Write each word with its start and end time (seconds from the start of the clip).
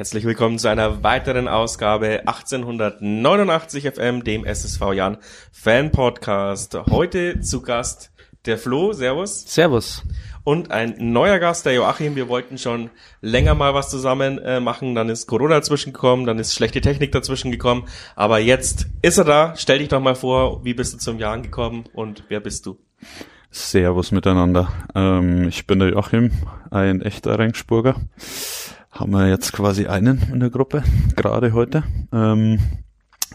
Herzlich 0.00 0.24
willkommen 0.24 0.58
zu 0.58 0.68
einer 0.68 1.02
weiteren 1.02 1.46
Ausgabe 1.46 2.20
1889 2.20 3.84
FM, 3.84 4.24
dem 4.24 4.46
SSV 4.46 4.94
Jan 4.94 5.18
Fan 5.52 5.92
Podcast. 5.92 6.74
Heute 6.88 7.40
zu 7.40 7.60
Gast 7.60 8.10
der 8.46 8.56
Flo, 8.56 8.94
Servus. 8.94 9.44
Servus. 9.46 10.02
Und 10.42 10.70
ein 10.70 10.94
neuer 10.98 11.38
Gast, 11.38 11.66
der 11.66 11.74
Joachim. 11.74 12.16
Wir 12.16 12.28
wollten 12.28 12.56
schon 12.56 12.88
länger 13.20 13.54
mal 13.54 13.74
was 13.74 13.90
zusammen 13.90 14.38
äh, 14.38 14.58
machen. 14.58 14.94
Dann 14.94 15.10
ist 15.10 15.26
Corona 15.26 15.56
dazwischen 15.56 15.92
gekommen, 15.92 16.24
dann 16.24 16.38
ist 16.38 16.54
schlechte 16.54 16.80
Technik 16.80 17.12
dazwischen 17.12 17.52
gekommen. 17.52 17.86
Aber 18.16 18.38
jetzt 18.38 18.86
ist 19.02 19.18
er 19.18 19.24
da. 19.24 19.54
Stell 19.54 19.80
dich 19.80 19.88
doch 19.88 20.00
mal 20.00 20.14
vor, 20.14 20.64
wie 20.64 20.72
bist 20.72 20.94
du 20.94 20.96
zum 20.96 21.18
Jan 21.18 21.42
gekommen 21.42 21.84
und 21.92 22.24
wer 22.28 22.40
bist 22.40 22.64
du? 22.64 22.78
Servus 23.50 24.12
miteinander. 24.12 24.72
Ähm, 24.94 25.46
ich 25.46 25.66
bin 25.66 25.78
der 25.78 25.90
Joachim, 25.90 26.30
ein 26.70 27.02
echter 27.02 27.38
Rengsburger 27.38 27.96
haben 28.90 29.12
wir 29.12 29.28
jetzt 29.28 29.52
quasi 29.52 29.86
einen 29.86 30.20
in 30.32 30.40
der 30.40 30.50
Gruppe, 30.50 30.82
gerade 31.16 31.52
heute. 31.52 31.84
Ähm, 32.12 32.58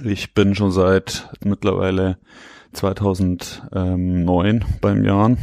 ich 0.04 0.34
bin 0.34 0.56
schon 0.56 0.72
seit 0.72 1.30
mittlerweile 1.44 2.18
2009 2.74 4.66
beim 4.82 5.06
Jahren. 5.06 5.38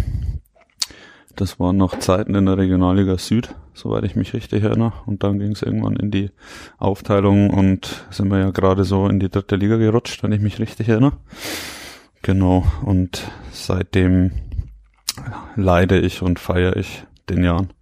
Das 1.34 1.58
waren 1.58 1.78
noch 1.78 1.98
Zeiten 1.98 2.34
in 2.34 2.44
der 2.44 2.58
Regionalliga 2.58 3.16
Süd, 3.16 3.54
soweit 3.72 4.04
ich 4.04 4.16
mich 4.16 4.34
richtig 4.34 4.62
erinnere. 4.62 4.92
Und 5.06 5.22
dann 5.22 5.38
ging 5.38 5.52
es 5.52 5.62
irgendwann 5.62 5.96
in 5.96 6.10
die 6.10 6.30
Aufteilung 6.76 7.48
und 7.48 8.04
sind 8.10 8.30
wir 8.30 8.38
ja 8.38 8.50
gerade 8.50 8.84
so 8.84 9.08
in 9.08 9.18
die 9.18 9.30
dritte 9.30 9.56
Liga 9.56 9.78
gerutscht, 9.78 10.22
wenn 10.22 10.32
ich 10.32 10.42
mich 10.42 10.58
richtig 10.58 10.90
erinnere. 10.90 11.16
Genau. 12.20 12.66
Und 12.84 13.30
seitdem 13.50 14.32
leide 15.56 15.98
ich 15.98 16.20
und 16.20 16.38
feiere 16.38 16.76
ich 16.76 17.04
den 17.30 17.42
Jahren, 17.44 17.72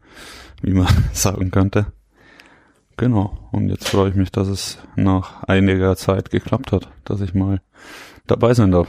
wie 0.63 0.73
man 0.73 0.87
sagen 1.13 1.51
könnte. 1.51 1.87
Genau. 3.01 3.33
Und 3.51 3.71
jetzt 3.71 3.89
freue 3.89 4.11
ich 4.11 4.15
mich, 4.15 4.31
dass 4.31 4.47
es 4.47 4.77
nach 4.95 5.43
einiger 5.45 5.97
Zeit 5.97 6.31
geklappt 6.31 6.71
hat, 6.71 6.91
dass 7.07 7.23
ich 7.23 7.33
mal 7.33 7.63
dabei 8.27 8.53
sein 8.53 8.73
darf. 8.73 8.89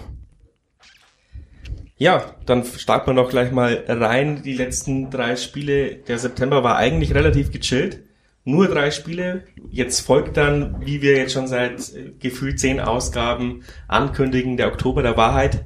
Ja, 1.95 2.35
dann 2.45 2.65
starten 2.65 3.07
wir 3.07 3.13
noch 3.13 3.29
gleich 3.29 3.53
mal 3.53 3.85
rein. 3.87 4.41
Die 4.43 4.51
letzten 4.51 5.11
drei 5.11 5.37
Spiele, 5.37 5.95
der 5.95 6.19
September 6.19 6.61
war 6.61 6.75
eigentlich 6.75 7.15
relativ 7.15 7.53
gechillt. 7.53 8.01
Nur 8.43 8.67
drei 8.67 8.91
Spiele. 8.91 9.45
Jetzt 9.69 10.01
folgt 10.01 10.35
dann, 10.35 10.85
wie 10.85 11.01
wir 11.01 11.15
jetzt 11.15 11.31
schon 11.31 11.47
seit 11.47 11.79
äh, 11.93 12.11
gefühlt 12.19 12.59
zehn 12.59 12.81
Ausgaben 12.81 13.63
ankündigen, 13.87 14.57
der 14.57 14.67
Oktober 14.67 15.03
der 15.03 15.15
Wahrheit. 15.15 15.63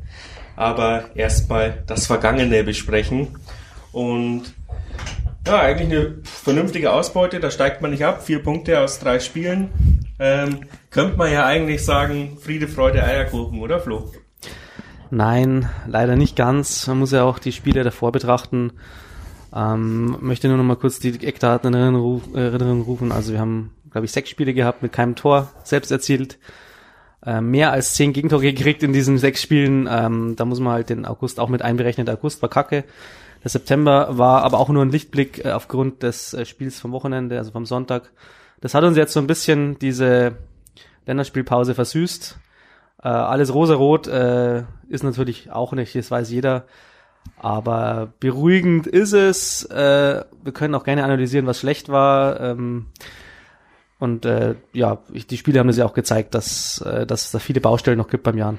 Aber 0.55 1.05
erstmal 1.15 1.83
das 1.87 2.05
Vergangene 2.05 2.63
besprechen. 2.63 3.29
Und 3.91 4.53
ja, 5.47 5.61
eigentlich 5.61 5.91
eine 5.91 6.15
vernünftige 6.23 6.91
Ausbeute, 6.91 7.39
da 7.39 7.51
steigt 7.51 7.81
man 7.81 7.91
nicht 7.91 8.03
ab. 8.03 8.23
Vier 8.23 8.41
Punkte 8.41 8.79
aus 8.79 8.99
drei 8.99 9.19
Spielen. 9.19 9.69
Ähm, 10.19 10.61
könnte 10.89 11.17
man 11.17 11.31
ja 11.31 11.45
eigentlich 11.45 11.85
sagen, 11.85 12.37
Friede, 12.41 12.67
Freude, 12.67 13.03
Eierkuchen, 13.03 13.59
oder 13.59 13.79
Flo? 13.79 14.11
Nein, 15.11 15.69
leider 15.87 16.15
nicht 16.15 16.35
ganz. 16.35 16.87
Man 16.87 16.99
muss 16.99 17.11
ja 17.11 17.23
auch 17.23 17.39
die 17.39 17.51
Spiele 17.51 17.83
davor 17.83 18.11
betrachten. 18.11 18.73
Ähm, 19.53 20.17
möchte 20.19 20.47
nur 20.47 20.57
noch 20.57 20.63
mal 20.63 20.75
kurz 20.75 20.99
die 20.99 21.25
Eckdaten 21.25 21.73
in 21.73 21.79
Erinnerung 21.79 22.81
rufen. 22.81 23.11
Also 23.11 23.31
wir 23.31 23.39
haben, 23.39 23.71
glaube 23.91 24.05
ich, 24.05 24.11
sechs 24.11 24.29
Spiele 24.29 24.53
gehabt 24.53 24.81
mit 24.81 24.91
keinem 24.91 25.15
Tor 25.15 25.51
selbst 25.63 25.91
erzielt. 25.91 26.39
Äh, 27.25 27.41
mehr 27.41 27.71
als 27.71 27.93
zehn 27.93 28.13
Gegentore 28.13 28.43
gekriegt 28.43 28.83
in 28.83 28.93
diesen 28.93 29.17
sechs 29.17 29.41
Spielen. 29.41 29.87
Ähm, 29.89 30.35
da 30.35 30.45
muss 30.45 30.59
man 30.59 30.73
halt 30.73 30.89
den 30.89 31.05
August 31.05 31.39
auch 31.39 31.49
mit 31.49 31.61
einberechnen. 31.61 32.09
August 32.09 32.41
war 32.41 32.49
kacke. 32.49 32.83
Der 33.45 33.51
September 33.51 34.17
war 34.17 34.41
aber 34.41 34.59
auch 34.59 34.69
nur 34.69 34.83
ein 34.83 34.89
Lichtblick 34.89 35.45
äh, 35.45 35.51
aufgrund 35.51 36.01
des 36.01 36.33
äh, 36.33 36.45
Spiels 36.45 36.79
vom 36.79 36.91
Wochenende, 36.91 37.37
also 37.37 37.51
vom 37.51 37.67
Sonntag. 37.67 38.11
Das 38.59 38.73
hat 38.73 38.83
uns 38.83 38.97
jetzt 38.97 39.13
so 39.13 39.19
ein 39.19 39.27
bisschen 39.27 39.77
diese 39.77 40.37
Länderspielpause 41.05 41.75
versüßt. 41.75 42.39
Äh, 43.03 43.07
alles 43.07 43.53
rosa-rot 43.53 44.07
äh, 44.07 44.63
ist 44.89 45.03
natürlich 45.03 45.51
auch 45.51 45.73
nicht, 45.73 45.93
das 45.93 46.09
weiß 46.09 46.31
jeder. 46.31 46.65
Aber 47.37 48.13
beruhigend 48.19 48.87
ist 48.87 49.13
es. 49.13 49.63
Äh, 49.65 50.25
wir 50.43 50.51
können 50.51 50.73
auch 50.73 50.83
gerne 50.83 51.03
analysieren, 51.03 51.45
was 51.45 51.59
schlecht 51.59 51.89
war. 51.89 52.39
Ähm, 52.39 52.87
und 53.99 54.25
äh, 54.25 54.55
ja, 54.73 55.03
ich, 55.13 55.27
die 55.27 55.37
Spiele 55.37 55.59
haben 55.59 55.69
es 55.69 55.77
ja 55.77 55.85
auch 55.85 55.93
gezeigt, 55.93 56.33
dass, 56.33 56.81
äh, 56.81 57.05
dass 57.05 57.25
es 57.25 57.31
da 57.31 57.37
viele 57.37 57.61
Baustellen 57.61 57.99
noch 57.99 58.09
gibt 58.09 58.23
beim 58.23 58.39
Jan. 58.39 58.57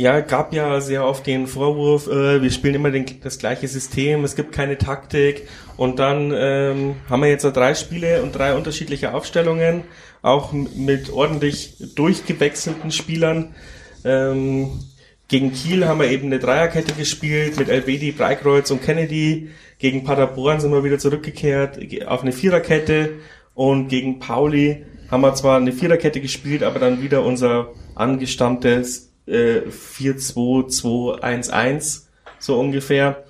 Ja, 0.00 0.20
gab 0.20 0.54
ja 0.54 0.80
sehr 0.80 1.04
oft 1.04 1.26
den 1.26 1.48
Vorwurf, 1.48 2.06
äh, 2.06 2.40
wir 2.40 2.52
spielen 2.52 2.76
immer 2.76 2.92
den, 2.92 3.04
das 3.20 3.40
gleiche 3.40 3.66
System, 3.66 4.22
es 4.22 4.36
gibt 4.36 4.52
keine 4.52 4.78
Taktik. 4.78 5.48
Und 5.76 5.98
dann 5.98 6.32
ähm, 6.32 6.94
haben 7.10 7.22
wir 7.22 7.28
jetzt 7.28 7.42
drei 7.42 7.74
Spiele 7.74 8.22
und 8.22 8.30
drei 8.30 8.54
unterschiedliche 8.54 9.12
Aufstellungen, 9.12 9.82
auch 10.22 10.52
mit 10.52 11.10
ordentlich 11.10 11.78
durchgewechselten 11.96 12.92
Spielern. 12.92 13.56
Ähm, 14.04 14.84
gegen 15.26 15.52
Kiel 15.52 15.84
haben 15.88 15.98
wir 15.98 16.08
eben 16.12 16.26
eine 16.26 16.38
Dreierkette 16.38 16.94
gespielt 16.94 17.58
mit 17.58 17.68
Elvedi, 17.68 18.12
Breikreuz 18.12 18.70
und 18.70 18.84
Kennedy. 18.84 19.48
Gegen 19.80 20.04
Paderborn 20.04 20.60
sind 20.60 20.70
wir 20.70 20.84
wieder 20.84 21.00
zurückgekehrt 21.00 21.80
auf 22.06 22.22
eine 22.22 22.30
Viererkette. 22.30 23.14
Und 23.52 23.88
gegen 23.88 24.20
Pauli 24.20 24.86
haben 25.10 25.22
wir 25.22 25.34
zwar 25.34 25.56
eine 25.56 25.72
Viererkette 25.72 26.20
gespielt, 26.20 26.62
aber 26.62 26.78
dann 26.78 27.02
wieder 27.02 27.24
unser 27.24 27.72
angestammtes 27.96 29.07
äh, 29.28 29.62
4-2-2-1-1, 29.68 32.06
so 32.38 32.58
ungefähr. 32.58 33.24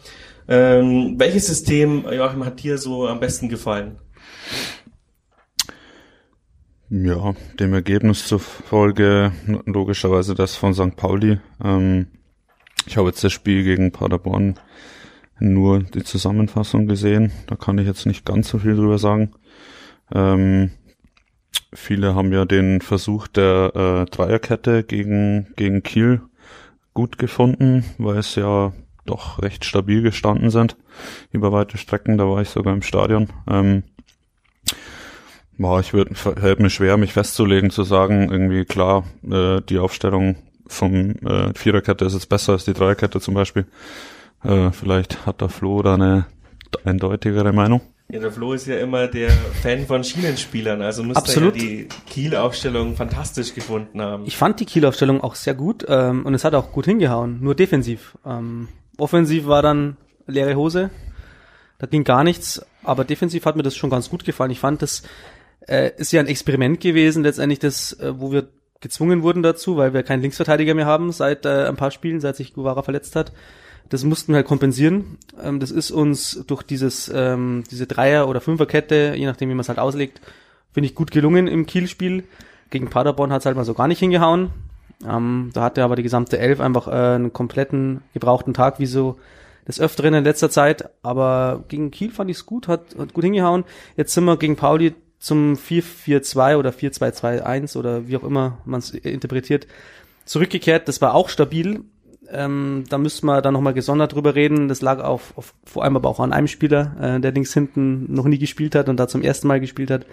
Ähm, 0.49 1.15
welches 1.19 1.47
System, 1.47 2.05
Joachim, 2.11 2.45
hat 2.45 2.63
dir 2.63 2.79
so 2.79 3.07
am 3.07 3.21
besten 3.21 3.49
gefallen? 3.49 3.99
Ja, 6.91 7.35
dem 7.61 7.75
Ergebnis 7.75 8.27
zufolge 8.27 9.33
logischerweise 9.67 10.35
das 10.35 10.57
von 10.57 10.73
St. 10.73 10.97
Pauli. 10.97 11.39
Ähm, 11.63 12.07
ich 12.87 12.97
habe 12.97 13.09
jetzt 13.09 13.23
das 13.23 13.35
Spiel 13.35 13.63
gegen 13.63 13.93
Paderborn 13.93 14.59
nur 15.39 15.83
die 15.83 16.03
Zusammenfassung 16.03 16.87
gesehen. 16.87 17.31
Da 17.47 17.57
kann 17.57 17.77
ich 17.77 17.87
jetzt 17.87 18.07
nicht 18.07 18.25
ganz 18.25 18.49
so 18.49 18.59
viel 18.59 18.75
drüber 18.75 18.97
sagen. 18.97 19.33
Ähm, 20.15 20.71
Viele 21.73 22.15
haben 22.15 22.33
ja 22.33 22.45
den 22.45 22.81
Versuch 22.81 23.27
der 23.29 23.73
äh, 23.75 24.11
Dreierkette 24.11 24.85
gegen, 24.85 25.49
gegen 25.57 25.83
Kiel 25.83 26.23
gut 26.95 27.19
gefunden, 27.19 27.85
weil 27.99 28.17
es 28.19 28.35
ja 28.35 28.73
doch 29.05 29.43
recht 29.43 29.65
stabil 29.65 30.03
gestanden 30.03 30.51
sind 30.51 30.77
über 31.31 31.53
weite 31.53 31.79
Strecken. 31.79 32.19
Da 32.19 32.25
war 32.29 32.43
ich 32.43 32.49
sogar 32.49 32.75
im 32.75 32.83
Stadion. 32.83 33.29
Ähm, 33.49 33.83
boah, 35.59 35.81
ich 35.81 35.93
würde 35.93 36.15
hält 36.41 36.61
mir 36.61 36.71
schwer, 36.71 36.97
mich 36.97 37.13
festzulegen, 37.13 37.71
zu 37.71 37.85
sagen, 37.85 38.31
irgendwie 38.31 38.65
klar, 38.65 39.05
äh, 39.31 39.61
die 39.61 39.79
Aufstellung 39.79 40.37
vom 40.67 41.17
äh, 41.25 41.53
Viererkette 41.55 42.05
ist 42.05 42.15
jetzt 42.15 42.29
besser 42.29 42.53
als 42.53 42.65
die 42.65 42.75
Dreierkette 42.75 43.21
zum 43.21 43.35
Beispiel. 43.35 43.67
Äh, 44.43 44.71
vielleicht 44.71 45.27
hat 45.27 45.41
der 45.41 45.49
Flo 45.49 45.83
da 45.83 45.95
eine 45.95 46.27
eindeutigere 46.85 47.53
Meinung. 47.53 47.81
Ja, 48.11 48.21
der 48.21 48.33
Flo 48.33 48.55
ist 48.55 48.67
ja 48.67 48.79
immer 48.79 49.07
der 49.07 49.29
Fan 49.29 49.87
von 49.87 50.03
Schienenspielern, 50.03 50.81
also 50.81 51.03
müsste 51.03 51.21
Absolut. 51.21 51.57
er 51.57 51.63
ja 51.63 51.69
die 51.69 51.89
Kiel-Aufstellung 52.09 52.97
fantastisch 52.97 53.53
gefunden 53.53 54.01
haben. 54.01 54.25
Ich 54.25 54.39
fand 54.39 54.61
die 54.61 54.65
Kiel-Aufstellung 54.65 55.21
auch 55.21 55.35
sehr 55.35 55.53
gut 55.53 55.85
ähm, 55.87 56.25
und 56.25 56.33
es 56.33 56.43
hat 56.43 56.55
auch 56.55 56.73
gut 56.73 56.87
hingehauen, 56.87 57.39
nur 57.43 57.55
defensiv. 57.55 58.17
Ähm, 58.25 58.69
offensiv 58.97 59.47
war 59.47 59.61
dann 59.61 59.99
leere 60.27 60.55
Hose, 60.55 60.89
da 61.79 61.87
ging 61.87 62.05
gar 62.05 62.25
nichts, 62.25 62.65
aber 62.83 63.05
defensiv 63.05 63.45
hat 63.45 63.57
mir 63.57 63.63
das 63.63 63.77
schon 63.77 63.91
ganz 63.91 64.09
gut 64.09 64.25
gefallen. 64.25 64.53
Ich 64.53 64.61
fand, 64.61 64.81
das 64.81 65.03
äh, 65.67 65.91
ist 65.99 66.11
ja 66.11 66.21
ein 66.21 66.29
Experiment 66.29 66.81
gewesen, 66.81 67.25
letztendlich 67.25 67.59
das, 67.59 67.93
äh, 68.01 68.19
wo 68.19 68.33
wir 68.33 68.49
gezwungen 68.81 69.23
wurden 69.23 69.43
dazu, 69.43 69.77
weil 69.77 69.93
wir 69.93 70.03
keinen 70.03 70.23
Linksverteidiger 70.23 70.73
mehr 70.73 70.87
haben 70.87 71.13
seit 71.13 71.45
äh, 71.45 71.67
ein 71.67 71.77
paar 71.77 71.91
Spielen, 71.91 72.21
seit 72.21 72.37
sich 72.37 72.55
Guevara 72.55 72.83
verletzt 72.83 73.17
hat. 73.17 73.33
Das 73.89 74.05
mussten 74.05 74.33
wir 74.33 74.37
halt 74.37 74.47
kompensieren. 74.47 75.19
Ähm, 75.43 75.61
das 75.61 75.71
ist 75.71 75.91
uns 75.91 76.45
durch 76.47 76.63
dieses, 76.63 77.11
ähm, 77.15 77.65
diese 77.71 77.87
Dreier- 77.87 78.29
oder 78.29 78.41
Fünferkette, 78.41 79.15
je 79.17 79.27
nachdem 79.27 79.49
wie 79.49 79.55
man 79.55 79.61
es 79.61 79.69
halt 79.69 79.79
auslegt, 79.79 80.21
finde 80.73 80.89
ich 80.89 80.95
gut 80.95 81.11
gelungen 81.11 81.47
im 81.47 81.67
Kielspiel. 81.67 82.25
Gegen 82.71 82.91
Paderborn 82.91 83.33
hat 83.33 83.41
es 83.41 83.47
halt 83.47 83.57
mal 83.57 83.65
so 83.65 83.75
gar 83.75 83.89
nicht 83.89 83.99
hingehauen. 83.99 84.51
Ähm, 85.07 85.51
da 85.55 85.63
hatte 85.63 85.85
aber 85.85 85.97
die 85.97 86.03
gesamte 86.03 86.39
Elf 86.39 86.61
einfach 86.61 86.89
äh, 86.89 87.15
einen 87.15 87.33
kompletten 87.33 88.03
gebrauchten 88.13 88.53
Tag, 88.53 88.79
wie 88.79 88.87
so 88.87 89.19
des 89.67 89.81
Öfteren 89.81 90.15
in 90.15 90.25
letzter 90.25 90.51
Zeit. 90.51 90.91
Aber 91.03 91.65
gegen 91.69 91.91
Kiel 91.91 92.11
fand 92.11 92.31
ich 92.31 92.39
es 92.39 92.47
gut, 92.47 92.69
hat, 92.69 92.97
hat 92.99 93.15
gut 93.15 93.25
hingehauen. 93.25 93.65
Jetzt 93.97 94.13
sind 94.15 94.25
wir 94.25 94.37
gegen 94.37 94.57
Pauli 94.57 94.95
zum 95.19 95.55
4-4-2 95.55 96.57
oder 96.57 96.71
4-2-2-1 96.71 97.77
oder 97.77 98.09
wie 98.09 98.17
auch 98.17 98.25
immer 98.25 98.59
man 98.65 98.81
es 98.81 98.91
interpretiert, 98.91 99.67
zurückgekehrt. 100.25 100.89
Das 100.89 101.01
war 101.01 101.15
auch 101.15 101.29
stabil, 101.29 101.85
ähm, 102.31 102.85
da 102.89 102.99
müssten 102.99 103.27
wir 103.27 103.41
dann 103.43 103.55
nochmal 103.55 103.75
gesondert 103.75 104.15
drüber 104.15 104.35
reden. 104.35 104.69
Das 104.69 104.83
lag 104.83 105.01
auf, 105.03 105.33
auf, 105.37 105.55
vor 105.65 105.85
allem 105.85 105.97
aber 105.97 106.09
auch 106.09 106.21
an 106.21 106.33
einem 106.33 106.49
Spieler, 106.49 106.97
äh, 107.01 107.21
der 107.21 107.33
links 107.33 107.55
hinten 107.55 108.13
noch 108.13 108.27
nie 108.27 108.39
gespielt 108.39 108.75
hat 108.75 108.89
und 108.89 108.99
da 108.99 109.09
zum 109.09 109.23
ersten 109.23 109.49
Mal 109.49 109.61
gespielt 109.61 109.91
hat. 109.91 110.07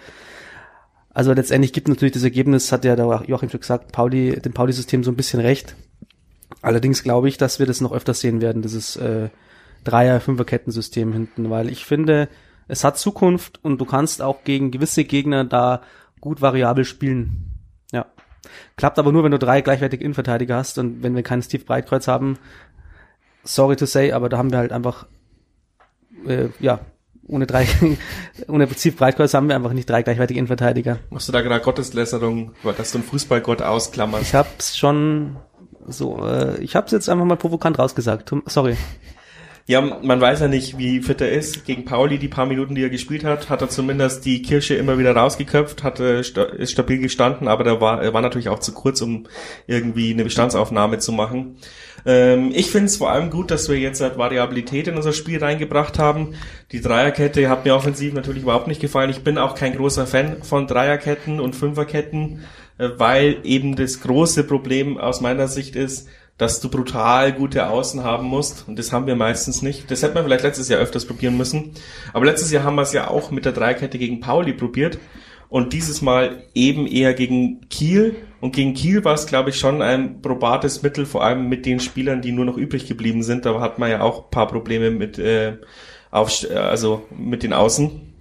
Also 1.12 1.32
letztendlich 1.32 1.72
gibt 1.72 1.88
natürlich 1.88 2.12
das 2.12 2.24
Ergebnis, 2.24 2.72
hat 2.72 2.84
ja 2.84 2.94
der 2.94 3.22
Joachim 3.26 3.48
schon 3.48 3.60
gesagt, 3.60 3.92
Pauli, 3.92 4.38
dem 4.40 4.52
Pauli-System 4.52 5.02
so 5.02 5.10
ein 5.10 5.16
bisschen 5.16 5.40
recht. 5.40 5.74
Allerdings 6.62 7.02
glaube 7.02 7.28
ich, 7.28 7.38
dass 7.38 7.58
wir 7.58 7.66
das 7.66 7.80
noch 7.80 7.92
öfters 7.92 8.20
sehen 8.20 8.40
werden, 8.40 8.62
dieses 8.62 8.96
äh, 8.96 9.30
Dreier-, 9.84 10.20
Fünfer-Kettensystem 10.20 11.12
hinten, 11.12 11.48
weil 11.48 11.70
ich 11.70 11.86
finde, 11.86 12.28
es 12.68 12.84
hat 12.84 12.98
Zukunft 12.98 13.60
und 13.62 13.80
du 13.80 13.84
kannst 13.84 14.20
auch 14.20 14.44
gegen 14.44 14.70
gewisse 14.70 15.04
Gegner 15.04 15.44
da 15.44 15.82
gut 16.20 16.40
variabel 16.40 16.84
spielen. 16.84 17.55
Klappt 18.76 18.98
aber 18.98 19.12
nur, 19.12 19.24
wenn 19.24 19.32
du 19.32 19.38
drei 19.38 19.60
gleichwertige 19.60 20.04
Innenverteidiger 20.04 20.56
hast 20.56 20.78
und 20.78 21.02
wenn 21.02 21.14
wir 21.14 21.22
keinen 21.22 21.42
Steve 21.42 21.64
Breitkreuz 21.64 22.08
haben, 22.08 22.38
sorry 23.44 23.76
to 23.76 23.86
say, 23.86 24.12
aber 24.12 24.28
da 24.28 24.38
haben 24.38 24.50
wir 24.50 24.58
halt 24.58 24.72
einfach, 24.72 25.06
äh, 26.26 26.48
ja, 26.60 26.80
ohne 27.28 27.46
drei, 27.46 27.66
ohne 28.48 28.68
Steve 28.76 28.96
Breitkreuz 28.96 29.34
haben 29.34 29.48
wir 29.48 29.56
einfach 29.56 29.72
nicht 29.72 29.88
drei 29.88 30.02
gleichwertige 30.02 30.38
Innenverteidiger. 30.38 30.98
Machst 31.10 31.28
du 31.28 31.32
da 31.32 31.40
gerade 31.42 31.64
Gotteslästerung, 31.64 32.52
dass 32.76 32.92
du 32.92 32.98
einen 32.98 33.06
Fußballgott 33.06 33.62
ausklammerst? 33.62 34.22
Ich 34.22 34.34
hab's 34.34 34.76
schon 34.76 35.36
so, 35.86 36.24
äh, 36.26 36.60
ich 36.60 36.76
hab's 36.76 36.92
jetzt 36.92 37.08
einfach 37.08 37.24
mal 37.24 37.36
provokant 37.36 37.78
rausgesagt. 37.78 38.32
Sorry. 38.46 38.76
Ja, 39.68 39.80
man 39.80 40.20
weiß 40.20 40.40
ja 40.40 40.48
nicht, 40.48 40.78
wie 40.78 41.00
fit 41.00 41.20
er 41.20 41.32
ist. 41.32 41.64
Gegen 41.64 41.84
Pauli, 41.84 42.18
die 42.18 42.28
paar 42.28 42.46
Minuten, 42.46 42.76
die 42.76 42.84
er 42.84 42.88
gespielt 42.88 43.24
hat, 43.24 43.50
hat 43.50 43.62
er 43.62 43.68
zumindest 43.68 44.24
die 44.24 44.40
Kirsche 44.40 44.76
immer 44.76 44.96
wieder 44.96 45.16
rausgeköpft, 45.16 45.82
hat, 45.82 45.98
ist 45.98 46.70
stabil 46.70 46.98
gestanden, 46.98 47.48
aber 47.48 47.64
der 47.64 47.80
war, 47.80 48.00
er 48.00 48.14
war 48.14 48.22
natürlich 48.22 48.48
auch 48.48 48.60
zu 48.60 48.72
kurz, 48.72 49.00
um 49.02 49.26
irgendwie 49.66 50.12
eine 50.12 50.22
Bestandsaufnahme 50.22 50.98
zu 50.98 51.10
machen. 51.10 51.56
Ähm, 52.04 52.52
ich 52.54 52.70
finde 52.70 52.86
es 52.86 52.96
vor 52.96 53.10
allem 53.10 53.28
gut, 53.28 53.50
dass 53.50 53.68
wir 53.68 53.76
jetzt 53.76 54.00
halt 54.00 54.16
Variabilität 54.16 54.86
in 54.86 54.94
unser 54.94 55.12
Spiel 55.12 55.42
reingebracht 55.42 55.98
haben. 55.98 56.34
Die 56.70 56.80
Dreierkette 56.80 57.48
hat 57.48 57.64
mir 57.64 57.74
offensiv 57.74 58.14
natürlich 58.14 58.44
überhaupt 58.44 58.68
nicht 58.68 58.80
gefallen. 58.80 59.10
Ich 59.10 59.24
bin 59.24 59.36
auch 59.36 59.56
kein 59.56 59.74
großer 59.74 60.06
Fan 60.06 60.44
von 60.44 60.68
Dreierketten 60.68 61.40
und 61.40 61.56
Fünferketten, 61.56 62.44
äh, 62.78 62.90
weil 62.98 63.38
eben 63.42 63.74
das 63.74 64.00
große 64.00 64.44
Problem 64.44 64.96
aus 64.96 65.20
meiner 65.20 65.48
Sicht 65.48 65.74
ist, 65.74 66.06
dass 66.38 66.60
du 66.60 66.68
brutal 66.68 67.32
gute 67.32 67.68
Außen 67.68 68.04
haben 68.04 68.26
musst. 68.26 68.64
Und 68.68 68.78
das 68.78 68.92
haben 68.92 69.06
wir 69.06 69.16
meistens 69.16 69.62
nicht. 69.62 69.90
Das 69.90 70.02
hätte 70.02 70.14
man 70.14 70.24
vielleicht 70.24 70.44
letztes 70.44 70.68
Jahr 70.68 70.80
öfters 70.80 71.06
probieren 71.06 71.36
müssen. 71.36 71.72
Aber 72.12 72.26
letztes 72.26 72.50
Jahr 72.50 72.64
haben 72.64 72.74
wir 72.74 72.82
es 72.82 72.92
ja 72.92 73.08
auch 73.08 73.30
mit 73.30 73.44
der 73.46 73.52
Dreikette 73.52 73.98
gegen 73.98 74.20
Pauli 74.20 74.52
probiert. 74.52 74.98
Und 75.48 75.72
dieses 75.72 76.02
Mal 76.02 76.44
eben 76.54 76.86
eher 76.86 77.14
gegen 77.14 77.68
Kiel. 77.70 78.16
Und 78.40 78.54
gegen 78.54 78.74
Kiel 78.74 79.04
war 79.04 79.14
es, 79.14 79.26
glaube 79.26 79.50
ich, 79.50 79.58
schon 79.58 79.80
ein 79.80 80.20
probates 80.20 80.82
Mittel, 80.82 81.06
vor 81.06 81.24
allem 81.24 81.48
mit 81.48 81.64
den 81.64 81.80
Spielern, 81.80 82.20
die 82.20 82.32
nur 82.32 82.44
noch 82.44 82.58
übrig 82.58 82.86
geblieben 82.86 83.22
sind. 83.22 83.46
Da 83.46 83.58
hat 83.60 83.78
man 83.78 83.90
ja 83.90 84.02
auch 84.02 84.30
paar 84.30 84.48
Probleme 84.48 84.90
mit, 84.90 85.18
äh, 85.18 85.56
auf, 86.10 86.46
also 86.54 87.06
mit 87.16 87.42
den 87.44 87.54
Außen. 87.54 88.12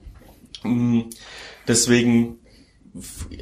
Mm, 0.64 1.02
deswegen 1.68 2.40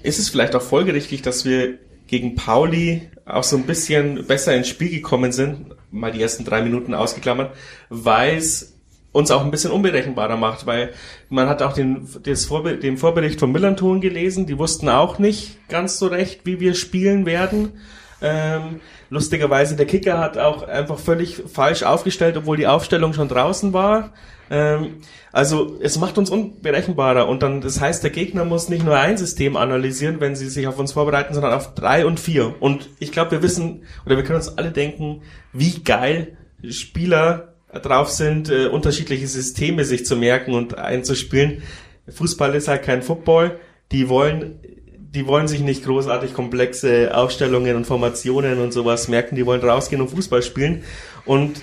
ist 0.02 0.18
es 0.18 0.30
vielleicht 0.30 0.56
auch 0.56 0.62
folgerichtig, 0.64 1.22
dass 1.22 1.46
wir 1.46 1.78
gegen 2.14 2.36
Pauli 2.36 3.10
auch 3.26 3.44
so 3.44 3.58
ein 3.58 3.64
bisschen 3.64 4.28
besser 4.28 4.56
ins 4.56 4.68
Spiel 4.68 4.92
gekommen 4.92 5.32
sind, 5.32 5.74
mal 5.90 6.12
die 6.12 6.22
ersten 6.22 6.46
drei 6.46 6.62
Minuten 6.62 6.94
ausgeklammert, 6.94 7.56
weil 7.90 8.38
es 8.38 8.78
uns 9.12 9.32
auch 9.32 9.44
ein 9.44 9.50
bisschen 9.50 9.72
unberechenbarer 9.72 10.38
macht, 10.38 10.68
weil 10.68 10.92
man 11.30 11.50
hat 11.50 11.64
auch 11.64 11.74
den, 11.74 12.08
das 12.22 12.46
Vorbe 12.46 12.78
den 12.78 12.98
Vorbericht 12.98 13.40
von 13.40 13.52
Millanton 13.52 14.00
gelesen, 14.00 14.46
die 14.46 14.60
wussten 14.60 14.90
auch 14.90 15.18
nicht 15.18 15.68
ganz 15.70 15.98
so 15.98 16.06
recht, 16.06 16.42
wie 16.44 16.60
wir 16.60 16.76
spielen 16.76 17.26
werden. 17.26 17.80
Ähm, 18.24 18.80
lustigerweise, 19.10 19.76
der 19.76 19.86
Kicker 19.86 20.18
hat 20.18 20.38
auch 20.38 20.64
einfach 20.64 20.98
völlig 20.98 21.44
falsch 21.52 21.84
aufgestellt, 21.84 22.38
obwohl 22.38 22.56
die 22.56 22.68
Aufstellung 22.68 23.14
schon 23.14 23.28
draußen 23.28 23.74
war. 23.74 24.14
Ähm, 24.50 25.02
also 25.34 25.78
es 25.82 26.00
macht 26.00 26.18
uns 26.18 26.30
unberechenbarer 26.30 27.28
und 27.28 27.44
dann, 27.44 27.60
das 27.60 27.82
heißt, 27.82 28.02
der 28.02 28.12
Gegner 28.12 28.46
muss 28.46 28.70
nicht 28.70 28.86
nur 28.86 28.98
ein 28.98 29.18
System 29.18 29.58
analysieren, 29.58 30.22
wenn 30.22 30.38
sie 30.38 30.48
sich 30.48 30.68
auf 30.68 30.80
uns 30.80 30.94
vorbereiten, 30.94 31.34
sondern 31.34 31.54
auf 31.54 31.76
drei 31.76 32.06
und 32.06 32.18
vier. 32.18 32.56
Und 32.62 32.90
ich 33.00 33.12
glaube, 33.12 33.32
wir 33.32 33.42
wissen 33.44 33.84
oder 34.06 34.16
wir 34.16 34.24
können 34.24 34.38
uns 34.38 34.58
alle 34.58 34.72
denken, 34.72 35.24
wie 35.52 35.84
geil 35.84 36.38
Spieler 36.70 37.56
drauf 37.82 38.10
sind, 38.10 38.50
äh, 38.50 38.68
unterschiedliche 38.68 39.28
Systeme 39.28 39.84
sich 39.84 40.06
zu 40.06 40.16
merken 40.16 40.54
und 40.54 40.78
einzuspielen. 40.78 41.62
Fußball 42.08 42.56
ist 42.56 42.70
halt 42.70 42.84
kein 42.84 43.02
Football. 43.02 43.60
Die 43.92 44.08
wollen 44.08 44.60
die 45.14 45.28
wollen 45.28 45.48
sich 45.48 45.62
nicht 45.62 45.86
großartig 45.86 46.34
komplexe 46.34 47.16
Aufstellungen 47.16 47.76
und 47.76 47.86
Formationen 47.86 48.60
und 48.60 48.74
sowas 48.74 49.08
merken, 49.08 49.36
die 49.36 49.46
wollen 49.46 49.62
rausgehen 49.62 50.02
und 50.02 50.10
Fußball 50.10 50.42
spielen. 50.42 50.84
Und 51.26 51.62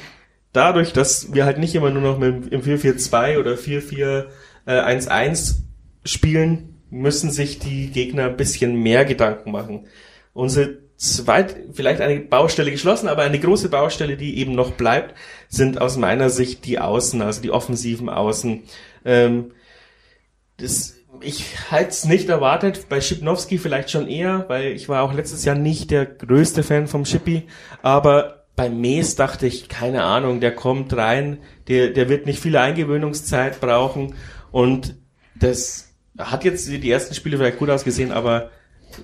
dadurch, 0.52 0.92
dass 0.92 1.34
wir 1.34 1.44
halt 1.44 1.58
nicht 1.58 1.74
immer 1.74 1.90
nur 1.90 2.02
noch 2.02 2.18
mit, 2.18 2.52
im 2.52 2.62
4-4-2 2.62 3.38
oder 3.38 3.54
4-4-1-1 3.54 5.62
spielen, 6.04 6.80
müssen 6.90 7.30
sich 7.30 7.58
die 7.58 7.90
Gegner 7.90 8.26
ein 8.26 8.36
bisschen 8.36 8.76
mehr 8.76 9.04
Gedanken 9.04 9.50
machen. 9.50 9.86
Unsere 10.32 10.78
zweit, 10.96 11.56
vielleicht 11.72 12.00
eine 12.00 12.20
Baustelle 12.20 12.70
geschlossen, 12.70 13.08
aber 13.08 13.22
eine 13.22 13.40
große 13.40 13.68
Baustelle, 13.68 14.16
die 14.16 14.38
eben 14.38 14.54
noch 14.54 14.72
bleibt, 14.72 15.16
sind 15.48 15.80
aus 15.80 15.96
meiner 15.96 16.30
Sicht 16.30 16.66
die 16.66 16.78
Außen, 16.78 17.20
also 17.22 17.40
die 17.40 17.50
offensiven 17.50 18.08
Außen. 18.08 18.62
Ähm, 19.04 19.52
das, 20.58 20.99
ich 21.22 21.70
halte 21.70 21.90
es 21.90 22.04
nicht 22.04 22.28
erwartet, 22.28 22.88
bei 22.88 23.00
Schipnowski 23.00 23.58
vielleicht 23.58 23.90
schon 23.90 24.08
eher, 24.08 24.44
weil 24.48 24.72
ich 24.72 24.88
war 24.88 25.02
auch 25.02 25.12
letztes 25.12 25.44
Jahr 25.44 25.56
nicht 25.56 25.90
der 25.90 26.06
größte 26.06 26.62
Fan 26.62 26.86
vom 26.86 27.04
Schippi, 27.04 27.44
aber 27.82 28.44
bei 28.56 28.68
Mees 28.68 29.16
dachte 29.16 29.46
ich, 29.46 29.68
keine 29.68 30.02
Ahnung, 30.02 30.40
der 30.40 30.54
kommt 30.54 30.94
rein, 30.96 31.38
der, 31.68 31.90
der 31.90 32.08
wird 32.08 32.26
nicht 32.26 32.40
viel 32.40 32.56
Eingewöhnungszeit 32.56 33.60
brauchen 33.60 34.14
und 34.50 34.96
das 35.34 35.94
hat 36.18 36.44
jetzt 36.44 36.68
die 36.68 36.90
ersten 36.90 37.14
Spiele 37.14 37.38
vielleicht 37.38 37.58
gut 37.58 37.70
ausgesehen, 37.70 38.12
aber 38.12 38.50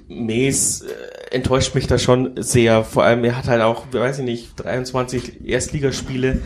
Mees 0.08 0.82
äh, 0.82 1.34
enttäuscht 1.34 1.74
mich 1.74 1.86
da 1.86 1.98
schon 1.98 2.32
sehr. 2.36 2.84
Vor 2.84 3.04
allem, 3.04 3.24
er 3.24 3.36
hat 3.36 3.46
halt 3.46 3.62
auch, 3.62 3.84
weiß 3.92 4.18
ich 4.18 4.24
nicht, 4.24 4.52
23 4.56 5.46
Erstligaspiele. 5.46 6.42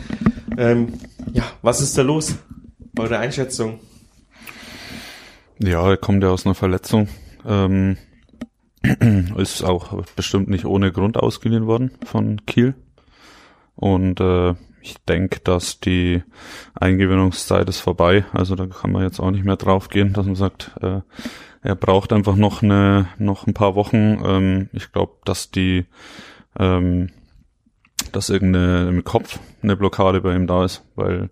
Ähm, 0.57 0.93
ja, 1.33 1.43
was 1.61 1.81
ist 1.81 1.97
da 1.97 2.03
los? 2.03 2.35
Eure 2.97 3.17
Einschätzung? 3.17 3.79
Ja, 5.63 5.87
er 5.87 5.97
kommt 5.97 6.23
ja 6.23 6.29
aus 6.29 6.45
einer 6.45 6.55
Verletzung. 6.55 7.07
Ähm, 7.45 7.97
ist 9.37 9.63
auch 9.63 10.03
bestimmt 10.15 10.49
nicht 10.49 10.65
ohne 10.65 10.91
Grund 10.91 11.17
ausgeliehen 11.17 11.67
worden 11.67 11.91
von 12.03 12.45
Kiel. 12.47 12.73
Und 13.75 14.19
äh, 14.19 14.55
ich 14.81 14.95
denke, 15.07 15.39
dass 15.41 15.79
die 15.79 16.23
Eingewöhnungszeit 16.73 17.69
ist 17.69 17.79
vorbei. 17.79 18.25
Also 18.33 18.55
da 18.55 18.65
kann 18.65 18.91
man 18.91 19.03
jetzt 19.03 19.19
auch 19.19 19.29
nicht 19.29 19.45
mehr 19.45 19.55
drauf 19.55 19.89
gehen, 19.89 20.13
dass 20.13 20.25
man 20.25 20.35
sagt, 20.35 20.71
äh, 20.81 21.01
er 21.61 21.75
braucht 21.75 22.11
einfach 22.11 22.35
noch 22.35 22.63
eine, 22.63 23.09
noch 23.19 23.45
ein 23.45 23.53
paar 23.53 23.75
Wochen. 23.75 24.19
Ähm, 24.25 24.69
ich 24.73 24.91
glaube, 24.91 25.13
dass 25.25 25.51
die, 25.51 25.85
ähm, 26.57 27.11
dass 28.11 28.31
irgendeine 28.31 28.89
im 28.89 29.03
Kopf 29.03 29.39
eine 29.61 29.77
Blockade 29.77 30.21
bei 30.21 30.35
ihm 30.35 30.47
da 30.47 30.65
ist, 30.65 30.83
weil 30.95 31.29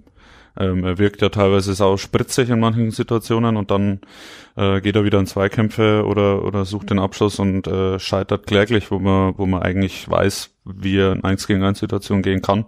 ähm, 0.57 0.83
er 0.83 0.97
wirkt 0.97 1.21
ja 1.21 1.29
teilweise 1.29 1.73
sau 1.73 1.97
spritzig 1.97 2.49
in 2.49 2.59
manchen 2.59 2.91
Situationen 2.91 3.57
und 3.57 3.71
dann 3.71 3.99
äh, 4.55 4.81
geht 4.81 4.95
er 4.95 5.03
wieder 5.03 5.19
in 5.19 5.27
Zweikämpfe 5.27 6.05
oder, 6.05 6.43
oder 6.45 6.65
sucht 6.65 6.89
den 6.89 6.99
Abschluss 6.99 7.39
und 7.39 7.67
äh, 7.67 7.99
scheitert 7.99 8.47
kläglich, 8.47 8.91
wo 8.91 8.99
man, 8.99 9.37
wo 9.37 9.45
man 9.45 9.61
eigentlich 9.61 10.09
weiß, 10.09 10.51
wie 10.65 10.97
er 10.97 11.13
in 11.13 11.23
1 11.23 11.47
gegen 11.47 11.63
1 11.63 11.79
Situation 11.79 12.21
gehen 12.21 12.41
kann 12.41 12.65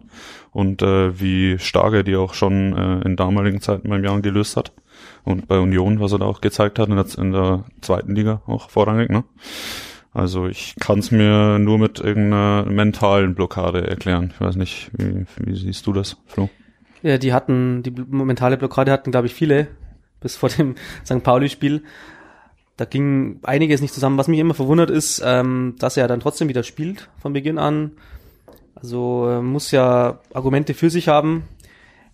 und 0.51 0.81
äh, 0.81 1.19
wie 1.19 1.57
stark 1.59 1.93
er 1.93 2.03
die 2.03 2.15
auch 2.15 2.33
schon 2.33 2.77
äh, 2.77 3.05
in 3.05 3.15
damaligen 3.15 3.61
Zeiten 3.61 3.89
beim 3.89 4.03
Jahren 4.03 4.21
gelöst 4.21 4.57
hat. 4.57 4.71
Und 5.23 5.47
bei 5.47 5.59
Union, 5.59 5.99
was 5.99 6.11
er 6.11 6.19
da 6.19 6.25
auch 6.25 6.41
gezeigt 6.41 6.79
hat, 6.79 6.89
in 6.89 6.95
der, 6.95 7.05
in 7.17 7.31
der 7.31 7.63
zweiten 7.81 8.15
Liga 8.15 8.41
auch 8.45 8.69
vorrangig, 8.69 9.09
ne? 9.09 9.23
Also 10.13 10.47
ich 10.47 10.75
kann 10.79 10.99
es 10.99 11.11
mir 11.11 11.57
nur 11.57 11.77
mit 11.77 11.99
irgendeiner 11.99 12.65
mentalen 12.65 13.33
Blockade 13.33 13.87
erklären. 13.87 14.33
Ich 14.33 14.41
weiß 14.41 14.57
nicht, 14.57 14.91
wie, 14.97 15.25
wie 15.37 15.55
siehst 15.55 15.87
du 15.87 15.93
das, 15.93 16.17
Flo? 16.25 16.49
Ja, 17.01 17.17
die 17.17 17.33
hatten, 17.33 17.83
die 17.83 17.91
mentale 17.91 18.57
Blockade 18.57 18.91
hatten, 18.91 19.11
glaube 19.11 19.27
ich, 19.27 19.33
viele 19.33 19.67
bis 20.19 20.35
vor 20.35 20.49
dem 20.49 20.75
St. 21.05 21.23
Pauli-Spiel. 21.23 21.83
Da 22.77 22.85
ging 22.85 23.39
einiges 23.43 23.81
nicht 23.81 23.93
zusammen. 23.93 24.17
Was 24.17 24.27
mich 24.27 24.39
immer 24.39 24.53
verwundert 24.53 24.89
ist, 24.89 25.21
ähm, 25.23 25.75
dass 25.77 25.97
er 25.97 26.07
dann 26.07 26.19
trotzdem 26.19 26.49
wieder 26.49 26.63
spielt 26.63 27.09
von 27.19 27.33
Beginn 27.33 27.57
an. 27.57 27.91
Also 28.75 29.29
äh, 29.29 29.41
muss 29.41 29.71
ja 29.71 30.19
Argumente 30.33 30.73
für 30.73 30.89
sich 30.89 31.07
haben. 31.07 31.43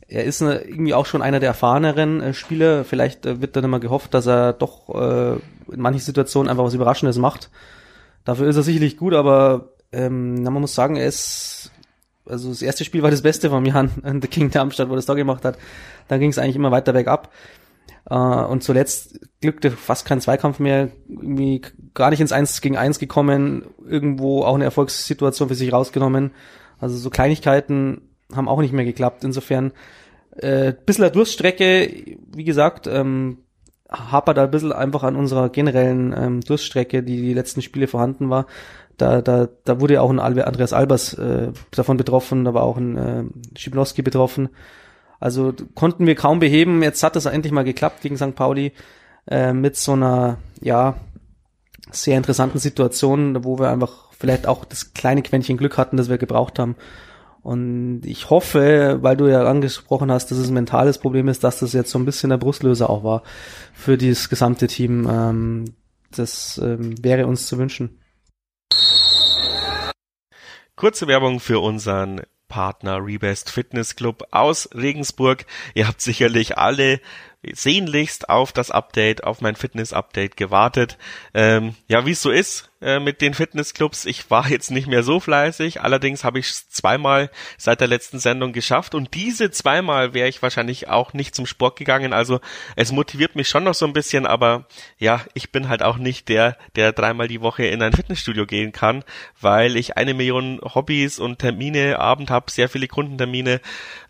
Er 0.08 0.24
ist 0.24 0.42
äh, 0.42 0.62
irgendwie 0.62 0.94
auch 0.94 1.06
schon 1.06 1.22
einer 1.22 1.40
der 1.40 1.50
erfahreneren 1.50 2.22
äh, 2.22 2.34
Spieler. 2.34 2.84
Vielleicht 2.84 3.26
äh, 3.26 3.42
wird 3.42 3.56
dann 3.56 3.64
immer 3.64 3.80
gehofft, 3.80 4.14
dass 4.14 4.26
er 4.26 4.54
doch 4.54 4.90
äh, 4.90 5.34
in 5.72 5.82
manchen 5.82 6.02
Situationen 6.02 6.50
einfach 6.50 6.64
was 6.64 6.74
Überraschendes 6.74 7.18
macht. 7.18 7.50
Dafür 8.26 8.48
ist 8.48 8.58
er 8.58 8.64
sicherlich 8.64 8.98
gut, 8.98 9.14
aber 9.14 9.70
ähm, 9.92 10.36
na, 10.36 10.50
man 10.50 10.62
muss 10.62 10.76
sagen, 10.76 10.96
er 10.96 11.08
ist 11.08 11.72
also 12.30 12.50
das 12.50 12.62
erste 12.62 12.86
Spiel 12.86 13.04
war 13.04 13.12
das 13.12 13.22
Beste 13.22 13.50
von 13.50 13.66
Jan 13.66 13.92
an 14.04 14.22
der 14.22 14.30
King 14.30 14.52
Darmstadt, 14.52 14.90
wo 14.90 14.96
das 14.96 15.06
da 15.06 15.14
gemacht 15.14 15.46
hat. 15.46 15.58
Dann 16.08 16.20
ging 16.20 16.30
es 16.30 16.38
eigentlich 16.38 16.56
immer 16.56 16.72
weiter 16.72 16.94
bergab. 16.94 17.32
Uh, 18.10 18.46
und 18.46 18.64
zuletzt 18.64 19.20
glückte 19.42 19.70
fast 19.70 20.06
kein 20.06 20.22
Zweikampf 20.22 20.60
mehr, 20.60 20.92
irgendwie 21.10 21.62
gar 21.94 22.10
nicht 22.10 22.22
ins 22.22 22.32
Eins 22.32 22.62
gegen 22.62 22.78
Eins 22.78 23.00
gekommen, 23.00 23.66
irgendwo 23.86 24.44
auch 24.44 24.56
eine 24.56 24.64
Erfolgssituation 24.64 25.50
für 25.50 25.56
sich 25.56 25.74
rausgenommen. 25.74 26.32
Also 26.80 26.96
so 26.96 27.10
Kleinigkeiten 27.10 28.02
haben 28.34 28.48
auch 28.48 28.62
nicht 28.62 28.72
mehr 28.72 28.86
geklappt. 28.86 29.26
Insofern 29.26 29.74
äh, 30.38 30.74
bisschen 30.86 31.12
Durststrecke, 31.12 32.18
wie 32.34 32.44
gesagt, 32.46 32.88
ähm, 32.88 33.40
hapert 33.90 34.38
da 34.38 34.44
ein 34.44 34.52
bisschen 34.52 34.74
einfach 34.74 35.04
an 35.04 35.16
unserer 35.16 35.50
generellen 35.50 36.14
ähm, 36.18 36.42
Durststrecke, 36.42 37.04
die 37.04 37.18
die 37.18 37.34
letzten 37.34 37.62
Spiele 37.62 37.88
vorhanden 37.88 38.30
war. 38.30 38.46
Da, 38.98 39.22
da, 39.22 39.48
da 39.64 39.80
wurde 39.80 39.96
ja 39.96 40.02
auch 40.02 40.10
ein 40.10 40.20
Andreas 40.20 40.74
Albers 40.74 41.14
äh, 41.14 41.52
davon 41.72 41.98
betroffen, 41.98 42.46
da 42.46 42.54
war 42.54 42.64
auch 42.64 42.78
ein 42.78 42.98
äh, 42.98 43.24
Schiblowski 43.58 44.02
betroffen. 44.02 44.50
Also 45.20 45.54
konnten 45.76 46.06
wir 46.06 46.16
kaum 46.16 46.40
beheben. 46.40 46.84
Jetzt 46.84 47.04
hat 47.04 47.16
es 47.16 47.26
endlich 47.26 47.54
mal 47.54 47.64
geklappt 47.64 48.02
gegen 48.02 48.18
St. 48.18 48.36
Pauli 48.36 48.74
äh, 49.28 49.54
mit 49.54 49.76
so 49.76 49.94
einer, 49.94 50.38
ja, 50.62 50.96
sehr 51.92 52.18
interessanten 52.18 52.60
Situation, 52.60 53.44
wo 53.44 53.60
wir 53.60 53.70
einfach 53.70 54.12
vielleicht 54.18 54.48
auch 54.48 54.66
das 54.66 54.94
kleine 54.94 55.22
Quäntchen 55.22 55.58
Glück 55.58 55.78
hatten, 55.78 55.98
das 55.98 56.10
wir 56.10 56.18
gebraucht 56.18 56.60
haben. 56.60 56.76
Und 57.44 58.02
ich 58.04 58.30
hoffe, 58.30 58.98
weil 59.02 59.16
du 59.16 59.28
ja 59.28 59.44
angesprochen 59.46 60.12
hast, 60.12 60.32
dass 60.32 60.38
es 60.38 60.50
ein 60.50 60.54
mentales 60.54 60.98
Problem 60.98 61.30
ist, 61.30 61.44
dass 61.44 61.60
das 61.60 61.72
jetzt 61.72 61.92
so 61.92 61.98
ein 61.98 62.04
bisschen 62.04 62.30
der 62.30 62.38
Brustlöser 62.38 62.90
auch 62.90 63.04
war 63.04 63.24
für 63.74 63.98
dieses 63.98 64.28
gesamte 64.28 64.68
Team. 64.68 65.08
Ähm, 65.10 65.66
das 66.12 66.60
ähm, 66.62 67.02
wäre 67.02 67.26
uns 67.26 67.48
zu 67.48 67.58
wünschen. 67.58 68.00
Kurze 70.78 71.08
Werbung 71.08 71.40
für 71.40 71.60
unseren 71.60 72.22
Partner 72.50 73.04
Rebest 73.04 73.50
Fitness 73.50 73.96
Club 73.96 74.28
aus 74.30 74.70
Regensburg. 74.76 75.48
Ihr 75.74 75.88
habt 75.88 76.02
sicherlich 76.02 76.60
alle 76.60 77.02
sehnlichst 77.44 78.30
auf 78.30 78.52
das 78.52 78.72
Update, 78.72 79.24
auf 79.24 79.42
mein 79.42 79.56
Fitness-Update 79.56 80.38
gewartet. 80.38 80.98
Ähm, 81.34 81.76
ja, 81.88 82.06
wie 82.06 82.12
es 82.12 82.22
so 82.22 82.32
ist, 82.32 82.70
äh, 82.80 83.00
mit 83.00 83.22
den 83.22 83.34
Fitnessclubs. 83.34 84.06
Ich 84.06 84.30
war 84.30 84.48
jetzt 84.50 84.70
nicht 84.70 84.88
mehr 84.88 85.02
so 85.02 85.20
fleißig, 85.20 85.82
allerdings 85.82 86.24
habe 86.24 86.38
ich 86.38 86.54
zweimal 86.70 87.32
seit 87.58 87.82
der 87.82 87.88
letzten 87.88 88.20
Sendung 88.20 88.54
geschafft 88.54 88.94
und 88.94 89.16
diese 89.16 89.50
zweimal 89.50 90.14
wäre 90.14 90.30
ich 90.30 90.44
wahrscheinlich 90.44 90.88
auch 90.88 91.14
nicht 91.14 91.34
zum 91.34 91.48
Sport 91.48 91.78
gegangen. 91.78 92.14
Also 92.14 92.40
es 92.76 92.92
motiviert 92.92 93.36
mich 93.36 93.50
schon 93.50 93.64
noch 93.64 93.74
so 93.74 93.88
ein 93.88 93.94
bisschen, 93.94 94.28
aber 94.28 94.68
ja, 95.00 95.22
ich 95.34 95.52
bin 95.52 95.70
halt 95.70 95.82
auch 95.82 95.98
nicht 95.98 96.30
der, 96.30 96.56
der 96.76 96.92
dreimal 96.92 97.28
die 97.28 97.42
Woche 97.42 97.66
in 97.66 97.82
ein 97.82 97.94
Fitnessstudio 97.94 98.46
gehen 98.46 98.72
kann, 98.72 99.04
weil 99.42 99.76
ich 99.76 99.98
eine 99.98 100.14
Million 100.14 100.60
Hobbys 100.62 101.18
und 101.18 101.40
Termine 101.40 101.98
Abend 101.98 102.30
habe, 102.30 102.52
sehr 102.52 102.70
viele 102.70 102.88
Kundentermine, 102.88 103.60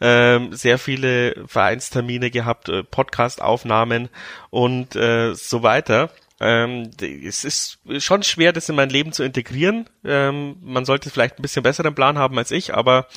ähm, 0.02 0.54
sehr 0.54 0.78
viele 0.78 1.46
Vereinstermine 1.48 2.32
gehabt, 2.32 2.68
äh, 2.68 2.84
Podcast-Aufnahmen 3.18 4.10
und 4.52 4.96
äh, 4.96 5.34
so 5.34 5.64
weiter. 5.64 6.12
Ähm, 6.40 6.92
es 7.02 7.44
ist 7.44 7.80
schon 7.98 8.22
schwer, 8.22 8.54
das 8.54 8.70
in 8.70 8.76
mein 8.76 8.90
Leben 8.90 9.12
zu 9.12 9.24
integrieren. 9.24 9.90
Ähm, 10.06 10.58
man 10.62 10.86
sollte 10.86 11.10
vielleicht 11.10 11.40
ein 11.40 11.42
bisschen 11.42 11.64
besseren 11.64 11.96
Plan 11.96 12.20
haben 12.20 12.38
als 12.38 12.52
ich, 12.52 12.76
aber 12.76 13.08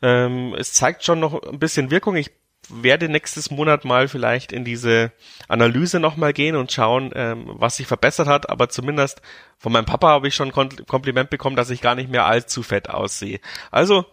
ähm, 0.00 0.54
es 0.58 0.72
zeigt 0.72 1.04
schon 1.04 1.20
noch 1.20 1.42
ein 1.42 1.58
bisschen 1.58 1.90
Wirkung. 1.90 2.16
Ich 2.16 2.30
werde 2.70 3.10
nächstes 3.10 3.50
Monat 3.50 3.84
mal 3.84 4.08
vielleicht 4.08 4.52
in 4.52 4.64
diese 4.64 5.12
Analyse 5.48 6.00
nochmal 6.00 6.32
gehen 6.32 6.56
und 6.56 6.72
schauen, 6.72 7.10
ähm, 7.14 7.44
was 7.46 7.76
sich 7.76 7.86
verbessert 7.86 8.28
hat. 8.28 8.48
Aber 8.48 8.70
zumindest 8.70 9.20
von 9.58 9.72
meinem 9.72 9.84
Papa 9.84 10.08
habe 10.08 10.28
ich 10.28 10.34
schon 10.34 10.52
Kompliment 10.52 11.28
bekommen, 11.28 11.56
dass 11.56 11.68
ich 11.68 11.82
gar 11.82 11.94
nicht 11.94 12.08
mehr 12.08 12.24
allzu 12.24 12.62
fett 12.62 12.88
aussehe. 12.88 13.40
Also, 13.70 14.06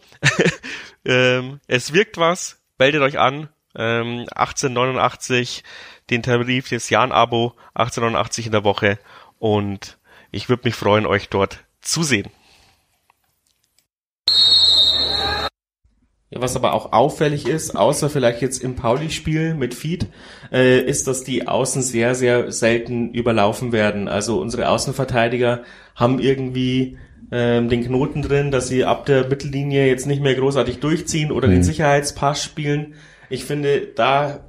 ähm, 1.05 1.61
es 1.67 1.93
wirkt 1.93 2.17
was. 2.17 2.61
Meldet 2.77 3.01
euch 3.01 3.19
an. 3.19 3.47
Ähm, 3.75 4.25
1889 4.35 5.63
den 6.09 6.23
Tarif 6.23 6.69
des 6.69 6.89
Jan-Abo 6.89 7.53
1889 7.75 8.47
in 8.47 8.51
der 8.51 8.63
Woche 8.63 8.97
und 9.37 9.97
ich 10.31 10.49
würde 10.49 10.63
mich 10.65 10.75
freuen, 10.75 11.05
euch 11.05 11.29
dort 11.29 11.59
zu 11.81 12.03
sehen. 12.03 12.29
Ja, 16.31 16.41
was 16.41 16.55
aber 16.55 16.73
auch 16.73 16.93
auffällig 16.93 17.47
ist, 17.47 17.75
außer 17.75 18.07
vielleicht 18.07 18.41
jetzt 18.41 18.63
im 18.63 18.75
Pauli-Spiel 18.75 19.55
mit 19.55 19.73
Feed, 19.73 20.07
äh, 20.51 20.79
ist, 20.79 21.07
dass 21.07 21.23
die 21.23 21.47
Außen 21.47 21.81
sehr, 21.81 22.13
sehr 22.13 22.51
selten 22.51 23.13
überlaufen 23.13 23.71
werden. 23.71 24.07
Also 24.07 24.39
unsere 24.39 24.69
Außenverteidiger 24.69 25.63
haben 25.95 26.19
irgendwie 26.19 26.99
ähm, 27.31 27.69
den 27.69 27.83
Knoten 27.83 28.21
drin, 28.21 28.51
dass 28.51 28.67
sie 28.67 28.85
ab 28.85 29.07
der 29.07 29.27
Mittellinie 29.27 29.87
jetzt 29.87 30.05
nicht 30.05 30.21
mehr 30.21 30.35
großartig 30.35 30.79
durchziehen 30.79 31.31
oder 31.31 31.47
mhm. 31.47 31.53
den 31.53 31.63
Sicherheitspass 31.63 32.43
spielen. 32.43 32.93
Ich 33.29 33.45
finde, 33.45 33.87
da 33.95 34.39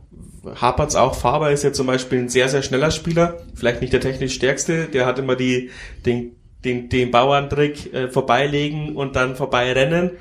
hapert's 0.61 0.97
auch. 0.97 1.15
Faber 1.15 1.51
ist 1.51 1.65
ja 1.65 1.73
zum 1.73 1.87
Beispiel 1.87 2.19
ein 2.19 2.29
sehr, 2.29 2.49
sehr 2.49 2.63
schneller 2.63 2.91
Spieler, 2.91 3.39
vielleicht 3.55 3.81
nicht 3.81 3.93
der 3.93 4.01
technisch 4.01 4.35
stärkste, 4.35 4.87
der 4.87 5.07
hat 5.07 5.19
immer 5.19 5.37
die, 5.37 5.71
den, 6.07 6.37
den, 6.65 6.89
den 6.89 7.11
Bauerntrick 7.11 7.93
äh, 7.93 8.09
vorbeilegen 8.09 8.97
und 8.97 9.17
dann 9.17 9.37
vorbeirennen. 9.37 10.13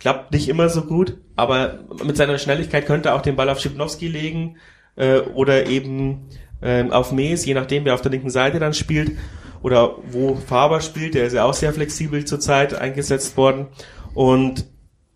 Klappt 0.00 0.32
nicht 0.32 0.48
immer 0.48 0.68
so 0.68 0.82
gut, 0.82 1.16
aber 1.36 1.80
mit 2.04 2.16
seiner 2.16 2.38
Schnelligkeit 2.38 2.86
könnte 2.86 3.10
er 3.10 3.14
auch 3.14 3.22
den 3.22 3.36
Ball 3.36 3.48
auf 3.48 3.60
Schipnowski 3.60 4.08
legen 4.08 4.56
äh, 4.96 5.20
oder 5.20 5.66
eben 5.66 6.28
äh, 6.60 6.88
auf 6.90 7.12
Mees, 7.12 7.46
je 7.46 7.54
nachdem, 7.54 7.84
wer 7.84 7.94
auf 7.94 8.02
der 8.02 8.10
linken 8.10 8.30
Seite 8.30 8.58
dann 8.58 8.74
spielt 8.74 9.12
oder 9.62 9.96
wo 10.10 10.34
Faber 10.36 10.80
spielt, 10.80 11.14
der 11.14 11.26
ist 11.26 11.32
ja 11.32 11.44
auch 11.44 11.54
sehr 11.54 11.72
flexibel 11.72 12.24
zurzeit 12.24 12.74
eingesetzt 12.74 13.36
worden 13.36 13.68
und 14.12 14.66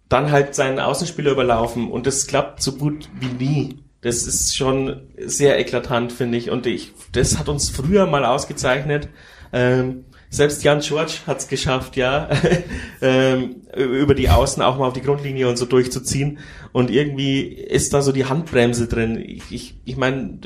dann 0.08 0.30
halt 0.30 0.54
seinen 0.54 0.78
Außenspieler 0.78 1.32
überlaufen 1.32 1.90
und 1.90 2.06
das 2.06 2.26
klappt 2.26 2.62
so 2.62 2.72
gut 2.72 3.08
wie 3.20 3.44
nie. 3.44 3.78
Das 4.00 4.26
ist 4.26 4.56
schon 4.56 5.02
sehr 5.18 5.58
eklatant, 5.58 6.12
finde 6.12 6.38
ich. 6.38 6.50
Und 6.50 6.66
ich, 6.66 6.92
das 7.12 7.38
hat 7.38 7.48
uns 7.48 7.68
früher 7.68 8.06
mal 8.06 8.24
ausgezeichnet. 8.24 9.08
Ähm, 9.52 10.04
selbst 10.30 10.62
Jan 10.62 10.80
George 10.80 11.14
hat 11.26 11.38
es 11.38 11.48
geschafft, 11.48 11.96
ja, 11.96 12.28
ähm, 13.02 13.62
über 13.74 14.14
die 14.14 14.28
Außen 14.28 14.62
auch 14.62 14.78
mal 14.78 14.86
auf 14.86 14.92
die 14.92 15.02
Grundlinie 15.02 15.48
und 15.48 15.56
so 15.56 15.66
durchzuziehen. 15.66 16.38
Und 16.72 16.90
irgendwie 16.90 17.40
ist 17.40 17.92
da 17.92 18.02
so 18.02 18.12
die 18.12 18.26
Handbremse 18.26 18.86
drin. 18.86 19.16
Ich, 19.18 19.50
ich, 19.50 19.80
ich 19.84 19.96
meine, 19.96 20.38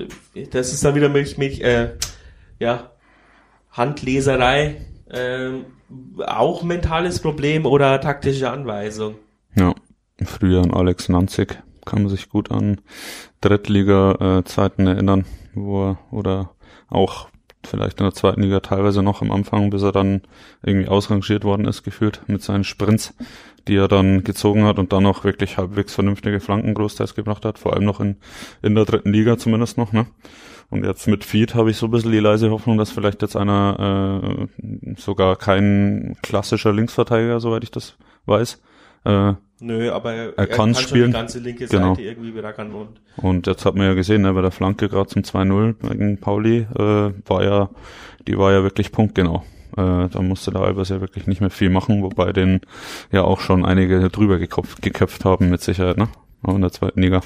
das 0.51 0.73
ist 0.73 0.85
dann 0.85 0.95
wieder 0.95 1.09
Milch, 1.09 1.37
Milch, 1.37 1.61
äh, 1.61 1.97
ja, 2.59 2.93
Handleserei. 3.71 4.87
Ähm, 5.11 5.67
auch 6.19 6.63
mentales 6.63 7.21
Problem 7.21 7.67
oder 7.67 8.01
taktische 8.01 8.51
Anweisung. 8.51 9.17
Ja, 9.55 9.75
früher 10.25 10.63
an 10.63 10.73
Alex 10.73 11.09
Nanzig 11.09 11.63
kann 11.85 12.03
man 12.03 12.11
sich 12.11 12.29
gut 12.29 12.51
an 12.51 12.81
Drittliga-Zeiten 13.41 14.87
äh, 14.87 14.91
erinnern, 14.91 15.25
wo 15.55 15.91
er, 15.91 15.99
oder 16.11 16.51
auch 16.89 17.29
vielleicht 17.65 18.01
in 18.01 18.05
der 18.05 18.15
zweiten 18.15 18.43
Liga 18.43 18.61
teilweise 18.61 19.03
noch 19.03 19.23
am 19.23 19.31
Anfang, 19.31 19.71
bis 19.71 19.83
er 19.83 19.93
dann 19.93 20.23
irgendwie 20.63 20.89
ausrangiert 20.89 21.45
worden 21.45 21.67
ist, 21.67 21.83
gefühlt 21.83 22.23
mit 22.27 22.43
seinen 22.43 22.65
Sprints, 22.65 23.15
die 23.69 23.77
er 23.77 23.89
dann 23.89 24.25
gezogen 24.25 24.65
hat 24.65 24.79
und 24.79 24.93
dann 24.93 25.07
auch 25.07 25.25
wirklich 25.25 25.59
halbwegs 25.59 25.95
vernünftige 25.95 26.41
Flanken 26.41 26.75
großteils 26.75 27.15
gebracht 27.15 27.45
hat, 27.45 27.59
vor 27.59 27.75
allem 27.75 27.85
noch 27.85 28.01
in, 28.01 28.17
in 28.63 28.75
der 28.75 28.85
dritten 28.85 29.13
Liga 29.13 29.39
zumindest 29.39 29.79
noch, 29.79 29.93
ne? 29.93 30.07
Und 30.71 30.87
jetzt 30.87 31.07
mit 31.07 31.23
Feed 31.23 31.55
habe 31.55 31.71
ich 31.71 31.77
so 31.77 31.87
ein 31.87 31.91
bisschen 31.91 32.13
die 32.13 32.19
leise 32.19 32.51
Hoffnung, 32.51 32.79
dass 32.79 32.91
vielleicht 32.91 33.21
jetzt 33.21 33.37
einer 33.37 34.49
äh, 34.49 34.95
sogar 34.97 35.37
kein 35.37 36.17
klassischer 36.23 36.73
Linksverteidiger, 36.73 37.41
soweit 37.41 37.63
ich 37.63 37.71
das 37.71 37.99
weiß, 38.25 38.59
äh, 39.05 39.35
Nö, 39.63 39.93
aber 39.93 40.13
er, 40.13 40.37
er 40.37 40.47
kann, 40.49 40.75
spielen. 40.75 41.07
die 41.07 41.13
ganze 41.13 41.39
linke 41.39 41.69
Seite 41.69 41.81
genau. 41.81 41.97
irgendwie 41.97 42.33
berackern 42.33 42.73
und. 42.73 43.01
Und 43.17 43.47
jetzt 43.47 43.65
hat 43.65 43.77
man 43.77 43.87
ja 43.87 43.95
gesehen, 43.95 44.23
ne, 44.23 44.33
bei 44.33 44.43
der 44.43 44.51
Flanke 44.51 44.89
gerade 44.89 45.09
zum 45.09 45.23
2-0 45.23 45.89
gegen 45.89 46.19
Pauli, 46.19 46.67
äh, 46.77 47.13
war 47.27 47.45
ja, 47.45 47.71
die 48.27 48.37
war 48.37 48.51
ja 48.51 48.65
wirklich 48.65 48.91
punktgenau. 48.91 49.45
Äh, 49.77 50.09
da 50.09 50.21
musste 50.21 50.51
der 50.51 50.63
Albers 50.63 50.89
ja 50.89 51.01
wirklich 51.01 51.29
nicht 51.29 51.41
mehr 51.41 51.51
viel 51.51 51.71
machen, 51.71 52.03
wobei 52.03 52.33
den 52.33 52.61
ja 53.13 53.23
auch 53.23 53.41
schon 53.41 53.65
einige 53.65 54.09
drüber 54.09 54.39
geköpft, 54.39 54.83
geköpft 54.83 55.25
haben, 55.25 55.49
mit 55.49 55.63
Sicherheit, 55.63 55.97
ne? 55.97 56.09
Auch 56.43 56.57
in 56.57 56.63
der 56.63 56.73
zweiten 56.73 57.01
Liga. 57.01 57.21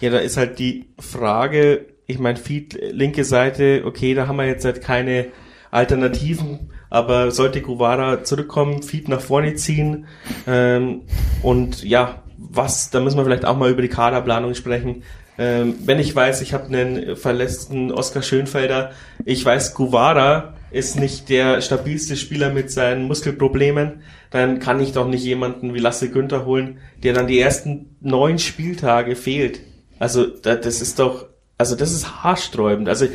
Ja, 0.00 0.10
da 0.10 0.18
ist 0.18 0.36
halt 0.36 0.58
die 0.58 0.84
Frage, 0.98 1.86
ich 2.06 2.18
meine, 2.18 2.36
Feed, 2.36 2.78
linke 2.92 3.24
Seite, 3.24 3.84
okay, 3.86 4.14
da 4.14 4.28
haben 4.28 4.36
wir 4.36 4.46
jetzt 4.46 4.66
halt 4.66 4.82
keine 4.82 5.28
Alternativen 5.70 6.70
aber 6.92 7.30
sollte 7.30 7.62
Guevara 7.62 8.22
zurückkommen, 8.22 8.82
Feed 8.82 9.08
nach 9.08 9.22
vorne 9.22 9.54
ziehen 9.54 10.04
ähm, 10.46 11.00
und 11.42 11.82
ja, 11.82 12.22
was, 12.36 12.90
da 12.90 13.00
müssen 13.00 13.16
wir 13.16 13.24
vielleicht 13.24 13.46
auch 13.46 13.56
mal 13.56 13.70
über 13.70 13.80
die 13.80 13.88
Kaderplanung 13.88 14.54
sprechen. 14.54 15.02
Ähm, 15.38 15.76
wenn 15.86 15.98
ich 15.98 16.14
weiß, 16.14 16.42
ich 16.42 16.52
habe 16.52 16.66
einen 16.66 17.16
verletzten 17.16 17.90
Oskar 17.92 18.22
Schönfelder, 18.22 18.90
ich 19.24 19.42
weiß, 19.42 19.72
Guevara 19.72 20.52
ist 20.70 21.00
nicht 21.00 21.30
der 21.30 21.62
stabilste 21.62 22.14
Spieler 22.16 22.50
mit 22.50 22.70
seinen 22.70 23.04
Muskelproblemen, 23.04 24.02
dann 24.30 24.58
kann 24.58 24.78
ich 24.78 24.92
doch 24.92 25.08
nicht 25.08 25.24
jemanden 25.24 25.72
wie 25.72 25.78
Lasse 25.78 26.10
Günther 26.10 26.44
holen, 26.44 26.76
der 27.02 27.14
dann 27.14 27.26
die 27.26 27.40
ersten 27.40 27.96
neun 28.02 28.38
Spieltage 28.38 29.16
fehlt. 29.16 29.60
Also 29.98 30.26
das 30.26 30.82
ist 30.82 30.98
doch, 30.98 31.24
also 31.56 31.74
das 31.74 31.92
ist 31.92 32.22
haarsträubend. 32.22 32.90
Also 32.90 33.06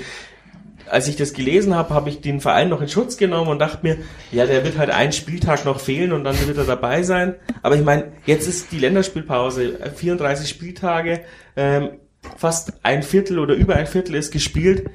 als 0.89 1.08
ich 1.08 1.15
das 1.15 1.34
gelesen 1.34 1.75
habe, 1.75 1.94
habe 1.94 2.10
ich 2.10 2.22
den 2.22 2.39
Verein 2.39 2.70
noch 2.70 2.82
in 2.82 2.89
Schutz 2.89 3.17
genommen 3.17 3.50
und 3.50 3.60
dachte 3.60 3.79
mir, 3.84 3.98
ja, 4.32 4.46
der 4.46 4.63
wird 4.63 4.77
halt 4.77 4.89
einen 4.89 5.12
Spieltag 5.12 5.65
noch 5.65 5.79
fehlen 5.79 6.12
und 6.12 6.24
dann 6.24 6.36
wird 6.48 6.58
er 6.58 6.63
dabei 6.65 7.03
sein. 7.03 7.36
Aber 7.62 7.75
ich 7.75 7.84
meine, 7.84 8.12
jetzt 8.25 8.48
ist 8.48 8.72
die 8.72 8.79
Länderspielpause, 8.79 9.77
34 9.96 10.50
Spieltage, 10.50 11.22
ähm, 11.56 11.89
fast 12.38 12.74
ein 12.84 13.03
Viertel 13.03 13.39
oder 13.39 13.53
über 13.56 13.75
ein 13.75 13.88
Viertel 13.88 14.15
ist 14.15 14.32
gespielt. 14.32 14.89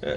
Äh, 0.00 0.16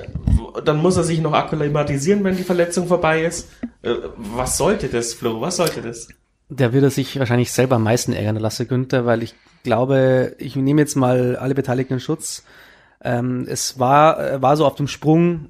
dann 0.63 0.77
muss 0.77 0.97
er 0.97 1.03
sich 1.03 1.19
noch 1.19 1.33
akklimatisieren, 1.33 2.23
wenn 2.23 2.37
die 2.37 2.43
Verletzung 2.43 2.87
vorbei 2.87 3.23
ist. 3.23 3.49
Äh, 3.81 3.95
was 4.15 4.57
sollte 4.57 4.87
das, 4.87 5.13
Flo? 5.13 5.41
Was 5.41 5.57
sollte 5.57 5.81
das? 5.81 6.07
Der 6.49 6.73
würde 6.73 6.89
sich 6.89 7.17
wahrscheinlich 7.17 7.51
selber 7.51 7.77
am 7.77 7.83
meisten 7.83 8.13
ärgern, 8.13 8.35
Lasse 8.35 8.65
Günther, 8.65 9.05
weil 9.05 9.23
ich 9.23 9.33
glaube, 9.63 10.35
ich 10.37 10.55
nehme 10.55 10.81
jetzt 10.81 10.95
mal 10.95 11.35
alle 11.37 11.55
Beteiligten 11.55 11.93
in 11.93 11.99
Schutz 11.99 12.43
ähm, 13.03 13.45
es 13.47 13.79
war, 13.79 14.19
äh, 14.19 14.41
war 14.41 14.57
so 14.57 14.65
auf 14.65 14.75
dem 14.75 14.87
Sprung, 14.87 15.47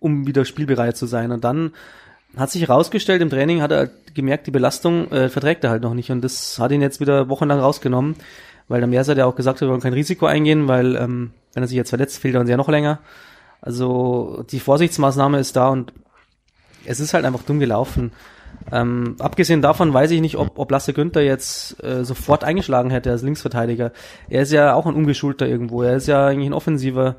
um 0.00 0.26
wieder 0.26 0.44
spielbereit 0.44 0.96
zu 0.96 1.06
sein. 1.06 1.32
Und 1.32 1.44
dann 1.44 1.72
hat 2.36 2.50
sich 2.50 2.62
herausgestellt, 2.62 3.22
im 3.22 3.30
Training 3.30 3.62
hat 3.62 3.72
er 3.72 3.90
gemerkt, 4.12 4.46
die 4.46 4.50
Belastung 4.50 5.10
äh, 5.10 5.28
verträgt 5.28 5.64
er 5.64 5.70
halt 5.70 5.82
noch 5.82 5.94
nicht. 5.94 6.10
Und 6.10 6.22
das 6.22 6.58
hat 6.58 6.72
ihn 6.72 6.82
jetzt 6.82 7.00
wieder 7.00 7.28
wochenlang 7.28 7.60
rausgenommen. 7.60 8.16
weil 8.68 8.80
der 8.80 8.88
Mersat 8.88 9.18
ja 9.18 9.26
auch 9.26 9.36
gesagt 9.36 9.56
hat, 9.56 9.62
wir 9.62 9.68
wollen 9.68 9.80
kein 9.80 9.92
Risiko 9.92 10.26
eingehen, 10.26 10.68
weil 10.68 10.96
ähm, 10.96 11.32
wenn 11.52 11.62
er 11.62 11.68
sich 11.68 11.76
jetzt 11.76 11.90
verletzt, 11.90 12.18
fehlt 12.18 12.34
er 12.34 12.40
uns 12.40 12.50
ja 12.50 12.56
noch 12.56 12.68
länger. 12.68 12.98
Also 13.60 14.44
die 14.50 14.60
Vorsichtsmaßnahme 14.60 15.38
ist 15.38 15.56
da 15.56 15.68
und 15.68 15.92
es 16.84 17.00
ist 17.00 17.14
halt 17.14 17.24
einfach 17.24 17.42
dumm 17.42 17.60
gelaufen. 17.60 18.12
Ähm, 18.72 19.16
abgesehen 19.18 19.62
davon 19.62 19.92
weiß 19.92 20.10
ich 20.10 20.20
nicht, 20.20 20.36
ob, 20.36 20.58
ob 20.58 20.70
Lasse 20.70 20.92
Günther 20.92 21.22
jetzt 21.22 21.82
äh, 21.82 22.04
sofort 22.04 22.44
eingeschlagen 22.44 22.90
hätte 22.90 23.10
als 23.10 23.22
Linksverteidiger. 23.22 23.92
Er 24.28 24.42
ist 24.42 24.52
ja 24.52 24.74
auch 24.74 24.86
ein 24.86 24.94
Ungeschulter 24.94 25.46
irgendwo. 25.46 25.82
Er 25.82 25.96
ist 25.96 26.08
ja 26.08 26.26
eigentlich 26.26 26.48
ein 26.48 26.54
Offensiver. 26.54 27.16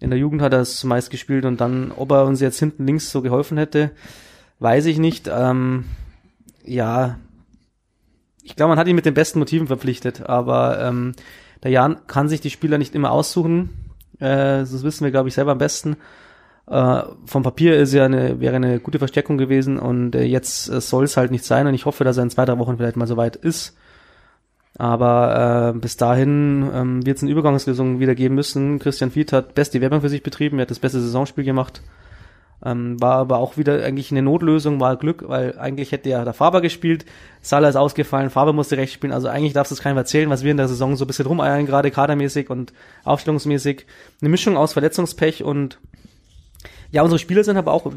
In 0.00 0.10
der 0.10 0.18
Jugend 0.18 0.42
hat 0.42 0.52
er 0.52 0.60
es 0.60 0.84
meist 0.84 1.10
gespielt 1.10 1.44
und 1.44 1.60
dann, 1.60 1.92
ob 1.94 2.10
er 2.12 2.24
uns 2.24 2.40
jetzt 2.40 2.58
hinten 2.58 2.86
links 2.86 3.10
so 3.10 3.20
geholfen 3.20 3.58
hätte, 3.58 3.90
weiß 4.60 4.86
ich 4.86 4.98
nicht. 4.98 5.28
Ähm, 5.32 5.84
ja, 6.64 7.18
ich 8.42 8.56
glaube, 8.56 8.70
man 8.70 8.78
hat 8.78 8.86
ihn 8.86 8.96
mit 8.96 9.06
den 9.06 9.14
besten 9.14 9.40
Motiven 9.40 9.66
verpflichtet, 9.66 10.22
aber 10.26 10.80
ähm, 10.80 11.14
der 11.62 11.70
Jan 11.70 12.06
kann 12.06 12.28
sich 12.28 12.40
die 12.40 12.50
Spieler 12.50 12.78
nicht 12.78 12.94
immer 12.94 13.10
aussuchen. 13.10 13.70
Äh, 14.20 14.60
das 14.60 14.82
wissen 14.82 15.04
wir, 15.04 15.10
glaube 15.10 15.28
ich, 15.28 15.34
selber 15.34 15.52
am 15.52 15.58
besten. 15.58 15.96
Äh, 16.70 17.02
vom 17.24 17.42
Papier 17.42 17.76
ist 17.78 17.94
ja 17.94 18.04
eine, 18.04 18.40
wäre 18.40 18.56
eine 18.56 18.78
gute 18.78 18.98
Verstärkung 18.98 19.38
gewesen 19.38 19.78
und 19.78 20.14
äh, 20.14 20.24
jetzt 20.24 20.68
äh, 20.68 20.80
soll 20.80 21.04
es 21.04 21.16
halt 21.16 21.30
nicht 21.30 21.44
sein 21.44 21.66
und 21.66 21.74
ich 21.74 21.86
hoffe, 21.86 22.04
dass 22.04 22.18
er 22.18 22.24
in 22.24 22.30
zwei, 22.30 22.44
drei 22.44 22.58
Wochen 22.58 22.76
vielleicht 22.76 22.96
mal 22.96 23.06
soweit 23.06 23.36
ist. 23.36 23.76
Aber 24.76 25.72
äh, 25.74 25.78
bis 25.78 25.96
dahin 25.96 26.70
ähm, 26.72 27.06
wird 27.06 27.16
es 27.16 27.22
eine 27.22 27.32
Übergangslösung 27.32 28.00
wieder 28.00 28.14
geben 28.14 28.34
müssen. 28.34 28.78
Christian 28.78 29.10
Fied 29.10 29.32
hat 29.32 29.54
beste 29.54 29.80
Werbung 29.80 30.02
für 30.02 30.08
sich 30.10 30.22
betrieben, 30.22 30.58
er 30.58 30.62
hat 30.62 30.70
das 30.70 30.78
beste 30.78 31.00
Saisonspiel 31.00 31.44
gemacht. 31.44 31.82
Ähm, 32.64 33.00
war 33.00 33.14
aber 33.14 33.38
auch 33.38 33.56
wieder 33.56 33.82
eigentlich 33.84 34.10
eine 34.10 34.22
Notlösung, 34.22 34.78
war 34.78 34.96
Glück, 34.96 35.24
weil 35.26 35.58
eigentlich 35.58 35.92
hätte 35.92 36.10
ja 36.10 36.24
der 36.24 36.34
Faber 36.34 36.60
gespielt, 36.60 37.06
Salah 37.40 37.68
ist 37.68 37.76
ausgefallen, 37.76 38.30
Faber 38.30 38.52
musste 38.52 38.76
rechts 38.76 38.94
spielen, 38.94 39.12
also 39.12 39.28
eigentlich 39.28 39.52
darfst 39.52 39.70
du 39.70 39.74
es 39.74 39.80
keinem 39.80 39.96
erzählen, 39.96 40.28
was 40.28 40.42
wir 40.42 40.50
in 40.50 40.56
der 40.56 40.66
Saison 40.66 40.96
so 40.96 41.04
ein 41.04 41.06
bisschen 41.06 41.26
rumeiern, 41.26 41.66
gerade 41.66 41.92
kadermäßig 41.92 42.50
und 42.50 42.72
aufstellungsmäßig. 43.04 43.86
Eine 44.20 44.28
Mischung 44.28 44.56
aus 44.56 44.72
Verletzungspech 44.72 45.44
und 45.44 45.78
ja, 46.90 47.02
unsere 47.02 47.18
Spieler 47.18 47.44
sind 47.44 47.56
aber 47.56 47.72
auch, 47.72 47.92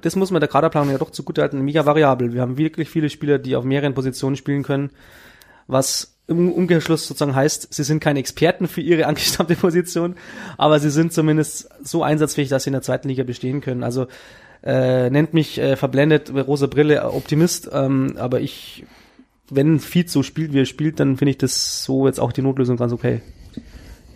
das 0.00 0.16
muss 0.16 0.30
man 0.30 0.40
der 0.40 0.48
Kaderplanung 0.48 0.90
ja 0.90 0.98
doch 0.98 1.10
zugutehalten, 1.10 1.60
mega 1.60 1.84
variabel. 1.84 2.32
Wir 2.32 2.40
haben 2.40 2.56
wirklich 2.56 2.88
viele 2.88 3.10
Spieler, 3.10 3.38
die 3.38 3.56
auf 3.56 3.64
mehreren 3.64 3.94
Positionen 3.94 4.36
spielen 4.36 4.62
können, 4.62 4.90
was 5.66 6.16
im 6.26 6.50
Umkehrschluss 6.52 7.06
sozusagen 7.06 7.34
heißt, 7.34 7.74
sie 7.74 7.82
sind 7.82 8.00
keine 8.00 8.20
Experten 8.20 8.68
für 8.68 8.80
ihre 8.80 9.06
angestammte 9.08 9.56
Position, 9.56 10.14
aber 10.56 10.78
sie 10.78 10.90
sind 10.90 11.12
zumindest 11.12 11.68
so 11.82 12.02
einsatzfähig, 12.02 12.48
dass 12.48 12.64
sie 12.64 12.70
in 12.70 12.74
der 12.74 12.82
zweiten 12.82 13.08
Liga 13.08 13.24
bestehen 13.24 13.60
können. 13.60 13.82
Also 13.82 14.06
äh, 14.62 15.10
nennt 15.10 15.34
mich 15.34 15.58
äh, 15.58 15.76
verblendet, 15.76 16.32
rosa 16.32 16.66
Brille, 16.66 17.02
Optimist, 17.12 17.68
ähm, 17.72 18.14
aber 18.16 18.40
ich, 18.40 18.84
wenn 19.50 19.80
Feed 19.80 20.08
so 20.10 20.22
spielt, 20.22 20.52
wie 20.52 20.60
er 20.60 20.66
spielt, 20.66 21.00
dann 21.00 21.16
finde 21.16 21.30
ich 21.30 21.38
das 21.38 21.84
so 21.84 22.06
jetzt 22.06 22.20
auch 22.20 22.32
die 22.32 22.42
Notlösung 22.42 22.76
ganz 22.76 22.92
okay. 22.92 23.22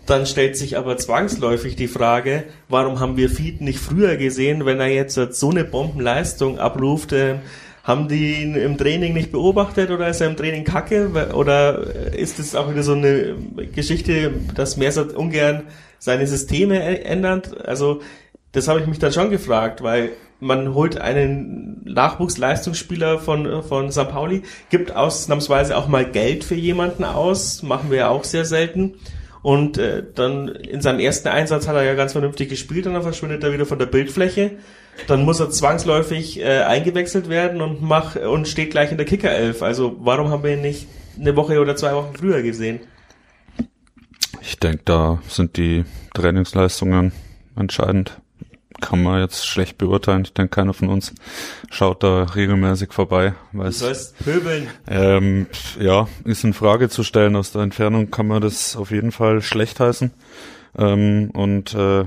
Dann 0.07 0.27
stellt 0.27 0.57
sich 0.57 0.77
aber 0.77 0.97
zwangsläufig 0.99 1.77
die 1.77 1.89
Frage, 1.89 2.45
warum 2.69 3.01
haben 3.01 3.17
wir 3.17 3.31
Feed 3.31 3.61
nicht 3.61 3.79
früher 3.79 4.17
gesehen, 4.17 4.67
wenn 4.67 4.81
er 4.81 4.89
jetzt 4.89 5.15
so 5.15 5.51
eine 5.51 5.65
Bombenleistung 5.65 6.59
abruft? 6.59 7.13
Äh, 7.13 7.37
haben 7.85 8.09
die 8.09 8.43
ihn 8.43 8.55
im 8.55 8.79
Training 8.79 9.13
nicht 9.13 9.31
beobachtet 9.31 9.91
oder 9.91 10.09
ist 10.09 10.23
er 10.23 10.29
im 10.29 10.37
Training 10.37 10.65
kacke? 10.65 11.11
Oder 11.35 12.15
ist 12.15 12.39
es 12.39 12.55
auch 12.57 12.71
wieder 12.71 12.83
so 12.83 12.95
eine 12.95 13.37
Geschichte, 13.75 14.33
dass 14.55 14.79
Mersat 14.79 15.13
ungern 15.13 15.65
seine 15.99 16.27
Systeme 16.27 16.81
ändert? 17.05 17.67
Also 17.67 18.01
das 18.53 18.69
habe 18.69 18.81
ich 18.81 18.87
mich 18.87 18.99
dann 18.99 19.13
schon 19.13 19.31
gefragt, 19.31 19.83
weil 19.83 20.11
man 20.41 20.75
holt 20.75 20.99
einen 20.99 21.83
Nachwuchsleistungsspieler 21.85 23.19
von, 23.19 23.63
von 23.63 23.93
St. 23.93 24.09
Pauli, 24.09 24.43
gibt 24.71 24.95
ausnahmsweise 24.95 25.77
auch 25.77 25.87
mal 25.87 26.05
Geld 26.05 26.43
für 26.45 26.55
jemanden 26.55 27.05
aus, 27.05 27.63
machen 27.63 27.91
wir 27.91 27.99
ja 27.99 28.09
auch 28.09 28.25
sehr 28.25 28.47
selten. 28.47 28.95
Und 29.45 29.77
äh, 29.77 30.03
dann 30.15 30.49
in 30.49 30.81
seinem 30.81 31.01
ersten 31.01 31.29
Einsatz 31.29 31.69
hat 31.69 31.77
er 31.77 31.83
ja 31.83 31.93
ganz 31.93 32.13
vernünftig 32.13 32.49
gespielt 32.49 32.87
und 32.87 32.95
dann 32.95 33.03
verschwindet 33.03 33.45
er 33.45 33.53
wieder 33.53 33.67
von 33.67 33.79
der 33.79 33.85
Bildfläche. 33.85 34.53
Dann 35.07 35.27
muss 35.27 35.39
er 35.39 35.51
zwangsläufig 35.51 36.41
äh, 36.41 36.63
eingewechselt 36.63 37.29
werden 37.29 37.61
und 37.61 37.83
mach 37.83 38.17
und 38.17 38.49
steht 38.49 38.71
gleich 38.71 38.91
in 38.91 38.97
der 38.97 39.05
Kickerelf. 39.05 39.61
Also 39.63 39.97
warum 40.01 40.31
haben 40.31 40.45
wir 40.45 40.55
ihn 40.55 40.63
nicht 40.63 40.87
eine 41.21 41.37
Woche 41.37 41.61
oder 41.61 41.77
zwei 41.77 41.93
Wochen 41.93 42.17
früher 42.17 42.41
gesehen? 42.41 42.81
Ich 44.41 44.59
denke, 44.59 44.81
da 44.87 45.19
sind 45.29 45.59
die 45.59 45.85
Trainingsleistungen 46.15 47.13
entscheidend 47.55 48.23
kann 48.85 49.03
man 49.03 49.21
jetzt 49.21 49.47
schlecht 49.47 49.79
beurteilen. 49.79 50.25
Ich 50.25 50.35
denke, 50.35 50.57
keiner 50.57 50.75
von 50.75 50.91
uns 50.91 51.15
schaut 51.71 52.03
da 52.03 52.25
regelmäßig 52.25 52.93
vorbei. 52.93 53.33
Du 53.53 53.71
sollst 53.71 54.19
pöbeln. 54.19 54.69
Ähm, 54.87 55.47
ja, 55.81 56.07
ist 56.25 56.45
in 56.45 56.53
Frage 56.53 56.91
zu 56.91 57.03
stellen. 57.03 57.35
Aus 57.35 57.51
der 57.51 57.63
Entfernung 57.63 58.11
kann 58.11 58.27
man 58.27 58.43
das 58.43 58.77
auf 58.77 58.91
jeden 58.91 59.11
Fall 59.11 59.41
schlecht 59.41 59.81
heißen. 59.81 60.11
Ähm, 60.77 61.31
und 61.33 61.75
äh, 61.75 62.05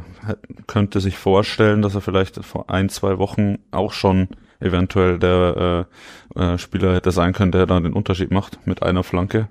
könnte 0.68 1.00
sich 1.00 1.18
vorstellen, 1.18 1.82
dass 1.82 1.96
er 1.96 2.02
vielleicht 2.02 2.46
vor 2.46 2.70
ein, 2.70 2.90
zwei 2.90 3.18
Wochen 3.18 3.58
auch 3.72 3.92
schon 3.92 4.28
eventuell 4.60 5.18
der 5.18 5.88
äh, 6.36 6.54
äh, 6.54 6.58
Spieler 6.60 6.94
hätte 6.94 7.12
sein 7.12 7.34
können, 7.34 7.52
der 7.52 7.66
dann 7.66 7.84
den 7.84 7.94
Unterschied 7.94 8.30
macht 8.30 8.68
mit 8.68 8.84
einer 8.84 9.04
Flanke, 9.04 9.50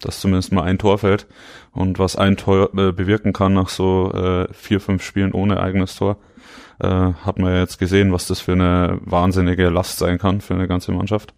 dass 0.00 0.20
zumindest 0.20 0.52
mal 0.52 0.62
ein 0.62 0.78
Tor 0.78 0.98
fällt 0.98 1.26
und 1.72 1.98
was 1.98 2.14
ein 2.14 2.36
Tor 2.36 2.70
äh, 2.76 2.92
bewirken 2.92 3.32
kann 3.32 3.54
nach 3.54 3.70
so 3.70 4.12
äh, 4.12 4.52
vier, 4.52 4.80
fünf 4.80 5.02
Spielen 5.02 5.32
ohne 5.32 5.60
eigenes 5.60 5.96
Tor 5.96 6.16
äh, 6.80 7.12
hat 7.12 7.38
man 7.38 7.52
ja 7.52 7.60
jetzt 7.60 7.78
gesehen, 7.78 8.12
was 8.12 8.26
das 8.26 8.40
für 8.40 8.52
eine 8.52 8.98
wahnsinnige 9.02 9.68
Last 9.68 9.98
sein 9.98 10.18
kann 10.18 10.40
für 10.40 10.54
eine 10.54 10.68
ganze 10.68 10.92
Mannschaft. 10.92 11.34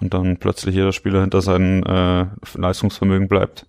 Und 0.00 0.14
dann 0.14 0.38
plötzlich 0.38 0.74
jeder 0.74 0.92
Spieler 0.92 1.20
hinter 1.20 1.42
seinem 1.42 1.82
äh, 1.84 2.26
Leistungsvermögen 2.54 3.28
bleibt. 3.28 3.66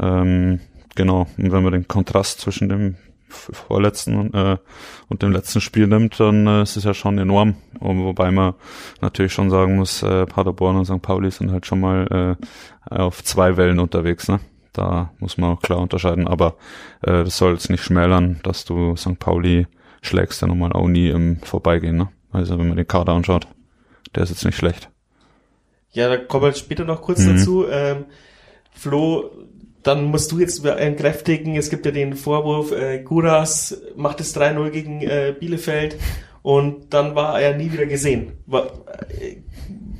Ähm, 0.00 0.60
genau, 0.94 1.26
und 1.36 1.52
wenn 1.52 1.62
man 1.62 1.72
den 1.72 1.88
Kontrast 1.88 2.40
zwischen 2.40 2.68
dem 2.68 2.96
vorletzten 3.32 4.32
äh, 4.34 4.58
und 5.08 5.22
dem 5.22 5.32
letzten 5.32 5.60
Spiel 5.60 5.86
nimmt, 5.86 6.18
dann 6.20 6.46
äh, 6.46 6.62
ist 6.62 6.76
es 6.76 6.84
ja 6.84 6.94
schon 6.94 7.18
enorm. 7.18 7.56
Und 7.80 8.04
wobei 8.04 8.30
man 8.30 8.54
natürlich 9.00 9.32
schon 9.32 9.50
sagen 9.50 9.76
muss, 9.76 10.02
äh, 10.02 10.26
Paderborn 10.26 10.76
und 10.76 10.84
St. 10.84 11.02
Pauli 11.02 11.30
sind 11.30 11.50
halt 11.50 11.66
schon 11.66 11.80
mal 11.80 12.36
äh, 12.90 12.94
auf 12.94 13.24
zwei 13.24 13.56
Wellen 13.56 13.78
unterwegs. 13.78 14.28
Ne? 14.28 14.40
Da 14.72 15.10
muss 15.18 15.38
man 15.38 15.52
auch 15.52 15.62
klar 15.62 15.80
unterscheiden. 15.80 16.26
Aber 16.26 16.56
äh, 17.02 17.24
das 17.24 17.36
soll 17.36 17.52
jetzt 17.52 17.70
nicht 17.70 17.82
schmälern, 17.82 18.40
dass 18.42 18.64
du 18.64 18.96
St. 18.96 19.18
Pauli 19.18 19.66
schlägst 20.02 20.42
du 20.42 20.46
nochmal 20.46 20.72
auch 20.72 20.88
nie 20.88 21.08
im 21.08 21.40
Vorbeigehen, 21.40 21.96
ne? 21.96 22.08
Also 22.30 22.58
wenn 22.58 22.68
man 22.68 22.76
den 22.76 22.86
Kader 22.86 23.12
anschaut, 23.12 23.46
der 24.14 24.24
ist 24.24 24.30
jetzt 24.30 24.44
nicht 24.44 24.56
schlecht. 24.56 24.90
Ja, 25.92 26.08
da 26.08 26.16
kommen 26.16 26.44
wir 26.44 26.54
später 26.54 26.84
noch 26.84 27.02
kurz 27.02 27.20
mhm. 27.20 27.36
dazu. 27.36 27.66
Ähm, 27.68 28.06
Flo, 28.72 29.30
dann 29.82 30.04
musst 30.04 30.32
du 30.32 30.38
jetzt 30.38 30.64
entkräftigen, 30.64 31.56
es 31.56 31.70
gibt 31.70 31.84
ja 31.86 31.92
den 31.92 32.14
Vorwurf, 32.14 32.72
äh, 32.72 33.00
Guras 33.02 33.82
macht 33.96 34.20
es 34.20 34.36
3-0 34.36 34.70
gegen 34.70 35.02
äh, 35.02 35.34
Bielefeld 35.38 35.96
und 36.42 36.94
dann 36.94 37.14
war 37.14 37.40
er 37.40 37.56
nie 37.56 37.72
wieder 37.72 37.86
gesehen. 37.86 38.32
War, 38.46 38.66
äh, 39.08 39.36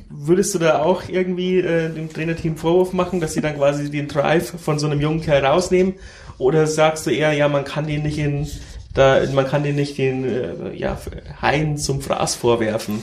würdest 0.09 0.55
du 0.55 0.59
da 0.59 0.81
auch 0.81 1.03
irgendwie 1.09 1.59
äh, 1.59 1.89
dem 1.89 2.11
Trainerteam 2.11 2.57
Vorwurf 2.57 2.93
machen, 2.93 3.19
dass 3.19 3.33
sie 3.33 3.41
dann 3.41 3.57
quasi 3.57 3.91
den 3.91 4.07
Drive 4.07 4.59
von 4.59 4.79
so 4.79 4.87
einem 4.87 5.01
jungen 5.01 5.21
Kerl 5.21 5.45
rausnehmen? 5.45 5.95
Oder 6.37 6.65
sagst 6.65 7.05
du 7.05 7.11
eher, 7.11 7.33
ja, 7.33 7.47
man 7.47 7.63
kann 7.63 7.87
den 7.87 8.03
nicht 8.03 8.17
in 8.17 8.47
da, 8.93 9.21
man 9.33 9.47
kann 9.47 9.63
den 9.63 9.75
nicht 9.75 9.97
den 9.97 10.23
äh, 10.25 10.73
ja, 10.75 10.97
Hain 11.41 11.77
zum 11.77 12.01
Fraß 12.01 12.35
vorwerfen. 12.35 13.01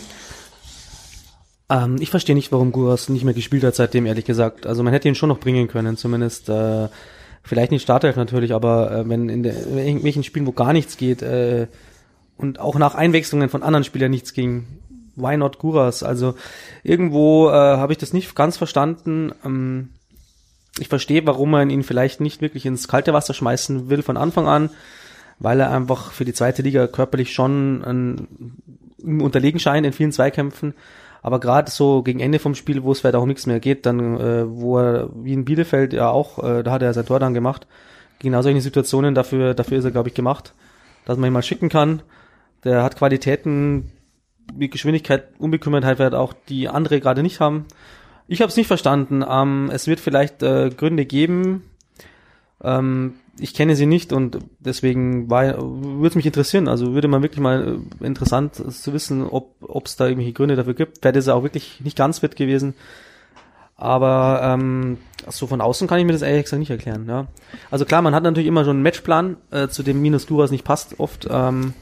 Ähm, 1.68 1.96
ich 2.00 2.11
verstehe 2.11 2.35
nicht, 2.35 2.53
warum 2.53 2.72
Guras 2.72 3.09
nicht 3.09 3.24
mehr 3.24 3.35
gespielt 3.35 3.64
hat 3.64 3.74
seitdem, 3.74 4.07
ehrlich 4.07 4.24
gesagt. 4.24 4.66
Also 4.66 4.83
man 4.83 4.92
hätte 4.92 5.09
ihn 5.09 5.14
schon 5.14 5.29
noch 5.29 5.40
bringen 5.40 5.68
können, 5.68 5.96
zumindest. 5.96 6.48
Äh, 6.48 6.88
vielleicht 7.42 7.70
nicht 7.70 7.83
Startelf 7.83 8.16
natürlich, 8.16 8.53
aber 8.53 8.92
äh, 8.92 9.09
wenn 9.09 9.29
in, 9.29 9.42
der, 9.42 9.55
in 9.66 9.79
irgendwelchen 9.79 10.24
Spielen, 10.24 10.46
wo 10.46 10.53
gar 10.53 10.72
nichts 10.72 10.96
geht 10.96 11.22
äh, 11.22 11.66
und 12.37 12.61
auch 12.61 12.76
nach 12.76 12.94
Einwechslungen 12.94 13.48
von 13.48 13.62
anderen 13.62 13.85
Spielern 13.85 14.11
nichts 14.11 14.33
ging, 14.33 14.66
why 15.16 15.37
not 15.37 15.59
Guras? 15.59 16.03
Also 16.03 16.35
irgendwo 16.83 17.48
äh, 17.48 17.53
habe 17.53 17.92
ich 17.92 17.98
das 17.98 18.12
nicht 18.12 18.35
ganz 18.35 18.57
verstanden. 18.57 19.33
Ähm, 19.44 19.90
ich 20.79 20.88
verstehe, 20.88 21.26
warum 21.26 21.50
man 21.50 21.70
ihn 21.70 21.83
vielleicht 21.83 22.20
nicht 22.20 22.40
wirklich 22.40 22.66
ins 22.66 22.88
kalte 22.88 23.12
Wasser 23.12 23.35
schmeißen 23.35 23.90
will 23.90 24.03
von 24.03 24.16
Anfang 24.16 24.46
an 24.46 24.70
weil 25.40 25.59
er 25.61 25.72
einfach 25.72 26.12
für 26.12 26.24
die 26.24 26.35
zweite 26.35 26.62
Liga 26.62 26.87
körperlich 26.87 27.33
schon 27.33 27.83
ein, 27.83 28.61
unterlegen 29.20 29.59
scheint 29.59 29.87
in 29.87 29.92
vielen 29.92 30.12
Zweikämpfen. 30.12 30.74
Aber 31.22 31.40
gerade 31.40 31.70
so 31.70 32.03
gegen 32.03 32.20
Ende 32.20 32.38
vom 32.38 32.55
Spiel, 32.55 32.83
wo 32.83 32.92
es 32.92 33.00
vielleicht 33.00 33.16
auch 33.16 33.26
nichts 33.26 33.46
mehr 33.46 33.61
geht, 33.61 33.85
dann, 33.85 34.18
äh, 34.18 34.44
wo 34.48 34.79
er 34.79 35.11
wie 35.14 35.33
in 35.33 35.44
Bielefeld 35.44 35.92
ja 35.92 36.09
auch, 36.11 36.42
äh, 36.42 36.62
da 36.62 36.70
hat 36.70 36.83
er 36.83 36.94
sein 36.94 37.07
Tor 37.07 37.18
dann 37.18 37.35
gemacht. 37.35 37.66
Genau 38.20 38.42
solche 38.42 38.61
Situationen, 38.61 39.14
dafür, 39.14 39.55
dafür 39.55 39.79
ist 39.79 39.85
er, 39.85 39.90
glaube 39.90 40.09
ich, 40.09 40.14
gemacht, 40.14 40.55
dass 41.05 41.18
man 41.18 41.31
ihn 41.31 41.33
mal 41.33 41.42
schicken 41.42 41.68
kann. 41.68 42.03
Der 42.64 42.83
hat 42.83 42.96
Qualitäten 42.96 43.90
wie 44.55 44.68
Geschwindigkeit, 44.68 45.29
Unbekümmertheit, 45.38 45.98
wird 45.98 46.14
auch 46.14 46.35
die 46.48 46.68
andere 46.68 47.00
gerade 47.00 47.22
nicht 47.22 47.40
haben. 47.40 47.66
Ich 48.29 48.40
habe 48.42 48.50
es 48.50 48.57
nicht 48.57 48.66
verstanden. 48.66 49.24
Ähm, 49.29 49.70
es 49.72 49.87
wird 49.87 50.00
vielleicht 50.00 50.42
äh, 50.42 50.70
Gründe 50.70 51.07
geben, 51.07 51.64
ähm, 52.62 53.14
ich 53.40 53.55
kenne 53.55 53.74
sie 53.76 53.87
nicht 53.87 54.12
und 54.12 54.38
deswegen 54.59 55.31
würde 55.31 56.07
es 56.07 56.14
mich 56.14 56.26
interessieren. 56.26 56.68
Also 56.68 56.92
würde 56.94 57.09
man 57.09 57.22
wirklich 57.22 57.40
mal 57.40 57.79
äh, 58.03 58.05
interessant 58.07 58.55
zu 58.55 58.92
wissen, 58.92 59.24
ob 59.26 59.87
es 59.87 59.96
da 59.96 60.07
irgendwelche 60.07 60.33
Gründe 60.33 60.57
dafür 60.57 60.74
gibt. 60.74 60.98
Vielleicht 61.00 61.16
ist 61.16 61.26
er 61.26 61.35
auch 61.37 61.42
wirklich 61.42 61.81
nicht 61.83 61.96
ganz 61.96 62.18
fit 62.20 62.37
gewesen. 62.37 62.74
Aber 63.76 64.40
ähm, 64.44 64.98
so, 65.29 65.46
von 65.46 65.61
außen 65.62 65.88
kann 65.88 65.98
ich 65.98 66.05
mir 66.05 66.12
das 66.12 66.20
ehrlich 66.22 66.44
gesagt 66.44 66.61
nicht 66.61 66.70
erklären, 66.70 67.07
ja. 67.09 67.29
Also 67.70 67.87
klar, 67.87 68.03
man 68.03 68.14
hat 68.14 68.22
natürlich 68.22 68.46
immer 68.46 68.64
schon 68.64 68.76
einen 68.76 68.83
Matchplan, 68.83 69.37
äh, 69.50 69.68
zu 69.68 69.83
dem 69.83 70.03
Minus 70.03 70.26
Duras 70.26 70.50
nicht 70.50 70.64
passt 70.64 71.00
oft, 71.00 71.26
ähm, 71.31 71.72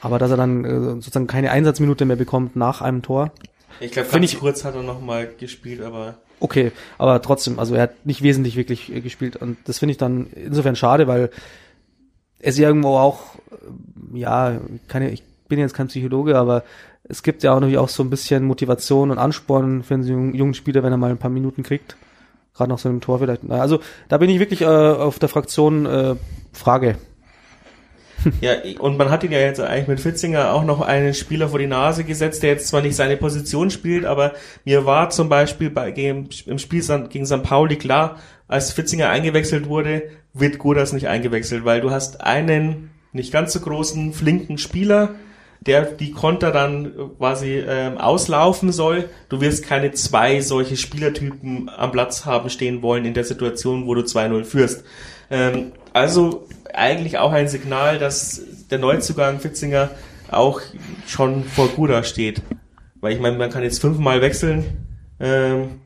aber 0.00 0.20
dass 0.20 0.30
er 0.30 0.36
dann 0.36 0.64
äh, 0.64 0.78
sozusagen 0.80 1.26
keine 1.26 1.50
Einsatzminute 1.50 2.04
mehr 2.04 2.16
bekommt 2.16 2.54
nach 2.54 2.80
einem 2.80 3.02
Tor. 3.02 3.32
Ich 3.80 3.90
glaube, 3.90 4.08
ganz 4.08 4.32
ich- 4.32 4.38
kurz 4.38 4.64
hat 4.64 4.76
er 4.76 4.84
noch 4.84 5.00
mal 5.00 5.28
gespielt, 5.36 5.80
aber 5.82 6.14
Okay, 6.42 6.72
aber 6.98 7.22
trotzdem, 7.22 7.60
also 7.60 7.76
er 7.76 7.82
hat 7.82 8.04
nicht 8.04 8.20
wesentlich 8.20 8.56
wirklich 8.56 8.92
äh, 8.92 9.00
gespielt 9.00 9.36
und 9.36 9.58
das 9.64 9.78
finde 9.78 9.92
ich 9.92 9.98
dann 9.98 10.26
insofern 10.34 10.74
schade, 10.74 11.06
weil 11.06 11.30
es 12.40 12.58
irgendwo 12.58 12.96
auch, 12.96 13.36
äh, 13.52 14.18
ja, 14.18 14.60
keine, 14.88 15.10
ich 15.10 15.22
bin 15.46 15.60
jetzt 15.60 15.74
kein 15.74 15.86
Psychologe, 15.86 16.36
aber 16.36 16.64
es 17.04 17.22
gibt 17.22 17.44
ja 17.44 17.52
auch 17.52 17.60
natürlich 17.60 17.78
auch 17.78 17.88
so 17.88 18.02
ein 18.02 18.10
bisschen 18.10 18.42
Motivation 18.42 19.12
und 19.12 19.18
Ansporn 19.18 19.84
für 19.84 19.94
einen 19.94 20.34
jungen, 20.34 20.54
Spieler, 20.54 20.82
wenn 20.82 20.92
er 20.92 20.96
mal 20.98 21.12
ein 21.12 21.18
paar 21.18 21.30
Minuten 21.30 21.62
kriegt. 21.62 21.96
Gerade 22.54 22.70
nach 22.70 22.78
so 22.80 22.88
einem 22.88 23.00
Tor 23.00 23.20
vielleicht. 23.20 23.48
Also 23.48 23.78
da 24.08 24.18
bin 24.18 24.28
ich 24.28 24.40
wirklich 24.40 24.62
äh, 24.62 24.66
auf 24.66 25.20
der 25.20 25.28
Fraktion 25.28 25.86
äh, 25.86 26.16
Frage. 26.52 26.96
Ja, 28.40 28.52
und 28.78 28.96
man 28.96 29.10
hat 29.10 29.24
ihn 29.24 29.32
ja 29.32 29.38
jetzt 29.38 29.60
eigentlich 29.60 29.88
mit 29.88 30.00
Fitzinger 30.00 30.52
auch 30.52 30.64
noch 30.64 30.80
einen 30.80 31.14
Spieler 31.14 31.48
vor 31.48 31.58
die 31.58 31.66
Nase 31.66 32.04
gesetzt, 32.04 32.42
der 32.42 32.50
jetzt 32.50 32.68
zwar 32.68 32.80
nicht 32.80 32.96
seine 32.96 33.16
Position 33.16 33.70
spielt, 33.70 34.04
aber 34.04 34.32
mir 34.64 34.84
war 34.86 35.10
zum 35.10 35.28
Beispiel 35.28 35.70
bei, 35.70 35.90
gegen, 35.90 36.28
im 36.46 36.58
Spiel 36.58 36.82
gegen 37.08 37.26
St. 37.26 37.42
Pauli 37.42 37.76
klar, 37.76 38.18
als 38.48 38.72
Fitzinger 38.72 39.08
eingewechselt 39.08 39.68
wurde, 39.68 40.02
wird 40.34 40.58
Gudas 40.58 40.92
nicht 40.92 41.08
eingewechselt, 41.08 41.64
weil 41.64 41.80
du 41.80 41.90
hast 41.90 42.20
einen 42.20 42.90
nicht 43.12 43.32
ganz 43.32 43.52
so 43.52 43.60
großen, 43.60 44.12
flinken 44.12 44.58
Spieler, 44.58 45.14
der 45.60 45.84
die 45.84 46.10
Konter 46.10 46.50
dann 46.50 46.92
quasi 47.18 47.62
ähm, 47.66 47.98
auslaufen 47.98 48.72
soll. 48.72 49.08
Du 49.28 49.40
wirst 49.40 49.64
keine 49.64 49.92
zwei 49.92 50.40
solche 50.40 50.76
Spielertypen 50.76 51.70
am 51.76 51.92
Platz 51.92 52.24
haben 52.24 52.50
stehen 52.50 52.82
wollen 52.82 53.04
in 53.04 53.14
der 53.14 53.24
Situation, 53.24 53.86
wo 53.86 53.94
du 53.94 54.02
2-0 54.02 54.44
führst. 54.44 54.84
Ähm, 55.30 55.72
also 55.92 56.48
eigentlich 56.74 57.18
auch 57.18 57.32
ein 57.32 57.48
Signal, 57.48 57.98
dass 57.98 58.42
der 58.70 58.78
Neuzugang 58.78 59.40
Fitzinger 59.40 59.90
auch 60.30 60.60
schon 61.06 61.44
vor 61.44 61.68
Guda 61.68 62.04
steht. 62.04 62.42
Weil 63.00 63.14
ich 63.14 63.20
meine, 63.20 63.36
man 63.36 63.50
kann 63.50 63.62
jetzt 63.62 63.80
fünfmal 63.80 64.20
wechseln. 64.20 64.86
Ähm, 65.20 65.80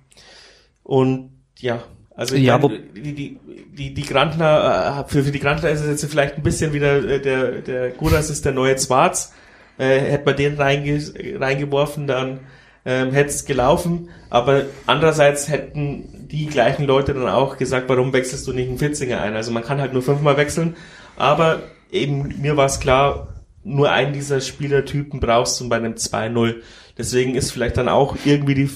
und 0.82 1.30
ja, 1.58 1.82
also 2.14 2.34
ich 2.34 2.44
Ja, 2.44 2.58
meine, 2.58 2.80
die, 2.80 3.14
die, 3.14 3.38
die, 3.76 3.94
die 3.94 4.02
Grantler, 4.02 5.04
äh, 5.06 5.10
für, 5.10 5.24
für 5.24 5.32
die 5.32 5.40
Grantler 5.40 5.70
ist 5.70 5.80
es 5.80 6.02
jetzt 6.02 6.10
vielleicht 6.10 6.36
ein 6.36 6.42
bisschen 6.42 6.72
wieder, 6.72 6.96
äh, 6.96 7.20
der, 7.20 7.62
der 7.62 7.90
Gudas 7.90 8.30
ist 8.30 8.44
der 8.44 8.52
neue 8.52 8.76
Zwarz. 8.76 9.32
Äh, 9.78 9.98
hätte 10.00 10.24
man 10.24 10.36
den 10.36 10.54
reinge, 10.54 10.98
reingeworfen, 11.38 12.06
dann 12.06 12.40
ähm, 12.86 13.12
hätte 13.12 13.30
es 13.30 13.44
gelaufen. 13.44 14.08
Aber 14.30 14.62
andererseits 14.86 15.48
hätten 15.48 16.15
die 16.36 16.46
gleichen 16.46 16.84
Leute 16.84 17.14
dann 17.14 17.28
auch 17.28 17.56
gesagt, 17.56 17.88
warum 17.88 18.12
wechselst 18.12 18.46
du 18.46 18.52
nicht 18.52 18.68
einen 18.68 18.78
Fitzinger 18.78 19.22
ein? 19.22 19.34
Also 19.34 19.52
man 19.52 19.64
kann 19.64 19.80
halt 19.80 19.92
nur 19.92 20.02
fünfmal 20.02 20.36
wechseln. 20.36 20.76
Aber 21.16 21.62
eben 21.90 22.40
mir 22.40 22.56
war 22.56 22.66
es 22.66 22.78
klar, 22.78 23.28
nur 23.64 23.90
einen 23.90 24.12
dieser 24.12 24.40
Spielertypen 24.40 25.18
brauchst 25.18 25.60
du 25.60 25.68
bei 25.68 25.76
einem 25.76 25.94
2-0. 25.94 26.56
Deswegen 26.98 27.34
ist 27.34 27.52
vielleicht 27.52 27.78
dann 27.78 27.88
auch 27.88 28.16
irgendwie 28.24 28.54
die, 28.54 28.70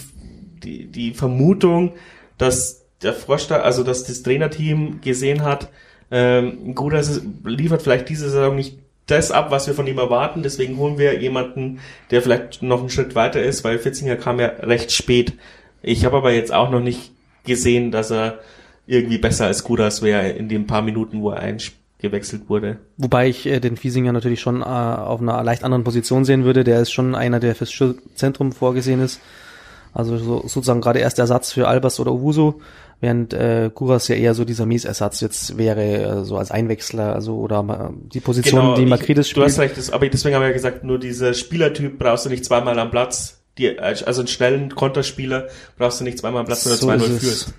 die, 0.64 0.86
die 0.86 1.14
Vermutung, 1.14 1.92
dass 2.38 2.86
der 3.02 3.12
Vorstand, 3.12 3.62
also 3.62 3.84
dass 3.84 4.04
das 4.04 4.22
Trainerteam 4.22 5.00
gesehen 5.00 5.42
hat, 5.42 5.68
ähm, 6.10 6.74
gut, 6.74 6.94
das 6.94 7.22
liefert 7.44 7.82
vielleicht 7.82 8.08
diese 8.08 8.30
Saison 8.30 8.56
nicht 8.56 8.78
das 9.06 9.30
ab, 9.30 9.50
was 9.50 9.66
wir 9.66 9.74
von 9.74 9.86
ihm 9.86 9.98
erwarten. 9.98 10.42
Deswegen 10.42 10.76
holen 10.78 10.98
wir 10.98 11.20
jemanden, 11.20 11.80
der 12.10 12.22
vielleicht 12.22 12.62
noch 12.62 12.80
einen 12.80 12.90
Schritt 12.90 13.14
weiter 13.14 13.42
ist, 13.42 13.64
weil 13.64 13.78
Fitzinger 13.78 14.16
kam 14.16 14.40
ja 14.40 14.48
recht 14.60 14.92
spät. 14.92 15.34
Ich 15.82 16.04
habe 16.04 16.16
aber 16.16 16.32
jetzt 16.32 16.52
auch 16.52 16.70
noch 16.70 16.80
nicht 16.80 17.12
gesehen, 17.44 17.90
dass 17.90 18.10
er 18.10 18.38
irgendwie 18.86 19.18
besser 19.18 19.46
als 19.46 19.64
Gudas 19.64 20.02
wäre 20.02 20.28
in 20.30 20.48
den 20.48 20.66
paar 20.66 20.82
Minuten, 20.82 21.20
wo 21.22 21.30
er 21.30 21.38
eingewechselt 21.40 22.48
wurde. 22.48 22.78
Wobei 22.96 23.28
ich 23.28 23.46
äh, 23.46 23.60
den 23.60 23.76
Fiesinger 23.76 24.12
natürlich 24.12 24.40
schon 24.40 24.62
äh, 24.62 24.64
auf 24.64 25.20
einer 25.20 25.42
leicht 25.44 25.64
anderen 25.64 25.84
Position 25.84 26.24
sehen 26.24 26.44
würde. 26.44 26.64
Der 26.64 26.80
ist 26.80 26.90
schon 26.92 27.14
einer, 27.14 27.40
der 27.40 27.54
fürs 27.54 27.72
Zentrum 28.14 28.52
vorgesehen 28.52 29.00
ist. 29.00 29.20
Also 29.92 30.18
so, 30.18 30.40
sozusagen 30.42 30.80
gerade 30.80 31.00
erst 31.00 31.18
Ersatz 31.18 31.52
für 31.52 31.66
Albers 31.66 31.98
oder 31.98 32.12
Owusu, 32.12 32.54
während 33.00 33.32
äh, 33.34 33.70
Kuras 33.74 34.06
ja 34.06 34.14
eher 34.14 34.34
so 34.34 34.44
dieser 34.44 34.64
Mies-Ersatz 34.64 35.20
jetzt 35.20 35.58
wäre, 35.58 36.20
äh, 36.20 36.24
so 36.24 36.36
als 36.36 36.52
Einwechsler, 36.52 37.12
also 37.12 37.38
oder 37.38 37.90
äh, 37.90 37.94
die 38.14 38.20
Position, 38.20 38.76
die 38.76 38.82
ich- 38.84 38.88
Makridis 38.88 39.32
Du 39.32 39.42
hast 39.42 39.54
spielt. 39.54 39.70
recht, 39.70 39.78
das, 39.78 39.90
aber 39.90 40.08
deswegen 40.08 40.36
haben 40.36 40.42
wir 40.42 40.48
ja 40.48 40.52
gesagt, 40.54 40.84
nur 40.84 41.00
dieser 41.00 41.34
Spielertyp 41.34 41.98
brauchst 41.98 42.24
du 42.24 42.30
nicht 42.30 42.44
zweimal 42.44 42.78
am 42.78 42.92
Platz. 42.92 43.39
Die, 43.60 43.78
also 43.78 44.20
einen 44.20 44.28
schnellen 44.28 44.74
Konterspieler 44.74 45.48
brauchst 45.76 46.00
du 46.00 46.04
nicht 46.04 46.18
zweimal 46.18 46.40
am 46.40 46.46
Platz, 46.46 46.64
wenn 46.64 46.72
du 46.72 46.78
So 46.78 46.88
2-0 46.88 46.96
ist 46.96 47.10
es. 47.10 47.18
führst. 47.20 47.54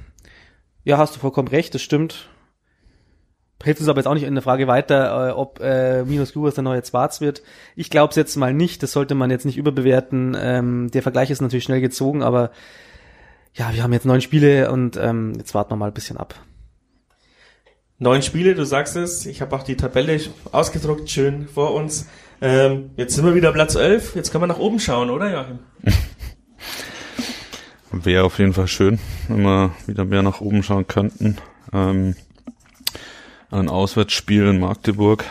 Ja, 0.84 0.98
hast 0.98 1.16
du 1.16 1.20
vollkommen 1.20 1.48
recht, 1.48 1.74
das 1.76 1.82
stimmt. 1.82 2.28
Hilft 3.64 3.80
uns 3.80 3.90
aber 3.90 4.00
jetzt 4.00 4.08
auch 4.08 4.16
nicht 4.16 4.24
in 4.24 4.34
der 4.34 4.42
Frage 4.42 4.66
weiter, 4.68 5.30
äh, 5.30 5.32
ob 5.34 5.60
äh, 5.60 6.04
Minus 6.04 6.34
Kuras 6.34 6.56
der 6.56 6.64
neue 6.64 6.82
Zwarz 6.82 7.22
wird. 7.22 7.44
Ich 7.76 7.92
glaube 7.92 8.10
es 8.10 8.16
jetzt 8.16 8.36
mal 8.36 8.54
nicht, 8.54 8.82
das 8.82 8.92
sollte 8.92 9.14
man 9.14 9.30
jetzt 9.30 9.46
nicht 9.46 9.58
überbewerten. 9.58 10.36
Ähm, 10.40 10.90
der 10.92 11.04
Vergleich 11.04 11.30
ist 11.30 11.42
natürlich 11.42 11.66
schnell 11.66 11.82
gezogen, 11.82 12.24
aber 12.24 12.50
ja, 13.54 13.72
wir 13.74 13.84
haben 13.84 13.94
jetzt 13.94 14.06
neun 14.06 14.22
Spiele 14.22 14.72
und 14.72 14.98
ähm, 14.98 15.34
jetzt 15.38 15.54
warten 15.54 15.72
wir 15.72 15.76
mal 15.76 15.88
ein 15.88 15.94
bisschen 15.94 16.18
ab. 16.18 16.34
Neun 18.00 18.24
Spiele, 18.24 18.56
du 18.56 18.66
sagst 18.66 18.96
es. 18.96 19.28
Ich 19.28 19.42
habe 19.42 19.56
auch 19.56 19.62
die 19.62 19.78
Tabelle 19.78 20.20
ausgedruckt, 20.52 21.08
schön 21.12 21.48
vor 21.48 21.76
uns. 21.76 22.08
Ähm, 22.42 22.90
jetzt 22.98 23.16
sind 23.16 23.26
wir 23.26 23.36
wieder 23.36 23.52
Platz 23.52 23.76
11. 23.76 24.16
Jetzt 24.16 24.32
können 24.32 24.42
wir 24.42 24.48
nach 24.48 24.58
oben 24.58 24.80
schauen, 24.80 25.12
oder 25.12 25.32
Joachim? 25.32 25.60
Wäre 27.92 28.24
auf 28.24 28.40
jeden 28.40 28.54
Fall 28.54 28.68
schön, 28.68 29.00
wenn 29.28 29.44
wir 29.44 29.76
wieder 29.86 30.06
mehr 30.06 30.24
nach 30.24 30.42
oben 30.42 30.64
schauen 30.64 30.88
könnten. 30.88 31.38
Ähm, 31.72 32.16
ein 33.52 33.70
Auswärtsspiel 33.70 34.48
in 34.48 34.60
Magdeburg 34.60 35.24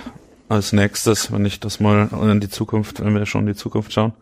als 0.49 0.73
nächstes, 0.73 1.33
wenn 1.33 1.45
ich 1.47 1.59
das 1.59 1.81
mal 1.81 2.09
in 2.31 2.41
die 2.41 2.49
Zukunft, 2.49 3.03
wenn 3.05 3.15
wir 3.15 3.27
schon 3.27 3.43
in 3.43 3.47
die 3.49 3.55
Zukunft 3.55 3.93
schauen. 3.93 4.13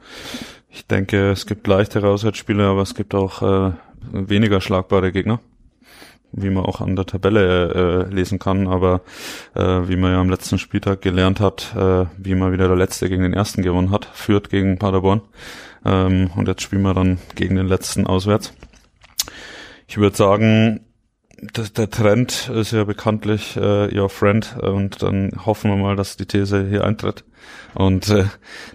Ich 0.70 0.86
denke, 0.86 1.30
es 1.30 1.46
gibt 1.46 1.66
leichtere 1.66 2.08
Auswärtsspiele, 2.08 2.64
aber 2.66 2.82
es 2.82 2.94
gibt 2.94 3.14
auch 3.14 3.42
äh, 3.42 3.72
weniger 4.12 4.60
schlagbare 4.60 5.12
Gegner, 5.12 5.40
wie 6.32 6.50
man 6.50 6.64
auch 6.64 6.80
an 6.80 6.96
der 6.96 7.06
Tabelle 7.06 8.06
äh, 8.10 8.14
lesen 8.14 8.38
kann. 8.38 8.66
Aber 8.66 9.02
äh, 9.54 9.88
wie 9.88 9.96
man 9.96 10.12
ja 10.12 10.20
am 10.20 10.30
letzten 10.30 10.58
Spieltag 10.58 11.02
gelernt 11.02 11.40
hat, 11.40 11.74
äh, 11.76 12.06
wie 12.16 12.34
man 12.34 12.52
wieder 12.52 12.68
der 12.68 12.76
Letzte 12.76 13.08
gegen 13.08 13.22
den 13.22 13.34
Ersten 13.34 13.62
gewonnen 13.62 13.90
hat, 13.90 14.06
führt 14.06 14.50
gegen 14.50 14.78
Paderborn. 14.78 15.22
Ähm, 15.84 16.30
und 16.36 16.48
jetzt 16.48 16.62
spielen 16.62 16.82
wir 16.82 16.94
dann 16.94 17.18
gegen 17.34 17.56
den 17.56 17.68
Letzten 17.68 18.06
auswärts. 18.06 18.52
Ich 19.86 19.96
würde 19.96 20.16
sagen, 20.16 20.80
das, 21.52 21.72
der 21.72 21.88
Trend 21.88 22.50
ist 22.52 22.72
ja 22.72 22.84
bekanntlich 22.84 23.56
äh, 23.56 23.96
your 23.96 24.08
friend 24.08 24.56
und 24.60 25.02
dann 25.02 25.32
hoffen 25.46 25.70
wir 25.70 25.76
mal, 25.76 25.96
dass 25.96 26.16
die 26.16 26.26
These 26.26 26.66
hier 26.68 26.84
eintritt 26.84 27.24
und 27.74 28.08
äh, 28.10 28.24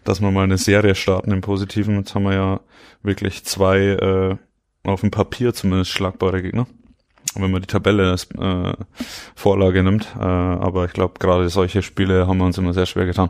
dass 0.04 0.22
wir 0.22 0.32
mal 0.32 0.44
eine 0.44 0.58
Serie 0.58 0.96
starten 0.96 1.32
im 1.32 1.42
Positiven. 1.42 1.98
Jetzt 1.98 2.16
haben 2.16 2.24
wir 2.24 2.34
ja 2.34 2.60
wirklich 3.02 3.44
zwei 3.44 3.80
äh, 3.80 4.38
auf 4.86 5.02
dem 5.02 5.12
Papier 5.12 5.54
zumindest 5.54 5.92
schlagbare 5.92 6.42
Gegner, 6.42 6.68
wenn 7.36 7.52
man 7.52 7.62
die 7.62 7.68
Tabelle 7.68 8.12
als 8.12 8.28
äh, 8.40 8.74
Vorlage 9.36 9.84
nimmt. 9.84 10.08
Äh, 10.20 10.24
aber 10.24 10.86
ich 10.86 10.94
glaube, 10.94 11.16
gerade 11.20 11.50
solche 11.50 11.82
Spiele 11.82 12.28
haben 12.28 12.38
wir 12.38 12.46
uns 12.46 12.58
immer 12.58 12.74
sehr 12.74 12.86
schwer 12.86 13.06
getan. 13.06 13.30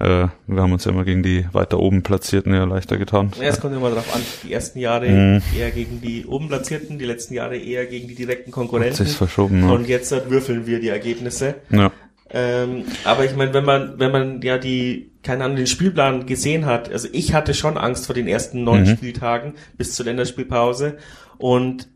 Äh, 0.00 0.26
wir 0.46 0.62
haben 0.62 0.72
uns 0.72 0.84
ja 0.84 0.92
immer 0.92 1.04
gegen 1.04 1.22
die 1.22 1.46
weiter 1.52 1.78
oben 1.78 2.02
Platzierten 2.02 2.52
eher 2.54 2.66
leichter 2.66 2.96
getan. 2.98 3.32
Ja, 3.38 3.44
es 3.48 3.60
kommt 3.60 3.74
immer 3.76 3.90
drauf 3.90 4.14
an. 4.14 4.20
Die 4.44 4.52
ersten 4.52 4.78
Jahre 4.78 5.08
Mhm. 5.08 5.42
eher 5.56 5.70
gegen 5.70 6.00
die 6.00 6.26
oben 6.26 6.48
Platzierten, 6.48 6.98
die 6.98 7.04
letzten 7.04 7.34
Jahre 7.34 7.56
eher 7.56 7.86
gegen 7.86 8.08
die 8.08 8.14
direkten 8.14 8.46
Hat 8.50 8.54
Konkurrenten. 8.54 8.96
sich's 9.04 9.14
verschoben. 9.14 9.62
Ja. 9.62 9.70
Und 9.72 9.88
jetzt 9.88 10.12
äh, 10.12 10.28
würfeln 10.30 10.66
wir 10.66 10.80
die 10.80 10.88
Ergebnisse. 10.88 11.54
ja. 11.70 11.90
Ähm, 12.30 12.84
aber 13.04 13.24
ich 13.24 13.34
meine, 13.36 13.54
wenn 13.54 13.64
man, 13.64 13.94
wenn 13.98 14.12
man 14.12 14.42
ja 14.42 14.58
die, 14.58 15.12
keine 15.22 15.44
Ahnung, 15.44 15.56
den 15.56 15.66
Spielplan 15.66 16.26
gesehen 16.26 16.66
hat, 16.66 16.92
also 16.92 17.08
ich 17.10 17.32
hatte 17.32 17.54
schon 17.54 17.78
Angst 17.78 18.04
vor 18.04 18.14
den 18.14 18.28
ersten 18.28 18.64
neun 18.64 18.82
Mhm. 18.82 18.86
Spieltagen 18.96 19.54
bis 19.78 19.94
zur 19.94 20.04
Länderspielpause 20.04 20.98
und 21.38 21.88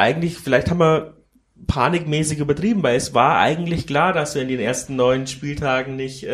eigentlich, 0.00 0.38
vielleicht 0.38 0.70
haben 0.70 0.80
wir 0.80 1.14
panikmäßig 1.66 2.38
übertrieben, 2.40 2.82
weil 2.82 2.96
es 2.96 3.14
war 3.14 3.38
eigentlich 3.38 3.86
klar, 3.86 4.12
dass 4.12 4.34
wir 4.34 4.42
in 4.42 4.48
den 4.48 4.60
ersten 4.60 4.96
neun 4.96 5.26
Spieltagen 5.26 5.94
nicht 5.94 6.26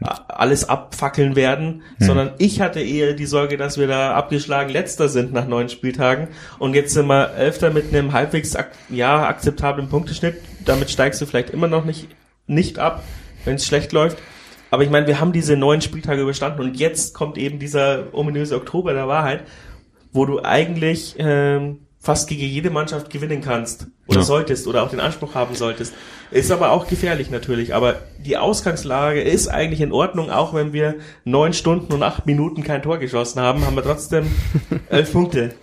a- 0.00 0.24
alles 0.28 0.68
abfackeln 0.68 1.36
werden, 1.36 1.82
sondern 1.98 2.30
ich 2.38 2.60
hatte 2.60 2.80
eher 2.80 3.12
die 3.14 3.26
Sorge, 3.26 3.56
dass 3.56 3.78
wir 3.78 3.86
da 3.88 4.14
abgeschlagen 4.14 4.70
letzter 4.70 5.08
sind 5.08 5.32
nach 5.32 5.46
neun 5.46 5.68
Spieltagen 5.68 6.28
und 6.58 6.74
jetzt 6.74 6.94
sind 6.94 7.06
wir 7.08 7.34
Elfter 7.36 7.70
mit 7.70 7.92
einem 7.92 8.12
halbwegs 8.12 8.56
ak 8.56 8.70
ja, 8.88 9.26
akzeptablen 9.28 9.88
Punkteschnitt. 9.88 10.36
Damit 10.64 10.90
steigst 10.90 11.20
du 11.20 11.26
vielleicht 11.26 11.50
immer 11.50 11.66
noch 11.68 11.84
nicht, 11.84 12.08
nicht 12.46 12.78
ab, 12.78 13.02
wenn 13.44 13.56
es 13.56 13.66
schlecht 13.66 13.92
läuft. 13.92 14.18
Aber 14.70 14.82
ich 14.82 14.90
meine, 14.90 15.06
wir 15.06 15.18
haben 15.18 15.32
diese 15.32 15.56
neun 15.56 15.80
Spieltage 15.80 16.22
überstanden 16.22 16.60
und 16.60 16.78
jetzt 16.78 17.14
kommt 17.14 17.36
eben 17.38 17.58
dieser 17.58 18.12
ominöse 18.14 18.54
Oktober 18.56 18.92
der 18.92 19.08
Wahrheit, 19.08 19.44
wo 20.12 20.26
du 20.26 20.42
eigentlich 20.42 21.16
ähm, 21.18 21.80
fast 22.00 22.28
gegen 22.28 22.42
jede 22.42 22.70
Mannschaft 22.70 23.10
gewinnen 23.10 23.40
kannst 23.40 23.86
oder 24.06 24.20
Ja. 24.20 24.24
solltest 24.24 24.66
oder 24.66 24.82
auch 24.82 24.90
den 24.90 25.00
Anspruch 25.00 25.34
haben 25.34 25.54
solltest. 25.54 25.92
Ist 26.30 26.50
aber 26.50 26.70
auch 26.70 26.86
gefährlich 26.86 27.30
natürlich. 27.30 27.74
Aber 27.74 27.96
die 28.24 28.36
Ausgangslage 28.36 29.20
ist 29.20 29.48
eigentlich 29.48 29.80
in 29.80 29.92
Ordnung, 29.92 30.30
auch 30.30 30.54
wenn 30.54 30.72
wir 30.72 30.96
neun 31.24 31.52
Stunden 31.52 31.92
und 31.92 32.02
acht 32.02 32.26
Minuten 32.26 32.62
kein 32.62 32.82
Tor 32.82 32.98
geschossen 32.98 33.40
haben, 33.40 33.64
haben 33.66 33.76
wir 33.76 33.82
trotzdem 33.82 34.26
elf 34.88 35.12
Punkte. 35.12 35.54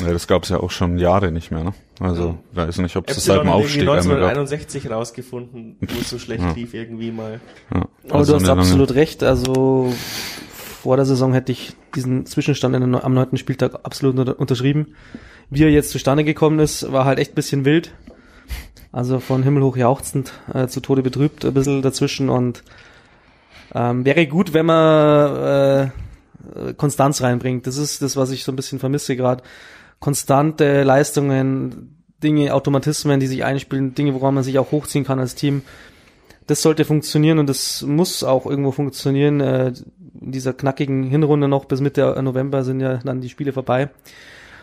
Ja, 0.00 0.12
das 0.12 0.26
gab 0.26 0.42
es 0.42 0.48
ja 0.48 0.58
auch 0.58 0.70
schon 0.70 0.98
Jahre 0.98 1.30
nicht 1.30 1.50
mehr, 1.50 1.62
ne? 1.62 1.74
Also, 2.00 2.38
ja. 2.54 2.66
weiß 2.66 2.78
nicht, 2.78 2.96
ob 2.96 3.08
es 3.08 3.24
seit 3.24 3.40
dem 3.40 3.48
Aufstieg 3.48 3.82
1961 3.82 4.90
rausgefunden, 4.90 5.76
wo 5.80 6.00
es 6.00 6.10
so 6.10 6.18
schlecht 6.18 6.42
ja. 6.42 6.52
lief 6.52 6.74
irgendwie 6.74 7.12
mal. 7.12 7.40
Ja. 7.72 7.86
Aber 8.08 8.14
also 8.16 8.38
du 8.38 8.42
hast 8.42 8.48
absolut 8.48 8.94
recht, 8.94 9.22
also 9.22 9.92
vor 10.82 10.96
der 10.96 11.06
Saison 11.06 11.32
hätte 11.32 11.52
ich 11.52 11.76
diesen 11.94 12.26
Zwischenstand 12.26 12.74
am 12.74 13.14
neunten 13.14 13.36
Spieltag 13.36 13.84
absolut 13.84 14.28
unterschrieben. 14.30 14.96
Wie 15.48 15.62
er 15.62 15.70
jetzt 15.70 15.90
zustande 15.90 16.24
gekommen 16.24 16.58
ist, 16.58 16.90
war 16.90 17.04
halt 17.04 17.20
echt 17.20 17.36
bisschen 17.36 17.64
wild. 17.64 17.94
Also 18.90 19.20
von 19.20 19.44
Himmel 19.44 19.62
hoch 19.62 19.76
jauchzend 19.76 20.32
äh, 20.52 20.66
zu 20.66 20.80
Tode 20.80 21.02
betrübt, 21.02 21.44
ein 21.44 21.54
bisschen 21.54 21.82
dazwischen 21.82 22.28
und 22.28 22.64
ähm, 23.76 24.04
wäre 24.04 24.26
gut, 24.26 24.54
wenn 24.54 24.66
man 24.66 25.36
äh, 25.36 25.90
Konstanz 26.76 27.22
reinbringt. 27.22 27.68
Das 27.68 27.76
ist 27.76 28.02
das, 28.02 28.16
was 28.16 28.32
ich 28.32 28.42
so 28.42 28.50
ein 28.50 28.56
bisschen 28.56 28.80
vermisse 28.80 29.14
gerade. 29.14 29.44
Konstante 30.00 30.82
Leistungen, 30.82 32.04
Dinge, 32.24 32.52
Automatismen, 32.54 33.20
die 33.20 33.28
sich 33.28 33.44
einspielen, 33.44 33.94
Dinge, 33.94 34.14
woran 34.14 34.34
man 34.34 34.42
sich 34.42 34.58
auch 34.58 34.72
hochziehen 34.72 35.04
kann 35.04 35.20
als 35.20 35.36
Team. 35.36 35.62
Das 36.48 36.60
sollte 36.60 36.84
funktionieren 36.84 37.38
und 37.38 37.48
das 37.48 37.82
muss 37.82 38.24
auch 38.24 38.46
irgendwo 38.46 38.72
funktionieren. 38.72 39.40
Äh, 39.40 39.72
in 40.22 40.32
dieser 40.32 40.52
knackigen 40.52 41.04
Hinrunde 41.04 41.48
noch 41.48 41.64
bis 41.64 41.80
Mitte 41.80 42.20
November 42.22 42.64
sind 42.64 42.80
ja 42.80 42.98
dann 42.98 43.20
die 43.20 43.28
Spiele 43.28 43.52
vorbei. 43.52 43.90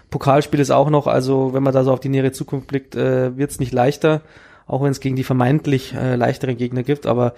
Pokalspiel 0.10 0.60
ist 0.60 0.72
auch 0.72 0.90
noch, 0.90 1.08
also 1.08 1.54
wenn 1.54 1.64
man 1.64 1.74
da 1.74 1.84
so 1.84 1.92
auf 1.92 2.00
die 2.00 2.10
nähere 2.10 2.32
Zukunft 2.32 2.68
blickt, 2.68 2.96
äh, 2.96 3.38
wird 3.38 3.52
es 3.52 3.60
nicht 3.60 3.74
leichter, 3.74 4.22
auch 4.66 4.82
wenn 4.84 4.92
es 4.92 5.00
gegen 5.00 5.16
die 5.16 5.24
vermeintlich 5.24 5.94
äh, 5.94 6.16
leichteren 6.16 6.58
Gegner 6.58 6.84
gibt, 6.84 7.06
aber 7.06 7.34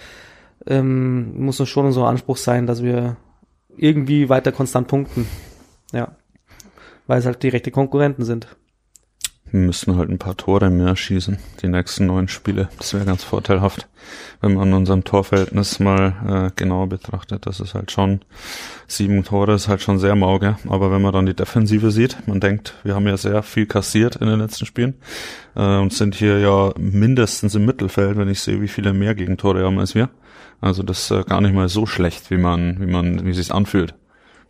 ähm, 0.68 1.44
muss 1.44 1.60
uns 1.60 1.70
schon 1.70 1.86
unser 1.86 2.08
Anspruch 2.08 2.38
sein, 2.38 2.68
dass 2.68 2.84
wir 2.84 3.18
irgendwie 3.78 4.30
weiter 4.30 4.52
konstant 4.52 4.88
punkten. 4.88 5.28
Ja. 5.92 6.16
Weil 7.08 7.20
es 7.20 7.26
halt 7.26 7.44
direkte 7.44 7.72
Konkurrenten 7.72 8.24
sind. 8.24 8.48
Wir 9.52 9.60
müssen 9.60 9.98
halt 9.98 10.10
ein 10.10 10.18
paar 10.18 10.38
Tore 10.38 10.70
mehr 10.70 10.96
schießen, 10.96 11.38
die 11.62 11.68
nächsten 11.68 12.06
neun 12.06 12.30
Spiele. 12.30 12.70
Das 12.78 12.94
wäre 12.94 13.04
ganz 13.04 13.26
vorteilhaft, 13.26 13.88
wenn 14.40 14.54
man 14.54 14.74
unserem 14.74 15.04
Torverhältnis 15.04 15.80
mal 15.80 16.14
äh, 16.26 16.52
genauer 16.56 16.88
betrachtet. 16.88 17.46
Das 17.46 17.60
ist 17.60 17.74
halt 17.74 17.92
schon, 17.92 18.22
sieben 18.88 19.26
Tore 19.26 19.54
ist 19.54 19.68
halt 19.68 19.82
schon 19.82 20.00
sehr 20.00 20.16
mauge. 20.16 20.56
Aber 20.70 20.90
wenn 20.92 21.02
man 21.02 21.12
dann 21.12 21.26
die 21.26 21.34
Defensive 21.34 21.92
sieht, 21.92 22.16
man 22.28 22.40
denkt, 22.40 22.76
wir 22.84 22.96
haben 22.96 23.08
ja 23.08 23.18
sehr 23.18 23.44
viel 23.44 23.66
kassiert 23.66 24.16
in 24.16 24.28
den 24.28 24.40
letzten 24.40 24.66
Spielen 24.66 24.94
äh, 25.58 25.78
und 25.78 25.92
sind 25.92 26.16
hier 26.16 26.40
ja 26.40 26.74
mindestens 26.78 27.54
im 27.54 27.66
Mittelfeld, 27.66 28.18
wenn 28.18 28.30
ich 28.30 28.40
sehe, 28.40 28.62
wie 28.62 28.70
viele 28.70 28.94
mehr 28.94 29.16
Gegentore 29.16 29.66
haben 29.66 29.80
als 29.80 29.96
wir. 29.96 30.10
Also 30.62 30.82
das 30.82 31.04
ist 31.04 31.12
äh, 31.12 31.24
gar 31.24 31.42
nicht 31.42 31.54
mal 31.54 31.68
so 31.68 31.86
schlecht, 31.86 32.32
wie 32.32 32.38
man, 32.38 32.80
wie 32.80 32.90
man, 32.90 33.26
wie 33.26 33.34
sich's 33.34 33.52
anfühlt. 33.52 33.96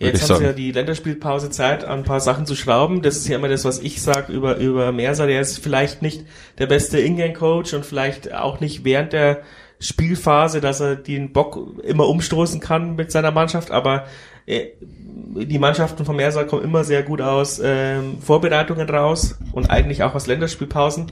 Jetzt 0.01 0.29
haben 0.29 0.39
sie 0.39 0.45
ja 0.45 0.53
die 0.53 0.71
Länderspielpause 0.71 1.49
Zeit, 1.49 1.83
an 1.83 1.99
ein 1.99 2.05
paar 2.05 2.19
Sachen 2.19 2.45
zu 2.45 2.55
schrauben. 2.55 3.01
Das 3.01 3.17
ist 3.17 3.27
ja 3.27 3.37
immer 3.37 3.49
das, 3.49 3.65
was 3.65 3.79
ich 3.79 4.01
sage 4.01 4.33
über, 4.33 4.57
über 4.57 4.91
Mersa. 4.91 5.27
Der 5.27 5.41
ist 5.41 5.59
vielleicht 5.59 6.01
nicht 6.01 6.25
der 6.57 6.67
beste 6.67 6.99
Ingame-Coach 6.99 7.73
und 7.73 7.85
vielleicht 7.85 8.33
auch 8.33 8.59
nicht 8.59 8.83
während 8.83 9.13
der 9.13 9.41
Spielphase, 9.79 10.61
dass 10.61 10.79
er 10.79 10.95
den 10.95 11.33
Bock 11.33 11.81
immer 11.83 12.07
umstoßen 12.07 12.59
kann 12.59 12.95
mit 12.95 13.11
seiner 13.11 13.31
Mannschaft, 13.31 13.71
aber 13.71 14.05
äh, 14.45 14.67
die 14.81 15.59
Mannschaften 15.59 16.05
von 16.05 16.15
Mersa 16.15 16.43
kommen 16.43 16.63
immer 16.63 16.83
sehr 16.83 17.03
gut 17.03 17.21
aus 17.21 17.61
ähm, 17.63 18.17
Vorbereitungen 18.21 18.89
raus 18.89 19.37
und 19.51 19.69
eigentlich 19.69 20.03
auch 20.03 20.13
aus 20.13 20.27
Länderspielpausen. 20.27 21.07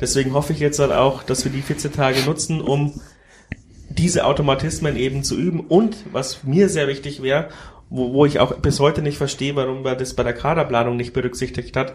Deswegen 0.00 0.32
hoffe 0.32 0.52
ich 0.52 0.60
jetzt 0.60 0.78
halt 0.78 0.92
auch, 0.92 1.22
dass 1.22 1.44
wir 1.44 1.52
die 1.52 1.62
14 1.62 1.92
Tage 1.92 2.20
nutzen, 2.24 2.60
um 2.60 3.00
diese 3.88 4.24
Automatismen 4.24 4.96
eben 4.96 5.24
zu 5.24 5.36
üben 5.36 5.60
und 5.60 5.96
was 6.12 6.44
mir 6.44 6.68
sehr 6.68 6.88
wichtig 6.88 7.22
wäre, 7.22 7.48
wo, 7.90 8.12
wo 8.12 8.26
ich 8.26 8.40
auch 8.40 8.54
bis 8.56 8.80
heute 8.80 9.02
nicht 9.02 9.18
verstehe, 9.18 9.56
warum 9.56 9.82
man 9.82 9.98
das 9.98 10.14
bei 10.14 10.22
der 10.22 10.34
Kaderplanung 10.34 10.96
nicht 10.96 11.12
berücksichtigt 11.12 11.76
hat, 11.76 11.94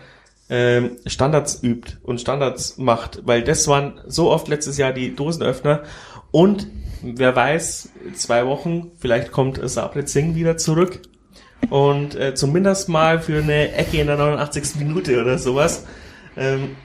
ähm, 0.50 0.98
Standards 1.06 1.64
übt 1.64 1.98
und 2.04 2.20
Standards 2.20 2.78
macht, 2.78 3.22
weil 3.26 3.44
das 3.44 3.68
waren 3.68 4.02
so 4.08 4.30
oft 4.30 4.48
letztes 4.48 4.78
Jahr 4.78 4.94
die 4.94 5.16
Dosenöffner 5.16 5.84
und 6.32 6.68
wer 7.02 7.36
weiß, 7.36 7.90
zwei 8.16 8.46
Wochen, 8.46 8.92
vielleicht 8.98 9.32
kommt 9.32 9.60
Sabre 9.70 10.06
Singh 10.08 10.36
wieder 10.36 10.58
zurück 10.58 11.02
und 11.70 12.16
äh, 12.16 12.36
zumindest 12.36 12.90
mal 12.90 13.20
für 13.20 13.42
eine 13.42 13.74
Ecke 13.74 14.00
in 14.00 14.08
der 14.08 14.18
89. 14.18 14.76
Minute 14.80 15.22
oder 15.22 15.38
sowas, 15.38 15.86
ähm, 16.36 16.76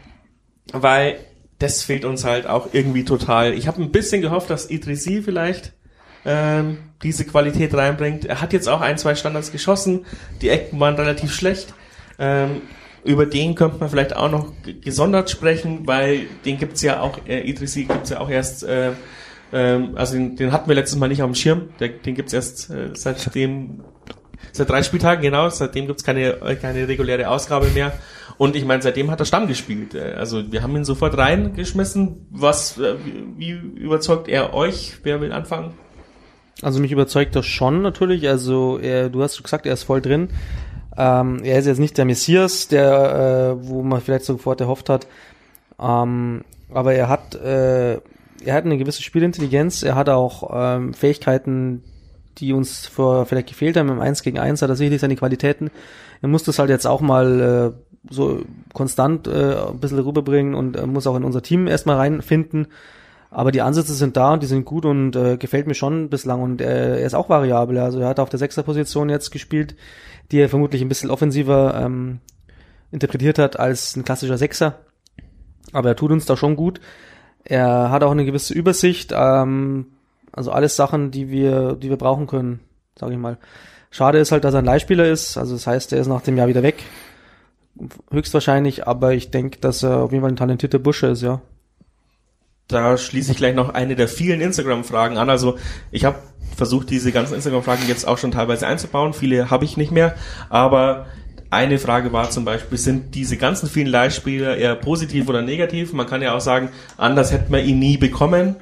weil 0.72 1.18
das 1.58 1.82
fehlt 1.82 2.04
uns 2.04 2.24
halt 2.24 2.46
auch 2.46 2.68
irgendwie 2.72 3.04
total. 3.04 3.52
Ich 3.54 3.66
habe 3.66 3.82
ein 3.82 3.90
bisschen 3.90 4.22
gehofft, 4.22 4.50
dass 4.50 4.70
Idrisi 4.70 5.22
vielleicht 5.22 5.72
ähm, 6.24 6.78
diese 7.02 7.24
Qualität 7.24 7.74
reinbringt. 7.74 8.24
Er 8.24 8.40
hat 8.40 8.52
jetzt 8.52 8.68
auch 8.68 8.80
ein, 8.80 8.98
zwei 8.98 9.14
Standards 9.14 9.52
geschossen. 9.52 10.06
Die 10.42 10.48
Ecken 10.48 10.78
waren 10.80 10.94
relativ 10.94 11.32
schlecht. 11.32 11.74
Ähm, 12.18 12.62
über 13.04 13.26
den 13.26 13.54
könnte 13.54 13.78
man 13.78 13.88
vielleicht 13.88 14.16
auch 14.16 14.30
noch 14.30 14.52
gesondert 14.82 15.30
sprechen, 15.30 15.86
weil 15.86 16.26
den 16.44 16.58
gibt's 16.58 16.82
ja 16.82 17.00
auch, 17.00 17.18
äh, 17.26 17.40
Idrisi 17.40 17.84
gibt's 17.84 18.10
ja 18.10 18.20
auch 18.20 18.28
erst, 18.28 18.64
äh, 18.64 18.92
ähm, 19.52 19.92
also 19.94 20.14
den, 20.14 20.36
den 20.36 20.52
hatten 20.52 20.68
wir 20.68 20.74
letztes 20.74 20.98
Mal 20.98 21.08
nicht 21.08 21.22
auf 21.22 21.30
dem 21.30 21.34
Schirm, 21.34 21.68
der, 21.80 21.88
den 21.88 22.14
gibt's 22.14 22.32
erst 22.32 22.70
äh, 22.70 22.90
seitdem, 22.94 23.84
seit 24.52 24.68
drei 24.68 24.82
Spieltagen, 24.82 25.22
genau, 25.22 25.48
seitdem 25.48 25.86
gibt's 25.86 26.04
keine, 26.04 26.34
keine 26.60 26.88
reguläre 26.88 27.28
Ausgabe 27.28 27.68
mehr. 27.68 27.92
Und 28.36 28.54
ich 28.54 28.64
meine, 28.64 28.82
seitdem 28.82 29.10
hat 29.10 29.20
er 29.20 29.26
Stamm 29.26 29.48
gespielt. 29.48 29.94
Äh, 29.94 30.14
also 30.16 30.50
wir 30.50 30.62
haben 30.62 30.76
ihn 30.76 30.84
sofort 30.84 31.16
reingeschmissen. 31.16 32.26
Was, 32.30 32.78
äh, 32.78 32.96
wie 33.36 33.50
überzeugt 33.50 34.28
er 34.28 34.54
euch? 34.54 34.98
Wer 35.02 35.20
will 35.20 35.32
anfangen? 35.32 35.74
Also 36.62 36.80
mich 36.80 36.92
überzeugt 36.92 37.36
das 37.36 37.46
schon 37.46 37.82
natürlich. 37.82 38.28
Also 38.28 38.78
er, 38.78 39.10
du 39.10 39.22
hast 39.22 39.42
gesagt, 39.42 39.66
er 39.66 39.74
ist 39.74 39.84
voll 39.84 40.00
drin. 40.00 40.28
Ähm, 40.96 41.40
er 41.44 41.58
ist 41.58 41.66
jetzt 41.66 41.78
nicht 41.78 41.96
der 41.96 42.04
Messias, 42.04 42.68
der, 42.68 43.56
äh, 43.60 43.68
wo 43.68 43.82
man 43.82 44.00
vielleicht 44.00 44.24
sofort 44.24 44.60
erhofft 44.60 44.88
hat. 44.88 45.06
Ähm, 45.80 46.42
aber 46.72 46.94
er 46.94 47.08
hat, 47.08 47.36
äh, 47.36 47.94
er 48.44 48.54
hat 48.54 48.64
eine 48.64 48.78
gewisse 48.78 49.02
Spielintelligenz. 49.02 49.82
Er 49.82 49.94
hat 49.94 50.08
auch 50.08 50.50
ähm, 50.52 50.94
Fähigkeiten, 50.94 51.84
die 52.38 52.52
uns 52.52 52.86
vor 52.86 53.26
vielleicht 53.26 53.48
gefehlt 53.48 53.76
haben 53.76 53.88
im 53.88 54.00
1 54.00 54.22
gegen 54.22 54.38
1, 54.38 54.62
hat 54.62 54.70
er 54.70 54.76
sicherlich 54.76 55.00
seine 55.00 55.16
Qualitäten. 55.16 55.70
Er 56.20 56.28
muss 56.28 56.42
das 56.42 56.58
halt 56.58 56.70
jetzt 56.70 56.86
auch 56.86 57.00
mal 57.00 57.74
äh, 57.74 58.12
so 58.12 58.42
konstant 58.72 59.28
äh, 59.28 59.56
ein 59.68 59.78
bisschen 59.78 59.98
rüberbringen 60.00 60.54
und 60.54 60.84
muss 60.86 61.06
auch 61.06 61.16
in 61.16 61.24
unser 61.24 61.42
Team 61.42 61.68
erstmal 61.68 61.96
reinfinden. 61.96 62.68
Aber 63.30 63.52
die 63.52 63.60
Ansätze 63.60 63.92
sind 63.92 64.16
da 64.16 64.32
und 64.32 64.42
die 64.42 64.46
sind 64.46 64.64
gut 64.64 64.86
und 64.86 65.14
äh, 65.14 65.36
gefällt 65.36 65.66
mir 65.66 65.74
schon 65.74 66.08
bislang. 66.08 66.40
Und 66.40 66.60
äh, 66.60 67.00
er 67.00 67.06
ist 67.06 67.14
auch 67.14 67.28
variabel. 67.28 67.78
Also 67.78 68.00
er 68.00 68.08
hat 68.08 68.20
auf 68.20 68.30
der 68.30 68.38
Sechserposition 68.38 69.10
jetzt 69.10 69.30
gespielt, 69.30 69.76
die 70.32 70.38
er 70.38 70.48
vermutlich 70.48 70.80
ein 70.80 70.88
bisschen 70.88 71.10
offensiver 71.10 71.78
ähm, 71.82 72.20
interpretiert 72.90 73.38
hat 73.38 73.58
als 73.58 73.96
ein 73.96 74.04
klassischer 74.04 74.38
Sechser. 74.38 74.78
Aber 75.72 75.90
er 75.90 75.96
tut 75.96 76.10
uns 76.10 76.24
da 76.24 76.36
schon 76.36 76.56
gut. 76.56 76.80
Er 77.44 77.90
hat 77.90 78.02
auch 78.02 78.12
eine 78.12 78.24
gewisse 78.24 78.54
Übersicht. 78.54 79.12
Ähm, 79.14 79.86
also 80.32 80.50
alles 80.50 80.76
Sachen, 80.76 81.10
die 81.10 81.30
wir, 81.30 81.74
die 81.74 81.90
wir 81.90 81.98
brauchen 81.98 82.26
können, 82.26 82.60
sage 82.98 83.12
ich 83.12 83.18
mal. 83.18 83.36
Schade 83.90 84.18
ist 84.18 84.32
halt, 84.32 84.44
dass 84.44 84.54
er 84.54 84.60
ein 84.60 84.66
Leihspieler 84.66 85.06
ist. 85.06 85.36
Also 85.36 85.54
das 85.54 85.66
heißt, 85.66 85.92
er 85.92 86.00
ist 86.00 86.06
nach 86.06 86.22
dem 86.22 86.38
Jahr 86.38 86.48
wieder 86.48 86.62
weg. 86.62 86.82
Höchstwahrscheinlich, 88.10 88.86
aber 88.86 89.12
ich 89.12 89.30
denke, 89.30 89.58
dass 89.60 89.82
er 89.82 89.98
auf 89.98 90.12
jeden 90.12 90.22
Fall 90.22 90.32
ein 90.32 90.36
talentierter 90.36 90.78
Bursche 90.78 91.08
ist, 91.08 91.22
ja 91.22 91.42
da 92.68 92.98
schließe 92.98 93.32
ich 93.32 93.38
gleich 93.38 93.54
noch 93.54 93.70
eine 93.70 93.96
der 93.96 94.08
vielen 94.08 94.40
Instagram-Fragen 94.40 95.16
an. 95.16 95.30
Also 95.30 95.58
ich 95.90 96.04
habe 96.04 96.18
versucht, 96.56 96.90
diese 96.90 97.12
ganzen 97.12 97.34
Instagram-Fragen 97.34 97.88
jetzt 97.88 98.06
auch 98.06 98.18
schon 98.18 98.30
teilweise 98.30 98.66
einzubauen. 98.66 99.14
Viele 99.14 99.50
habe 99.50 99.64
ich 99.64 99.76
nicht 99.76 99.90
mehr, 99.90 100.14
aber 100.50 101.06
eine 101.50 101.78
Frage 101.78 102.12
war 102.12 102.28
zum 102.28 102.44
Beispiel, 102.44 102.76
sind 102.76 103.14
diese 103.14 103.38
ganzen 103.38 103.70
vielen 103.70 103.86
Leihspieler 103.86 104.58
eher 104.58 104.74
positiv 104.74 105.28
oder 105.28 105.40
negativ? 105.40 105.94
Man 105.94 106.06
kann 106.06 106.20
ja 106.20 106.36
auch 106.36 106.42
sagen, 106.42 106.68
anders 106.98 107.32
hätte 107.32 107.50
man 107.50 107.64
ihn 107.64 107.78
nie 107.78 107.96
bekommen. 107.96 108.56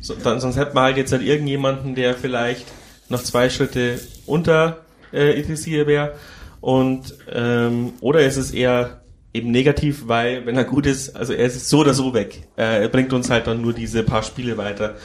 So, 0.00 0.14
dann, 0.14 0.38
sonst 0.38 0.56
hätte 0.56 0.74
man 0.74 0.84
halt 0.84 0.96
jetzt 0.96 1.10
halt 1.10 1.22
irgendjemanden, 1.22 1.96
der 1.96 2.14
vielleicht 2.14 2.66
noch 3.08 3.22
zwei 3.22 3.50
Schritte 3.50 3.98
unter 4.26 4.78
äh, 5.12 5.40
ETC 5.40 5.86
wäre. 5.86 6.12
Und 6.60 7.14
ähm, 7.32 7.94
oder 8.00 8.20
ist 8.20 8.36
es 8.36 8.52
eher 8.52 8.97
eben 9.32 9.50
negativ, 9.50 10.04
weil 10.06 10.46
wenn 10.46 10.56
er 10.56 10.64
gut 10.64 10.86
ist, 10.86 11.14
also 11.16 11.32
er 11.32 11.46
ist 11.46 11.68
so 11.68 11.78
oder 11.78 11.94
so 11.94 12.14
weg. 12.14 12.42
Äh, 12.56 12.82
er 12.82 12.88
bringt 12.88 13.12
uns 13.12 13.30
halt 13.30 13.46
dann 13.46 13.60
nur 13.60 13.72
diese 13.72 14.02
paar 14.02 14.22
Spiele 14.22 14.56
weiter. 14.56 14.96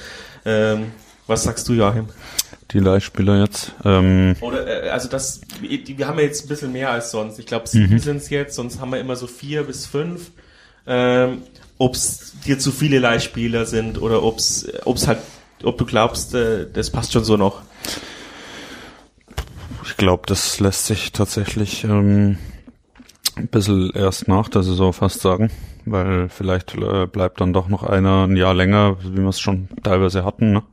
Ähm, 0.46 0.92
was 1.28 1.44
sagst 1.44 1.68
du, 1.68 1.74
Joachim? 1.74 2.08
Die 2.72 2.80
Leihspieler 2.80 3.40
jetzt. 3.40 3.74
Ähm 3.86 4.36
Oder 4.42 4.86
äh, 4.86 4.90
also 4.90 5.08
das, 5.08 5.42
wir 5.62 6.08
haben 6.08 6.18
ja 6.18 6.26
jetzt 6.26 6.46
ein 6.46 6.48
bisschen 6.48 6.72
mehr 6.72 6.90
als 6.90 7.12
sonst. 7.12 7.38
Ich 7.40 7.46
glaube 7.46 7.68
sieben 7.68 7.94
mhm. 7.94 8.00
sind 8.00 8.18
es 8.18 8.30
jetzt, 8.30 8.56
sonst 8.56 8.80
haben 8.80 8.92
wir 8.92 9.00
immer 9.00 9.16
so 9.16 9.28
vier 9.28 9.64
bis 9.64 9.86
fünf. 9.86 10.32
Ähm, 10.88 11.44
ob 11.78 11.96
es 11.96 12.34
dir 12.46 12.60
zu 12.60 12.72
viele 12.72 13.00
Leihspieler 13.00 13.66
sind 13.66 14.02
oder 14.02 14.24
ob 14.24 14.40
es 14.40 14.68
halt, 15.08 15.20
ob 15.64 15.78
du 15.78 15.86
glaubst, 15.86 16.34
äh, 16.34 16.68
das 16.72 16.90
passt 16.90 17.14
schon 17.14 17.24
so 17.24 17.38
noch. 17.38 17.62
Ich 19.86 19.98
glaube, 19.98 20.24
das 20.26 20.60
lässt 20.60 20.86
sich 20.86 21.12
tatsächlich 21.12 21.84
ähm, 21.84 22.38
ein 23.36 23.48
bisschen 23.48 23.92
erst 23.94 24.28
nach 24.28 24.50
der 24.50 24.64
Saison 24.64 24.94
fast 24.94 25.22
sagen, 25.22 25.50
weil 25.86 26.30
vielleicht 26.30 26.76
äh, 26.76 27.08
bleibt 27.08 27.42
dann 27.42 27.54
doch 27.54 27.68
noch 27.68 27.84
einer 27.84 28.26
ein 28.28 28.36
Jahr 28.36 28.54
länger, 28.54 28.98
wie 29.02 29.22
wir 29.22 29.30
es 29.30 29.40
schon 29.40 29.68
teilweise 29.84 30.24
hatten. 30.24 30.54
Ne? 30.54 30.64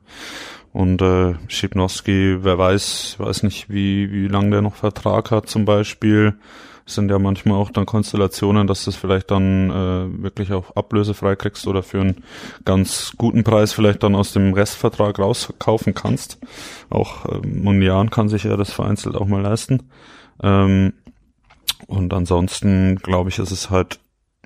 Und 0.73 1.03
äh, 1.03 1.35
Schipnowski, 1.49 2.39
wer 2.43 2.59
weiß, 2.59 3.17
weiß 3.19 3.43
nicht, 3.43 3.71
wie, 3.71 4.13
wie 4.13 4.29
lange 4.29 4.51
der 4.51 4.63
noch 4.63 4.77
Vertrag 4.77 5.31
hat 5.31 5.49
zum 5.49 5.65
Beispiel. 5.65 6.35
Es 6.87 6.95
sind 6.95 7.11
ja 7.11 7.19
manchmal 7.19 7.57
auch 7.57 7.71
dann 7.71 7.87
Konstellationen, 7.87 8.67
dass 8.67 8.85
du 8.85 8.91
es 8.91 8.97
vielleicht 8.97 9.31
dann 9.31 9.71
äh, 9.71 10.23
wirklich 10.23 10.53
auch 10.53 10.75
ablösefrei 10.77 11.37
kriegst 11.37 11.67
oder 11.67 11.83
für 11.83 12.01
einen 12.01 12.25
ganz 12.65 13.13
guten 13.17 13.45
Preis 13.45 13.73
vielleicht 13.73 14.03
dann 14.03 14.17
aus 14.17 14.33
dem 14.33 14.55
Restvertrag 14.55 15.19
rauskaufen 15.19 15.95
kannst. 15.95 16.39
Auch 16.89 17.27
äh, 17.27 17.47
Munian 17.47 18.11
kann 18.11 18.29
sich 18.29 18.45
ja 18.45 18.57
das 18.57 18.73
vereinzelt 18.73 19.17
auch 19.17 19.27
mal 19.27 19.43
leisten. 19.43 19.85
Ähm, 20.43 20.95
und 21.91 22.15
ansonsten 22.15 22.97
glaube 22.97 23.31
ich, 23.31 23.39
ist 23.39 23.51
es 23.51 23.69
halt 23.69 23.99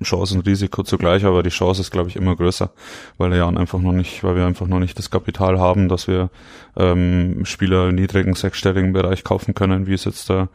Chance 0.03 0.35
und 0.35 0.45
Risiko 0.45 0.83
zugleich, 0.83 1.23
aber 1.23 1.41
die 1.41 1.49
Chance 1.49 1.79
ist, 1.79 1.91
glaube 1.91 2.09
ich, 2.09 2.17
immer 2.17 2.35
größer, 2.35 2.71
weil 3.17 3.29
der 3.29 3.39
Jan 3.39 3.57
einfach 3.57 3.79
noch 3.79 3.93
nicht, 3.93 4.23
weil 4.25 4.35
wir 4.35 4.45
einfach 4.45 4.67
noch 4.67 4.79
nicht 4.79 4.97
das 4.97 5.09
Kapital 5.09 5.57
haben, 5.57 5.87
dass 5.87 6.07
wir 6.07 6.31
ähm, 6.75 7.45
Spieler 7.45 7.87
im 7.87 7.95
niedrigen 7.95 8.33
sechsstelligen 8.33 8.91
Bereich 8.91 9.23
kaufen 9.23 9.53
können, 9.53 9.87
wie 9.87 9.93
es 9.93 10.03
jetzt 10.03 10.29
der 10.29 10.49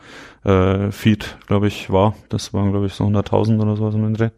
äh, 0.45 0.91
Feed, 0.91 1.39
glaube 1.47 1.69
ich, 1.69 1.91
war. 1.91 2.15
Das 2.29 2.53
waren, 2.53 2.71
glaube 2.71 2.87
ich, 2.87 2.93
so 2.93 3.05
100.000 3.05 3.63
oder 3.63 3.77
sowas 3.77 3.95
im 3.95 4.13
Dreh, 4.13 4.31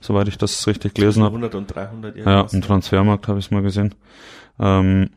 soweit 0.00 0.28
ich 0.28 0.38
das 0.38 0.66
richtig 0.66 0.94
gelesen 0.94 1.24
habe. 1.24 1.36
100 1.36 1.54
und 1.54 1.66
300 1.66 2.16
Ja, 2.16 2.46
im 2.50 2.62
Transfermarkt 2.62 3.28
habe 3.28 3.40
ich 3.40 3.46
es 3.46 3.50
mal 3.50 3.62
gesehen. 3.62 3.94
Ähm, 4.58 5.10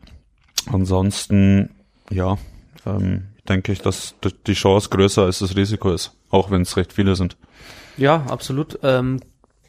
ansonsten, 0.70 1.70
ja, 2.10 2.36
ähm, 2.84 3.28
denke 3.48 3.72
ich, 3.72 3.80
dass 3.80 4.14
die 4.46 4.54
Chance 4.54 4.88
größer 4.90 5.22
als 5.22 5.40
das 5.40 5.56
Risiko 5.56 5.92
ist, 5.92 6.16
auch 6.30 6.50
wenn 6.50 6.62
es 6.62 6.76
recht 6.76 6.92
viele 6.92 7.16
sind. 7.16 7.36
Ja, 7.96 8.24
absolut. 8.28 8.78
Ähm, 8.82 9.20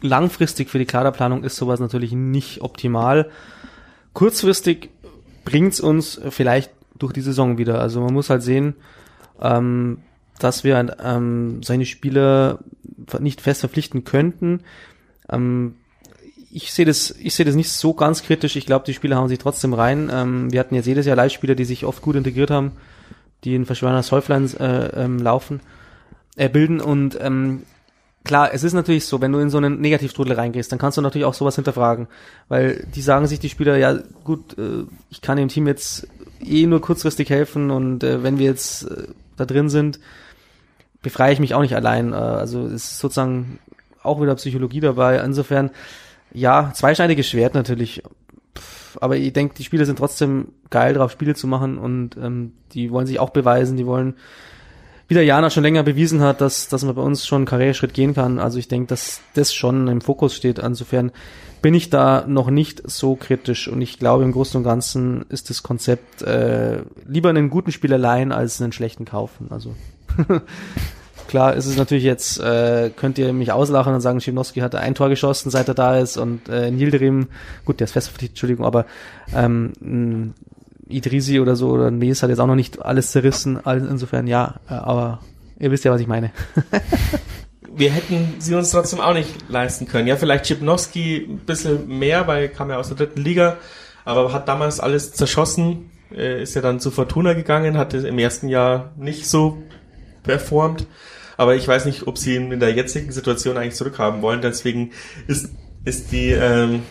langfristig 0.02 0.70
für 0.70 0.80
die 0.80 0.86
Kaderplanung 0.86 1.44
ist 1.44 1.56
sowas 1.56 1.80
natürlich 1.80 2.12
nicht 2.12 2.62
optimal. 2.62 3.30
Kurzfristig 4.14 4.90
bringt's 5.46 5.80
uns 5.80 6.22
vielleicht 6.30 6.72
durch 6.98 7.14
die 7.14 7.22
Saison 7.22 7.58
wieder. 7.58 7.80
Also 7.80 8.02
man 8.02 8.14
muss 8.14 8.30
halt 8.30 8.44
sehen, 8.44 8.76
ähm, 9.42 10.00
dass 10.40 10.64
wir 10.64 10.96
ähm, 11.04 11.62
seine 11.64 11.86
Spieler 11.86 12.60
nicht 13.20 13.42
fest 13.42 13.62
verpflichten 13.62 14.04
könnten. 14.04 14.62
Ähm, 15.30 15.76
ich 16.52 16.72
sehe 16.72 16.86
das, 16.86 17.12
ich 17.20 17.34
sehe 17.34 17.46
das 17.46 17.56
nicht 17.56 17.72
so 17.72 17.94
ganz 17.94 18.24
kritisch. 18.24 18.56
Ich 18.56 18.66
glaube, 18.66 18.86
die 18.86 18.94
Spieler 18.94 19.16
haben 19.16 19.28
sich 19.28 19.40
trotzdem 19.40 19.74
rein. 19.74 20.12
Ähm, 20.14 20.52
wir 20.52 20.60
hatten 20.60 20.76
jetzt 20.76 20.86
jedes 20.86 21.06
Jahr 21.06 21.16
Leihspieler, 21.16 21.56
die 21.56 21.66
sich 21.66 21.86
oft 21.86 22.02
gut 22.02 22.16
integriert 22.16 22.52
haben, 22.52 22.74
die 23.44 23.56
in 23.56 23.66
Verschwörner 23.66 24.02
Häuflein 24.02 24.50
äh, 24.60 25.04
ähm, 25.04 25.20
laufen, 25.20 25.62
äh, 26.36 26.50
bilden 26.50 26.82
und 26.82 27.18
ähm, 27.22 27.64
klar, 28.24 28.54
es 28.54 28.64
ist 28.64 28.74
natürlich 28.74 29.06
so, 29.06 29.22
wenn 29.22 29.32
du 29.32 29.40
in 29.40 29.50
so 29.50 29.58
einen 29.58 29.82
Negativstrudel 29.82 30.34
reingehst, 30.34 30.72
dann 30.72 30.80
kannst 30.80 30.98
du 30.98 31.02
natürlich 31.02 31.26
auch 31.26 31.34
sowas 31.34 31.56
hinterfragen, 31.56 32.08
weil 32.48 32.86
die 32.96 33.02
sagen 33.02 33.28
sich 33.28 33.40
die 33.40 33.50
Spieler, 33.50 33.78
ja 33.78 34.00
gut, 34.24 34.58
äh, 34.58 34.86
ich 35.10 35.22
kann 35.22 35.38
dem 35.38 35.50
Team 35.50 35.68
jetzt 35.68 36.08
eh 36.44 36.66
nur 36.66 36.82
kurzfristig 36.82 37.30
helfen 37.30 37.72
und 37.72 38.04
äh, 38.04 38.24
wenn 38.24 38.40
wir 38.40 38.46
jetzt 38.46 38.84
äh, 38.84 39.08
da 39.38 39.46
drin 39.46 39.70
sind, 39.70 40.00
befreie 41.02 41.34
ich 41.34 41.40
mich 41.40 41.54
auch 41.54 41.62
nicht 41.62 41.76
allein. 41.76 42.14
Äh, 42.14 42.16
also 42.16 42.66
es 42.66 42.86
ist 42.86 43.00
sozusagen 43.00 43.60
auch 44.02 44.22
wieder 44.22 44.36
Psychologie 44.36 44.80
dabei. 44.80 45.18
Insofern, 45.20 45.70
ja, 46.34 46.72
zweischneidiges 46.74 47.28
Schwert 47.28 47.54
natürlich. 47.54 48.04
Aber 49.02 49.18
ich 49.18 49.34
denke, 49.34 49.56
die 49.56 49.64
Spieler 49.64 49.86
sind 49.86 49.98
trotzdem 49.98 50.50
geil 50.70 50.94
drauf, 50.94 51.12
Spiele 51.12 51.36
zu 51.36 51.48
machen 51.48 51.78
und 51.78 52.18
ähm, 52.18 52.54
die 52.74 52.92
wollen 52.92 53.08
sich 53.08 53.20
auch 53.20 53.32
beweisen, 53.32 53.78
die 53.78 53.86
wollen 53.86 54.16
wie 55.08 55.16
der 55.16 55.26
Jana 55.26 55.50
schon 55.50 55.64
länger 55.64 55.84
bewiesen 55.84 56.22
hat, 56.22 56.42
dass, 56.42 56.70
dass 56.70 56.84
man 56.84 56.96
bei 56.96 57.02
uns 57.02 57.28
schon 57.28 57.40
einen 57.40 57.46
Karriereschritt 57.46 57.94
gehen 57.94 58.14
kann. 58.14 58.40
Also 58.40 58.58
ich 58.58 58.68
denke, 58.68 58.88
dass 58.88 59.22
das 59.34 59.54
schon 59.54 59.88
im 59.88 60.02
Fokus 60.02 60.36
steht. 60.36 60.60
Insofern 60.60 61.12
bin 61.62 61.74
ich 61.74 61.90
da 61.90 62.26
noch 62.28 62.50
nicht 62.50 62.82
so 62.90 63.16
kritisch 63.16 63.68
und 63.68 63.82
ich 63.82 64.00
glaube 64.00 64.24
im 64.24 64.32
Großen 64.32 64.58
und 64.58 64.64
Ganzen 64.64 65.26
ist 65.30 65.50
das 65.50 65.62
Konzept 65.62 66.22
äh, 66.22 66.82
lieber 67.06 67.30
einen 67.30 67.50
guten 67.50 67.72
Spieler 67.72 67.98
leihen 67.98 68.32
als 68.32 68.62
einen 68.62 68.72
schlechten 68.72 69.06
kaufen. 69.06 69.48
Also 69.50 69.76
klar 71.28 71.56
ist 71.56 71.66
es 71.66 71.78
natürlich 71.78 72.04
jetzt, 72.04 72.40
äh, 72.40 72.92
könnt 72.96 73.18
ihr 73.18 73.34
mich 73.34 73.52
auslachen 73.52 73.94
und 73.94 74.02
sagen, 74.02 74.22
Schimnowski 74.22 74.60
hat 74.60 74.76
ein 74.76 74.96
Tor 74.96 75.10
geschossen, 75.10 75.50
seit 75.50 75.68
er 75.68 75.74
da 75.74 75.98
ist 75.98 76.18
und 76.18 76.50
äh, 76.50 76.72
Nilderim, 76.72 77.28
gut, 77.66 77.80
der 77.80 77.86
ist 77.86 77.92
fest 77.92 78.12
Entschuldigung, 78.22 78.66
aber 78.66 78.86
ähm, 79.36 80.34
Idrisi 80.88 81.40
oder 81.40 81.56
so 81.56 81.70
oder 81.70 81.92
Nes 81.92 82.24
hat 82.24 82.30
jetzt 82.30 82.40
auch 82.40 82.48
noch 82.48 82.56
nicht 82.56 82.82
alles 82.82 83.12
zerrissen. 83.12 83.66
Also 83.66 83.88
insofern 83.88 84.28
ja, 84.28 84.56
äh, 84.70 84.74
aber 84.74 85.20
ihr 85.60 85.72
wisst 85.72 85.86
ja, 85.86 85.92
was 85.92 86.02
ich 86.02 86.08
meine. 86.08 86.32
wir 87.76 87.92
hätten 87.92 88.36
sie 88.40 88.56
uns 88.56 88.72
trotzdem 88.72 89.00
auch 89.00 89.14
nicht 89.14 89.50
leisten 89.50 89.88
können. 89.88 90.08
Ja, 90.08 90.16
vielleicht 90.16 90.46
Chipnowski 90.46 91.28
ein 91.30 91.38
bisschen 91.40 91.88
mehr, 91.88 92.28
weil 92.28 92.44
er 92.44 92.50
kam 92.50 92.70
ja 92.70 92.78
aus 92.78 92.90
der 92.90 92.98
dritten 92.98 93.22
Liga, 93.22 93.58
aber 94.06 94.32
hat 94.34 94.48
damals 94.48 94.80
alles 94.80 95.14
zerschossen, 95.14 95.90
ist 96.12 96.54
ja 96.54 96.62
dann 96.62 96.80
zu 96.80 96.92
Fortuna 96.92 97.34
gegangen, 97.34 97.78
hatte 97.78 97.98
im 97.98 98.20
ersten 98.20 98.48
Jahr 98.48 98.92
nicht 98.98 99.28
so 99.28 99.64
performt. 100.22 100.86
Aber 101.38 101.56
ich 101.56 101.68
weiß 101.68 101.86
nicht, 101.86 102.08
ob 102.08 102.18
sie 102.18 102.36
ihn 102.36 102.52
in 102.52 102.60
der 102.60 102.74
jetzigen 102.74 103.12
Situation 103.12 103.58
eigentlich 103.58 103.76
zurückhaben 103.76 104.22
wollen. 104.22 104.42
Deswegen 104.42 104.92
ist, 105.28 105.50
ist 105.86 106.12
die, 106.12 106.32
ähm, 106.32 106.84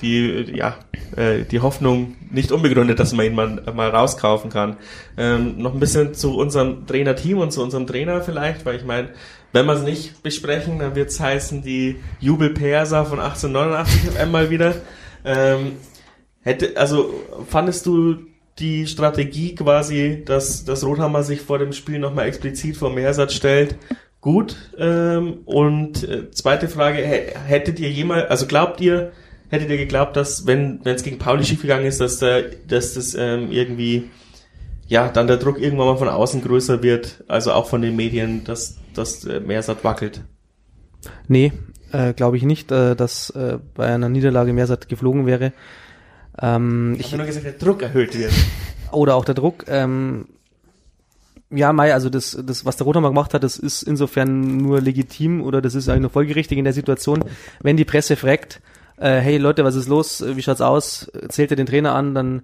die, 0.00 0.52
ja, 0.54 0.76
äh, 1.16 1.44
die 1.44 1.60
Hoffnung 1.60 2.16
nicht 2.30 2.52
unbegründet, 2.52 2.98
dass 2.98 3.12
man 3.12 3.26
ihn 3.26 3.34
mal, 3.34 3.62
mal 3.74 3.90
rauskaufen 3.90 4.50
kann. 4.50 4.76
Ähm, 5.16 5.58
noch 5.58 5.74
ein 5.74 5.80
bisschen 5.80 6.14
zu 6.14 6.36
unserem 6.36 6.86
Trainerteam 6.86 7.38
und 7.38 7.52
zu 7.52 7.62
unserem 7.62 7.86
Trainer 7.86 8.20
vielleicht, 8.20 8.64
weil 8.64 8.76
ich 8.76 8.84
meine, 8.84 9.10
wenn 9.52 9.66
wir 9.66 9.74
es 9.74 9.82
nicht 9.82 10.22
besprechen, 10.22 10.80
dann 10.80 10.96
wird 10.96 11.10
es 11.10 11.20
heißen, 11.20 11.62
die 11.62 12.00
Jubelperser 12.20 13.06
von 13.06 13.20
1889 13.20 14.10
auf 14.10 14.16
einmal 14.16 14.50
wieder. 14.50 14.74
Ähm, 15.24 15.76
hätte, 16.42 16.76
also 16.76 17.14
fandest 17.48 17.86
du 17.86 18.18
die 18.58 18.86
Strategie 18.86 19.54
quasi, 19.54 20.22
dass, 20.24 20.64
dass 20.64 20.84
Rothammer 20.84 21.22
sich 21.22 21.40
vor 21.40 21.58
dem 21.58 21.72
Spiel 21.72 21.98
nochmal 21.98 22.26
explizit 22.26 22.76
vor 22.76 22.90
Mehrsatz 22.90 23.34
stellt, 23.34 23.76
gut? 24.20 24.56
Ähm, 24.78 25.38
und 25.44 26.08
äh, 26.08 26.30
zweite 26.30 26.68
Frage, 26.68 26.98
hättet 26.98 27.80
ihr 27.80 27.90
jemals, 27.90 28.30
also 28.30 28.46
glaubt 28.46 28.80
ihr, 28.80 29.12
hättet 29.48 29.70
ihr 29.70 29.76
geglaubt, 29.76 30.16
dass 30.16 30.46
wenn 30.46 30.80
es 30.84 31.02
gegen 31.02 31.18
Pauli 31.18 31.44
schiefgegangen 31.44 31.86
ist, 31.86 32.00
dass, 32.00 32.18
der, 32.18 32.44
dass 32.68 32.94
das 32.94 33.14
ähm, 33.14 33.50
irgendwie 33.50 34.10
ja 34.86 35.08
dann 35.08 35.26
der 35.26 35.38
Druck 35.38 35.60
irgendwann 35.60 35.86
mal 35.86 35.96
von 35.96 36.08
außen 36.08 36.42
größer 36.42 36.82
wird, 36.82 37.24
also 37.26 37.52
auch 37.52 37.66
von 37.66 37.82
den 37.82 37.96
Medien, 37.96 38.44
dass 38.44 38.78
das 38.94 39.24
äh, 39.24 39.40
Meersat 39.40 39.82
wackelt? 39.82 40.22
Nee, 41.28 41.52
äh, 41.92 42.12
glaube 42.12 42.36
ich 42.36 42.42
nicht, 42.44 42.70
äh, 42.72 42.94
dass 42.94 43.30
äh, 43.30 43.58
bei 43.74 43.86
einer 43.86 44.08
Niederlage 44.08 44.52
Meersat 44.52 44.88
geflogen 44.88 45.26
wäre. 45.26 45.52
Ähm, 46.40 46.96
ich 46.98 47.06
habe 47.06 47.18
nur 47.18 47.26
gesagt, 47.26 47.44
der 47.44 47.52
Druck 47.52 47.82
erhöht 47.82 48.18
wird. 48.18 48.32
Oder 48.92 49.14
auch 49.14 49.24
der 49.24 49.34
Druck. 49.34 49.64
Ähm, 49.68 50.26
ja, 51.50 51.72
Mai, 51.72 51.92
also 51.94 52.10
das, 52.10 52.38
das, 52.44 52.64
was 52.64 52.76
der 52.76 52.84
Rothammer 52.86 53.08
gemacht 53.08 53.34
hat, 53.34 53.42
das 53.44 53.56
ist 53.56 53.82
insofern 53.82 54.56
nur 54.56 54.80
legitim 54.80 55.42
oder 55.42 55.60
das 55.60 55.74
ist 55.74 55.88
eigentlich 55.88 56.02
nur 56.02 56.10
folgerichtig 56.10 56.58
in 56.58 56.64
der 56.64 56.72
Situation, 56.72 57.24
wenn 57.60 57.76
die 57.76 57.84
Presse 57.84 58.16
fragt, 58.16 58.60
äh, 58.96 59.20
hey 59.20 59.38
Leute, 59.38 59.62
was 59.62 59.74
ist 59.74 59.88
los? 59.88 60.24
Wie 60.26 60.42
schaut's 60.42 60.60
aus? 60.60 61.10
Zählt 61.28 61.50
er 61.50 61.56
den 61.56 61.66
Trainer 61.66 61.94
an, 61.94 62.14
dann 62.14 62.42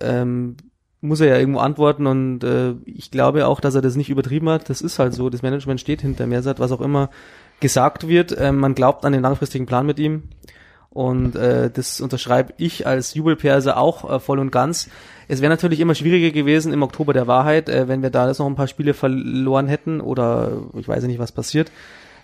ähm, 0.00 0.56
muss 1.00 1.20
er 1.20 1.28
ja 1.28 1.38
irgendwo 1.38 1.58
antworten 1.58 2.06
und 2.06 2.44
äh, 2.44 2.74
ich 2.86 3.10
glaube 3.10 3.46
auch, 3.46 3.60
dass 3.60 3.74
er 3.74 3.82
das 3.82 3.96
nicht 3.96 4.10
übertrieben 4.10 4.48
hat. 4.48 4.70
Das 4.70 4.80
ist 4.80 4.98
halt 4.98 5.14
so. 5.14 5.30
Das 5.30 5.42
Management 5.42 5.80
steht 5.80 6.00
hinter 6.00 6.26
Mersat, 6.26 6.60
was 6.60 6.72
auch 6.72 6.80
immer 6.80 7.10
gesagt 7.60 8.08
wird. 8.08 8.34
Ähm, 8.38 8.58
man 8.58 8.74
glaubt 8.74 9.04
an 9.04 9.12
den 9.12 9.22
langfristigen 9.22 9.66
Plan 9.66 9.84
mit 9.84 9.98
ihm. 9.98 10.24
Und 10.92 11.36
äh, 11.36 11.70
das 11.70 12.00
unterschreibe 12.00 12.52
ich 12.58 12.86
als 12.86 13.14
Jubelperse 13.14 13.76
auch 13.76 14.10
äh, 14.10 14.20
voll 14.20 14.38
und 14.38 14.52
ganz. 14.52 14.88
Es 15.28 15.40
wäre 15.40 15.50
natürlich 15.50 15.80
immer 15.80 15.94
schwieriger 15.94 16.30
gewesen 16.30 16.72
im 16.72 16.82
Oktober 16.82 17.12
der 17.12 17.26
Wahrheit, 17.26 17.68
äh, 17.68 17.88
wenn 17.88 18.02
wir 18.02 18.10
da 18.10 18.28
jetzt 18.28 18.38
noch 18.38 18.46
ein 18.46 18.56
paar 18.56 18.68
Spiele 18.68 18.92
verloren 18.92 19.68
hätten 19.68 20.00
oder 20.00 20.52
ich 20.74 20.86
weiß 20.86 21.04
nicht, 21.04 21.18
was 21.18 21.32
passiert 21.32 21.70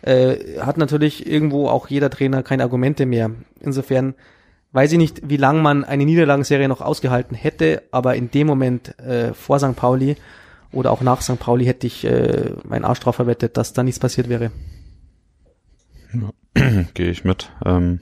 äh, 0.02 0.61
hat 0.61 0.78
natürlich 0.78 1.26
irgendwo 1.26 1.68
auch 1.68 1.88
jeder 1.88 2.11
Trainer 2.11 2.42
keine 2.42 2.62
Argumente 2.62 3.07
mehr. 3.07 3.31
Insofern 3.61 4.14
weiß 4.72 4.92
ich 4.92 4.99
nicht, 4.99 5.28
wie 5.28 5.36
lang 5.36 5.62
man 5.62 5.84
eine 5.84 6.05
Niederlagenserie 6.05 6.68
noch 6.68 6.80
ausgehalten 6.80 7.36
hätte, 7.36 7.82
aber 7.90 8.14
in 8.14 8.30
dem 8.30 8.47
Moment 8.47 8.99
äh, 8.99 9.32
vor 9.34 9.59
St. 9.59 9.76
Pauli 9.76 10.16
oder 10.72 10.92
auch 10.92 11.01
nach 11.01 11.22
St. 11.22 11.38
Pauli 11.38 11.64
hätte 11.64 11.86
ich 11.86 12.05
äh, 12.05 12.53
meinen 12.64 12.84
Arsch 12.84 13.01
drauf 13.01 13.16
verwettet, 13.16 13.57
dass 13.57 13.72
da 13.72 13.82
nichts 13.82 13.99
passiert 13.99 14.28
wäre. 14.28 14.51
Ja, 16.12 16.84
Gehe 16.95 17.11
ich 17.11 17.24
mit. 17.24 17.51
Ähm, 17.64 18.01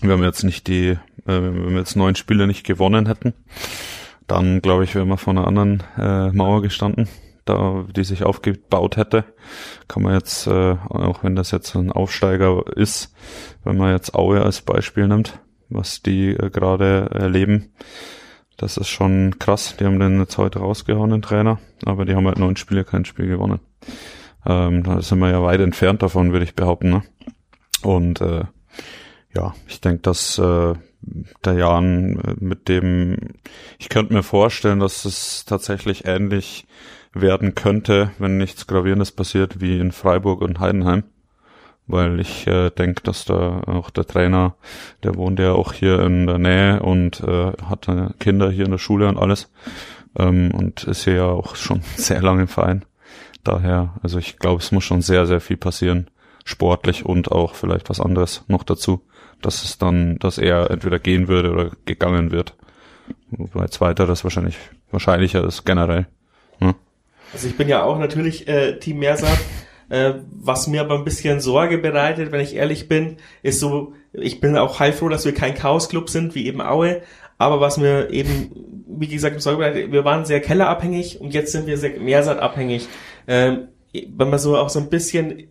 wenn 0.00 0.20
wir 0.20 0.26
jetzt 0.26 0.44
nicht 0.44 0.66
die, 0.66 0.90
äh, 0.90 0.98
wenn 1.26 1.70
wir 1.70 1.78
jetzt 1.78 1.96
neun 1.96 2.14
Spiele 2.14 2.46
nicht 2.46 2.64
gewonnen 2.64 3.06
hätten, 3.06 3.34
dann 4.26 4.60
glaube 4.60 4.84
ich, 4.84 4.94
wären 4.94 5.08
wir 5.08 5.16
vor 5.16 5.32
einer 5.32 5.46
anderen 5.46 5.82
äh, 5.96 6.30
Mauer 6.30 6.62
gestanden 6.62 7.08
da, 7.48 7.86
die 7.94 8.04
sich 8.04 8.24
aufgebaut 8.24 8.96
hätte. 8.96 9.24
Kann 9.88 10.02
man 10.02 10.14
jetzt, 10.14 10.46
äh, 10.46 10.76
auch 10.88 11.24
wenn 11.24 11.34
das 11.34 11.50
jetzt 11.50 11.74
ein 11.74 11.90
Aufsteiger 11.90 12.64
ist, 12.76 13.14
wenn 13.64 13.76
man 13.76 13.92
jetzt 13.92 14.14
Aue 14.14 14.42
als 14.42 14.60
Beispiel 14.60 15.08
nimmt, 15.08 15.38
was 15.68 16.02
die 16.02 16.30
äh, 16.30 16.50
gerade 16.50 17.08
erleben, 17.12 17.72
das 18.56 18.76
ist 18.76 18.88
schon 18.88 19.38
krass. 19.38 19.76
Die 19.78 19.84
haben 19.84 20.00
den 20.00 20.18
jetzt 20.18 20.36
heute 20.36 20.58
rausgehauen, 20.58 21.10
den 21.10 21.22
Trainer, 21.22 21.58
aber 21.84 22.04
die 22.04 22.14
haben 22.14 22.26
halt 22.26 22.38
neun 22.38 22.56
Spiele 22.56 22.84
kein 22.84 23.04
Spiel 23.04 23.28
gewonnen. 23.28 23.60
Ähm, 24.44 24.82
da 24.82 25.00
sind 25.00 25.18
wir 25.20 25.30
ja 25.30 25.42
weit 25.42 25.60
entfernt 25.60 26.02
davon, 26.02 26.32
würde 26.32 26.44
ich 26.44 26.54
behaupten. 26.54 26.90
Ne? 26.90 27.02
Und 27.82 28.20
äh, 28.20 28.44
ja, 29.38 29.54
ich 29.68 29.80
denke, 29.80 30.02
dass 30.02 30.36
äh, 30.38 30.74
der 31.44 31.52
Jan, 31.54 32.18
äh, 32.18 32.34
mit 32.40 32.68
dem 32.68 33.16
ich 33.78 33.88
könnte 33.88 34.12
mir 34.14 34.24
vorstellen, 34.24 34.80
dass 34.80 35.04
es 35.04 35.44
tatsächlich 35.44 36.06
ähnlich 36.06 36.66
werden 37.12 37.54
könnte, 37.54 38.10
wenn 38.18 38.36
nichts 38.36 38.66
Gravierendes 38.66 39.12
passiert 39.12 39.60
wie 39.60 39.78
in 39.78 39.92
Freiburg 39.92 40.40
und 40.42 40.58
Heidenheim. 40.60 41.04
Weil 41.86 42.20
ich 42.20 42.46
äh, 42.46 42.70
denke, 42.70 43.02
dass 43.02 43.24
da 43.24 43.62
auch 43.66 43.90
der 43.90 44.06
Trainer, 44.06 44.56
der 45.04 45.14
wohnt 45.14 45.38
ja 45.38 45.52
auch 45.52 45.72
hier 45.72 46.00
in 46.00 46.26
der 46.26 46.38
Nähe 46.38 46.80
und 46.80 47.20
äh, 47.20 47.52
hat 47.64 47.88
Kinder 48.18 48.50
hier 48.50 48.66
in 48.66 48.72
der 48.72 48.78
Schule 48.78 49.08
und 49.08 49.16
alles. 49.16 49.50
Ähm, 50.18 50.50
und 50.52 50.84
ist 50.84 51.04
hier 51.04 51.14
ja 51.14 51.26
auch 51.26 51.54
schon 51.54 51.80
sehr 51.96 52.20
lange 52.20 52.42
im 52.42 52.48
Verein. 52.48 52.84
Daher, 53.44 53.94
also 54.02 54.18
ich 54.18 54.38
glaube, 54.38 54.60
es 54.60 54.72
muss 54.72 54.84
schon 54.84 55.00
sehr, 55.00 55.26
sehr 55.26 55.40
viel 55.40 55.56
passieren. 55.56 56.10
Sportlich 56.44 57.06
und 57.06 57.30
auch 57.30 57.54
vielleicht 57.54 57.88
was 57.88 58.00
anderes 58.00 58.44
noch 58.48 58.64
dazu 58.64 59.02
dass 59.42 59.64
es 59.64 59.78
dann, 59.78 60.18
dass 60.18 60.38
er 60.38 60.70
entweder 60.70 60.98
gehen 60.98 61.28
würde 61.28 61.52
oder 61.52 61.70
gegangen 61.84 62.30
wird. 62.30 62.54
Wobei 63.30 63.66
zweiter 63.68 64.06
das 64.06 64.24
wahrscheinlich 64.24 64.56
wahrscheinlicher 64.90 65.44
ist 65.44 65.64
generell. 65.64 66.06
Hm? 66.58 66.74
Also 67.32 67.48
ich 67.48 67.56
bin 67.56 67.68
ja 67.68 67.82
auch 67.82 67.98
natürlich 67.98 68.48
äh, 68.48 68.78
Team 68.78 68.98
Mersat. 68.98 69.38
Äh, 69.90 70.14
was 70.30 70.66
mir 70.66 70.82
aber 70.82 70.96
ein 70.96 71.04
bisschen 71.04 71.40
Sorge 71.40 71.78
bereitet, 71.78 72.30
wenn 72.30 72.40
ich 72.40 72.54
ehrlich 72.54 72.88
bin, 72.88 73.16
ist 73.42 73.60
so, 73.60 73.94
ich 74.12 74.40
bin 74.40 74.56
auch 74.56 74.80
heilfroh, 74.80 75.08
dass 75.08 75.24
wir 75.24 75.32
kein 75.32 75.54
Chaos-Club 75.54 76.10
sind, 76.10 76.34
wie 76.34 76.46
eben 76.46 76.60
Aue. 76.60 77.00
Aber 77.38 77.60
was 77.60 77.78
mir 77.78 78.10
eben, 78.10 78.50
wie 78.86 79.08
gesagt, 79.08 79.40
Sorge 79.40 79.58
bereitet, 79.58 79.92
wir 79.92 80.04
waren 80.04 80.26
sehr 80.26 80.40
kellerabhängig 80.40 81.20
und 81.20 81.32
jetzt 81.32 81.52
sind 81.52 81.66
wir 81.66 81.78
sehr 81.78 81.98
Mersat-abhängig. 81.98 82.88
Ähm, 83.26 83.68
wenn 83.92 84.28
man 84.28 84.38
so 84.38 84.56
auch 84.58 84.68
so 84.68 84.80
ein 84.80 84.90
bisschen 84.90 85.48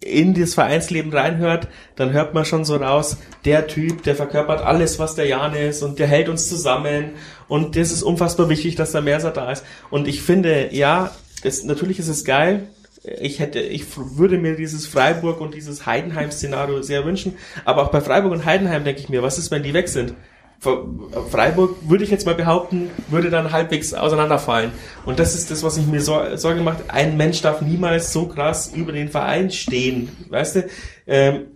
in 0.00 0.34
das 0.34 0.54
Vereinsleben 0.54 1.12
reinhört, 1.12 1.68
dann 1.96 2.12
hört 2.12 2.34
man 2.34 2.44
schon 2.44 2.64
so 2.64 2.76
raus, 2.76 3.16
der 3.44 3.66
Typ, 3.66 4.02
der 4.02 4.14
verkörpert 4.14 4.60
alles, 4.60 4.98
was 4.98 5.14
der 5.14 5.26
Jan 5.26 5.54
ist 5.54 5.82
und 5.82 5.98
der 5.98 6.06
hält 6.06 6.28
uns 6.28 6.48
zusammen 6.48 7.12
und 7.48 7.76
das 7.76 7.92
ist 7.92 8.02
unfassbar 8.02 8.48
wichtig, 8.48 8.76
dass 8.76 8.92
der 8.92 9.02
Merser 9.02 9.30
da 9.30 9.50
ist. 9.50 9.64
Und 9.90 10.06
ich 10.08 10.22
finde, 10.22 10.74
ja, 10.74 11.10
das, 11.42 11.64
natürlich 11.64 11.98
ist 11.98 12.08
es 12.08 12.24
geil. 12.24 12.68
Ich 13.20 13.38
hätte, 13.38 13.60
ich 13.60 13.84
würde 13.96 14.36
mir 14.36 14.56
dieses 14.56 14.86
Freiburg 14.86 15.40
und 15.40 15.54
dieses 15.54 15.86
Heidenheim-Szenario 15.86 16.82
sehr 16.82 17.04
wünschen. 17.04 17.34
Aber 17.64 17.84
auch 17.84 17.90
bei 17.90 18.00
Freiburg 18.00 18.32
und 18.32 18.44
Heidenheim 18.44 18.84
denke 18.84 19.00
ich 19.00 19.08
mir, 19.08 19.22
was 19.22 19.38
ist, 19.38 19.52
wenn 19.52 19.62
die 19.62 19.74
weg 19.74 19.88
sind? 19.88 20.14
Freiburg, 20.60 21.76
würde 21.88 22.04
ich 22.04 22.10
jetzt 22.10 22.26
mal 22.26 22.34
behaupten, 22.34 22.90
würde 23.08 23.30
dann 23.30 23.52
halbwegs 23.52 23.94
auseinanderfallen. 23.94 24.72
Und 25.04 25.18
das 25.18 25.34
ist 25.34 25.50
das, 25.50 25.62
was 25.62 25.76
ich 25.76 25.86
mir 25.86 26.00
Sorge 26.00 26.60
macht. 26.60 26.88
Ein 26.88 27.16
Mensch 27.16 27.42
darf 27.42 27.60
niemals 27.60 28.12
so 28.12 28.26
krass 28.26 28.72
über 28.74 28.92
den 28.92 29.08
Verein 29.08 29.50
stehen. 29.50 30.08
Weißt 30.28 30.56
du? 30.56 30.68
Ähm, 31.06 31.46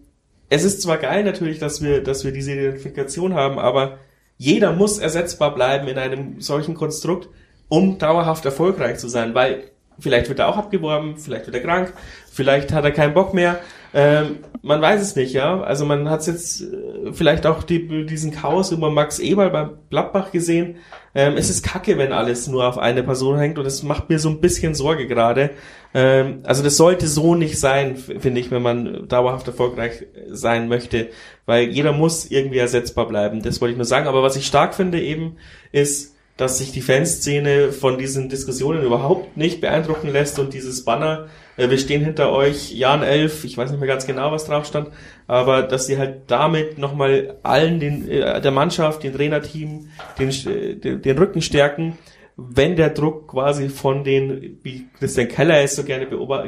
es 0.49 0.65
ist 0.65 0.83
zwar 0.83 0.99
geil 0.99 1.25
natürlich, 1.25 1.59
dass 1.59 1.83
wir, 1.83 2.03
dass 2.03 2.25
wir 2.25 2.33
diese 2.33 2.53
Identifikation 2.53 3.35
haben, 3.35 3.59
aber 3.59 3.99
jeder 4.37 4.73
muss 4.73 4.99
ersetzbar 4.99 5.55
bleiben 5.55 5.87
in 5.87 5.99
einem 5.99 6.41
solchen 6.41 6.75
Konstrukt, 6.75 7.29
um 7.69 7.99
dauerhaft 7.99 8.45
erfolgreich 8.45 8.99
zu 8.99 9.09
sein, 9.09 9.35
weil 9.35 9.71
vielleicht 10.01 10.29
wird 10.29 10.39
er 10.39 10.49
auch 10.49 10.57
abgeworben, 10.57 11.17
vielleicht 11.17 11.47
wird 11.47 11.57
er 11.57 11.63
krank, 11.63 11.93
vielleicht 12.33 12.73
hat 12.73 12.85
er 12.85 12.91
keinen 12.91 13.15
Bock 13.15 13.35
mehr. 13.35 13.61
Ähm, 13.93 14.39
man 14.63 14.81
weiß 14.81 15.01
es 15.01 15.17
nicht, 15.17 15.33
ja. 15.33 15.61
Also 15.63 15.85
man 15.85 16.09
hat 16.09 16.27
jetzt 16.27 16.63
äh, 16.63 17.13
vielleicht 17.13 17.47
auch 17.47 17.63
die, 17.63 18.07
diesen 18.07 18.31
Chaos 18.31 18.71
über 18.71 18.91
Max 18.91 19.19
Eberl 19.19 19.51
beim 19.51 19.79
Gladbach 19.91 20.31
gesehen. 20.31 20.77
Ähm, 21.15 21.37
es 21.37 21.51
ist 21.51 21.65
kacke, 21.65 21.99
wenn 21.99 22.13
alles 22.13 22.47
nur 22.47 22.67
auf 22.69 22.79
eine 22.79 23.03
Person 23.03 23.39
hängt 23.39 23.59
und 23.59 23.67
es 23.67 23.83
macht 23.83 24.09
mir 24.09 24.21
so 24.21 24.29
ein 24.29 24.41
bisschen 24.41 24.75
Sorge 24.75 25.09
gerade. 25.09 25.51
Ähm, 25.93 26.41
also 26.45 26.63
das 26.63 26.77
sollte 26.77 27.09
so 27.09 27.35
nicht 27.35 27.59
sein, 27.59 27.97
finde 27.97 28.41
ich, 28.41 28.53
wenn 28.53 28.63
man 28.63 29.09
dauerhaft 29.09 29.49
erfolgreich 29.49 30.07
sein 30.29 30.69
möchte, 30.69 31.09
weil 31.47 31.65
jeder 31.65 31.93
muss 31.93 32.31
irgendwie 32.31 32.59
ersetzbar 32.59 33.09
bleiben. 33.09 33.43
Das 33.43 33.61
wollte 33.61 33.73
ich 33.73 33.79
nur 33.79 33.87
sagen. 33.87 34.07
Aber 34.07 34.23
was 34.23 34.37
ich 34.37 34.47
stark 34.47 34.75
finde 34.75 35.01
eben, 35.01 35.37
ist, 35.73 36.15
dass 36.41 36.59
sich 36.59 36.73
die 36.73 36.81
Fanszene 36.81 37.71
von 37.71 37.99
diesen 37.99 38.29
Diskussionen 38.29 38.83
überhaupt 38.83 39.37
nicht 39.37 39.61
beeindrucken 39.61 40.11
lässt 40.11 40.39
und 40.39 40.55
dieses 40.55 40.85
Banner 40.85 41.29
äh, 41.61 41.71
wir 41.71 41.79
stehen 41.79 42.03
hinter 42.03 42.33
euch, 42.33 42.73
Jan 42.73 43.03
11, 43.03 43.45
ich 43.45 43.59
weiß 43.59 43.71
nicht 43.71 43.81
mehr 43.81 43.89
ganz 43.89 44.07
genau, 44.07 44.33
was 44.33 44.47
drauf 44.47 44.65
stand, 44.65 44.89
aber 45.27 45.63
dass 45.63 45.87
sie 45.87 45.99
halt 45.99 46.23
damit 46.29 46.79
nochmal 46.79 47.37
allen, 47.43 47.81
den, 47.81 48.09
äh, 48.09 48.41
der 48.41 48.51
Mannschaft, 48.51 49.03
den 49.03 49.15
Trainerteam, 49.15 49.89
den, 50.19 50.31
äh, 50.31 50.77
den, 50.77 51.03
den 51.03 51.19
Rücken 51.19 51.43
stärken, 51.43 51.99
wenn 52.37 52.77
der 52.77 52.91
Druck 52.91 53.29
quasi 53.29 53.69
von 53.69 54.03
den, 54.03 54.59
wie 54.63 54.87
Christian 54.99 55.29
Keller 55.29 55.61
es 55.61 55.77
so 55.77 55.85
gerne 55.85 56.07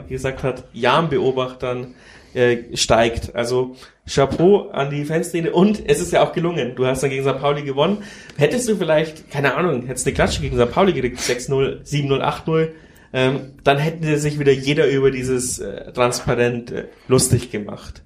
gesagt 0.09 0.43
hat, 0.43 0.64
Jan-Beobachtern 0.72 1.95
äh, 2.35 2.76
steigt. 2.76 3.35
Also 3.35 3.76
Chapeau 4.07 4.70
an 4.70 4.91
die 4.91 5.05
Fanszene 5.05 5.53
und 5.53 5.83
es 5.87 6.01
ist 6.01 6.12
ja 6.12 6.22
auch 6.22 6.33
gelungen. 6.33 6.74
Du 6.74 6.87
hast 6.87 7.03
dann 7.03 7.11
gegen 7.11 7.24
St. 7.24 7.39
Pauli 7.39 7.62
gewonnen. 7.62 7.99
Hättest 8.37 8.68
du 8.68 8.76
vielleicht, 8.76 9.30
keine 9.30 9.55
Ahnung, 9.55 9.87
hättest 9.87 10.07
eine 10.07 10.14
Klatsche 10.14 10.41
gegen 10.41 10.59
St. 10.59 10.70
Pauli 10.70 10.93
gekriegt, 10.93 11.18
6-0, 11.18 11.85
7-0, 11.85 12.20
8-0, 12.20 12.68
ähm, 13.12 13.53
dann 13.62 13.78
hätte 13.78 14.18
sich 14.18 14.39
wieder 14.39 14.53
jeder 14.53 14.89
über 14.89 15.11
dieses 15.11 15.59
äh, 15.59 15.93
Transparent 15.93 16.72
äh, 16.72 16.85
lustig 17.09 17.51
gemacht. 17.51 18.03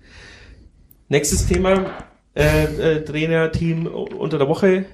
Nächstes 1.09 1.47
Thema, 1.47 1.93
äh, 2.35 2.64
äh, 2.64 3.05
Trainerteam 3.05 3.87
unter 3.87 4.39
der 4.39 4.49
Woche, 4.49 4.87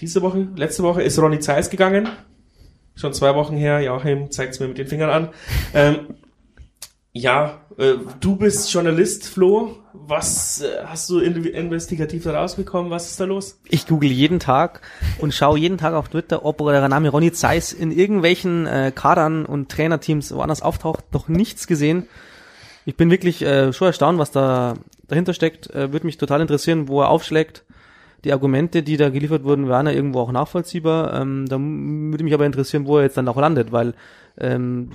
diese 0.00 0.22
Woche, 0.22 0.48
letzte 0.56 0.82
Woche 0.82 1.02
ist 1.02 1.18
Ronny 1.18 1.40
Zeiss 1.40 1.68
gegangen. 1.68 2.08
Schon 2.94 3.12
zwei 3.12 3.34
Wochen 3.34 3.56
her, 3.56 3.80
Joachim 3.80 4.30
zeigt 4.30 4.54
es 4.54 4.60
mir 4.60 4.68
mit 4.68 4.78
den 4.78 4.86
Fingern 4.86 5.10
an. 5.10 5.28
Ähm, 5.74 5.98
ja, 7.18 7.60
äh, 7.76 7.94
du 8.20 8.36
bist 8.36 8.72
Journalist, 8.72 9.26
Flo. 9.28 9.76
Was 9.92 10.62
äh, 10.62 10.84
hast 10.84 11.10
du 11.10 11.18
in, 11.18 11.44
investigativ 11.44 12.24
herausbekommen? 12.24 12.90
Was 12.90 13.10
ist 13.10 13.18
da 13.20 13.24
los? 13.24 13.60
Ich 13.68 13.86
google 13.86 14.10
jeden 14.10 14.38
Tag 14.38 14.82
und 15.18 15.34
schaue 15.34 15.58
jeden 15.58 15.78
Tag 15.78 15.94
auf 15.94 16.08
Twitter, 16.08 16.44
ob 16.44 16.58
der 16.58 16.88
Name 16.88 17.08
Ronny 17.08 17.32
Zeiss 17.32 17.72
in 17.72 17.90
irgendwelchen 17.90 18.66
äh, 18.66 18.92
Kadern 18.94 19.44
und 19.44 19.68
Trainerteams 19.68 20.32
woanders 20.32 20.62
auftaucht. 20.62 21.12
Noch 21.12 21.28
nichts 21.28 21.66
gesehen. 21.66 22.06
Ich 22.84 22.96
bin 22.96 23.10
wirklich 23.10 23.42
äh, 23.42 23.72
schon 23.72 23.88
erstaunt, 23.88 24.18
was 24.18 24.30
da 24.30 24.74
dahinter 25.08 25.34
steckt. 25.34 25.68
Äh, 25.70 25.92
Würde 25.92 26.06
mich 26.06 26.18
total 26.18 26.40
interessieren, 26.40 26.88
wo 26.88 27.02
er 27.02 27.08
aufschlägt. 27.08 27.64
Die 28.24 28.32
Argumente, 28.32 28.82
die 28.82 28.96
da 28.96 29.10
geliefert 29.10 29.44
wurden, 29.44 29.68
waren 29.68 29.86
ja 29.86 29.92
irgendwo 29.92 30.20
auch 30.20 30.32
nachvollziehbar. 30.32 31.20
Ähm, 31.20 31.46
da 31.48 31.56
würde 31.58 32.24
mich 32.24 32.34
aber 32.34 32.46
interessieren, 32.46 32.86
wo 32.86 32.96
er 32.98 33.04
jetzt 33.04 33.16
dann 33.16 33.28
auch 33.28 33.36
landet, 33.36 33.70
weil 33.70 33.94
ähm, 34.38 34.90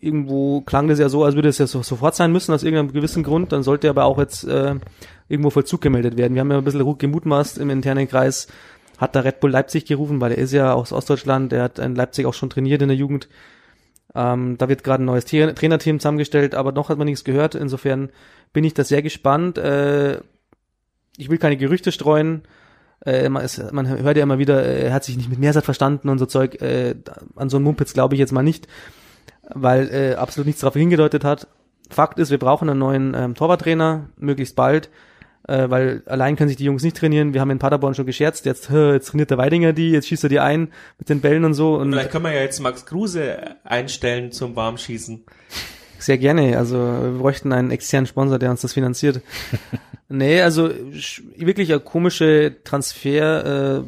irgendwo 0.00 0.60
klang 0.60 0.88
das 0.88 0.98
ja 0.98 1.08
so, 1.08 1.24
als 1.24 1.34
würde 1.34 1.48
es 1.48 1.58
ja 1.58 1.66
so, 1.66 1.82
sofort 1.82 2.14
sein 2.14 2.32
müssen, 2.32 2.52
aus 2.52 2.62
irgendeinem 2.62 2.92
gewissen 2.92 3.22
Grund. 3.22 3.52
Dann 3.52 3.62
sollte 3.62 3.88
aber 3.88 4.04
auch 4.04 4.18
jetzt 4.18 4.44
äh, 4.44 4.74
irgendwo 5.28 5.50
Vollzug 5.50 5.80
gemeldet 5.80 6.16
werden. 6.16 6.34
Wir 6.34 6.40
haben 6.40 6.50
ja 6.50 6.58
ein 6.58 6.64
bisschen 6.64 6.98
gemutmaßt 6.98 7.58
im 7.58 7.70
internen 7.70 8.06
Kreis, 8.06 8.48
hat 8.98 9.16
da 9.16 9.20
Red 9.20 9.40
Bull 9.40 9.50
Leipzig 9.50 9.86
gerufen, 9.86 10.20
weil 10.20 10.32
er 10.32 10.38
ist 10.38 10.52
ja 10.52 10.74
aus 10.74 10.92
Ostdeutschland, 10.92 11.52
er 11.52 11.62
hat 11.62 11.78
in 11.78 11.94
Leipzig 11.94 12.26
auch 12.26 12.34
schon 12.34 12.50
trainiert 12.50 12.82
in 12.82 12.88
der 12.88 12.96
Jugend. 12.96 13.28
Ähm, 14.14 14.58
da 14.58 14.68
wird 14.68 14.84
gerade 14.84 15.02
ein 15.02 15.06
neues 15.06 15.24
Tra 15.24 15.52
Trainerteam 15.52 15.98
zusammengestellt, 15.98 16.54
aber 16.54 16.72
noch 16.72 16.90
hat 16.90 16.98
man 16.98 17.06
nichts 17.06 17.24
gehört. 17.24 17.54
Insofern 17.54 18.10
bin 18.52 18.64
ich 18.64 18.74
da 18.74 18.84
sehr 18.84 19.00
gespannt. 19.00 19.56
Äh, 19.56 20.18
ich 21.16 21.30
will 21.30 21.38
keine 21.38 21.56
Gerüchte 21.56 21.92
streuen. 21.92 22.42
Äh, 23.04 23.28
man, 23.28 23.44
ist, 23.44 23.72
man 23.72 23.88
hört 23.88 24.16
ja 24.16 24.22
immer 24.22 24.38
wieder, 24.38 24.64
äh, 24.64 24.86
er 24.86 24.94
hat 24.94 25.04
sich 25.04 25.16
nicht 25.16 25.28
mit 25.28 25.38
Mehrsatz 25.38 25.64
verstanden 25.64 26.08
und 26.08 26.18
so 26.18 26.26
Zeug. 26.26 26.60
Äh, 26.62 26.94
an 27.36 27.48
so 27.50 27.56
einen 27.56 27.64
Mumpitz 27.64 27.92
glaube 27.92 28.14
ich 28.14 28.20
jetzt 28.20 28.32
mal 28.32 28.42
nicht 28.42 28.68
weil 29.54 29.88
äh, 29.92 30.14
absolut 30.14 30.46
nichts 30.46 30.60
darauf 30.60 30.74
hingedeutet 30.74 31.24
hat. 31.24 31.48
Fakt 31.90 32.18
ist, 32.18 32.30
wir 32.30 32.38
brauchen 32.38 32.68
einen 32.70 32.78
neuen 32.78 33.14
ähm, 33.14 33.34
Torwarttrainer, 33.34 34.08
möglichst 34.16 34.56
bald, 34.56 34.88
äh, 35.46 35.68
weil 35.68 36.02
allein 36.06 36.36
können 36.36 36.48
sich 36.48 36.56
die 36.56 36.64
Jungs 36.64 36.82
nicht 36.82 36.96
trainieren. 36.96 37.34
Wir 37.34 37.40
haben 37.40 37.50
in 37.50 37.58
Paderborn 37.58 37.94
schon 37.94 38.06
gescherzt, 38.06 38.46
jetzt, 38.46 38.70
hä, 38.70 38.92
jetzt 38.92 39.08
trainiert 39.08 39.30
der 39.30 39.38
Weidinger 39.38 39.72
die, 39.72 39.90
jetzt 39.90 40.08
schießt 40.08 40.24
er 40.24 40.30
die 40.30 40.40
ein 40.40 40.72
mit 40.98 41.08
den 41.08 41.20
Bällen 41.20 41.44
und 41.44 41.54
so. 41.54 41.74
Und 41.74 41.92
Vielleicht 41.92 42.10
können 42.10 42.24
wir 42.24 42.32
ja 42.32 42.40
jetzt 42.40 42.60
Max 42.60 42.86
Kruse 42.86 43.56
einstellen 43.64 44.32
zum 44.32 44.56
Warmschießen. 44.56 45.24
Sehr 46.02 46.18
gerne, 46.18 46.58
also 46.58 46.76
wir 46.76 47.18
bräuchten 47.18 47.52
einen 47.52 47.70
externen 47.70 48.06
Sponsor, 48.06 48.38
der 48.38 48.50
uns 48.50 48.60
das 48.60 48.72
finanziert. 48.72 49.20
nee, 50.08 50.42
also 50.42 50.68
wirklich 51.36 51.70
eine 51.70 51.80
komische 51.80 52.56
Transfer. 52.64 53.78
Äh, 53.78 53.82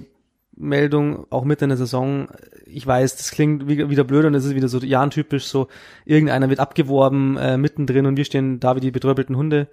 Meldung, 0.57 1.27
auch 1.31 1.45
mitten 1.45 1.65
in 1.65 1.71
der 1.71 1.77
Saison. 1.77 2.29
Ich 2.65 2.87
weiß, 2.87 3.17
das 3.17 3.33
klingt 3.33 3.67
wieder 3.67 4.05
blöd 4.05 4.25
und 4.25 4.35
es 4.35 4.45
ist 4.45 4.55
wieder 4.55 4.69
so 4.69 4.79
Jan-typisch, 4.79 5.47
so 5.47 5.67
irgendeiner 6.05 6.49
wird 6.49 6.61
abgeworben 6.61 7.37
äh, 7.37 7.57
mittendrin 7.57 8.07
und 8.07 8.17
wir 8.17 8.25
stehen 8.25 8.61
da 8.61 8.77
wie 8.77 8.81
die 8.81 8.93
betröppelten 8.93 9.37
Hunde. 9.37 9.67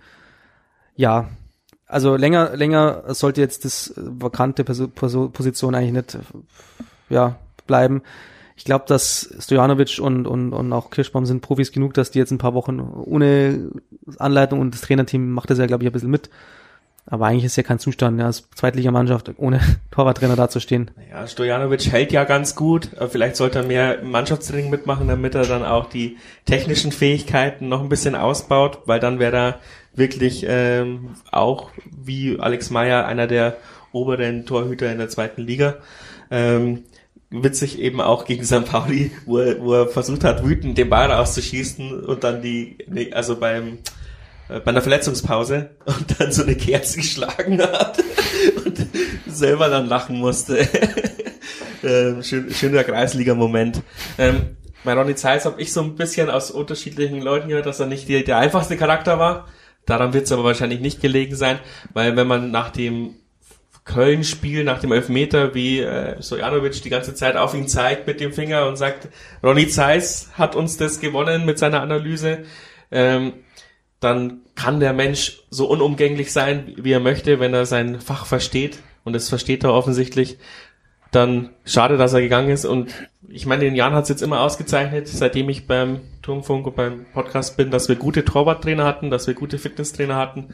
Ja, 0.95 1.29
also 1.85 2.15
länger, 2.15 2.55
länger 2.55 3.13
sollte 3.13 3.41
jetzt 3.41 3.65
das 3.65 3.93
vakante 3.95 4.63
Position 4.63 5.75
eigentlich 5.75 5.93
nicht 5.93 6.17
ja, 7.09 7.37
bleiben. 7.67 8.01
Ich 8.62 8.66
glaube, 8.66 8.86
dass 8.88 9.34
Stojanovic 9.39 9.97
und, 9.99 10.28
und, 10.28 10.53
und 10.53 10.72
auch 10.72 10.91
Kirschbaum 10.91 11.26
sind 11.26 11.41
Profis 11.41 11.72
genug, 11.72 11.95
dass 11.95 12.12
die 12.12 12.20
jetzt 12.20 12.30
ein 12.30 12.38
paar 12.38 12.53
Wochen 12.53 12.80
ohne 12.80 13.72
Anleitung 14.20 14.59
und 14.59 14.76
das 14.76 14.82
Trainerteam 14.82 15.32
macht 15.32 15.49
das 15.49 15.57
ja, 15.57 15.66
glaube 15.66 15.84
ich, 15.84 15.89
ein 15.89 15.93
bisschen 15.93 16.12
mit 16.12 16.30
aber 17.07 17.26
eigentlich 17.26 17.45
ist 17.45 17.55
ja 17.55 17.64
kein 17.64 17.80
Zustand, 17.80 18.20
ja, 18.20 18.28
als 18.28 18.47
Zweitligamannschaft 18.53 19.32
ohne 19.38 19.59
Torwarttrainer 19.91 20.36
dazustehen. 20.36 20.91
Ja, 21.09 21.26
Stojanovic 21.26 21.91
hält 21.91 22.12
ja 22.12 22.24
ganz 22.26 22.55
gut. 22.55 22.89
Vielleicht 23.09 23.36
sollte 23.36 23.59
er 23.59 23.66
mehr 23.66 24.03
Mannschaftstraining 24.03 24.70
mitmachen, 24.70 25.07
damit 25.07 25.34
er 25.34 25.47
dann 25.47 25.66
auch 25.66 25.89
die 25.89 26.18
technischen 26.45 26.91
Fähigkeiten 26.91 27.68
noch 27.70 27.82
ein 27.82 27.89
bisschen 27.89 28.14
ausbaut, 28.14 28.84
weil 28.86 28.99
dann 28.99 29.18
wäre 29.18 29.36
er 29.36 29.59
wirklich 29.95 30.45
ähm, 30.47 31.16
auch 31.32 31.72
wie 31.89 32.39
Alex 32.39 32.70
Meyer 32.70 33.07
einer 33.07 33.26
der 33.26 33.57
oberen 33.91 34.45
Torhüter 34.45 34.91
in 34.91 34.99
der 34.99 35.09
zweiten 35.09 35.41
Liga. 35.41 35.78
Ähm, 36.30 36.84
witzig 37.32 37.79
eben 37.79 38.01
auch 38.01 38.25
gegen 38.25 38.43
St. 38.43 38.65
Pauli, 38.65 39.11
wo 39.25 39.39
er, 39.39 39.61
wo 39.61 39.73
er 39.73 39.88
versucht 39.88 40.23
hat, 40.23 40.45
wütend 40.45 40.77
den 40.77 40.89
Ball 40.89 41.11
rauszuschießen 41.11 42.03
und 42.03 42.23
dann 42.23 42.41
die, 42.41 42.77
also 43.13 43.38
beim 43.38 43.79
äh, 44.51 44.59
bei 44.59 44.71
einer 44.71 44.82
Verletzungspause 44.82 45.71
und 45.86 46.19
dann 46.19 46.32
so 46.32 46.43
eine 46.43 46.55
Kerze 46.55 46.97
geschlagen 46.97 47.61
hat 47.61 48.03
und 48.65 48.86
selber 49.27 49.69
dann 49.69 49.88
lachen 49.88 50.17
musste. 50.17 50.67
ähm, 51.84 52.21
schön, 52.21 52.51
schöner 52.53 52.84
Kreisliga-Moment. 52.84 53.82
Ähm, 54.17 54.57
bei 54.84 54.93
Ronny 54.93 55.15
Zeiss 55.15 55.45
habe 55.45 55.61
ich 55.61 55.71
so 55.71 55.82
ein 55.82 55.95
bisschen 55.95 56.29
aus 56.29 56.51
unterschiedlichen 56.51 57.21
Leuten 57.21 57.49
gehört, 57.49 57.65
dass 57.65 57.79
er 57.79 57.86
nicht 57.86 58.07
die, 58.09 58.23
der 58.23 58.38
einfachste 58.38 58.77
Charakter 58.77 59.19
war. 59.19 59.47
Daran 59.86 60.13
wird 60.13 60.25
es 60.25 60.32
aber 60.32 60.43
wahrscheinlich 60.43 60.79
nicht 60.79 61.01
gelegen 61.01 61.36
sein, 61.36 61.59
weil 61.93 62.15
wenn 62.15 62.27
man 62.27 62.51
nach 62.51 62.69
dem 62.69 63.15
Köln-Spiel, 63.93 64.63
nach 64.63 64.79
dem 64.79 64.91
Elfmeter, 64.91 65.53
wie 65.53 65.79
äh, 65.79 66.21
Sojanovic 66.21 66.81
die 66.81 66.89
ganze 66.89 67.13
Zeit 67.13 67.35
auf 67.35 67.53
ihn 67.53 67.67
zeigt 67.67 68.07
mit 68.07 68.19
dem 68.19 68.33
Finger 68.33 68.67
und 68.67 68.77
sagt, 68.77 69.09
Ronny 69.43 69.67
Zeiss 69.67 70.29
hat 70.33 70.55
uns 70.55 70.77
das 70.77 70.99
gewonnen 70.99 71.45
mit 71.45 71.59
seiner 71.59 71.81
Analyse, 71.81 72.39
ähm, 72.91 73.33
dann 73.99 74.41
kann 74.55 74.79
der 74.79 74.93
Mensch 74.93 75.43
so 75.49 75.67
unumgänglich 75.69 76.33
sein, 76.33 76.73
wie 76.75 76.91
er 76.91 76.99
möchte, 76.99 77.39
wenn 77.39 77.53
er 77.53 77.65
sein 77.65 78.01
Fach 78.01 78.25
versteht. 78.25 78.79
Und 79.03 79.13
das 79.13 79.29
versteht 79.29 79.63
er 79.63 79.73
offensichtlich. 79.73 80.37
Dann 81.11 81.51
schade, 81.65 81.97
dass 81.97 82.13
er 82.13 82.21
gegangen 82.21 82.49
ist. 82.49 82.65
Und 82.65 82.93
ich 83.29 83.45
meine, 83.45 83.63
den 83.63 83.75
Jan 83.75 83.93
hat 83.93 84.03
es 84.03 84.09
jetzt 84.09 84.23
immer 84.23 84.41
ausgezeichnet, 84.41 85.07
seitdem 85.07 85.49
ich 85.49 85.67
beim 85.67 86.01
Turmfunk 86.21 86.65
und 86.67 86.75
beim 86.75 87.05
Podcast 87.13 87.57
bin, 87.57 87.69
dass 87.69 87.89
wir 87.89 87.95
gute 87.95 88.25
Torwarttrainer 88.25 88.85
hatten, 88.85 89.11
dass 89.11 89.27
wir 89.27 89.33
gute 89.33 89.59
Fitnesstrainer 89.59 90.15
hatten. 90.15 90.49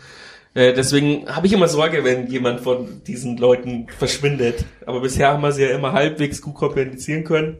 Äh, 0.53 0.73
deswegen 0.73 1.27
habe 1.27 1.47
ich 1.47 1.53
immer 1.53 1.67
Sorge, 1.67 2.03
wenn 2.03 2.27
jemand 2.27 2.61
von 2.61 3.03
diesen 3.05 3.37
Leuten 3.37 3.87
verschwindet. 3.97 4.65
Aber 4.85 5.01
bisher 5.01 5.29
haben 5.29 5.43
wir 5.43 5.51
sie 5.51 5.63
ja 5.63 5.69
immer 5.69 5.93
halbwegs 5.93 6.41
gut 6.41 6.55
kompensieren 6.55 7.23
können. 7.23 7.57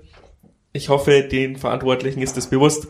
Ich 0.73 0.89
hoffe, 0.89 1.23
den 1.23 1.57
Verantwortlichen 1.57 2.21
ist 2.21 2.37
es 2.37 2.47
bewusst, 2.47 2.87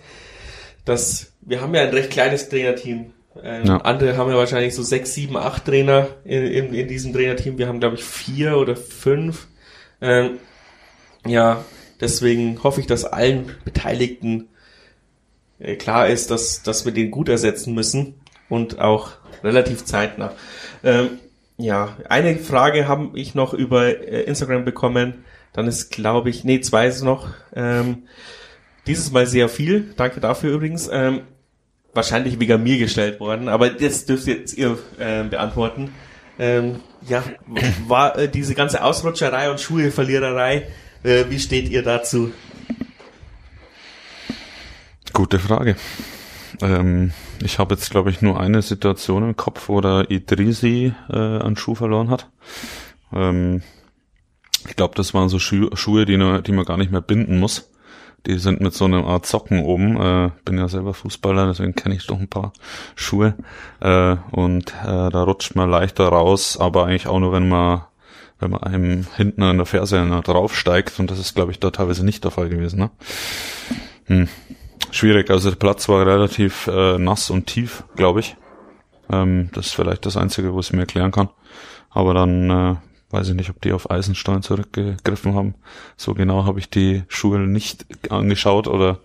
dass 0.86 1.34
wir 1.42 1.62
haben 1.62 1.74
ja 1.76 1.84
ein 1.84 1.90
recht 1.90 2.12
kleines 2.12 2.50
Trainerteam. 2.50 3.14
Ähm, 3.44 3.66
ja. 3.66 3.78
Andere 3.78 4.18
haben 4.18 4.30
ja 4.30 4.38
wahrscheinlich 4.38 4.76
so 4.76 4.84
sechs, 4.84 5.14
sieben, 5.14 5.38
acht 5.38 5.66
Trainer 5.66 6.08
in, 6.24 6.44
in, 6.44 6.74
in 6.74 6.88
diesem 6.88 7.14
Trainerteam. 7.14 7.58
Wir 7.58 7.68
haben, 7.68 7.80
glaube 7.80 7.96
ich, 7.96 8.04
vier 8.04 8.58
oder 8.58 8.76
fünf. 8.76 9.48
Ähm, 10.02 10.40
ja, 11.26 11.64
deswegen 12.00 12.64
hoffe 12.64 12.82
ich, 12.82 12.88
dass 12.88 13.06
allen 13.06 13.56
Beteiligten 13.66 14.48
äh, 15.60 15.76
klar 15.76 16.08
ist, 16.08 16.32
dass, 16.32 16.64
dass 16.64 16.86
wir 16.86 16.92
den 16.92 17.12
gut 17.12 17.30
ersetzen 17.30 17.74
müssen 17.74 18.16
und 18.50 18.80
auch 18.80 19.12
relativ 19.44 19.86
zeitnah. 19.86 20.34
Ähm, 20.84 21.20
ja, 21.58 21.98
eine 22.08 22.38
Frage 22.38 22.88
habe 22.88 23.18
ich 23.18 23.36
noch 23.36 23.54
über 23.54 23.88
äh, 23.88 24.24
Instagram 24.24 24.66
bekommen. 24.66 25.26
Dann 25.54 25.68
ist, 25.68 25.92
glaube 25.92 26.30
ich, 26.30 26.44
nee, 26.44 26.62
zwei 26.62 26.88
ist 26.88 27.02
noch. 27.02 27.30
Ähm, 27.56 28.04
dieses 28.86 29.12
Mal 29.12 29.26
sehr 29.26 29.50
viel. 29.50 29.94
Danke 29.98 30.20
dafür 30.20 30.54
übrigens. 30.54 30.90
Ähm, 30.92 31.22
wahrscheinlich 31.98 32.40
wegen 32.40 32.64
mir 32.64 32.78
gestellt 32.78 33.20
worden, 33.20 33.50
aber 33.50 33.70
das 33.70 34.06
dürft 34.06 34.28
jetzt 34.28 34.56
ihr 34.56 34.78
äh, 35.00 35.24
beantworten. 35.24 35.92
Ähm, 36.40 36.80
ja, 37.08 37.24
war 37.88 38.18
äh, 38.18 38.30
diese 38.30 38.54
ganze 38.54 38.84
Ausrutscherei 38.84 39.50
und 39.50 39.60
Schuheverliererei, 39.60 40.68
äh, 41.04 41.26
wie 41.30 41.40
steht 41.40 41.70
ihr 41.70 41.82
dazu? 41.82 42.32
Gute 45.12 45.40
Frage. 45.40 45.76
Ähm, 46.62 47.12
ich 47.42 47.60
habe 47.60 47.76
jetzt, 47.76 47.90
glaube 47.90 48.10
ich, 48.10 48.22
nur 48.22 48.40
eine 48.40 48.62
Situation 48.62 49.24
im 49.24 49.36
Kopf, 49.36 49.70
wo 49.70 49.82
der 49.82 50.10
Idrisi 50.10 50.94
äh, 51.10 51.16
einen 51.16 51.56
Schuh 51.56 51.76
verloren 51.76 52.10
hat. 52.10 52.30
Ähm, 53.14 53.62
ich 54.68 54.76
glaube, 54.76 54.96
das 54.96 55.14
waren 55.14 55.30
so 55.30 55.40
Schu 55.40 55.70
Schuhe, 55.76 56.06
die, 56.06 56.18
die 56.44 56.52
man 56.52 56.66
gar 56.66 56.78
nicht 56.78 56.92
mehr 56.92 57.02
binden 57.02 57.40
muss. 57.40 57.72
Die 58.26 58.40
sind 58.40 58.60
mit 58.60 58.74
so 58.74 58.86
einer 58.86 59.06
Art 59.06 59.26
Socken 59.26 59.64
oben. 59.64 59.96
Äh, 59.96 60.32
bin 60.44 60.58
ja 60.58 60.68
selber 60.68 60.94
Fußballer, 60.94 61.48
deswegen 61.48 61.76
kenne 61.76 61.96
ich 61.96 62.08
doch 62.08 62.20
ein 62.20 62.28
paar 62.28 62.52
Schuhe. 62.96 63.36
Äh, 63.80 64.18
und 64.32 64.74
äh, 64.84 65.10
da 65.10 65.24
rutscht 65.24 65.56
man 65.56 65.70
leichter 65.70 66.08
raus, 66.08 66.58
aber 66.60 66.86
eigentlich 66.86 67.08
auch 67.08 67.20
nur, 67.20 67.32
wenn 67.32 67.48
man 67.48 67.84
wenn 68.40 68.52
man 68.52 68.62
einem 68.62 69.08
hinten 69.16 69.42
an 69.42 69.58
der 69.58 69.66
Ferse 69.66 70.22
draufsteigt. 70.24 71.00
Und 71.00 71.10
das 71.10 71.18
ist, 71.20 71.34
glaube 71.34 71.52
ich, 71.52 71.60
da 71.60 71.72
teilweise 71.72 72.06
nicht 72.06 72.24
der 72.24 72.32
Fall 72.32 72.50
gewesen. 72.50 72.80
Ne? 72.80 72.90
Hm. 74.06 74.28
Schwierig. 74.92 75.30
Also 75.30 75.50
der 75.50 75.58
Platz 75.58 75.88
war 75.90 76.06
relativ 76.06 76.68
äh, 76.68 76.98
nass 76.98 77.30
und 77.30 77.48
tief, 77.48 77.84
glaube 77.96 78.22
ich. 78.22 78.36
Ähm, 79.10 79.50
das 79.54 79.68
ist 79.68 79.76
vielleicht 79.76 80.06
das 80.06 80.18
Einzige, 80.18 80.54
wo 80.54 80.60
ich 80.60 80.74
mir 80.74 80.82
erklären 80.82 81.12
kann. 81.12 81.30
Aber 81.90 82.14
dann 82.14 82.50
äh, 82.50 82.76
Weiß 83.10 83.30
ich 83.30 83.36
nicht, 83.36 83.50
ob 83.50 83.62
die 83.62 83.72
auf 83.72 83.90
Eisenstein 83.90 84.42
zurückgegriffen 84.42 85.34
haben. 85.34 85.56
So 85.96 86.14
genau 86.14 86.44
habe 86.44 86.60
ich 86.60 86.70
die 86.70 87.04
Schuhe 87.08 87.40
nicht 87.40 87.86
angeschaut 88.12 88.68
oder 88.68 89.00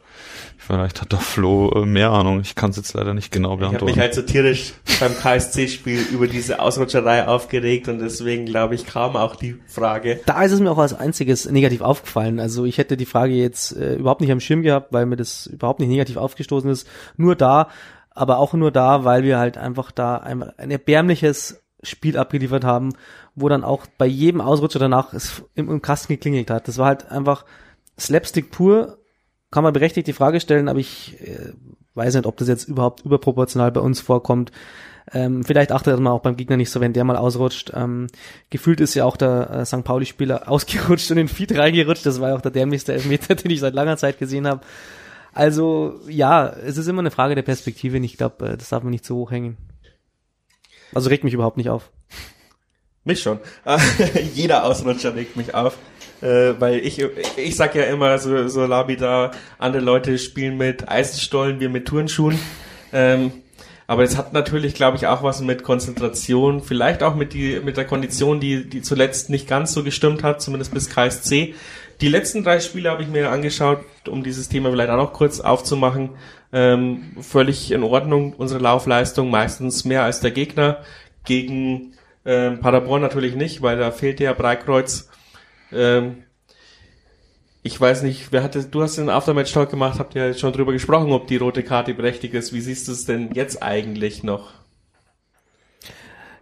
vielleicht 0.66 1.00
hat 1.00 1.12
der 1.12 1.18
Flo 1.18 1.70
äh, 1.70 1.86
mehr 1.86 2.10
Ahnung. 2.10 2.40
Ich 2.40 2.54
kann 2.54 2.70
es 2.70 2.76
jetzt 2.76 2.94
leider 2.94 3.14
nicht 3.14 3.32
genau 3.32 3.56
beantworten. 3.56 3.74
Ich 3.74 3.80
habe 3.80 3.90
mich 3.92 3.98
halt 4.00 4.14
so 4.14 4.22
tierisch 4.22 4.74
beim 5.00 5.14
KSC-Spiel 5.14 6.00
über 6.12 6.26
diese 6.26 6.60
Ausrutscherei 6.60 7.26
aufgeregt 7.26 7.88
und 7.88 7.98
deswegen 7.98 8.46
glaube 8.46 8.74
ich 8.74 8.86
kam 8.86 9.16
auch 9.16 9.36
die 9.36 9.56
Frage. 9.66 10.20
Da 10.26 10.42
ist 10.42 10.52
es 10.52 10.60
mir 10.60 10.70
auch 10.70 10.78
als 10.78 10.94
einziges 10.94 11.50
negativ 11.50 11.80
aufgefallen. 11.80 12.40
Also 12.40 12.64
ich 12.64 12.78
hätte 12.78 12.96
die 12.96 13.06
Frage 13.06 13.34
jetzt 13.34 13.76
äh, 13.76 13.96
überhaupt 13.96 14.20
nicht 14.20 14.32
am 14.32 14.40
Schirm 14.40 14.62
gehabt, 14.62 14.92
weil 14.92 15.06
mir 15.06 15.16
das 15.16 15.46
überhaupt 15.46 15.80
nicht 15.80 15.88
negativ 15.88 16.16
aufgestoßen 16.16 16.70
ist. 16.70 16.86
Nur 17.16 17.36
da, 17.36 17.68
aber 18.10 18.38
auch 18.38 18.52
nur 18.52 18.70
da, 18.70 19.04
weil 19.04 19.24
wir 19.24 19.38
halt 19.38 19.58
einfach 19.58 19.90
da 19.90 20.16
ein, 20.16 20.42
ein 20.42 20.70
erbärmliches 20.70 21.62
Spiel 21.82 22.16
abgeliefert 22.16 22.64
haben, 22.64 22.94
wo 23.34 23.48
dann 23.48 23.64
auch 23.64 23.86
bei 23.98 24.06
jedem 24.06 24.40
Ausrutscher 24.40 24.78
danach 24.78 25.12
es 25.12 25.42
im, 25.54 25.68
im 25.68 25.82
Kasten 25.82 26.12
geklingelt 26.12 26.50
hat. 26.50 26.68
Das 26.68 26.78
war 26.78 26.86
halt 26.86 27.10
einfach 27.10 27.44
Slapstick 27.98 28.50
pur. 28.50 28.98
Kann 29.53 29.62
man 29.62 29.72
berechtigt 29.72 30.09
die 30.09 30.12
Frage 30.12 30.40
stellen, 30.40 30.68
aber 30.68 30.80
ich 30.80 31.20
äh, 31.20 31.53
weiß 31.94 32.14
nicht, 32.14 32.26
ob 32.26 32.36
das 32.38 32.48
jetzt 32.48 32.68
überhaupt 32.68 33.05
überproportional 33.05 33.70
bei 33.70 33.80
uns 33.80 34.00
vorkommt. 34.00 34.50
Ähm, 35.12 35.44
vielleicht 35.44 35.72
achtet 35.72 35.98
man 36.00 36.12
auch 36.12 36.22
beim 36.22 36.36
Gegner 36.36 36.57
nicht 36.57 36.70
so, 36.70 36.80
wenn 36.80 36.94
der 36.94 37.05
mal 37.05 37.16
ausrutscht. 37.16 37.72
Ähm, 37.74 38.07
gefühlt 38.50 38.80
ist 38.80 38.94
ja 38.94 39.05
auch 39.05 39.16
der 39.16 39.50
äh, 39.50 39.66
St. 39.66 39.84
Pauli-Spieler 39.84 40.48
ausgerutscht 40.50 41.11
und 41.11 41.18
in 41.18 41.26
den 41.26 41.34
Feed 41.34 41.57
reingerutscht. 41.57 42.07
Das 42.07 42.20
war 42.20 42.30
ja 42.30 42.36
auch 42.36 42.40
der 42.40 42.50
dämlichste 42.50 42.94
Elfmeter, 42.94 43.34
den 43.36 43.50
ich 43.50 43.61
seit 43.61 43.74
langer 43.74 43.96
Zeit 43.96 44.18
gesehen 44.18 44.46
habe. 44.46 44.62
Also 45.34 46.00
ja, 46.09 46.46
es 46.48 46.78
ist 46.78 46.88
immer 46.88 47.00
eine 47.00 47.11
Frage 47.11 47.34
der 47.34 47.42
Perspektive 47.42 47.98
und 47.98 48.05
ich 48.05 48.16
glaube, 48.16 48.53
äh, 48.53 48.57
das 48.57 48.70
darf 48.70 48.82
man 48.82 48.90
nicht 48.90 49.05
so 49.05 49.16
hoch 49.16 49.30
hängen. 49.30 49.59
Also 50.94 51.11
regt 51.11 51.24
mich 51.24 51.34
überhaupt 51.34 51.57
nicht 51.57 51.70
auf. 51.70 51.90
Mich 53.05 53.20
schon. 53.20 53.38
Jeder 54.34 54.64
Ausrutscher 54.64 55.14
regt 55.14 55.36
mich 55.36 55.55
auf. 55.55 55.76
Äh, 56.22 56.60
weil 56.60 56.78
ich, 56.78 57.04
ich 57.36 57.56
sag 57.56 57.74
ja 57.74 57.82
immer 57.84 58.18
so, 58.18 58.46
so 58.46 58.64
labida, 58.64 59.32
andere 59.58 59.82
Leute 59.82 60.18
spielen 60.18 60.56
mit 60.56 60.88
Eisenstollen, 60.88 61.58
wir 61.58 61.68
mit 61.68 61.88
Turnschuhen. 61.88 62.38
Ähm, 62.92 63.32
aber 63.88 64.04
es 64.04 64.16
hat 64.16 64.32
natürlich, 64.32 64.74
glaube 64.74 64.96
ich, 64.96 65.08
auch 65.08 65.22
was 65.22 65.40
mit 65.40 65.64
Konzentration, 65.64 66.62
vielleicht 66.62 67.02
auch 67.02 67.16
mit, 67.16 67.32
die, 67.34 67.60
mit 67.62 67.76
der 67.76 67.84
Kondition, 67.84 68.38
die, 68.38 68.68
die 68.68 68.82
zuletzt 68.82 69.30
nicht 69.30 69.48
ganz 69.48 69.72
so 69.72 69.82
gestimmt 69.82 70.22
hat, 70.22 70.40
zumindest 70.40 70.72
bis 70.72 70.88
KSC. 70.88 71.54
Die 72.00 72.08
letzten 72.08 72.44
drei 72.44 72.60
Spiele 72.60 72.90
habe 72.90 73.02
ich 73.02 73.08
mir 73.08 73.30
angeschaut, 73.30 73.80
um 74.08 74.22
dieses 74.22 74.48
Thema 74.48 74.70
vielleicht 74.70 74.90
auch 74.90 74.96
noch 74.96 75.12
kurz 75.12 75.40
aufzumachen. 75.40 76.10
Ähm, 76.52 77.16
völlig 77.20 77.70
in 77.70 77.82
Ordnung, 77.82 78.34
unsere 78.34 78.60
Laufleistung, 78.60 79.30
meistens 79.30 79.84
mehr 79.84 80.04
als 80.04 80.20
der 80.20 80.30
Gegner. 80.30 80.78
Gegen 81.24 81.94
ähm, 82.24 82.60
Paderborn 82.60 83.02
natürlich 83.02 83.34
nicht, 83.34 83.62
weil 83.62 83.76
da 83.76 83.90
fehlte 83.90 84.24
ja 84.24 84.32
Breikreuz. 84.32 85.10
Ähm, 85.72 86.24
ich 87.62 87.80
weiß 87.80 88.02
nicht, 88.02 88.32
wer 88.32 88.42
hatte, 88.42 88.64
du 88.64 88.82
hast 88.82 88.98
den 88.98 89.08
Aftermatch-Talk 89.08 89.70
gemacht, 89.70 89.98
habt 89.98 90.14
ihr 90.14 90.34
schon 90.34 90.52
drüber 90.52 90.72
gesprochen, 90.72 91.12
ob 91.12 91.28
die 91.28 91.36
rote 91.36 91.62
Karte 91.62 91.94
berechtigt 91.94 92.34
ist. 92.34 92.52
Wie 92.52 92.60
siehst 92.60 92.88
du 92.88 92.92
es 92.92 93.04
denn 93.04 93.32
jetzt 93.34 93.62
eigentlich 93.62 94.22
noch? 94.22 94.52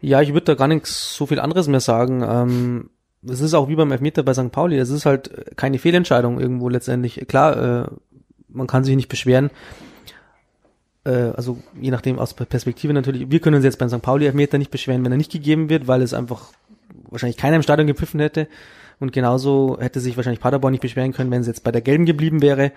Ja, 0.01 0.22
ich 0.22 0.33
würde 0.33 0.47
da 0.47 0.55
gar 0.55 0.68
nichts 0.68 1.14
so 1.14 1.26
viel 1.26 1.41
anderes 1.41 1.68
mehr 1.68 1.81
sagen. 1.81 2.24
Ähm, 2.26 2.91
es 3.28 3.41
ist 3.41 3.53
auch 3.53 3.68
wie 3.68 3.76
beim 3.76 3.93
Elfmeter 3.93 4.22
bei 4.22 4.33
St. 4.33 4.51
Pauli. 4.51 4.78
Es 4.78 4.89
ist 4.89 5.05
halt 5.05 5.57
keine 5.57 5.78
Fehlentscheidung 5.78 6.41
irgendwo 6.41 6.70
letztendlich. 6.70 7.26
Klar, 7.28 7.85
äh, 7.85 7.91
man 8.49 8.66
kann 8.66 8.85
sich 8.85 8.97
nicht 8.97 9.09
beschweren 9.09 9.51
äh, 11.05 11.33
also 11.37 11.59
je 11.81 11.91
nachdem 11.91 12.18
aus 12.18 12.35
Perspektive 12.35 12.93
natürlich, 12.93 13.31
wir 13.31 13.41
können 13.41 13.57
uns 13.57 13.64
jetzt 13.64 13.78
beim 13.78 13.89
St. 13.89 14.03
Pauli 14.03 14.26
Elfmeter 14.26 14.59
nicht 14.59 14.70
beschweren, 14.70 15.05
wenn 15.05 15.12
er 15.12 15.18
nicht 15.18 15.33
gegeben 15.33 15.68
wird, 15.68 15.87
weil 15.87 16.03
es 16.03 16.14
einfach 16.14 16.53
wahrscheinlich 17.09 17.37
keiner 17.37 17.57
im 17.57 17.62
Stadion 17.62 17.87
gepfiffen 17.87 18.20
hätte. 18.20 18.49
Und 19.01 19.13
genauso 19.13 19.79
hätte 19.81 20.01
sich 20.01 20.17
wahrscheinlich 20.17 20.41
Paderborn 20.41 20.73
nicht 20.73 20.83
beschweren 20.83 21.13
können, 21.13 21.31
wenn 21.31 21.41
es 21.41 21.47
jetzt 21.47 21.65
bei 21.65 21.73
der 21.73 21.81
Gelben 21.81 22.07
geblieben 22.07 22.43
wäre. 22.43 22.73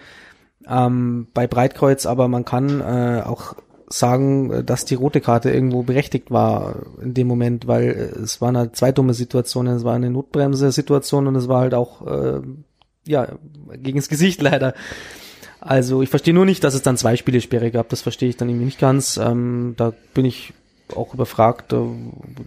Ähm, 0.68 1.28
bei 1.34 1.46
Breitkreuz, 1.46 2.06
aber 2.06 2.28
man 2.30 2.46
kann 2.46 2.80
äh, 2.80 3.22
auch 3.26 3.56
sagen, 3.90 4.66
dass 4.66 4.86
die 4.86 4.96
rote 4.96 5.22
Karte 5.22 5.52
irgendwo 5.52 5.84
berechtigt 5.84 6.32
war 6.32 6.78
in 7.02 7.14
dem 7.14 7.28
Moment, 7.28 7.68
weil 7.68 7.90
es 8.24 8.42
war 8.42 8.50
eine 8.50 8.72
zwei 8.72 8.92
dumme 8.92 9.14
Situation, 9.14 9.68
es 9.68 9.84
war 9.84 9.96
eine 9.96 10.10
Notbremse-Situation 10.10 11.28
und 11.28 11.36
es 11.36 11.48
war 11.48 11.62
halt 11.62 11.74
auch 11.74 12.08
äh, 12.08 12.42
ja 13.06 13.28
gegens 13.74 14.10
Gesicht 14.10 14.42
leider. 14.42 14.74
Also 15.60 16.02
ich 16.02 16.10
verstehe 16.10 16.34
nur 16.34 16.46
nicht, 16.46 16.64
dass 16.64 16.74
es 16.74 16.82
dann 16.82 16.98
zwei 16.98 17.16
Spielesperre 17.16 17.72
gab. 17.72 17.90
Das 17.90 18.02
verstehe 18.02 18.30
ich 18.30 18.38
dann 18.38 18.50
irgendwie 18.50 18.66
nicht 18.66 18.80
ganz. 18.80 19.18
Ähm, 19.18 19.76
da 19.78 19.94
bin 20.14 20.26
ich 20.26 20.54
auch 20.94 21.14
überfragt, 21.14 21.72
äh, 21.72 21.78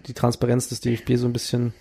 die 0.07 0.13
Transparenz 0.13 0.69
des 0.69 0.81
DFB 0.81 1.15
so 1.15 1.27
ein 1.27 1.33
bisschen 1.33 1.73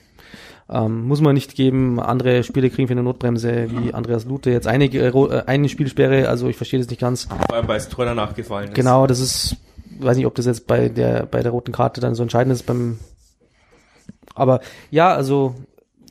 Ähm, 0.68 1.07
muss 1.07 1.20
man 1.20 1.35
nicht 1.35 1.55
geben. 1.55 2.01
Andere 2.01 2.43
Spiele 2.43 2.70
kriegen 2.70 2.89
für 2.89 2.93
eine 2.95 3.03
Notbremse, 3.05 3.68
wie 3.70 3.95
Andreas 3.95 4.24
Lute 4.24 4.51
jetzt 4.51 4.66
einige, 4.66 4.99
äh, 5.01 5.09
äh, 5.09 5.43
eine 5.47 5.68
Spielsperre. 5.68 6.29
Also 6.29 6.49
ich 6.49 6.57
verstehe 6.57 6.81
das 6.81 6.89
nicht 6.91 7.01
ganz. 7.01 7.24
Vor 7.24 7.55
allem, 7.57 7.68
weil 7.68 7.79
das 7.79 7.89
Tor 7.89 8.05
danach 8.05 8.35
gefallen 8.35 8.68
ist. 8.68 8.74
Genau, 8.74 9.07
das 9.07 9.20
ist, 9.20 9.57
weiß 10.01 10.16
nicht, 10.16 10.27
ob 10.27 10.35
das 10.35 10.47
jetzt 10.47 10.66
bei 10.66 10.89
der, 10.89 11.24
bei 11.27 11.43
der 11.43 11.53
roten 11.53 11.70
Karte 11.72 12.01
dann 12.01 12.16
so 12.16 12.22
entscheidend 12.24 12.53
ist 12.53 12.64
beim, 12.66 12.99
aber 14.35 14.61
ja, 14.91 15.14
also, 15.14 15.55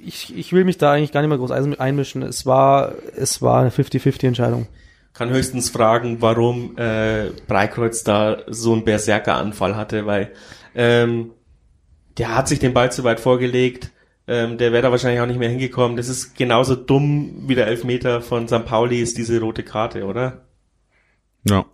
ich, 0.03 0.36
ich 0.38 0.53
will 0.53 0.63
mich 0.63 0.78
da 0.78 0.93
eigentlich 0.93 1.11
gar 1.11 1.22
nicht 1.22 1.30
mehr 1.30 1.38
groß 1.38 1.51
ein- 1.51 1.80
einmischen. 1.80 2.22
Es 2.24 2.45
war, 2.45 2.93
es 3.16 3.41
war 3.41 3.61
eine 3.61 3.70
50-50 3.72 4.28
Entscheidung. 4.28 4.68
Kann 5.13 5.30
höchstens 5.30 5.70
fragen, 5.70 6.18
warum 6.22 6.78
äh, 6.78 7.30
Breikreuz 7.47 8.03
da 8.03 8.38
so 8.47 8.74
einen 8.74 8.84
Berserker-Anfall 8.84 9.76
hatte, 9.76 10.05
weil 10.05 10.32
ähm, 10.76 11.32
der 12.18 12.36
hat 12.36 12.47
sich 12.47 12.59
den 12.59 12.74
Ball 12.74 12.91
zu 12.91 13.03
weit 13.03 13.20
vorgelegt. 13.20 13.91
Ähm, 14.28 14.57
der 14.57 14.71
wäre 14.71 14.82
da 14.82 14.91
wahrscheinlich 14.91 15.21
auch 15.21 15.28
nicht 15.28 15.39
mehr 15.39 15.49
hingekommen. 15.49 15.97
Das 15.97 16.09
ist 16.09 16.36
genauso 16.36 16.76
dumm 16.76 17.43
wie 17.47 17.55
der 17.55 17.67
Elfmeter 17.67 18.21
von 18.21 18.47
St. 18.47 18.65
Pauli 18.65 18.99
ist 18.99 19.17
diese 19.17 19.39
rote 19.39 19.63
Karte, 19.63 20.05
oder? 20.05 20.45
Ja, 21.43 21.65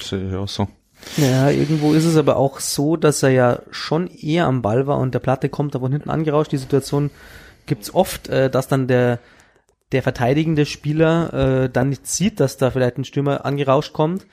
sehe 0.00 0.28
ich 0.28 0.34
auch 0.34 0.48
so. 0.48 0.68
Ja, 1.18 1.50
irgendwo 1.50 1.92
ist 1.92 2.06
es 2.06 2.16
aber 2.16 2.36
auch 2.36 2.60
so, 2.60 2.96
dass 2.96 3.22
er 3.22 3.30
ja 3.30 3.58
schon 3.70 4.06
eher 4.06 4.46
am 4.46 4.62
Ball 4.62 4.86
war 4.86 4.98
und 4.98 5.12
der 5.12 5.18
Platte 5.18 5.50
kommt 5.50 5.74
da 5.74 5.80
von 5.80 5.92
hinten 5.92 6.08
angerauscht. 6.08 6.52
Die 6.52 6.58
Situation 6.58 7.10
gibt's 7.66 7.92
oft, 7.92 8.28
äh, 8.28 8.48
dass 8.48 8.68
dann 8.68 8.88
der 8.88 9.18
der 9.92 10.02
verteidigende 10.02 10.66
Spieler 10.66 11.64
äh, 11.64 11.70
dann 11.70 11.90
nicht 11.90 12.06
sieht, 12.08 12.40
dass 12.40 12.56
da 12.56 12.70
vielleicht 12.72 12.98
ein 12.98 13.04
Stürmer 13.04 13.44
angerauscht 13.44 13.92
kommt. 13.92 14.26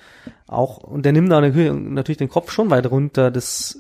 Auch 0.48 0.78
und 0.80 1.06
der 1.06 1.12
nimmt 1.12 1.32
da 1.32 1.40
natürlich 1.40 1.72
natürlich 1.72 2.18
den 2.18 2.30
Kopf 2.30 2.52
schon 2.52 2.72
weit 2.72 2.90
runter. 2.90 3.30
Das 3.30 3.78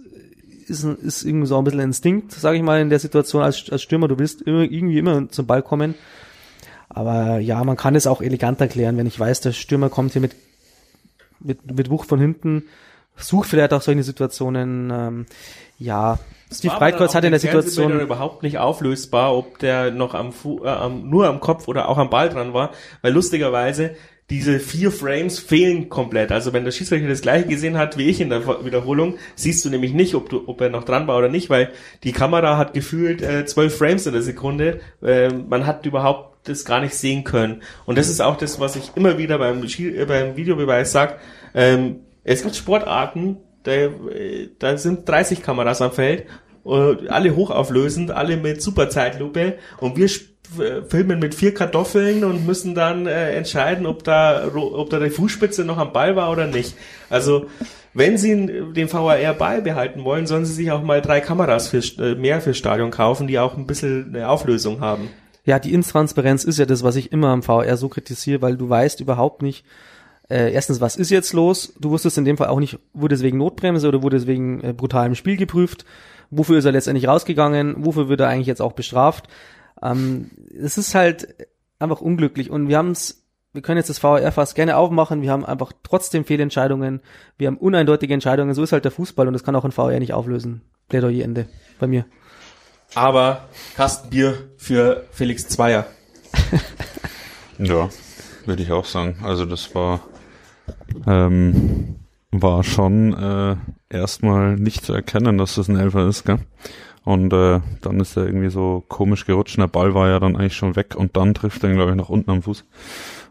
ist, 0.71 0.83
ist 0.83 1.23
irgendwie 1.23 1.47
so 1.47 1.57
ein 1.57 1.63
bisschen 1.63 1.79
Instinkt, 1.81 2.31
sage 2.31 2.57
ich 2.57 2.63
mal, 2.63 2.81
in 2.81 2.89
der 2.89 2.99
Situation 2.99 3.43
als, 3.43 3.69
als 3.69 3.83
Stürmer. 3.83 4.07
Du 4.07 4.17
willst 4.17 4.41
immer, 4.41 4.63
irgendwie 4.63 4.97
immer 4.97 5.29
zum 5.29 5.45
Ball 5.45 5.61
kommen. 5.61 5.93
Aber 6.89 7.37
ja, 7.37 7.63
man 7.63 7.77
kann 7.77 7.95
es 7.95 8.07
auch 8.07 8.21
elegant 8.21 8.59
erklären, 8.59 8.97
wenn 8.97 9.07
ich 9.07 9.19
weiß, 9.19 9.41
der 9.41 9.51
Stürmer 9.51 9.89
kommt 9.89 10.13
hier 10.13 10.21
mit 10.21 10.35
mit, 11.43 11.75
mit 11.75 11.89
Wucht 11.89 12.07
von 12.07 12.19
hinten, 12.19 12.63
sucht 13.15 13.49
vielleicht 13.49 13.73
auch 13.73 13.81
solche 13.81 14.03
Situationen. 14.03 14.91
Ähm, 14.91 15.25
ja, 15.77 16.19
Steve 16.51 16.75
Breitkreuz 16.75 17.15
hat 17.15 17.23
in 17.23 17.31
der 17.31 17.39
Situation, 17.39 17.99
überhaupt 17.99 18.43
nicht 18.43 18.57
auflösbar, 18.57 19.35
ob 19.35 19.59
der 19.59 19.91
noch 19.91 20.13
am, 20.13 20.33
Fu 20.33 20.63
äh, 20.63 20.69
am 20.69 21.09
nur 21.09 21.27
am 21.27 21.39
Kopf 21.39 21.67
oder 21.67 21.89
auch 21.89 21.97
am 21.97 22.09
Ball 22.09 22.29
dran 22.29 22.53
war, 22.53 22.71
weil 23.01 23.13
lustigerweise 23.13 23.95
diese 24.31 24.59
vier 24.61 24.91
Frames 24.91 25.39
fehlen 25.39 25.89
komplett. 25.89 26.31
Also 26.31 26.53
wenn 26.53 26.63
der 26.63 26.71
Schiedsrichter 26.71 27.09
das 27.09 27.21
gleiche 27.21 27.49
gesehen 27.49 27.77
hat 27.77 27.97
wie 27.97 28.09
ich 28.09 28.21
in 28.21 28.29
der 28.29 28.65
Wiederholung, 28.65 29.17
siehst 29.35 29.63
du 29.65 29.69
nämlich 29.69 29.93
nicht, 29.93 30.15
ob 30.15 30.29
du, 30.29 30.47
ob 30.47 30.61
er 30.61 30.69
noch 30.69 30.85
dran 30.85 31.05
war 31.05 31.17
oder 31.17 31.27
nicht, 31.27 31.49
weil 31.49 31.71
die 32.05 32.13
Kamera 32.13 32.57
hat 32.57 32.73
gefühlt 32.73 33.21
äh, 33.21 33.45
zwölf 33.45 33.77
Frames 33.77 34.07
in 34.07 34.13
der 34.13 34.21
Sekunde. 34.21 34.79
Äh, 35.03 35.29
man 35.29 35.67
hat 35.67 35.85
überhaupt 35.85 36.47
das 36.47 36.63
gar 36.63 36.79
nicht 36.79 36.95
sehen 36.95 37.25
können. 37.25 37.61
Und 37.85 37.97
das 37.97 38.07
ist 38.07 38.21
auch 38.21 38.37
das, 38.37 38.59
was 38.61 38.77
ich 38.77 38.91
immer 38.95 39.17
wieder 39.17 39.37
beim, 39.37 39.63
äh, 39.63 40.05
beim 40.05 40.37
Videobeweis 40.37 40.93
sag. 40.93 41.19
Ähm, 41.53 41.97
es 42.23 42.41
gibt 42.41 42.55
Sportarten, 42.55 43.35
da, 43.63 43.73
äh, 43.73 44.49
da 44.57 44.77
sind 44.77 45.07
30 45.09 45.43
Kameras 45.43 45.81
am 45.81 45.91
Feld, 45.91 46.25
äh, 46.65 47.07
alle 47.09 47.35
hochauflösend, 47.35 48.11
alle 48.11 48.37
mit 48.37 48.61
super 48.61 48.89
Zeitlupe 48.89 49.57
und 49.81 49.97
wir 49.97 50.07
filmen 50.87 51.19
mit 51.19 51.35
vier 51.35 51.53
Kartoffeln 51.53 52.23
und 52.23 52.45
müssen 52.45 52.75
dann 52.75 53.07
äh, 53.07 53.31
entscheiden, 53.35 53.85
ob 53.85 54.03
da, 54.03 54.49
ob 54.53 54.89
da 54.89 54.99
die 54.99 55.09
Fußspitze 55.09 55.63
noch 55.63 55.77
am 55.77 55.93
Ball 55.93 56.15
war 56.15 56.31
oder 56.31 56.47
nicht. 56.47 56.75
Also 57.09 57.45
wenn 57.93 58.17
Sie 58.17 58.47
den 58.73 58.91
VAR 58.91 59.33
beibehalten 59.33 60.03
wollen, 60.03 60.27
sollen 60.27 60.45
Sie 60.45 60.53
sich 60.53 60.71
auch 60.71 60.83
mal 60.83 61.01
drei 61.01 61.21
Kameras 61.21 61.67
für, 61.67 61.81
äh, 62.01 62.15
mehr 62.15 62.41
fürs 62.41 62.57
Stadion 62.57 62.91
kaufen, 62.91 63.27
die 63.27 63.39
auch 63.39 63.57
ein 63.57 63.67
bisschen 63.67 64.13
eine 64.13 64.29
Auflösung 64.29 64.81
haben. 64.81 65.09
ja, 65.45 65.59
die 65.59 65.73
Intransparenz 65.73 66.43
ist 66.43 66.59
ja 66.59 66.65
das, 66.65 66.83
was 66.83 66.95
ich 66.95 67.11
immer 67.11 67.29
am 67.29 67.43
VR 67.43 67.77
so 67.77 67.89
kritisiere, 67.89 68.41
weil 68.41 68.57
du 68.57 68.69
weißt 68.69 68.99
überhaupt 68.99 69.41
nicht, 69.41 69.65
äh, 70.29 70.53
erstens, 70.53 70.79
was 70.79 70.95
ist 70.95 71.09
jetzt 71.09 71.33
los? 71.33 71.73
Du 71.79 71.89
wusstest 71.89 72.17
in 72.17 72.23
dem 72.23 72.37
Fall 72.37 72.47
auch 72.47 72.59
nicht, 72.59 72.79
wurde 72.93 73.15
es 73.15 73.21
wegen 73.21 73.37
Notbremse 73.37 73.87
oder 73.87 74.01
wurde 74.01 74.15
es 74.15 74.27
wegen 74.27 74.61
äh, 74.61 74.73
brutalem 74.73 75.15
Spiel 75.15 75.35
geprüft? 75.35 75.83
Wofür 76.29 76.59
ist 76.59 76.65
er 76.65 76.71
letztendlich 76.71 77.09
rausgegangen? 77.09 77.75
Wofür 77.85 78.07
wird 78.07 78.21
er 78.21 78.29
eigentlich 78.29 78.47
jetzt 78.47 78.61
auch 78.61 78.71
bestraft? 78.71 79.27
Ähm, 79.81 80.31
es 80.57 80.77
ist 80.77 80.95
halt 80.95 81.47
einfach 81.79 82.01
unglücklich 82.01 82.49
und 82.49 82.67
wir 82.67 82.77
haben 82.77 82.91
es, 82.91 83.23
wir 83.53 83.61
können 83.61 83.77
jetzt 83.77 83.89
das 83.89 83.99
VR 83.99 84.31
fast 84.31 84.55
gerne 84.55 84.77
aufmachen, 84.77 85.21
wir 85.21 85.31
haben 85.31 85.45
einfach 85.45 85.73
trotzdem 85.83 86.25
Fehlentscheidungen, 86.25 87.01
wir 87.37 87.47
haben 87.47 87.57
uneindeutige 87.57 88.13
Entscheidungen, 88.13 88.53
so 88.53 88.63
ist 88.63 88.71
halt 88.71 88.85
der 88.85 88.91
Fußball 88.91 89.27
und 89.27 89.33
das 89.33 89.43
kann 89.43 89.55
auch 89.55 89.65
ein 89.65 89.71
VR 89.71 89.99
nicht 89.99 90.13
auflösen. 90.13 90.61
Plädoyer 90.89 91.23
Ende 91.23 91.47
bei 91.79 91.87
mir. 91.87 92.05
Aber 92.93 93.47
Kastenbier 93.75 94.49
für 94.57 95.05
Felix 95.11 95.47
Zweier. 95.47 95.85
Ja, 97.63 97.89
würde 98.47 98.63
ich 98.63 98.71
auch 98.71 98.85
sagen. 98.85 99.17
Also 99.21 99.45
das 99.45 99.75
war 99.75 100.01
ähm, 101.05 101.99
war 102.31 102.63
schon 102.63 103.13
äh, 103.13 103.55
erstmal 103.89 104.55
nicht 104.55 104.85
zu 104.85 104.93
erkennen, 104.93 105.37
dass 105.37 105.55
das 105.55 105.67
ein 105.67 105.77
Elfer 105.77 106.07
ist, 106.07 106.25
gell? 106.25 106.39
Und 107.03 107.33
äh, 107.33 107.61
dann 107.81 107.99
ist 107.99 108.15
er 108.15 108.25
irgendwie 108.25 108.49
so 108.49 108.83
komisch 108.87 109.25
gerutscht. 109.25 109.57
und 109.57 109.61
Der 109.61 109.67
Ball 109.67 109.95
war 109.95 110.07
ja 110.07 110.19
dann 110.19 110.35
eigentlich 110.35 110.55
schon 110.55 110.75
weg 110.75 110.95
und 110.95 111.17
dann 111.17 111.33
trifft 111.33 111.63
er 111.63 111.69
ihn, 111.69 111.75
glaube 111.75 111.91
ich, 111.91 111.97
nach 111.97 112.09
unten 112.09 112.29
am 112.29 112.43
Fuß. 112.43 112.63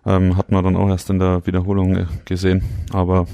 Ähm, 0.07 0.37
hat 0.37 0.51
man 0.51 0.64
dann 0.64 0.77
auch 0.77 0.89
erst 0.89 1.11
in 1.11 1.18
der 1.18 1.47
Wiederholung 1.47 1.97
äh, 1.97 2.07
gesehen. 2.25 2.64
Aber 2.93 3.27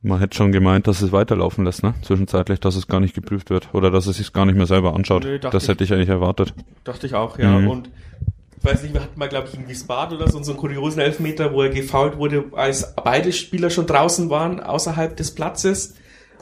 man 0.00 0.20
hätte 0.20 0.36
schon 0.36 0.52
gemeint, 0.52 0.86
dass 0.86 1.02
es 1.02 1.12
weiterlaufen 1.12 1.64
lässt, 1.64 1.82
ne? 1.82 1.94
Zwischenzeitlich, 2.02 2.60
dass 2.60 2.76
es 2.76 2.86
gar 2.86 3.00
nicht 3.00 3.14
geprüft 3.14 3.50
wird. 3.50 3.74
Oder 3.74 3.90
dass 3.90 4.06
es 4.06 4.16
sich 4.16 4.32
gar 4.32 4.46
nicht 4.46 4.56
mehr 4.56 4.66
selber 4.66 4.94
anschaut. 4.94 5.24
Nö, 5.24 5.38
das 5.38 5.64
ich. 5.64 5.68
hätte 5.68 5.84
ich 5.84 5.92
eigentlich 5.92 6.08
erwartet. 6.08 6.54
Dachte 6.84 7.06
ich 7.06 7.14
auch, 7.14 7.38
ja. 7.38 7.58
Mhm. 7.58 7.68
Und 7.68 7.90
ich 8.58 8.64
weiß 8.64 8.82
nicht, 8.84 8.94
wir 8.94 9.02
hatten 9.02 9.18
mal, 9.18 9.28
glaube 9.28 9.48
ich, 9.48 9.58
in 9.58 9.68
Wiesbaden 9.68 10.16
oder 10.16 10.30
so, 10.30 10.42
so 10.42 10.52
einen 10.52 10.60
kuriosen 10.60 11.00
Elfmeter, 11.00 11.52
wo 11.52 11.62
er 11.62 11.68
gefault 11.68 12.16
wurde, 12.16 12.44
als 12.52 12.94
beide 12.96 13.32
Spieler 13.32 13.68
schon 13.68 13.86
draußen 13.86 14.30
waren, 14.30 14.60
außerhalb 14.60 15.14
des 15.16 15.34
Platzes. 15.34 15.94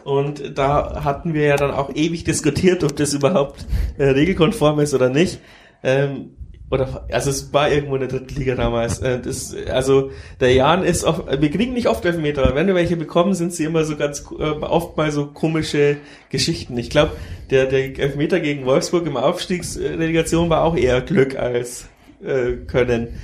Und 0.05 0.59
da 0.59 1.03
hatten 1.03 1.33
wir 1.33 1.45
ja 1.45 1.57
dann 1.57 1.71
auch 1.71 1.91
ewig 1.95 2.25
diskutiert, 2.25 2.85
ob 2.85 2.95
das 2.97 3.15
überhaupt 3.15 3.67
äh, 3.97 4.05
regelkonform 4.05 4.81
ist 4.81 4.93
oder 4.93 5.09
nicht. 5.09 5.41
Ähm, 5.83 6.31
oder 6.71 7.07
also 7.11 7.31
es 7.31 7.53
war 7.53 7.71
irgendwo 7.71 7.95
in 7.95 8.01
der 8.01 8.09
dritten 8.09 8.35
Liga 8.35 8.55
damals. 8.55 8.99
Äh, 8.99 9.21
das, 9.21 9.55
also 9.71 10.11
der 10.41 10.53
Jan 10.53 10.85
ist 10.85 11.05
oft, 11.05 11.41
wir 11.41 11.51
kriegen 11.51 11.73
nicht 11.73 11.89
oft 11.89 12.05
Elfmeter, 12.05 12.45
aber 12.45 12.55
wenn 12.55 12.67
wir 12.67 12.75
welche 12.75 12.97
bekommen, 12.97 13.35
sind 13.35 13.55
sie 13.55 13.65
immer 13.65 13.85
so 13.85 13.97
ganz 13.97 14.25
äh, 14.39 14.43
oft 14.43 14.97
mal 14.97 15.11
so 15.11 15.27
komische 15.27 15.97
Geschichten. 16.29 16.77
Ich 16.77 16.91
glaube, 16.91 17.13
der, 17.51 17.67
der 17.67 17.99
Elfmeter 17.99 18.41
gegen 18.41 18.67
Wolfsburg 18.67 19.07
im 19.07 19.17
Aufstiegsrelegation 19.17 20.51
war 20.51 20.65
auch 20.65 20.77
eher 20.77 21.01
Glück 21.01 21.39
als 21.39 21.89
äh, 22.23 22.53
Können. 22.67 23.21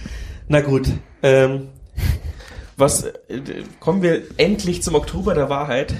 Na 0.48 0.60
gut. 0.60 0.88
Ähm, 1.22 1.68
was 2.76 3.04
äh, 3.04 3.12
kommen 3.80 4.02
wir 4.02 4.22
endlich 4.38 4.82
zum 4.82 4.94
Oktober 4.94 5.34
der 5.34 5.50
Wahrheit? 5.50 5.94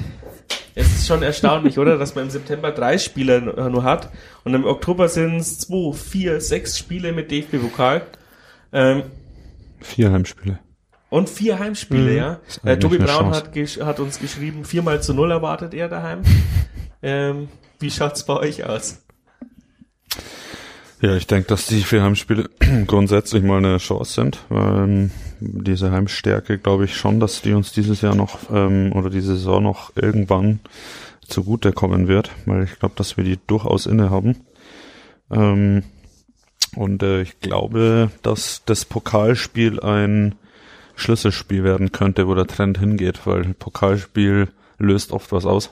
Es 0.80 0.86
ist 1.00 1.06
schon 1.06 1.22
erstaunlich, 1.22 1.78
oder? 1.78 1.98
Dass 1.98 2.14
man 2.14 2.24
im 2.24 2.30
September 2.30 2.70
drei 2.72 2.98
Spiele 2.98 3.40
nur 3.40 3.82
hat 3.84 4.10
und 4.44 4.54
im 4.54 4.64
Oktober 4.64 5.08
sind 5.08 5.36
es 5.36 5.58
zwei, 5.58 5.92
vier, 5.92 6.40
sechs 6.40 6.78
Spiele 6.78 7.12
mit 7.12 7.30
DFB-Pokal. 7.30 8.02
Ähm, 8.72 9.02
Vier 9.82 10.12
Heimspiele. 10.12 10.58
und 11.10 11.28
vier 11.28 11.58
Heimspiele, 11.58 12.10
Mhm. 12.10 12.16
ja. 12.16 12.40
Äh, 12.64 12.78
Tobi 12.78 12.98
Braun 12.98 13.30
hat, 13.34 13.50
hat 13.56 14.00
uns 14.00 14.18
geschrieben, 14.20 14.64
viermal 14.64 15.02
zu 15.02 15.12
null 15.14 15.30
erwartet 15.30 15.74
er 15.74 15.88
daheim. 15.88 16.22
ähm, 17.02 17.48
wie 17.78 17.90
schaut's 17.90 18.24
bei 18.24 18.34
euch 18.34 18.64
aus? 18.64 19.02
Ja, 21.00 21.16
ich 21.16 21.26
denke, 21.26 21.48
dass 21.48 21.66
die 21.66 21.82
vier 21.82 22.02
Heimspiele 22.02 22.50
grundsätzlich 22.86 23.42
mal 23.42 23.56
eine 23.58 23.78
Chance 23.78 24.12
sind. 24.12 24.38
Ähm, 24.50 25.10
diese 25.40 25.90
Heimstärke 25.90 26.58
glaube 26.58 26.84
ich 26.84 26.96
schon, 26.96 27.20
dass 27.20 27.42
die 27.42 27.52
uns 27.52 27.72
dieses 27.72 28.00
Jahr 28.00 28.14
noch 28.14 28.50
ähm, 28.52 28.92
oder 28.92 29.10
diese 29.10 29.36
Saison 29.36 29.62
noch 29.62 29.92
irgendwann 29.96 30.60
zugutekommen 31.26 32.08
wird, 32.08 32.30
weil 32.46 32.64
ich 32.64 32.78
glaube, 32.78 32.94
dass 32.96 33.16
wir 33.16 33.24
die 33.24 33.38
durchaus 33.46 33.86
inne 33.86 34.10
haben. 34.10 34.36
Ähm, 35.30 35.84
und 36.76 37.02
äh, 37.02 37.22
ich 37.22 37.40
glaube, 37.40 38.10
dass 38.22 38.62
das 38.64 38.84
Pokalspiel 38.84 39.80
ein 39.80 40.34
Schlüsselspiel 40.94 41.64
werden 41.64 41.92
könnte, 41.92 42.28
wo 42.28 42.34
der 42.34 42.46
Trend 42.46 42.78
hingeht, 42.78 43.26
weil 43.26 43.54
Pokalspiel 43.54 44.48
löst 44.78 45.12
oft 45.12 45.32
was 45.32 45.46
aus. 45.46 45.70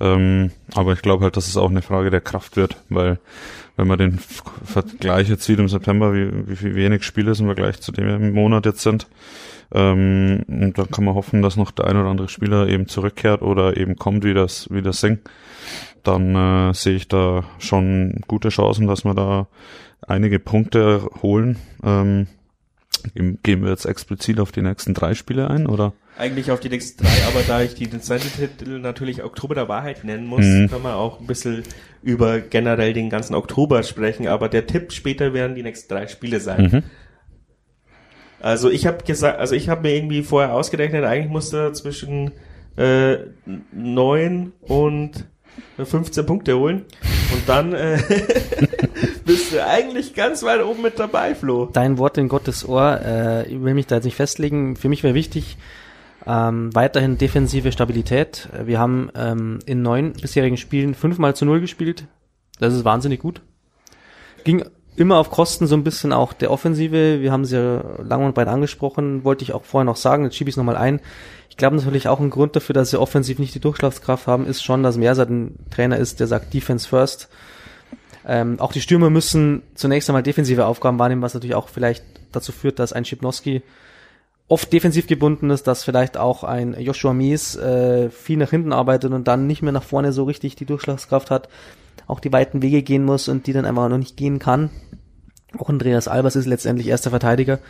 Ähm, 0.00 0.50
aber 0.74 0.92
ich 0.92 1.02
glaube 1.02 1.24
halt, 1.24 1.36
dass 1.36 1.48
es 1.48 1.56
auch 1.56 1.70
eine 1.70 1.82
Frage 1.82 2.10
der 2.10 2.20
Kraft 2.20 2.56
wird, 2.56 2.76
weil 2.88 3.18
wenn 3.76 3.86
man 3.86 3.98
den 3.98 4.18
Vergleich 4.18 5.28
jetzt 5.28 5.44
sieht 5.44 5.58
im 5.58 5.68
September, 5.68 6.14
wie, 6.14 6.48
wie 6.48 6.56
viel 6.56 6.74
wenig 6.74 7.02
Spiele 7.02 7.32
es 7.32 7.40
im 7.40 7.46
Vergleich 7.46 7.80
zu 7.80 7.92
dem 7.92 8.08
im 8.08 8.32
Monat 8.32 8.66
jetzt 8.66 8.82
sind, 8.82 9.06
ähm, 9.72 10.44
und 10.46 10.78
dann 10.78 10.90
kann 10.90 11.04
man 11.04 11.14
hoffen, 11.14 11.42
dass 11.42 11.56
noch 11.56 11.72
der 11.72 11.86
ein 11.86 11.96
oder 11.96 12.08
andere 12.08 12.28
Spieler 12.28 12.68
eben 12.68 12.86
zurückkehrt 12.86 13.42
oder 13.42 13.76
eben 13.76 13.96
kommt 13.96 14.24
wie 14.24 14.34
das, 14.34 14.68
wie 14.70 14.82
das 14.82 15.00
Sing. 15.00 15.18
Dann 16.02 16.34
äh, 16.34 16.74
sehe 16.74 16.94
ich 16.94 17.08
da 17.08 17.44
schon 17.58 18.20
gute 18.28 18.50
Chancen, 18.50 18.86
dass 18.86 19.04
wir 19.04 19.14
da 19.14 19.48
einige 20.06 20.38
Punkte 20.38 21.08
holen. 21.22 21.56
Ähm, 21.82 22.28
Gehen 23.14 23.62
wir 23.62 23.70
jetzt 23.70 23.84
explizit 23.84 24.40
auf 24.40 24.52
die 24.52 24.62
nächsten 24.62 24.94
drei 24.94 25.14
Spiele 25.14 25.50
ein, 25.50 25.66
oder? 25.66 25.92
Eigentlich 26.16 26.50
auf 26.50 26.60
die 26.60 26.68
nächsten 26.68 27.02
drei, 27.02 27.26
aber 27.28 27.42
da 27.46 27.62
ich 27.62 27.74
die 27.74 27.88
Titel 27.88 28.78
natürlich 28.78 29.24
Oktober 29.24 29.54
der 29.54 29.68
Wahrheit 29.68 30.04
nennen 30.04 30.26
muss, 30.26 30.44
mhm. 30.44 30.68
können 30.68 30.84
wir 30.84 30.96
auch 30.96 31.20
ein 31.20 31.26
bisschen 31.26 31.64
über 32.02 32.40
generell 32.40 32.92
den 32.92 33.10
ganzen 33.10 33.34
Oktober 33.34 33.82
sprechen, 33.82 34.28
aber 34.28 34.48
der 34.48 34.66
Tipp 34.66 34.92
später 34.92 35.34
werden 35.34 35.56
die 35.56 35.62
nächsten 35.62 35.92
drei 35.92 36.06
Spiele 36.06 36.38
sein. 36.40 36.70
Mhm. 36.72 36.82
Also 38.40 38.70
ich 38.70 38.86
habe 38.86 39.02
gesagt, 39.04 39.38
also 39.38 39.54
ich 39.54 39.68
habe 39.68 39.82
mir 39.82 39.96
irgendwie 39.96 40.22
vorher 40.22 40.54
ausgerechnet, 40.54 41.04
eigentlich 41.04 41.32
musste 41.32 41.72
zwischen 41.72 42.32
äh, 42.76 43.16
9 43.72 44.52
und 44.60 45.26
15 45.76 46.26
Punkte 46.26 46.56
holen. 46.58 46.84
Und 47.32 47.48
dann 47.48 47.72
äh, 47.72 47.98
bist 49.24 49.52
du 49.52 49.64
eigentlich 49.64 50.14
ganz 50.14 50.42
weit 50.42 50.62
oben 50.62 50.82
mit 50.82 50.98
dabei, 50.98 51.34
Flo. 51.34 51.68
Dein 51.72 51.98
Wort 51.98 52.18
in 52.18 52.28
Gottes 52.28 52.68
Ohr, 52.68 53.00
äh, 53.04 53.48
ich 53.48 53.62
will 53.62 53.74
mich 53.74 53.86
da 53.86 53.96
jetzt 53.96 54.04
nicht 54.04 54.16
festlegen. 54.16 54.76
Für 54.76 54.88
mich 54.88 55.02
wäre 55.02 55.14
wichtig, 55.14 55.56
ähm, 56.26 56.74
weiterhin 56.74 57.18
defensive 57.18 57.72
Stabilität. 57.72 58.48
Wir 58.64 58.78
haben 58.78 59.10
ähm, 59.14 59.58
in 59.66 59.82
neun 59.82 60.12
bisherigen 60.12 60.56
Spielen 60.56 60.94
fünfmal 60.94 61.34
zu 61.34 61.44
null 61.44 61.60
gespielt. 61.60 62.06
Das 62.60 62.72
ist 62.72 62.84
wahnsinnig 62.84 63.20
gut. 63.20 63.42
Ging 64.44 64.64
immer 64.96 65.18
auf 65.18 65.30
Kosten 65.30 65.66
so 65.66 65.74
ein 65.74 65.84
bisschen 65.84 66.12
auch 66.12 66.32
der 66.32 66.50
Offensive. 66.50 67.20
Wir 67.20 67.32
haben 67.32 67.44
sie 67.44 67.56
ja 67.56 67.82
lang 68.02 68.24
und 68.24 68.34
breit 68.34 68.48
angesprochen, 68.48 69.24
wollte 69.24 69.42
ich 69.42 69.52
auch 69.52 69.64
vorher 69.64 69.84
noch 69.84 69.96
sagen, 69.96 70.24
jetzt 70.24 70.36
schiebe 70.36 70.48
ich 70.48 70.54
es 70.54 70.56
nochmal 70.56 70.76
ein. 70.76 71.00
Ich 71.50 71.56
glaube 71.56 71.76
natürlich 71.76 72.08
auch 72.08 72.20
ein 72.20 72.30
Grund 72.30 72.56
dafür, 72.56 72.74
dass 72.74 72.90
sie 72.90 73.00
offensiv 73.00 73.38
nicht 73.38 73.54
die 73.54 73.60
Durchschlagskraft 73.60 74.26
haben, 74.26 74.46
ist 74.46 74.62
schon, 74.62 74.82
dass 74.82 74.96
Mersat 74.96 75.30
ein 75.30 75.56
Trainer 75.70 75.98
ist, 75.98 76.20
der 76.20 76.26
sagt 76.26 76.52
Defense 76.52 76.88
first. 76.88 77.28
Ähm, 78.26 78.58
auch 78.58 78.72
die 78.72 78.80
Stürmer 78.80 79.10
müssen 79.10 79.62
zunächst 79.74 80.08
einmal 80.08 80.22
defensive 80.22 80.66
Aufgaben 80.66 80.98
wahrnehmen, 80.98 81.22
was 81.22 81.34
natürlich 81.34 81.54
auch 81.54 81.68
vielleicht 81.68 82.04
dazu 82.32 82.52
führt, 82.52 82.78
dass 82.78 82.92
ein 82.92 83.04
Schipnowski 83.04 83.62
oft 84.48 84.72
defensiv 84.72 85.06
gebunden 85.06 85.50
ist, 85.50 85.66
dass 85.66 85.84
vielleicht 85.84 86.16
auch 86.16 86.44
ein 86.44 86.78
Joshua 86.78 87.12
Mies 87.12 87.56
äh, 87.56 88.10
viel 88.10 88.36
nach 88.36 88.50
hinten 88.50 88.72
arbeitet 88.72 89.12
und 89.12 89.26
dann 89.26 89.46
nicht 89.46 89.62
mehr 89.62 89.72
nach 89.72 89.82
vorne 89.82 90.12
so 90.12 90.24
richtig 90.24 90.56
die 90.56 90.66
Durchschlagskraft 90.66 91.30
hat, 91.30 91.48
auch 92.06 92.20
die 92.20 92.32
weiten 92.32 92.62
Wege 92.62 92.82
gehen 92.82 93.04
muss 93.04 93.28
und 93.28 93.46
die 93.46 93.52
dann 93.52 93.64
einfach 93.64 93.88
noch 93.88 93.98
nicht 93.98 94.16
gehen 94.16 94.38
kann. 94.38 94.70
Auch 95.58 95.68
Andreas 95.68 96.08
Albers 96.08 96.36
ist 96.36 96.46
letztendlich 96.46 96.88
erster 96.88 97.10
Verteidiger. 97.10 97.60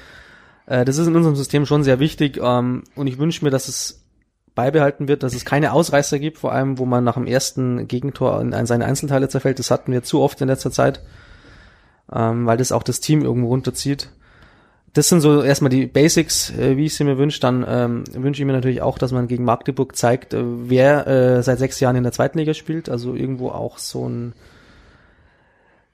Äh, 0.67 0.85
das 0.85 0.99
ist 0.99 1.07
in 1.07 1.17
unserem 1.17 1.37
System 1.37 1.67
schon 1.67 1.85
sehr 1.85 1.99
wichtig 1.99 2.39
ähm, 2.43 2.85
und 2.95 3.07
ich 3.07 3.19
wünsche 3.19 3.45
mir, 3.45 3.51
dass 3.51 3.69
es 3.69 4.05
beibehalten 4.55 5.09
wird, 5.09 5.23
dass 5.23 5.35
es 5.35 5.45
keine 5.45 5.73
Ausreißer 5.73 6.19
gibt, 6.19 6.39
vor 6.39 6.53
allem 6.53 6.79
wo 6.79 6.87
man 6.87 7.05
nach 7.05 7.15
dem 7.15 7.27
ersten 7.27 7.89
Gegentor 7.89 8.41
in 8.41 8.67
seine 8.67 8.85
Einzelteile 8.85 9.29
zerfällt. 9.29 9.59
Das 9.59 9.71
hatten 9.71 9.93
wir 9.93 10.03
zu 10.03 10.21
oft 10.21 10.41
in 10.41 10.49
letzter 10.49 10.71
Zeit, 10.71 11.03
ähm, 12.13 12.47
weil 12.47 12.57
das 12.57 12.73
auch 12.73 12.83
das 12.83 13.01
Team 13.01 13.23
irgendwo 13.23 13.49
runterzieht. 13.49 14.11
Das 14.95 15.09
sind 15.09 15.21
so 15.21 15.43
erstmal 15.43 15.71
die 15.71 15.87
Basics, 15.87 16.51
äh, 16.57 16.77
wie 16.77 16.87
ich 16.87 16.95
sie 16.95 17.05
mir 17.05 17.19
wünsche. 17.19 17.41
Dann 17.41 17.65
ähm, 17.69 18.05
wünsche 18.13 18.41
ich 18.41 18.47
mir 18.47 18.53
natürlich 18.53 18.81
auch, 18.81 18.97
dass 18.97 19.13
man 19.13 19.27
gegen 19.27 19.45
Magdeburg 19.45 19.97
zeigt, 19.97 20.33
äh, 20.35 20.43
wer 20.43 21.07
äh, 21.07 21.43
seit 21.43 21.59
sechs 21.59 21.81
Jahren 21.81 21.97
in 21.97 22.05
der 22.05 22.13
zweiten 22.13 22.39
Liga 22.39 22.55
spielt. 22.55 22.89
Also 22.89 23.15
irgendwo 23.15 23.49
auch 23.51 23.79
so 23.79 24.09
ein 24.09 24.35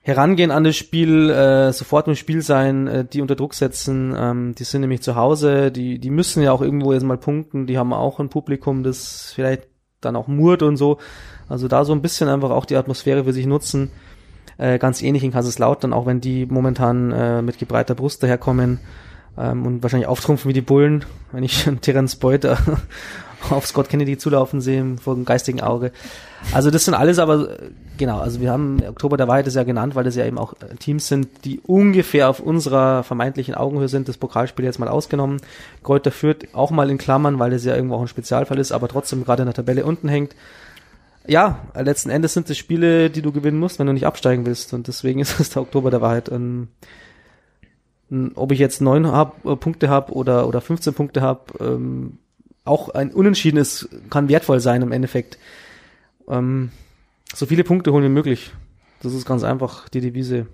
Herangehen 0.03 0.51
an 0.51 0.65
das 0.65 0.77
Spiel, 0.77 1.31
äh, 1.31 1.73
sofort 1.73 2.09
im 2.09 2.15
Spiel 2.15 2.43
sein, 2.43 2.87
äh, 2.87 3.05
die 3.05 3.21
unter 3.21 3.37
Druck 3.37 3.55
setzen, 3.55 4.15
ähm, 4.17 4.55
die 4.55 4.65
sind 4.65 4.81
nämlich 4.81 5.03
zu 5.03 5.15
Hause, 5.15 5.71
die, 5.71 5.99
die 5.99 6.11
müssen 6.11 6.43
ja 6.43 6.53
auch 6.53 6.63
irgendwo 6.63 6.95
jetzt 6.95 7.03
mal 7.03 7.19
punkten, 7.19 7.67
die 7.67 7.77
haben 7.77 7.93
auch 7.93 8.19
ein 8.19 8.31
Publikum, 8.31 8.83
das 8.83 9.33
vielleicht 9.35 9.69
dann 10.01 10.17
auch 10.17 10.27
murrt 10.27 10.63
und 10.63 10.79
so. 10.79 10.99
Also 11.49 11.69
da 11.69 11.85
so 11.85 11.93
ein 11.93 12.01
bisschen 12.01 12.29
einfach 12.29 12.51
auch 12.51 12.65
die 12.65 12.77
Atmosphäre 12.77 13.25
für 13.25 13.35
sich 13.35 13.45
nutzen. 13.45 13.91
Äh, 14.61 14.79
ganz 14.79 15.01
ähnlich 15.01 15.25
in 15.25 15.33
Kaiserslautern, 15.33 15.95
auch 15.95 16.05
wenn 16.05 16.21
die 16.21 16.45
momentan 16.45 17.13
äh, 17.13 17.41
mit 17.41 17.59
gebreiter 17.59 17.95
Brust 17.95 18.23
daherkommen 18.23 18.79
ähm, 19.39 19.65
und 19.65 19.83
wahrscheinlich 19.83 20.07
auftrumpfen 20.07 20.51
wie 20.51 20.53
die 20.53 20.61
Bullen, 20.61 21.07
wenn 21.33 21.43
ich 21.43 21.67
Terence 21.81 22.17
Boyd 22.17 22.47
auf 23.51 23.67
Scott 23.67 23.89
Kennedy 23.89 24.19
zulaufen 24.19 24.61
sehen 24.61 24.99
vor 24.99 25.15
dem 25.15 25.25
geistigen 25.25 25.63
Auge. 25.63 25.93
Also 26.53 26.71
das 26.71 26.85
sind 26.85 26.93
alles 26.93 27.19
aber, 27.19 27.57
genau, 27.97 28.19
also 28.19 28.43
wir 28.43 28.51
haben 28.51 28.83
Oktober 28.87 29.17
der 29.17 29.29
Wahrheit 29.29 29.47
ist 29.47 29.57
ja 29.57 29.63
genannt, 29.63 29.95
weil 29.95 30.05
das 30.05 30.15
ja 30.15 30.27
eben 30.27 30.37
auch 30.37 30.53
äh, 30.53 30.77
Teams 30.79 31.09
sind, 31.09 31.29
die 31.47 31.61
ungefähr 31.61 32.29
auf 32.29 32.41
unserer 32.41 33.03
vermeintlichen 33.03 33.55
Augenhöhe 33.55 33.89
sind, 33.89 34.09
das 34.09 34.19
Pokalspiel 34.19 34.67
jetzt 34.67 34.79
mal 34.79 34.89
ausgenommen. 34.89 35.41
Kräuter 35.83 36.11
führt 36.11 36.55
auch 36.55 36.71
mal 36.71 36.91
in 36.91 36.99
Klammern, 36.99 37.39
weil 37.39 37.55
es 37.55 37.65
ja 37.65 37.75
irgendwo 37.75 37.95
auch 37.95 38.03
ein 38.03 38.09
Spezialfall 38.09 38.59
ist, 38.59 38.73
aber 38.73 38.89
trotzdem 38.89 39.25
gerade 39.25 39.41
in 39.41 39.47
der 39.47 39.55
Tabelle 39.55 39.87
unten 39.87 40.11
hängt. 40.11 40.35
Ja, 41.27 41.69
letzten 41.75 42.11
Endes 42.11 42.35
sind 42.35 42.49
es 42.51 42.59
Spiele, 42.59 43.11
die 43.11 43.23
du 43.23 43.33
gewinnen 43.33 43.59
musst, 43.59 43.79
wenn 43.79 43.87
du 43.87 43.93
nicht 43.93 44.07
absteigen 44.07 44.47
willst 44.47 44.73
und 44.73 44.89
deswegen 44.89 45.21
ist 45.21 45.39
es 45.39 45.51
der 45.51 45.63
Oktober 45.63 45.91
der 45.91 46.01
Wahrheit. 46.01 46.31
Ähm, 46.31 46.69
ob 48.35 48.51
ich 48.51 48.59
jetzt 48.59 48.81
neun 48.81 49.07
hab, 49.07 49.45
äh, 49.45 49.57
Punkte 49.57 49.89
habe 49.89 50.13
oder, 50.13 50.49
oder 50.49 50.61
15 50.61 50.95
Punkte 50.95 51.21
habe, 51.21 51.43
ähm, 51.61 52.19
auch 52.65 52.89
ein 52.89 53.13
Unentschiedenes 53.13 53.89
kann 54.11 54.29
wertvoll 54.29 54.61
sein 54.61 54.83
im 54.83 54.93
Endeffekt. 54.93 55.39
Ähm, 56.29 56.71
so 57.35 57.47
viele 57.47 57.65
Punkte 57.65 57.93
holen 57.93 58.05
wie 58.05 58.09
möglich. 58.09 58.53
Das 59.03 59.15
ist 59.15 59.27
ganz 59.27 59.45
einfach 59.45 59.89
die 59.89 60.01
Devise. 60.01 60.47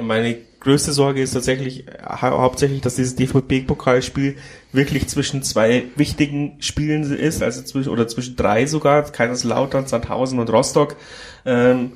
Meine 0.00 0.38
größte 0.64 0.92
Sorge 0.92 1.22
ist 1.22 1.32
tatsächlich 1.32 1.84
hau 2.04 2.40
hauptsächlich, 2.40 2.80
dass 2.80 2.96
dieses 2.96 3.14
DFB-Pokalspiel 3.16 4.36
wirklich 4.72 5.06
zwischen 5.08 5.42
zwei 5.42 5.84
wichtigen 5.94 6.56
Spielen 6.60 7.04
ist, 7.14 7.42
also 7.42 7.62
zwischen 7.62 7.90
oder 7.90 8.08
zwischen 8.08 8.34
drei 8.34 8.66
sogar, 8.66 9.02
Kaiserslautern, 9.04 9.86
Sandhausen 9.86 10.40
und 10.40 10.50
Rostock. 10.50 10.96
Ähm, 11.44 11.92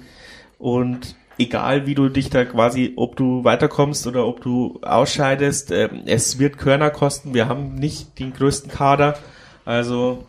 und 0.59 1.17
egal 1.39 1.87
wie 1.87 1.95
du 1.95 2.09
dich 2.09 2.31
da 2.31 2.45
quasi, 2.45 2.93
ob 2.97 3.17
du 3.17 3.43
weiterkommst 3.45 4.07
oder 4.07 4.27
ob 4.27 4.43
du 4.43 4.79
ausscheidest, 4.83 5.71
äh, 5.71 5.89
es 6.07 6.39
wird 6.39 6.59
Körner 6.59 6.91
kosten. 6.91 7.35
Wir 7.35 7.49
haben 7.49 7.75
nicht 7.75 8.19
den 8.19 8.33
größten 8.33 8.71
Kader. 8.71 9.19
Also 9.65 10.25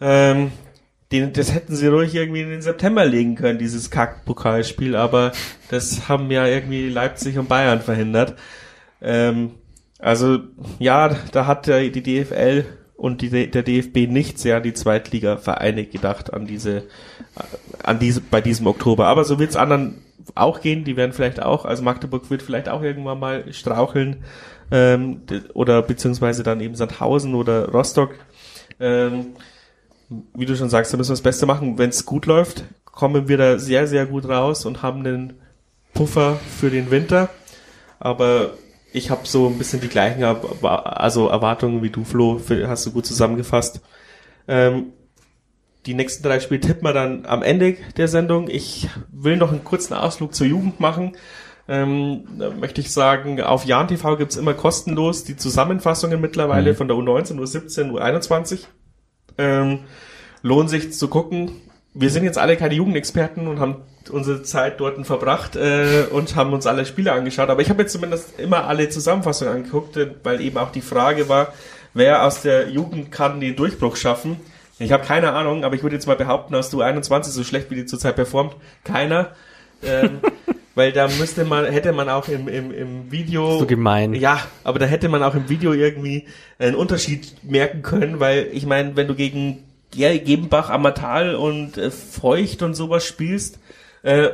ähm, 0.00 0.52
den, 1.12 1.32
das 1.32 1.52
hätten 1.52 1.74
sie 1.74 1.88
ruhig 1.88 2.14
irgendwie 2.14 2.42
in 2.42 2.50
den 2.50 2.62
September 2.62 3.04
legen 3.04 3.34
können, 3.34 3.58
dieses 3.58 3.90
Kack-Pokalspiel, 3.90 4.94
aber 4.94 5.32
das 5.68 6.08
haben 6.08 6.30
ja 6.30 6.46
irgendwie 6.46 6.88
Leipzig 6.88 7.38
und 7.38 7.48
Bayern 7.48 7.80
verhindert. 7.80 8.36
Ähm, 9.02 9.52
also 9.98 10.38
ja, 10.78 11.14
da 11.32 11.46
hat 11.46 11.66
die 11.66 12.02
DFL 12.02 12.64
und 12.96 13.22
die, 13.22 13.50
der 13.50 13.62
DFB 13.62 14.08
nicht 14.08 14.38
sehr 14.38 14.58
an 14.58 14.62
die 14.62 14.74
Zweitliga-Vereine 14.74 15.86
gedacht, 15.86 16.32
an 16.32 16.46
diese, 16.46 16.84
an 17.82 17.98
diese, 17.98 18.20
bei 18.20 18.40
diesem 18.40 18.66
Oktober. 18.66 19.06
Aber 19.06 19.24
so 19.24 19.38
wird's 19.38 19.56
anderen 19.56 20.02
auch 20.34 20.60
gehen, 20.60 20.84
die 20.84 20.96
werden 20.96 21.12
vielleicht 21.12 21.42
auch, 21.42 21.64
also 21.64 21.82
Magdeburg 21.82 22.30
wird 22.30 22.42
vielleicht 22.42 22.68
auch 22.68 22.82
irgendwann 22.82 23.18
mal 23.18 23.52
straucheln, 23.52 24.22
ähm, 24.70 25.22
oder 25.54 25.82
beziehungsweise 25.82 26.42
dann 26.42 26.60
eben 26.60 26.74
Sandhausen 26.74 27.34
oder 27.34 27.70
Rostock. 27.70 28.14
Ähm, 28.78 29.34
wie 30.34 30.46
du 30.46 30.56
schon 30.56 30.70
sagst, 30.70 30.92
da 30.92 30.96
müssen 30.96 31.10
wir 31.10 31.14
das 31.14 31.22
Beste 31.22 31.46
machen. 31.46 31.78
Wenn 31.78 31.90
es 31.90 32.04
gut 32.04 32.26
läuft, 32.26 32.64
kommen 32.84 33.28
wir 33.28 33.36
da 33.36 33.58
sehr, 33.58 33.86
sehr 33.86 34.06
gut 34.06 34.28
raus 34.28 34.66
und 34.66 34.82
haben 34.82 35.06
einen 35.06 35.34
Puffer 35.94 36.38
für 36.58 36.70
den 36.70 36.90
Winter. 36.90 37.30
Aber 37.98 38.54
ich 38.92 39.10
habe 39.10 39.22
so 39.24 39.46
ein 39.46 39.58
bisschen 39.58 39.80
die 39.80 39.88
gleichen 39.88 40.24
also 40.24 41.28
Erwartungen 41.28 41.82
wie 41.82 41.90
du, 41.90 42.04
Flo, 42.04 42.40
hast 42.66 42.86
du 42.86 42.92
gut 42.92 43.06
zusammengefasst. 43.06 43.80
Ähm, 44.48 44.92
die 45.86 45.94
nächsten 45.94 46.22
drei 46.22 46.40
Spiele 46.40 46.60
tippen 46.60 46.84
wir 46.84 46.92
dann 46.92 47.24
am 47.26 47.42
Ende 47.42 47.76
der 47.96 48.08
Sendung. 48.08 48.48
Ich 48.48 48.88
will 49.10 49.36
noch 49.36 49.50
einen 49.50 49.64
kurzen 49.64 49.94
Ausflug 49.94 50.34
zur 50.34 50.46
Jugend 50.46 50.80
machen. 50.80 51.16
Ähm, 51.68 52.24
da 52.38 52.50
möchte 52.50 52.80
ich 52.80 52.92
sagen, 52.92 53.40
auf 53.40 53.64
Jan 53.64 53.88
TV 53.88 54.16
gibt's 54.16 54.36
immer 54.36 54.54
kostenlos 54.54 55.24
die 55.24 55.36
Zusammenfassungen 55.36 56.20
mittlerweile 56.20 56.72
mhm. 56.72 56.76
von 56.76 56.88
der 56.88 56.96
U19, 56.96 57.38
U17, 57.38 57.92
U21. 57.92 58.66
Ähm, 59.38 59.80
lohnt 60.42 60.70
sich 60.70 60.92
zu 60.92 61.08
gucken. 61.08 61.52
Wir 61.94 62.10
sind 62.10 62.24
jetzt 62.24 62.38
alle 62.38 62.56
keine 62.56 62.74
Jugendexperten 62.74 63.48
und 63.48 63.58
haben 63.58 63.76
unsere 64.10 64.42
Zeit 64.42 64.80
dort 64.80 65.04
verbracht 65.06 65.56
äh, 65.56 66.04
und 66.10 66.36
haben 66.36 66.52
uns 66.52 66.66
alle 66.66 66.86
Spiele 66.86 67.12
angeschaut. 67.12 67.50
Aber 67.50 67.62
ich 67.62 67.70
habe 67.70 67.82
jetzt 67.82 67.92
zumindest 67.92 68.38
immer 68.38 68.66
alle 68.66 68.88
Zusammenfassungen 68.88 69.54
angeguckt, 69.54 69.98
weil 70.22 70.40
eben 70.40 70.56
auch 70.58 70.72
die 70.72 70.80
Frage 70.80 71.28
war, 71.28 71.52
wer 71.94 72.24
aus 72.24 72.42
der 72.42 72.70
Jugend 72.70 73.10
kann 73.10 73.40
den 73.40 73.56
Durchbruch 73.56 73.96
schaffen. 73.96 74.36
Ich 74.78 74.92
habe 74.92 75.04
keine 75.04 75.32
Ahnung, 75.32 75.64
aber 75.64 75.74
ich 75.74 75.82
würde 75.82 75.96
jetzt 75.96 76.06
mal 76.06 76.16
behaupten, 76.16 76.54
dass 76.54 76.70
du 76.70 76.80
21 76.80 77.32
so 77.32 77.44
schlecht 77.44 77.70
wie 77.70 77.74
die 77.74 77.86
zurzeit 77.86 78.16
performt. 78.16 78.56
Keiner. 78.84 79.32
Ähm, 79.82 80.20
weil 80.80 80.92
da 80.92 81.08
müsste 81.08 81.44
man, 81.44 81.66
hätte 81.66 81.92
man 81.92 82.08
auch 82.08 82.26
im, 82.28 82.48
im, 82.48 82.72
im 82.72 83.12
Video. 83.12 83.58
So 83.58 83.66
gemein. 83.66 84.14
Ja, 84.14 84.40
aber 84.64 84.78
da 84.78 84.86
hätte 84.86 85.10
man 85.10 85.22
auch 85.22 85.34
im 85.34 85.50
Video 85.50 85.74
irgendwie 85.74 86.24
einen 86.58 86.74
Unterschied 86.74 87.34
merken 87.44 87.82
können, 87.82 88.18
weil 88.18 88.48
ich 88.52 88.64
meine, 88.64 88.96
wenn 88.96 89.06
du 89.06 89.14
gegen 89.14 89.62
Gebenbach, 89.90 90.70
Ammertal 90.70 91.34
und 91.34 91.76
äh, 91.76 91.90
Feucht 91.90 92.62
und 92.62 92.72
sowas 92.72 93.04
spielst, 93.04 93.58
äh, 94.04 94.30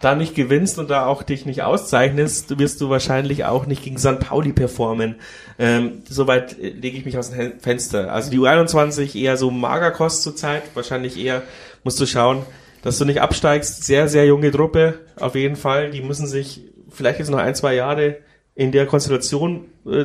da 0.00 0.14
nicht 0.14 0.34
gewinnst 0.34 0.78
und 0.78 0.88
da 0.88 1.04
auch 1.04 1.22
dich 1.22 1.44
nicht 1.44 1.62
auszeichnest, 1.62 2.58
wirst 2.58 2.80
du 2.80 2.88
wahrscheinlich 2.88 3.44
auch 3.44 3.66
nicht 3.66 3.84
gegen 3.84 3.98
St. 3.98 4.20
Pauli 4.20 4.54
performen. 4.54 5.16
Ähm, 5.58 6.02
soweit 6.08 6.58
äh, 6.58 6.70
lege 6.70 6.96
ich 6.96 7.04
mich 7.04 7.18
aus 7.18 7.30
dem 7.30 7.60
Fenster. 7.60 8.10
Also 8.10 8.30
die 8.30 8.38
U21 8.38 9.14
eher 9.20 9.36
so 9.36 9.50
Magerkost 9.50 10.22
zurzeit, 10.22 10.62
wahrscheinlich 10.72 11.22
eher 11.22 11.42
musst 11.82 12.00
du 12.00 12.06
schauen, 12.06 12.46
dass 12.84 12.98
du 12.98 13.06
nicht 13.06 13.22
absteigst. 13.22 13.84
Sehr, 13.84 14.08
sehr 14.08 14.26
junge 14.26 14.50
Truppe, 14.50 15.00
auf 15.16 15.34
jeden 15.34 15.56
Fall. 15.56 15.90
Die 15.90 16.02
müssen 16.02 16.26
sich 16.26 16.60
vielleicht 16.90 17.18
jetzt 17.18 17.30
noch 17.30 17.38
ein, 17.38 17.54
zwei 17.54 17.74
Jahre 17.74 18.18
in 18.54 18.72
der 18.72 18.86
Konstellation 18.86 19.64
äh, 19.86 20.04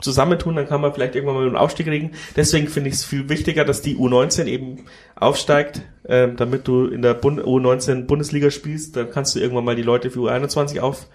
zusammentun, 0.00 0.56
dann 0.56 0.68
kann 0.68 0.80
man 0.80 0.94
vielleicht 0.94 1.14
irgendwann 1.14 1.36
mal 1.36 1.46
einen 1.46 1.56
Aufstieg 1.56 1.86
kriegen. 1.86 2.12
Deswegen 2.36 2.68
finde 2.68 2.90
ich 2.90 2.96
es 2.96 3.04
viel 3.04 3.28
wichtiger, 3.28 3.64
dass 3.64 3.82
die 3.82 3.96
U19 3.96 4.46
eben 4.46 4.84
aufsteigt, 5.16 5.82
ähm, 6.08 6.36
damit 6.36 6.68
du 6.68 6.86
in 6.86 7.02
der 7.02 7.14
Bund 7.14 7.40
U19 7.40 8.06
Bundesliga 8.06 8.50
spielst. 8.50 8.96
Dann 8.96 9.10
kannst 9.10 9.34
du 9.34 9.40
irgendwann 9.40 9.64
mal 9.64 9.76
die 9.76 9.82
Leute 9.82 10.10
für 10.10 10.20
U21 10.20 10.80
auf, 10.80 11.08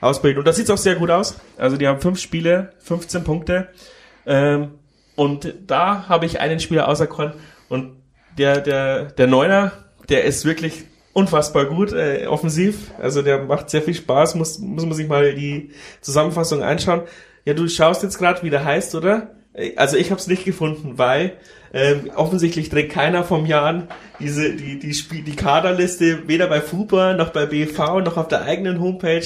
ausbilden. 0.00 0.38
Und 0.38 0.46
das 0.46 0.56
sieht 0.56 0.70
auch 0.70 0.78
sehr 0.78 0.94
gut 0.94 1.10
aus. 1.10 1.40
Also 1.56 1.76
die 1.76 1.88
haben 1.88 2.00
fünf 2.00 2.20
Spiele, 2.20 2.72
15 2.78 3.24
Punkte. 3.24 3.68
Ähm, 4.26 4.72
und 5.16 5.54
da 5.66 6.08
habe 6.08 6.26
ich 6.26 6.40
einen 6.40 6.60
Spieler 6.60 6.88
auserkoren 6.88 7.34
und 7.68 7.96
der, 8.38 8.60
der, 8.60 9.06
der 9.06 9.26
Neuner, 9.26 9.72
der 10.08 10.24
ist 10.24 10.44
wirklich 10.44 10.84
unfassbar 11.12 11.66
gut, 11.66 11.92
äh, 11.92 12.26
offensiv. 12.26 12.90
Also 13.00 13.22
der 13.22 13.42
macht 13.42 13.70
sehr 13.70 13.82
viel 13.82 13.94
Spaß, 13.94 14.34
muss, 14.34 14.58
muss 14.58 14.86
man 14.86 14.94
sich 14.94 15.08
mal 15.08 15.34
die 15.34 15.70
Zusammenfassung 16.00 16.62
anschauen. 16.62 17.02
Ja, 17.44 17.54
du 17.54 17.68
schaust 17.68 18.02
jetzt 18.02 18.18
gerade, 18.18 18.42
wie 18.42 18.50
der 18.50 18.64
heißt, 18.64 18.94
oder? 18.94 19.34
Äh, 19.52 19.72
Also 19.76 19.96
ich 19.96 20.10
habe 20.10 20.20
es 20.20 20.26
nicht 20.26 20.44
gefunden, 20.44 20.94
weil 20.96 21.34
ähm, 21.74 22.10
offensichtlich 22.14 22.68
trägt 22.68 22.92
keiner 22.92 23.24
vom 23.24 23.46
Jahren 23.46 23.88
diese 24.20 24.54
die 24.54 24.78
die 24.78 24.92
Spiel 24.92 25.22
die 25.22 25.36
Kaderliste 25.36 26.28
weder 26.28 26.46
bei 26.46 26.60
FUPA 26.60 27.14
noch 27.14 27.30
bei 27.30 27.46
BV 27.46 28.00
noch 28.00 28.18
auf 28.18 28.28
der 28.28 28.42
eigenen 28.42 28.78
Homepage 28.78 29.24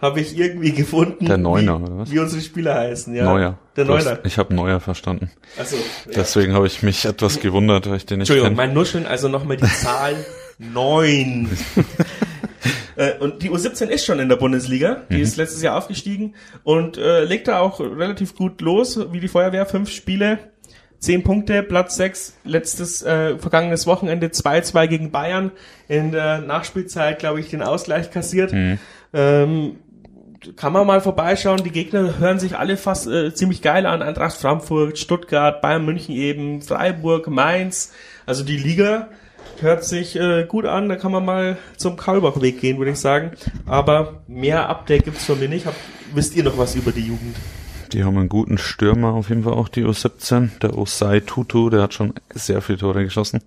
habe 0.00 0.20
ich 0.20 0.36
irgendwie 0.38 0.72
gefunden. 0.72 1.26
Der 1.26 1.36
Neuner, 1.38 1.78
wie, 1.80 1.84
oder 1.84 1.98
was? 1.98 2.10
Wie 2.10 2.18
unsere 2.18 2.40
Spieler 2.42 2.74
heißen, 2.74 3.14
ja. 3.14 3.24
Neuer. 3.24 3.58
Der 3.76 3.84
Du 3.84 3.94
hast- 3.96 4.04
Neuner. 4.04 4.18
Ich 4.24 4.38
habe 4.38 4.54
Neuer 4.54 4.80
verstanden. 4.80 5.30
Also, 5.58 5.76
ja. 5.76 5.82
Deswegen 6.16 6.52
habe 6.54 6.66
ich 6.66 6.82
mich 6.82 7.04
etwas 7.04 7.40
gewundert, 7.40 7.88
weil 7.88 7.96
ich 7.96 8.06
den 8.06 8.18
nicht 8.18 8.28
Entschuldigung, 8.30 8.56
kenne. 8.56 8.68
mein 8.68 8.74
Nuscheln, 8.74 9.06
also 9.06 9.28
nochmal 9.28 9.56
die 9.56 9.66
Zahl 9.66 10.14
neun. 10.58 11.48
Äh, 12.96 13.12
und 13.20 13.44
die 13.44 13.50
U17 13.50 13.86
ist 13.86 14.04
schon 14.04 14.18
in 14.18 14.28
der 14.28 14.34
Bundesliga. 14.34 15.02
Die 15.08 15.20
ist 15.20 15.36
letztes 15.36 15.62
Jahr 15.62 15.76
aufgestiegen 15.76 16.34
und 16.64 16.96
äh, 16.98 17.22
legt 17.22 17.46
da 17.46 17.60
auch 17.60 17.78
relativ 17.78 18.34
gut 18.34 18.60
los, 18.60 18.98
wie 19.12 19.20
die 19.20 19.28
Feuerwehr. 19.28 19.66
Fünf 19.66 19.88
Spiele, 19.90 20.38
zehn 20.98 21.22
Punkte, 21.22 21.62
Platz 21.62 21.94
sechs. 21.94 22.34
Letztes, 22.42 23.02
äh, 23.02 23.38
vergangenes 23.38 23.86
Wochenende 23.86 24.26
2-2 24.28 24.88
gegen 24.88 25.10
Bayern. 25.12 25.52
In 25.86 26.10
der 26.10 26.40
Nachspielzeit, 26.40 27.20
glaube 27.20 27.38
ich, 27.38 27.50
den 27.50 27.62
Ausgleich 27.62 28.10
kassiert. 28.10 28.52
Ähm, 29.12 29.76
kann 30.56 30.72
man 30.72 30.86
mal 30.86 31.00
vorbeischauen. 31.00 31.62
Die 31.64 31.70
Gegner 31.70 32.18
hören 32.18 32.38
sich 32.38 32.56
alle 32.56 32.76
fast 32.76 33.06
äh, 33.06 33.34
ziemlich 33.34 33.62
geil 33.62 33.86
an. 33.86 34.02
Eintracht 34.02 34.36
Frankfurt, 34.36 34.98
Stuttgart, 34.98 35.60
Bayern 35.60 35.84
München 35.84 36.14
eben, 36.14 36.62
Freiburg, 36.62 37.28
Mainz. 37.28 37.92
Also 38.26 38.44
die 38.44 38.56
Liga 38.56 39.08
hört 39.60 39.84
sich 39.84 40.16
äh, 40.16 40.44
gut 40.46 40.64
an. 40.64 40.88
Da 40.88 40.96
kann 40.96 41.12
man 41.12 41.24
mal 41.24 41.58
zum 41.76 41.96
Kaulbachweg 41.96 42.60
gehen, 42.60 42.78
würde 42.78 42.92
ich 42.92 42.98
sagen. 42.98 43.32
Aber 43.66 44.20
mehr 44.26 44.68
Update 44.68 45.04
gibt's 45.04 45.24
von 45.24 45.38
mir 45.38 45.48
nicht. 45.48 45.66
Hab, 45.66 45.74
wisst 46.14 46.36
ihr 46.36 46.44
noch 46.44 46.58
was 46.58 46.74
über 46.74 46.92
die 46.92 47.06
Jugend? 47.06 47.36
Die 47.92 48.04
haben 48.04 48.18
einen 48.18 48.28
guten 48.28 48.58
Stürmer, 48.58 49.12
auf 49.14 49.28
jeden 49.30 49.44
Fall 49.44 49.54
auch 49.54 49.68
die 49.68 49.84
U17. 49.84 50.58
Der 50.60 50.76
Osai 50.76 51.20
Tutu, 51.20 51.70
der 51.70 51.82
hat 51.82 51.94
schon 51.94 52.12
sehr 52.34 52.60
viele 52.60 52.78
Tore 52.78 53.02
geschossen. 53.04 53.40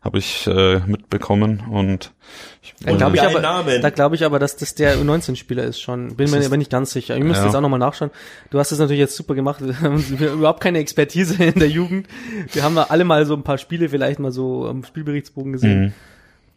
Habe 0.00 0.18
ich 0.18 0.46
äh, 0.46 0.78
mitbekommen 0.86 1.62
und 1.70 2.12
ich, 2.62 2.74
Da 2.84 2.92
glaube 2.96 3.16
ich, 3.16 3.22
aber, 3.22 3.40
Namen. 3.40 3.82
da 3.82 3.90
glaub 3.90 4.12
ich 4.12 4.24
aber, 4.24 4.38
dass 4.38 4.56
das 4.56 4.74
der 4.74 4.96
U19-Spieler 4.98 5.64
ist 5.64 5.80
schon. 5.80 6.14
Bin 6.16 6.30
mir 6.30 6.38
nicht 6.56 6.70
ganz 6.70 6.92
sicher. 6.92 7.16
Ich 7.16 7.24
müsste 7.24 7.40
Ja. 7.42 7.46
jetzt 7.46 7.56
auch 7.56 7.60
nochmal 7.60 7.78
nachschauen. 7.80 8.10
Du 8.50 8.58
hast 8.58 8.70
das 8.72 8.78
natürlich 8.78 9.00
jetzt 9.00 9.16
super 9.16 9.34
gemacht. 9.34 9.60
Wir 9.66 9.80
haben 9.80 9.98
überhaupt 10.18 10.60
keine 10.60 10.78
Expertise 10.78 11.42
in 11.42 11.58
der 11.58 11.68
Jugend. 11.68 12.06
Wir 12.52 12.62
haben 12.62 12.78
alle 12.78 13.04
mal 13.04 13.26
so 13.26 13.34
ein 13.34 13.42
paar 13.42 13.58
Spiele 13.58 13.88
vielleicht 13.88 14.18
mal 14.20 14.32
so 14.32 14.66
am 14.66 14.84
Spielberichtsbogen 14.84 15.52
gesehen. 15.52 15.80
Mhm. 15.86 15.92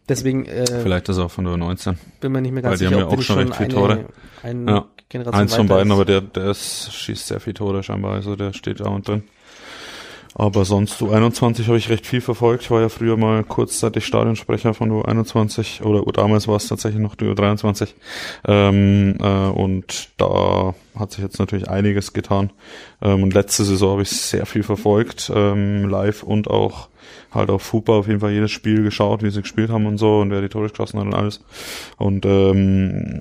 Deswegen 0.08 0.46
äh, 0.46 0.66
vielleicht 0.66 1.08
ist 1.08 1.18
er 1.18 1.24
auch 1.26 1.30
von 1.30 1.44
der 1.44 1.54
U19. 1.54 1.96
bin 2.20 2.32
mir 2.32 2.40
nicht 2.40 2.52
mehr 2.52 2.62
Weil 2.62 2.70
ganz 2.70 2.80
die 2.80 2.86
haben 2.86 2.94
sicher, 2.94 3.08
ja 3.08 3.16
auch 3.16 3.22
schon 3.22 3.38
recht 3.38 3.54
viele 3.54 3.64
eine, 3.64 3.74
Tore. 3.74 4.04
eine 4.42 4.70
Ja. 4.70 4.86
Generation 5.08 5.40
Eins 5.42 5.54
von 5.54 5.68
beiden, 5.68 5.88
ist. 5.88 5.94
aber 5.94 6.04
der, 6.04 6.20
der 6.20 6.50
ist, 6.50 6.92
schießt 6.92 7.26
sehr 7.28 7.40
viele 7.40 7.54
Tore 7.54 7.82
scheinbar, 7.82 8.12
also 8.14 8.34
der 8.36 8.52
steht 8.52 8.80
da 8.80 8.88
und 8.88 9.06
drin. 9.06 9.24
Aber 10.38 10.66
sonst 10.66 11.00
U21 11.00 11.66
habe 11.66 11.78
ich 11.78 11.88
recht 11.88 12.06
viel 12.06 12.20
verfolgt. 12.20 12.64
Ich 12.64 12.70
war 12.70 12.82
ja 12.82 12.90
früher 12.90 13.16
mal 13.16 13.42
kurzzeitig 13.42 14.04
Stadionsprecher 14.04 14.74
von 14.74 14.90
U21 14.92 15.82
oder 15.82 16.02
damals 16.12 16.46
war 16.46 16.56
es 16.56 16.68
tatsächlich 16.68 17.00
noch 17.00 17.14
die 17.14 17.24
U23. 17.24 17.94
Ähm, 18.46 19.16
äh, 19.18 19.48
und 19.48 20.10
da 20.18 20.74
hat 20.94 21.12
sich 21.12 21.24
jetzt 21.24 21.38
natürlich 21.38 21.70
einiges 21.70 22.12
getan. 22.12 22.50
Ähm, 23.00 23.22
und 23.22 23.32
letzte 23.32 23.64
Saison 23.64 23.92
habe 23.92 24.02
ich 24.02 24.10
sehr 24.10 24.44
viel 24.44 24.62
verfolgt, 24.62 25.32
ähm, 25.34 25.88
live 25.88 26.22
und 26.22 26.48
auch 26.48 26.88
halt 27.32 27.50
auf 27.50 27.62
Fupa 27.62 27.92
auf 27.92 28.08
jeden 28.08 28.20
Fall 28.20 28.32
jedes 28.32 28.50
Spiel 28.50 28.82
geschaut, 28.82 29.22
wie 29.22 29.30
sie 29.30 29.42
gespielt 29.42 29.70
haben 29.70 29.86
und 29.86 29.98
so 29.98 30.20
und 30.20 30.30
wer 30.30 30.40
die 30.40 30.48
Tore 30.48 30.68
geschossen 30.68 30.98
hat 30.98 31.06
und 31.06 31.14
alles. 31.14 31.40
Und 31.96 32.26
ähm, 32.26 33.20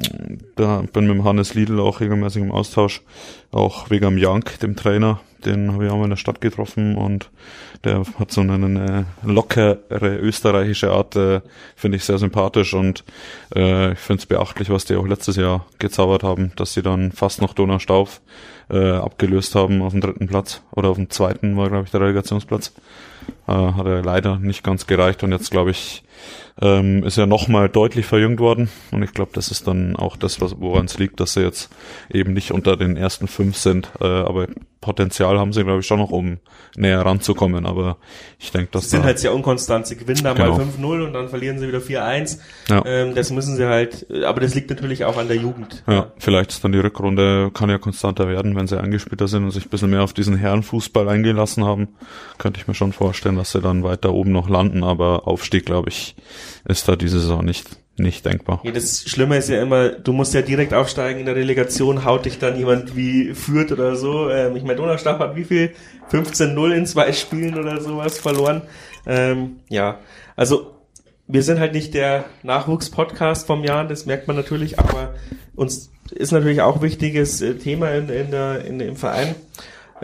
da 0.55 0.83
bin 0.93 1.07
mit 1.07 1.15
dem 1.15 1.23
Hannes 1.23 1.53
Liedl 1.53 1.79
auch 1.79 1.99
regelmäßig 1.99 2.41
im 2.41 2.51
Austausch, 2.51 3.01
auch 3.51 3.89
wegen 3.89 4.05
am 4.05 4.17
Jank, 4.17 4.59
dem 4.59 4.75
Trainer, 4.75 5.19
den 5.45 5.71
habe 5.73 5.85
ich 5.85 5.91
auch 5.91 5.97
mal 5.97 6.05
in 6.05 6.09
der 6.09 6.17
Stadt 6.17 6.41
getroffen 6.41 6.95
und 6.95 7.29
der 7.83 8.03
hat 8.19 8.31
so 8.31 8.41
eine, 8.41 8.53
eine 8.53 9.05
lockere 9.23 10.17
österreichische 10.17 10.91
Art, 10.91 11.15
äh, 11.15 11.41
finde 11.75 11.97
ich 11.97 12.03
sehr 12.03 12.17
sympathisch 12.17 12.73
und 12.73 13.03
äh, 13.55 13.93
ich 13.93 13.99
finde 13.99 14.21
es 14.21 14.25
beachtlich, 14.25 14.69
was 14.69 14.85
die 14.85 14.95
auch 14.95 15.05
letztes 15.05 15.35
Jahr 15.35 15.65
gezaubert 15.79 16.23
haben, 16.23 16.51
dass 16.55 16.73
sie 16.73 16.81
dann 16.81 17.11
fast 17.11 17.41
noch 17.41 17.53
Donaustauf 17.53 18.21
äh, 18.69 18.91
abgelöst 18.91 19.55
haben 19.55 19.81
auf 19.81 19.91
dem 19.91 20.01
dritten 20.01 20.27
Platz 20.27 20.61
oder 20.71 20.89
auf 20.89 20.97
dem 20.97 21.09
zweiten 21.09 21.55
war, 21.57 21.69
glaube 21.69 21.85
ich, 21.85 21.91
der 21.91 22.01
Relegationsplatz. 22.01 22.73
Äh, 23.47 23.51
hat 23.51 23.85
er 23.85 24.01
leider 24.03 24.39
nicht 24.39 24.63
ganz 24.63 24.87
gereicht 24.87 25.23
und 25.23 25.31
jetzt 25.31 25.51
glaube 25.51 25.71
ich, 25.71 26.03
ähm, 26.61 27.03
ist 27.03 27.17
er 27.17 27.25
nochmal 27.27 27.69
deutlich 27.69 28.05
verjüngt 28.05 28.39
worden 28.39 28.69
und 28.91 29.03
ich 29.03 29.13
glaube, 29.13 29.31
das 29.33 29.49
ist 29.49 29.67
dann 29.67 29.95
auch 29.95 30.15
das, 30.17 30.39
woran 30.39 30.85
es 30.85 30.97
liegt, 30.97 31.19
dass 31.19 31.33
sie 31.33 31.41
jetzt 31.41 31.69
eben 32.11 32.33
nicht 32.33 32.51
unter 32.51 32.77
den 32.77 32.95
ersten 32.97 33.27
fünf 33.27 33.57
sind, 33.57 33.89
äh, 33.99 34.05
aber 34.05 34.47
Potenzial 34.85 35.39
haben 35.39 35.51
sie, 35.51 35.63
glaube 35.63 35.79
ich, 35.79 35.87
schon 35.87 35.97
noch, 35.97 36.11
um 36.11 36.37
näher 36.77 37.03
ranzukommen, 37.03 37.65
aber 37.65 37.97
ich 38.37 38.51
denke, 38.51 38.69
dass 38.71 38.83
Sie 38.83 38.89
sind 38.91 38.99
da, 39.01 39.05
halt 39.07 39.17
sehr 39.17 39.33
unkonstant. 39.33 39.87
Sie 39.87 39.95
gewinnen 39.97 40.23
da 40.23 40.33
Genau. 40.33 40.57
mal 40.57 40.63
5-0 40.63 41.07
und 41.07 41.13
dann 41.13 41.27
verlieren 41.27 41.57
sie 41.57 41.67
wieder 41.67 41.79
4-1. 41.79 42.37
Ja. 42.69 42.83
Ähm, 42.85 43.15
das 43.15 43.31
müssen 43.31 43.55
sie 43.55 43.65
halt, 43.65 44.05
aber 44.23 44.41
das 44.41 44.53
liegt 44.53 44.69
natürlich 44.69 45.03
auch 45.03 45.17
an 45.17 45.27
der 45.27 45.37
Jugend. 45.37 45.81
Ja, 45.87 46.11
vielleicht 46.19 46.51
ist 46.51 46.63
dann 46.63 46.71
die 46.71 46.77
Rückrunde, 46.77 47.49
kann 47.51 47.71
ja 47.71 47.79
konstanter 47.79 48.27
werden, 48.27 48.55
wenn 48.55 48.67
sie 48.67 48.79
eingespielter 48.79 49.27
sind 49.27 49.45
und 49.45 49.51
sich 49.51 49.65
ein 49.65 49.69
bisschen 49.69 49.89
mehr 49.89 50.03
auf 50.03 50.13
diesen 50.13 50.35
Herrenfußball 50.37 51.09
eingelassen 51.09 51.65
haben. 51.65 51.87
Könnte 52.37 52.59
ich 52.59 52.67
mir 52.67 52.75
schon 52.75 52.93
vorstellen, 52.93 53.14
dass 53.21 53.51
sie 53.51 53.61
dann 53.61 53.83
weiter 53.83 54.13
oben 54.13 54.31
noch 54.31 54.49
landen, 54.49 54.83
aber 54.83 55.27
Aufstieg, 55.27 55.65
glaube 55.65 55.89
ich, 55.89 56.15
ist 56.67 56.87
da 56.87 56.95
diese 56.95 57.19
Saison 57.19 57.43
nicht, 57.43 57.67
nicht 57.97 58.25
denkbar. 58.25 58.61
Ja, 58.63 58.71
das 58.71 59.03
Schlimme 59.07 59.37
ist 59.37 59.49
ja 59.49 59.61
immer, 59.61 59.89
du 59.89 60.13
musst 60.13 60.33
ja 60.33 60.41
direkt 60.41 60.73
aufsteigen 60.73 61.19
in 61.19 61.25
der 61.25 61.35
Relegation, 61.35 62.05
haut 62.05 62.25
dich 62.25 62.39
dann 62.39 62.57
jemand 62.57 62.95
wie 62.95 63.33
Fürth 63.33 63.71
oder 63.71 63.95
so. 63.95 64.29
Ähm, 64.29 64.55
ich 64.55 64.63
meine, 64.63 64.75
Donaustadt 64.75 65.19
hat 65.19 65.35
wie 65.35 65.45
viel? 65.45 65.73
15-0 66.11 66.71
in 66.73 66.85
zwei 66.85 67.11
Spielen 67.13 67.57
oder 67.57 67.81
sowas 67.81 68.19
verloren. 68.19 68.61
Ähm, 69.05 69.57
ja, 69.69 69.99
also 70.35 70.75
wir 71.27 71.43
sind 71.43 71.59
halt 71.59 71.73
nicht 71.73 71.93
der 71.93 72.25
Nachwuchs-Podcast 72.43 73.47
vom 73.47 73.63
Jahr, 73.63 73.87
das 73.87 74.05
merkt 74.05 74.27
man 74.27 74.35
natürlich, 74.35 74.77
aber 74.77 75.15
uns 75.55 75.91
ist 76.11 76.31
natürlich 76.31 76.61
auch 76.61 76.81
wichtiges 76.81 77.41
äh, 77.41 77.55
Thema 77.55 77.91
in, 77.91 78.09
in 78.09 78.31
der, 78.31 78.65
in, 78.65 78.79
im 78.79 78.95
Verein. 78.95 79.35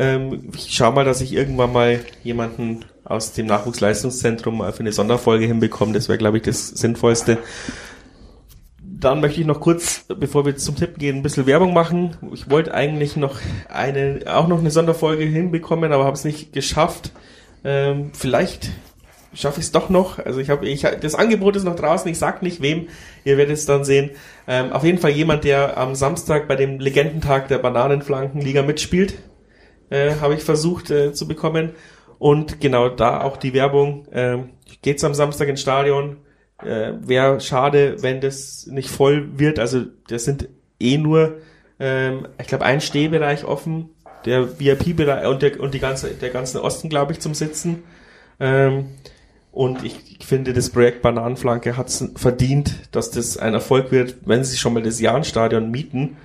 Ähm, 0.01 0.49
ich 0.55 0.73
schau 0.73 0.91
mal, 0.91 1.05
dass 1.05 1.21
ich 1.21 1.31
irgendwann 1.31 1.73
mal 1.73 1.99
jemanden 2.23 2.85
aus 3.03 3.33
dem 3.33 3.45
Nachwuchsleistungszentrum 3.45 4.63
für 4.73 4.79
eine 4.79 4.91
Sonderfolge 4.91 5.45
hinbekomme. 5.45 5.93
Das 5.93 6.09
wäre, 6.09 6.17
glaube 6.17 6.37
ich, 6.37 6.43
das 6.43 6.69
Sinnvollste. 6.69 7.37
Dann 8.81 9.21
möchte 9.21 9.41
ich 9.41 9.45
noch 9.45 9.59
kurz, 9.59 10.05
bevor 10.07 10.43
wir 10.43 10.55
zum 10.57 10.75
Tipp 10.75 10.97
gehen, 10.97 11.17
ein 11.17 11.21
bisschen 11.21 11.45
Werbung 11.45 11.75
machen. 11.75 12.17
Ich 12.33 12.49
wollte 12.49 12.73
eigentlich 12.73 13.15
noch 13.15 13.37
eine, 13.69 14.21
auch 14.25 14.47
noch 14.47 14.59
eine 14.59 14.71
Sonderfolge 14.71 15.23
hinbekommen, 15.23 15.93
aber 15.93 16.05
habe 16.05 16.15
es 16.15 16.25
nicht 16.25 16.51
geschafft. 16.51 17.11
Ähm, 17.63 18.09
vielleicht 18.13 18.71
schaffe 19.35 19.59
ich 19.59 19.67
es 19.67 19.71
doch 19.71 19.89
noch. 19.89 20.17
Also 20.17 20.39
ich 20.39 20.49
habe, 20.49 20.67
ich, 20.67 20.81
das 20.81 21.13
Angebot 21.13 21.55
ist 21.55 21.63
noch 21.63 21.75
draußen. 21.75 22.09
Ich 22.09 22.17
sag 22.17 22.41
nicht 22.41 22.59
wem. 22.59 22.87
Ihr 23.23 23.37
werdet 23.37 23.55
es 23.55 23.67
dann 23.67 23.83
sehen. 23.83 24.09
Ähm, 24.47 24.71
auf 24.71 24.83
jeden 24.83 24.97
Fall 24.97 25.11
jemand, 25.11 25.43
der 25.43 25.77
am 25.77 25.93
Samstag 25.93 26.47
bei 26.47 26.55
dem 26.55 26.79
Legendentag 26.79 27.49
der 27.49 27.59
Bananenflankenliga 27.59 28.63
mitspielt, 28.63 29.13
äh, 29.91 30.15
habe 30.19 30.33
ich 30.33 30.43
versucht 30.43 30.89
äh, 30.89 31.13
zu 31.13 31.27
bekommen. 31.27 31.71
Und 32.17 32.59
genau 32.59 32.89
da 32.89 33.21
auch 33.21 33.37
die 33.37 33.53
Werbung. 33.53 34.07
Ähm, 34.11 34.49
geht's 34.81 35.03
am 35.03 35.13
Samstag 35.13 35.47
ins 35.47 35.61
Stadion. 35.61 36.17
Äh, 36.63 36.93
Wäre 37.01 37.39
schade, 37.41 38.01
wenn 38.01 38.21
das 38.21 38.67
nicht 38.67 38.89
voll 38.89 39.39
wird. 39.39 39.59
Also 39.59 39.83
das 40.07 40.25
sind 40.25 40.47
eh 40.79 40.97
nur, 40.97 41.37
ähm, 41.79 42.27
ich 42.39 42.47
glaube, 42.47 42.65
ein 42.65 42.81
Stehbereich 42.81 43.45
offen. 43.45 43.89
Der 44.25 44.59
VIP-Bereich 44.59 45.27
und, 45.27 45.41
der, 45.41 45.59
und 45.59 45.73
die 45.73 45.79
ganze, 45.79 46.11
der 46.11 46.29
ganze 46.29 46.63
Osten, 46.63 46.89
glaube 46.89 47.13
ich, 47.13 47.19
zum 47.19 47.33
Sitzen. 47.33 47.83
Ähm, 48.39 48.85
und 49.51 49.83
ich, 49.83 50.19
ich 50.19 50.25
finde, 50.25 50.53
das 50.53 50.69
Projekt 50.69 51.01
Bananenflanke 51.01 51.75
hat 51.75 51.91
verdient, 52.15 52.87
dass 52.91 53.11
das 53.11 53.37
ein 53.37 53.53
Erfolg 53.53 53.91
wird, 53.91 54.17
wenn 54.25 54.43
sie 54.43 54.57
schon 54.57 54.73
mal 54.73 54.83
das 54.83 55.01
Jahrenstadion 55.01 55.71
mieten. 55.71 56.17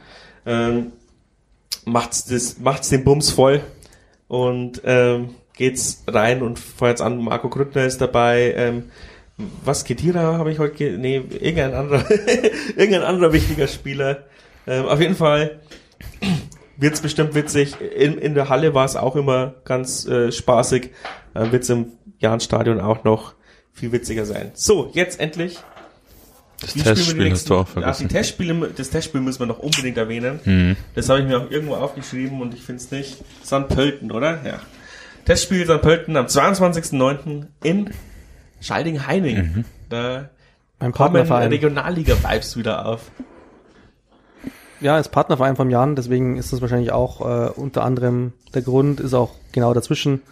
Ähm, 0.45 0.93
macht's 1.87 2.26
das, 2.26 2.59
macht's 2.59 2.91
den 2.91 3.05
Bums 3.05 3.30
voll 3.30 3.62
und 4.28 4.82
ähm, 4.84 5.34
geht's 5.55 6.05
rein 6.07 6.43
und 6.43 6.59
feuert's 6.59 7.01
an. 7.01 7.18
Marco 7.18 7.49
Grüttner 7.49 7.87
ist 7.87 8.01
dabei. 8.01 8.53
Ähm, 8.57 8.91
was 9.64 9.84
Kedira 9.84 10.39
habe 10.39 10.53
ich 10.53 10.59
heute, 10.59 10.99
nee, 10.99 11.16
irgendein 11.16 11.74
anderer, 11.74 12.05
irgendein 12.76 13.03
anderer 13.03 13.32
wichtiger 13.32 13.68
Spieler. 13.68 14.24
Ähm, 14.66 14.87
auf 14.87 15.01
jeden 15.01 15.14
Fall 15.14 15.61
wird's 16.76 17.01
bestimmt 17.01 17.34
witzig. 17.34 17.80
In, 17.80 18.18
in 18.18 18.34
der 18.34 18.49
Halle 18.49 18.74
war 18.74 18.84
es 18.84 18.97
auch 18.97 19.16
immer 19.16 19.55
ganz 19.64 20.07
äh, 20.07 20.32
spaßig. 20.32 20.91
Äh, 21.34 21.53
wird's 21.53 21.68
im 21.68 21.93
Jahnstadion 22.18 22.80
auch 22.80 23.05
noch 23.05 23.34
viel 23.72 23.93
witziger 23.93 24.24
sein. 24.24 24.53
So, 24.55 24.91
jetzt 24.93 25.20
endlich. 25.20 25.59
Das 26.61 26.72
die 26.72 26.80
Testspiel 26.80 27.30
hast 27.30 27.50
du 27.50 27.54
auch 27.54 27.61
Ach, 27.61 27.66
die 27.66 27.72
vergessen. 27.72 28.09
Testspiele, 28.09 28.70
das 28.74 28.90
Testspiel 28.90 29.20
müssen 29.20 29.40
wir 29.40 29.46
noch 29.46 29.59
unbedingt 29.59 29.98
erwähnen. 29.98 30.40
Mhm. 30.44 30.76
Das 30.94 31.09
habe 31.09 31.20
ich 31.20 31.26
mir 31.26 31.38
auch 31.38 31.50
irgendwo 31.50 31.74
aufgeschrieben 31.74 32.40
und 32.40 32.54
ich 32.54 32.62
finde 32.62 32.82
es 32.82 32.90
nicht. 32.90 33.18
St. 33.44 33.68
Pölten, 33.68 34.11
oder? 34.11 34.42
Ja. 34.44 34.61
Testspiel 35.26 35.66
St. 35.66 35.82
Pölten 35.82 36.16
am 36.16 36.26
22.09. 36.26 37.46
in 37.62 37.90
Schalding-Heining. 38.61 39.36
Mhm. 39.36 39.64
Da 39.88 40.30
Mein 40.78 40.92
kommen. 40.92 41.16
Regionalliga-Vibes 41.16 42.57
wieder 42.57 42.86
auf. 42.86 43.11
Ja, 44.80 44.98
ist 44.98 45.09
Partnerverein 45.09 45.57
vom 45.57 45.70
Jan, 45.70 45.96
deswegen 45.96 46.36
ist 46.36 46.52
das 46.52 46.61
wahrscheinlich 46.61 46.92
auch 46.92 47.20
äh, 47.22 47.50
unter 47.50 47.82
anderem 47.82 48.32
der 48.54 48.62
Grund, 48.62 49.00
ist 49.00 49.14
auch 49.14 49.30
genau 49.52 49.72
dazwischen. 49.72 50.22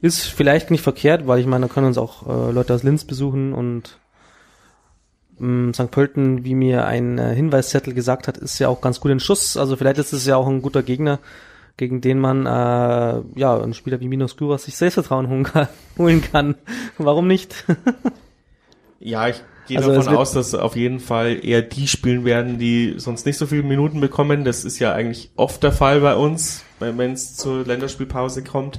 Ist 0.00 0.26
vielleicht 0.26 0.70
nicht 0.70 0.82
verkehrt, 0.82 1.26
weil 1.28 1.38
ich 1.38 1.46
meine, 1.46 1.68
da 1.68 1.72
können 1.72 1.86
uns 1.86 1.98
auch 1.98 2.26
äh, 2.26 2.50
Leute 2.50 2.74
aus 2.74 2.82
Linz 2.82 3.04
besuchen 3.04 3.52
und 3.52 3.98
St. 5.74 5.90
Pölten, 5.90 6.44
wie 6.44 6.54
mir 6.54 6.86
ein 6.86 7.18
äh, 7.18 7.34
Hinweiszettel 7.34 7.94
gesagt 7.94 8.28
hat, 8.28 8.38
ist 8.38 8.58
ja 8.58 8.68
auch 8.68 8.80
ganz 8.80 9.00
gut 9.00 9.10
in 9.10 9.20
Schuss. 9.20 9.56
Also 9.56 9.76
vielleicht 9.76 9.98
ist 9.98 10.12
es 10.12 10.26
ja 10.26 10.36
auch 10.36 10.46
ein 10.46 10.62
guter 10.62 10.82
Gegner, 10.82 11.18
gegen 11.76 12.00
den 12.00 12.18
man 12.18 12.46
äh, 12.46 13.22
ja 13.38 13.62
ein 13.62 13.74
Spieler 13.74 14.00
wie 14.00 14.08
Minos 14.08 14.36
Guras 14.36 14.64
sich 14.64 14.76
Selbstvertrauen 14.76 15.28
holen 15.28 15.44
kann. 15.44 15.68
Holen 15.98 16.22
kann. 16.22 16.54
Warum 16.98 17.26
nicht? 17.26 17.64
Ja, 19.04 19.26
ich 19.26 19.42
gehe 19.66 19.78
Also 19.78 19.92
davon 19.92 20.16
aus, 20.16 20.32
dass 20.32 20.54
auf 20.54 20.76
jeden 20.76 21.00
Fall 21.00 21.44
eher 21.44 21.60
die 21.60 21.88
spielen 21.88 22.24
werden, 22.24 22.60
die 22.60 22.94
sonst 22.98 23.26
nicht 23.26 23.36
so 23.36 23.46
viele 23.46 23.64
Minuten 23.64 24.00
bekommen. 24.00 24.44
Das 24.44 24.64
ist 24.64 24.78
ja 24.78 24.92
eigentlich 24.92 25.30
oft 25.34 25.60
der 25.64 25.72
Fall 25.72 26.00
bei 26.00 26.14
uns, 26.14 26.62
wenn 26.78 27.12
es 27.12 27.34
zur 27.36 27.64
Länderspielpause 27.64 28.44
kommt. 28.44 28.78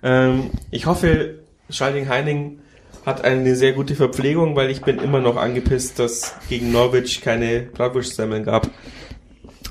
Ähm, 0.00 0.50
ich 0.70 0.86
hoffe, 0.86 1.40
Schalding-Heining 1.70 2.60
hat 3.08 3.24
eine 3.24 3.56
sehr 3.56 3.72
gute 3.72 3.94
Verpflegung, 3.94 4.54
weil 4.54 4.70
ich 4.70 4.82
bin 4.82 4.98
immer 4.98 5.20
noch 5.20 5.36
angepisst, 5.36 5.98
dass 5.98 6.34
gegen 6.48 6.70
Norwich 6.70 7.20
keine 7.22 7.62
Bratwurstsemmeln 7.62 8.44
gab. 8.44 8.68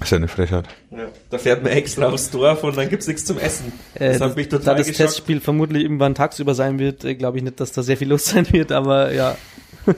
ist 0.02 0.12
ja 0.12 0.18
eine 0.18 0.28
Frechheit. 0.28 0.66
Ja, 0.92 1.06
da 1.30 1.38
fährt 1.38 1.64
man 1.64 1.72
extra 1.72 2.08
aufs 2.10 2.30
Dorf 2.32 2.64
und 2.64 2.76
dann 2.76 2.90
gibt's 2.90 3.08
nichts 3.08 3.26
zum 3.26 3.38
Essen. 3.40 3.72
Äh, 3.94 4.14
Das 4.14 4.22
hat 4.22 4.36
mich 4.36 4.50
da 4.50 4.58
total 4.58 4.76
das 4.78 4.88
geschockt. 4.88 5.10
Testspiel 5.10 5.40
vermutlich 5.40 5.84
irgendwann 5.84 6.16
tagsüber 6.16 6.56
sein 6.56 6.80
wird, 6.80 7.06
äh, 7.06 7.16
glaube 7.16 7.38
ich 7.38 7.44
nicht, 7.44 7.60
dass 7.60 7.72
da 7.72 7.84
sehr 7.84 7.96
viel 7.98 8.10
los 8.10 8.26
sein 8.26 8.52
wird, 8.52 8.72
aber 8.72 9.14
ja. 9.14 9.38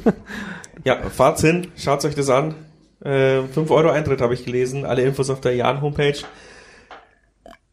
Ja, 0.86 0.98
fahrt's 1.10 1.42
hin, 1.42 1.68
schaut 1.76 2.06
euch 2.06 2.16
das 2.16 2.30
an. 2.30 2.56
Äh, 3.04 3.42
5 3.54 3.70
Euro 3.72 3.90
Eintritt 3.90 4.22
habe 4.22 4.34
ich 4.34 4.46
gelesen, 4.46 4.86
alle 4.86 5.02
Infos 5.02 5.30
auf 5.30 5.42
der 5.42 5.56
Jan-Homepage. 5.56 6.20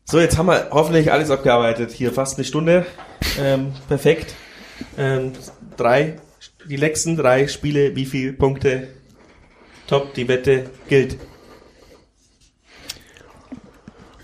So, 0.05 0.21
jetzt 0.21 0.39
haben 0.39 0.47
wir 0.47 0.69
hoffentlich 0.71 1.13
alles 1.13 1.31
abgearbeitet. 1.31 1.91
Hier 1.93 2.13
fast 2.13 2.37
eine 2.39 2.45
Stunde. 2.45 2.87
Ähm, 3.41 3.73
perfekt. 3.89 4.35
Ähm, 4.99 5.33
drei, 5.77 6.17
die 6.69 6.77
letzten 6.77 7.17
drei 7.17 7.49
Spiele, 7.49 7.95
wie 7.97 8.07
viel 8.07 8.33
Punkte? 8.33 8.89
Top, 9.87 10.15
die 10.15 10.27
Wette 10.29 10.71
gilt. 10.89 11.19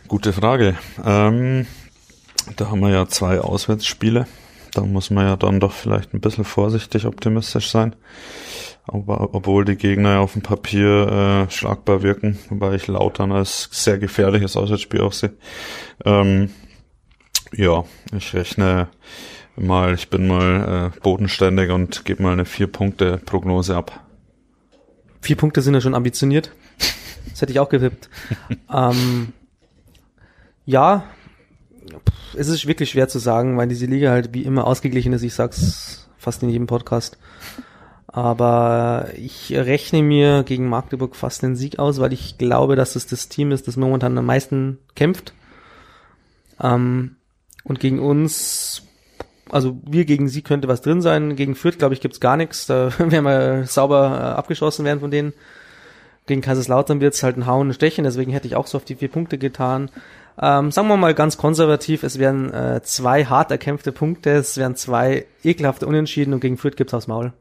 Gute 0.08 0.32
Frage. 0.32 0.76
Ähm, 1.04 1.66
da 2.56 2.68
haben 2.68 2.80
wir 2.80 2.90
ja 2.90 3.06
zwei 3.06 3.40
Auswärtsspiele. 3.40 4.26
Da 4.74 4.82
muss 4.82 5.10
man 5.10 5.26
ja 5.26 5.36
dann 5.36 5.60
doch 5.60 5.72
vielleicht 5.72 6.14
ein 6.14 6.20
bisschen 6.20 6.44
vorsichtig 6.44 7.06
optimistisch 7.06 7.70
sein. 7.70 7.94
Aber 8.84 9.34
obwohl 9.34 9.64
die 9.64 9.76
Gegner 9.76 10.14
ja 10.14 10.20
auf 10.20 10.32
dem 10.32 10.42
Papier 10.42 11.46
äh, 11.48 11.50
schlagbar 11.50 12.02
wirken, 12.02 12.38
wobei 12.48 12.74
ich 12.74 12.88
Lautern 12.88 13.30
als 13.30 13.68
sehr 13.70 13.98
gefährliches 13.98 14.56
Auswärtsspiel 14.56 15.02
auch 15.02 15.12
sehe. 15.12 15.34
Ähm, 16.04 16.50
ja, 17.52 17.84
ich 18.16 18.34
rechne 18.34 18.88
mal, 19.56 19.94
ich 19.94 20.08
bin 20.08 20.26
mal 20.26 20.92
äh, 20.94 21.00
bodenständig 21.00 21.70
und 21.70 22.04
gebe 22.04 22.22
mal 22.22 22.32
eine 22.32 22.44
vier 22.44 22.66
Punkte 22.66 23.18
Prognose 23.18 23.76
ab. 23.76 24.00
Vier 25.20 25.36
Punkte 25.36 25.62
sind 25.62 25.74
ja 25.74 25.80
schon 25.80 25.94
ambitioniert. 25.94 26.52
Das 27.30 27.40
hätte 27.40 27.52
ich 27.52 27.60
auch 27.60 27.68
getippt. 27.68 28.10
ähm, 28.72 29.32
ja, 30.64 31.04
es 32.36 32.48
ist 32.48 32.66
wirklich 32.66 32.90
schwer 32.90 33.08
zu 33.08 33.18
sagen, 33.18 33.56
weil 33.56 33.68
diese 33.68 33.86
Liga 33.86 34.10
halt 34.10 34.34
wie 34.34 34.42
immer 34.42 34.66
ausgeglichen 34.66 35.12
ist. 35.12 35.22
Ich 35.22 35.34
sag's 35.34 36.08
fast 36.18 36.42
in 36.42 36.48
jedem 36.48 36.66
Podcast. 36.66 37.18
Aber 38.06 39.08
ich 39.16 39.52
rechne 39.52 40.02
mir 40.02 40.42
gegen 40.42 40.68
Magdeburg 40.68 41.16
fast 41.16 41.42
den 41.42 41.56
Sieg 41.56 41.78
aus, 41.78 41.98
weil 41.98 42.12
ich 42.12 42.36
glaube, 42.36 42.76
dass 42.76 42.94
es 42.94 43.06
das 43.06 43.28
Team 43.28 43.52
ist, 43.52 43.68
das 43.68 43.76
momentan 43.76 44.18
am 44.18 44.26
meisten 44.26 44.78
kämpft. 44.94 45.32
Ähm, 46.60 47.16
und 47.64 47.80
gegen 47.80 48.00
uns, 48.00 48.81
also 49.52 49.78
wir 49.86 50.04
gegen 50.04 50.28
sie 50.28 50.42
könnte 50.42 50.66
was 50.66 50.80
drin 50.80 51.02
sein. 51.02 51.36
Gegen 51.36 51.54
Fürth, 51.54 51.78
glaube 51.78 51.94
ich, 51.94 52.00
gibt's 52.00 52.20
gar 52.20 52.36
nichts. 52.36 52.66
Da 52.66 52.90
werden 52.98 53.24
wir 53.24 53.66
sauber 53.66 54.06
äh, 54.06 54.38
abgeschossen 54.38 54.84
werden 54.84 55.00
von 55.00 55.10
denen. 55.10 55.32
Gegen 56.26 56.40
Kaiserslautern 56.40 57.00
wird's 57.00 57.22
halt 57.22 57.36
ein 57.36 57.46
Hauen 57.46 57.68
und 57.68 57.74
Stechen, 57.74 58.04
deswegen 58.04 58.32
hätte 58.32 58.46
ich 58.46 58.54
auch 58.54 58.66
so 58.66 58.78
auf 58.78 58.84
die 58.84 58.94
vier 58.94 59.08
Punkte 59.08 59.38
getan. 59.38 59.90
Ähm, 60.40 60.70
sagen 60.70 60.88
wir 60.88 60.96
mal 60.96 61.14
ganz 61.14 61.36
konservativ, 61.36 62.04
es 62.04 62.18
wären 62.18 62.52
äh, 62.52 62.80
zwei 62.82 63.24
hart 63.24 63.50
erkämpfte 63.50 63.92
Punkte, 63.92 64.30
es 64.30 64.56
wären 64.56 64.76
zwei 64.76 65.26
ekelhafte 65.44 65.86
Unentschieden 65.86 66.32
und 66.32 66.40
gegen 66.40 66.56
Fürth 66.56 66.76
gibt's 66.76 66.94
aufs 66.94 67.08
Maul. 67.08 67.32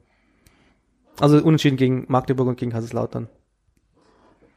Also 1.19 1.37
Unentschieden 1.37 1.77
gegen 1.77 2.05
Magdeburg 2.07 2.47
und 2.47 2.57
gegen 2.57 2.71
Kaiserslautern. 2.71 3.29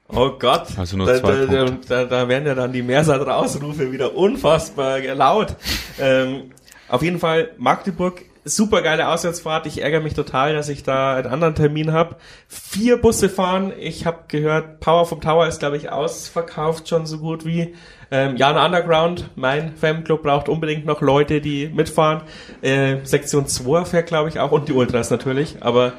Oh 0.09 0.31
Gott. 0.39 0.79
Also 0.79 0.97
nur 0.97 1.07
da, 1.07 1.21
zwei 1.21 1.33
da, 1.33 1.47
da, 1.47 1.65
Punkte. 1.65 1.89
da, 1.89 2.05
da 2.05 2.29
werden 2.29 2.47
ja 2.47 2.55
dann 2.55 2.73
die 2.73 2.83
Mehrsatzrausrufe 2.83 3.93
wieder 3.93 4.15
unfassbar 4.15 5.01
laut. 5.01 5.57
Ähm, 5.99 6.51
auf 6.95 7.03
jeden 7.03 7.19
Fall 7.19 7.51
Magdeburg, 7.59 8.23
super 8.45 8.81
geile 8.81 9.09
Auswärtsfahrt. 9.09 9.67
Ich 9.67 9.83
ärgere 9.83 10.01
mich 10.01 10.15
total, 10.15 10.55
dass 10.55 10.69
ich 10.69 10.85
da 10.85 11.17
einen 11.17 11.27
anderen 11.27 11.57
Termin 11.57 11.93
habe. 11.93 12.15
Vier 12.47 12.99
Busse 12.99 13.29
fahren. 13.29 13.73
Ich 13.77 14.07
habe 14.07 14.27
gehört, 14.29 14.79
Power 14.79 15.05
vom 15.05 15.21
Tower 15.21 15.49
ist, 15.49 15.59
glaube 15.59 15.77
ich, 15.77 15.91
ausverkauft 15.91 16.89
schon 16.89 17.05
so 17.07 17.19
gut 17.19 17.45
wie. 17.45 17.75
Ähm, 18.13 18.37
Jana 18.37 18.65
Underground, 18.65 19.31
mein 19.35 19.75
Fanclub, 19.75 20.23
braucht 20.23 20.49
unbedingt 20.49 20.87
noch 20.87 21.01
Leute, 21.01 21.41
die 21.41 21.67
mitfahren. 21.67 22.23
Äh, 22.63 22.99
Sektion 23.03 23.49
2 23.49 23.87
fährt, 23.87 24.07
glaube 24.07 24.29
ich, 24.29 24.39
auch 24.39 24.53
und 24.53 24.69
die 24.69 24.73
Ultras 24.73 25.11
natürlich. 25.11 25.57
Aber 25.63 25.95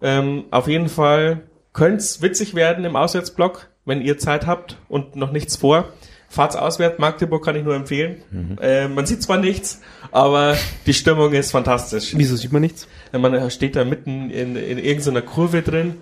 ähm, 0.00 0.44
auf 0.50 0.66
jeden 0.66 0.88
Fall 0.88 1.42
könnte 1.74 2.06
witzig 2.20 2.54
werden 2.54 2.86
im 2.86 2.96
Auswärtsblock, 2.96 3.68
wenn 3.84 4.00
ihr 4.00 4.16
Zeit 4.16 4.46
habt 4.46 4.78
und 4.88 5.14
noch 5.14 5.30
nichts 5.30 5.56
vor. 5.56 5.92
Fahrt's 6.28 6.56
auswärts, 6.56 6.98
Magdeburg 6.98 7.44
kann 7.44 7.56
ich 7.56 7.64
nur 7.64 7.74
empfehlen. 7.74 8.16
Äh, 8.60 8.88
man 8.88 9.06
sieht 9.06 9.22
zwar 9.22 9.38
nichts, 9.38 9.80
aber 10.12 10.56
die 10.86 10.92
Stimmung 10.92 11.32
ist 11.32 11.50
fantastisch. 11.50 12.12
Wieso 12.16 12.36
sieht 12.36 12.52
man 12.52 12.62
nichts? 12.62 12.86
Man 13.12 13.50
steht 13.50 13.76
da 13.76 13.84
mitten 13.84 14.30
in, 14.30 14.54
in 14.56 14.78
irgendeiner 14.78 15.22
Kurve 15.22 15.62
drin, 15.62 15.94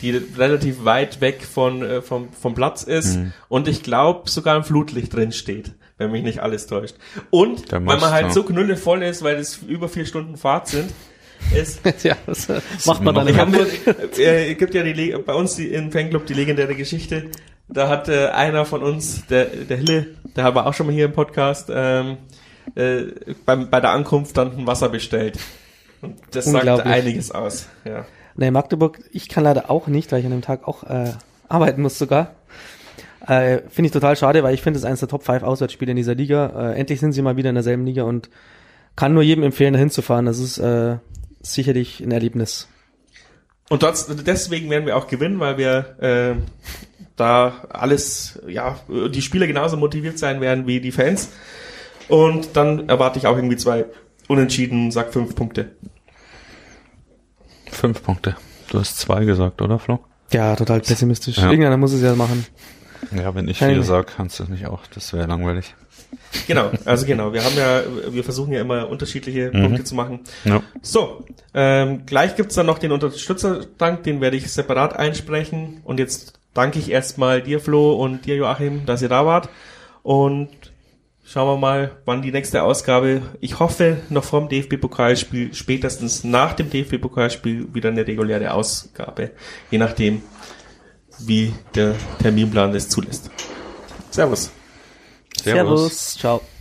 die 0.00 0.10
relativ 0.38 0.84
weit 0.84 1.20
weg 1.20 1.42
von, 1.42 1.82
äh, 1.82 2.02
vom, 2.02 2.32
vom 2.32 2.54
Platz 2.54 2.82
ist 2.82 3.18
und 3.48 3.68
ich 3.68 3.82
glaube 3.82 4.28
sogar 4.28 4.56
ein 4.56 4.64
Flutlicht 4.64 5.14
drin 5.14 5.32
steht, 5.32 5.72
wenn 5.98 6.10
mich 6.10 6.22
nicht 6.22 6.40
alles 6.40 6.66
täuscht. 6.66 6.96
Und 7.30 7.70
weil 7.70 7.80
man 7.80 8.10
halt 8.10 8.32
so 8.32 8.42
knüllevoll 8.42 9.02
ist, 9.02 9.22
weil 9.22 9.36
es 9.36 9.58
über 9.68 9.88
vier 9.88 10.06
Stunden 10.06 10.36
Fahrt 10.36 10.68
sind, 10.68 10.90
ist 11.54 11.80
ja, 12.04 12.16
das 12.26 12.48
äh, 12.48 12.60
macht 12.86 13.02
man 13.02 13.14
dann 13.14 13.28
ich 13.28 13.38
hab, 13.38 13.52
äh, 13.54 14.52
es 14.52 14.58
gibt 14.58 14.74
ja 14.74 14.82
die, 14.82 15.14
bei 15.24 15.34
uns 15.34 15.56
die, 15.56 15.68
im 15.68 15.92
Fanclub 15.92 16.26
die 16.26 16.34
legendäre 16.34 16.74
Geschichte. 16.74 17.30
Da 17.68 17.88
hat 17.88 18.08
äh, 18.08 18.28
einer 18.28 18.64
von 18.64 18.82
uns, 18.82 19.26
der, 19.26 19.46
der 19.46 19.76
Hille, 19.78 20.06
der 20.36 20.54
war 20.54 20.66
auch 20.66 20.74
schon 20.74 20.86
mal 20.86 20.92
hier 20.92 21.06
im 21.06 21.12
Podcast, 21.12 21.70
ähm, 21.72 22.18
äh, 22.74 23.04
beim, 23.46 23.70
bei 23.70 23.80
der 23.80 23.90
Ankunft 23.90 24.36
dann 24.36 24.56
ein 24.56 24.66
Wasser 24.66 24.90
bestellt. 24.90 25.38
Und 26.02 26.16
das 26.32 26.44
sagt 26.44 26.68
einiges 26.68 27.30
aus. 27.30 27.68
Ja. 27.84 28.04
Nee, 28.36 28.50
Magdeburg, 28.50 29.00
ich 29.12 29.28
kann 29.28 29.44
leider 29.44 29.70
auch 29.70 29.86
nicht, 29.86 30.12
weil 30.12 30.20
ich 30.20 30.26
an 30.26 30.32
dem 30.32 30.42
Tag 30.42 30.66
auch 30.68 30.84
äh, 30.84 31.12
arbeiten 31.48 31.82
muss 31.82 31.98
sogar. 31.98 32.34
Äh, 33.26 33.62
finde 33.70 33.86
ich 33.86 33.92
total 33.92 34.16
schade, 34.16 34.42
weil 34.42 34.54
ich 34.54 34.60
finde, 34.60 34.76
es 34.76 34.82
ist 34.82 34.86
eines 34.86 35.00
der 35.00 35.08
Top 35.08 35.24
5 35.24 35.42
Auswärtsspiele 35.42 35.92
in 35.92 35.96
dieser 35.96 36.14
Liga. 36.14 36.72
Äh, 36.72 36.78
endlich 36.78 37.00
sind 37.00 37.12
sie 37.12 37.22
mal 37.22 37.36
wieder 37.36 37.48
in 37.48 37.54
derselben 37.54 37.86
Liga 37.86 38.02
und 38.02 38.28
kann 38.96 39.14
nur 39.14 39.22
jedem 39.22 39.44
empfehlen, 39.44 39.72
dahin 39.72 39.90
zu 39.90 40.02
fahren. 40.02 40.26
Das 40.26 40.38
ist 40.38 40.58
äh, 40.58 40.98
sicherlich 41.40 42.00
ein 42.00 42.10
Erlebnis. 42.10 42.68
Und 43.70 43.80
trotz, 43.80 44.06
deswegen 44.06 44.68
werden 44.68 44.84
wir 44.84 44.96
auch 44.96 45.06
gewinnen, 45.06 45.40
weil 45.40 45.56
wir 45.56 45.96
äh, 46.00 46.34
da 47.16 47.66
alles, 47.68 48.40
ja, 48.48 48.78
die 48.88 49.22
Spieler 49.22 49.46
genauso 49.46 49.76
motiviert 49.76 50.18
sein 50.18 50.40
werden 50.40 50.66
wie 50.66 50.80
die 50.80 50.92
Fans. 50.92 51.30
Und 52.08 52.56
dann 52.56 52.88
erwarte 52.88 53.18
ich 53.18 53.26
auch 53.26 53.36
irgendwie 53.36 53.56
zwei 53.56 53.86
Unentschieden, 54.28 54.90
sag 54.90 55.12
fünf 55.12 55.34
Punkte. 55.34 55.70
Fünf 57.70 58.02
Punkte. 58.02 58.36
Du 58.70 58.78
hast 58.78 58.98
zwei 58.98 59.24
gesagt, 59.24 59.60
oder 59.62 59.78
Flo? 59.78 60.00
Ja, 60.32 60.56
total 60.56 60.80
pessimistisch. 60.80 61.36
Ja. 61.38 61.50
Irgendeiner 61.50 61.76
muss 61.76 61.92
es 61.92 62.02
ja 62.02 62.14
machen. 62.14 62.46
Ja, 63.14 63.34
wenn 63.34 63.48
ich 63.48 63.58
Keine- 63.58 63.74
vier 63.74 63.82
sag, 63.82 64.16
kannst 64.16 64.38
du 64.38 64.44
es 64.44 64.48
nicht 64.48 64.66
auch. 64.66 64.80
Das 64.94 65.12
wäre 65.12 65.26
langweilig. 65.26 65.74
Genau, 66.46 66.70
also 66.84 67.06
genau. 67.06 67.32
Wir 67.32 67.44
haben 67.44 67.56
ja, 67.56 67.82
wir 68.10 68.24
versuchen 68.24 68.52
ja 68.52 68.60
immer 68.60 68.88
unterschiedliche 68.88 69.50
Punkte 69.50 69.84
zu 69.84 69.94
machen. 69.94 70.20
Ja. 70.44 70.62
So, 70.82 71.24
ähm, 71.54 72.06
gleich 72.06 72.36
gibt's 72.36 72.54
dann 72.54 72.66
noch 72.66 72.78
den 72.78 72.92
Unterstützerdank, 72.92 74.02
den 74.04 74.20
werde 74.20 74.36
ich 74.36 74.50
separat 74.50 74.96
einsprechen. 74.96 75.80
Und 75.84 75.98
jetzt 75.98 76.34
danke 76.54 76.78
ich 76.78 76.90
erstmal 76.90 77.42
dir, 77.42 77.60
Flo, 77.60 77.92
und 77.92 78.26
dir, 78.26 78.36
Joachim, 78.36 78.86
dass 78.86 79.02
ihr 79.02 79.08
da 79.08 79.26
wart. 79.26 79.48
Und 80.02 80.50
schauen 81.24 81.48
wir 81.48 81.56
mal, 81.58 81.96
wann 82.04 82.22
die 82.22 82.32
nächste 82.32 82.62
Ausgabe, 82.62 83.22
ich 83.40 83.58
hoffe, 83.58 83.98
noch 84.08 84.24
vom 84.24 84.48
DFB-Pokalspiel, 84.48 85.54
spätestens 85.54 86.24
nach 86.24 86.54
dem 86.54 86.70
DFB-Pokalspiel 86.70 87.74
wieder 87.74 87.90
eine 87.90 88.06
reguläre 88.06 88.52
Ausgabe. 88.52 89.32
Je 89.70 89.78
nachdem, 89.78 90.22
wie 91.18 91.52
der 91.74 91.94
Terminplan 92.20 92.74
es 92.74 92.88
zulässt. 92.88 93.30
Servus. 94.10 94.50
Servus. 95.36 95.44
Servus. 95.44 96.14
Ciao. 96.18 96.53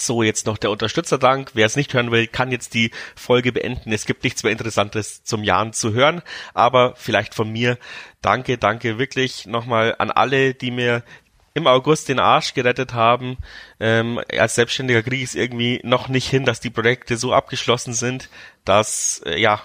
So, 0.00 0.22
jetzt 0.22 0.46
noch 0.46 0.56
der 0.56 0.70
Unterstützerdank. 0.70 1.50
Wer 1.52 1.66
es 1.66 1.76
nicht 1.76 1.92
hören 1.92 2.10
will, 2.10 2.26
kann 2.26 2.50
jetzt 2.50 2.72
die 2.72 2.90
Folge 3.14 3.52
beenden. 3.52 3.92
Es 3.92 4.06
gibt 4.06 4.24
nichts 4.24 4.42
mehr 4.42 4.50
Interessantes 4.50 5.24
zum 5.24 5.44
Jahren 5.44 5.74
zu 5.74 5.92
hören, 5.92 6.22
aber 6.54 6.94
vielleicht 6.96 7.34
von 7.34 7.50
mir 7.50 7.76
danke, 8.22 8.56
danke 8.56 8.98
wirklich 8.98 9.44
nochmal 9.44 9.94
an 9.98 10.10
alle, 10.10 10.54
die 10.54 10.70
mir 10.70 11.02
im 11.52 11.66
August 11.66 12.08
den 12.08 12.18
Arsch 12.18 12.54
gerettet 12.54 12.94
haben. 12.94 13.36
Ähm, 13.78 14.18
als 14.38 14.54
Selbstständiger 14.54 15.02
kriege 15.02 15.22
ich 15.22 15.30
es 15.30 15.34
irgendwie 15.34 15.80
noch 15.82 16.08
nicht 16.08 16.30
hin, 16.30 16.46
dass 16.46 16.60
die 16.60 16.70
Projekte 16.70 17.18
so 17.18 17.34
abgeschlossen 17.34 17.92
sind, 17.92 18.30
dass 18.64 19.20
äh, 19.26 19.38
ja 19.38 19.60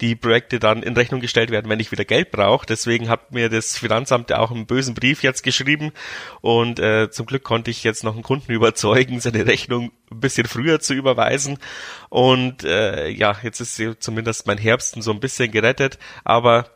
die 0.00 0.14
Projekte 0.14 0.58
dann 0.58 0.82
in 0.82 0.94
Rechnung 0.94 1.20
gestellt 1.20 1.50
werden, 1.50 1.68
wenn 1.68 1.80
ich 1.80 1.90
wieder 1.90 2.04
Geld 2.04 2.30
brauche. 2.30 2.66
Deswegen 2.66 3.08
hat 3.08 3.32
mir 3.32 3.48
das 3.48 3.76
Finanzamt 3.76 4.32
auch 4.32 4.50
einen 4.50 4.66
bösen 4.66 4.94
Brief 4.94 5.22
jetzt 5.22 5.42
geschrieben 5.42 5.92
und 6.40 6.78
äh, 6.78 7.10
zum 7.10 7.26
Glück 7.26 7.42
konnte 7.42 7.70
ich 7.70 7.84
jetzt 7.84 8.04
noch 8.04 8.14
einen 8.14 8.22
Kunden 8.22 8.52
überzeugen, 8.58 9.20
seine 9.20 9.46
Rechnung 9.46 9.90
ein 10.10 10.20
bisschen 10.20 10.46
früher 10.46 10.80
zu 10.80 10.94
überweisen. 10.94 11.58
Und 12.08 12.64
äh, 12.64 13.08
ja, 13.08 13.36
jetzt 13.42 13.60
ist 13.60 13.82
zumindest 14.00 14.46
mein 14.46 14.58
Herbst 14.58 14.96
so 15.02 15.10
ein 15.10 15.20
bisschen 15.20 15.50
gerettet, 15.50 15.98
aber 16.24 16.70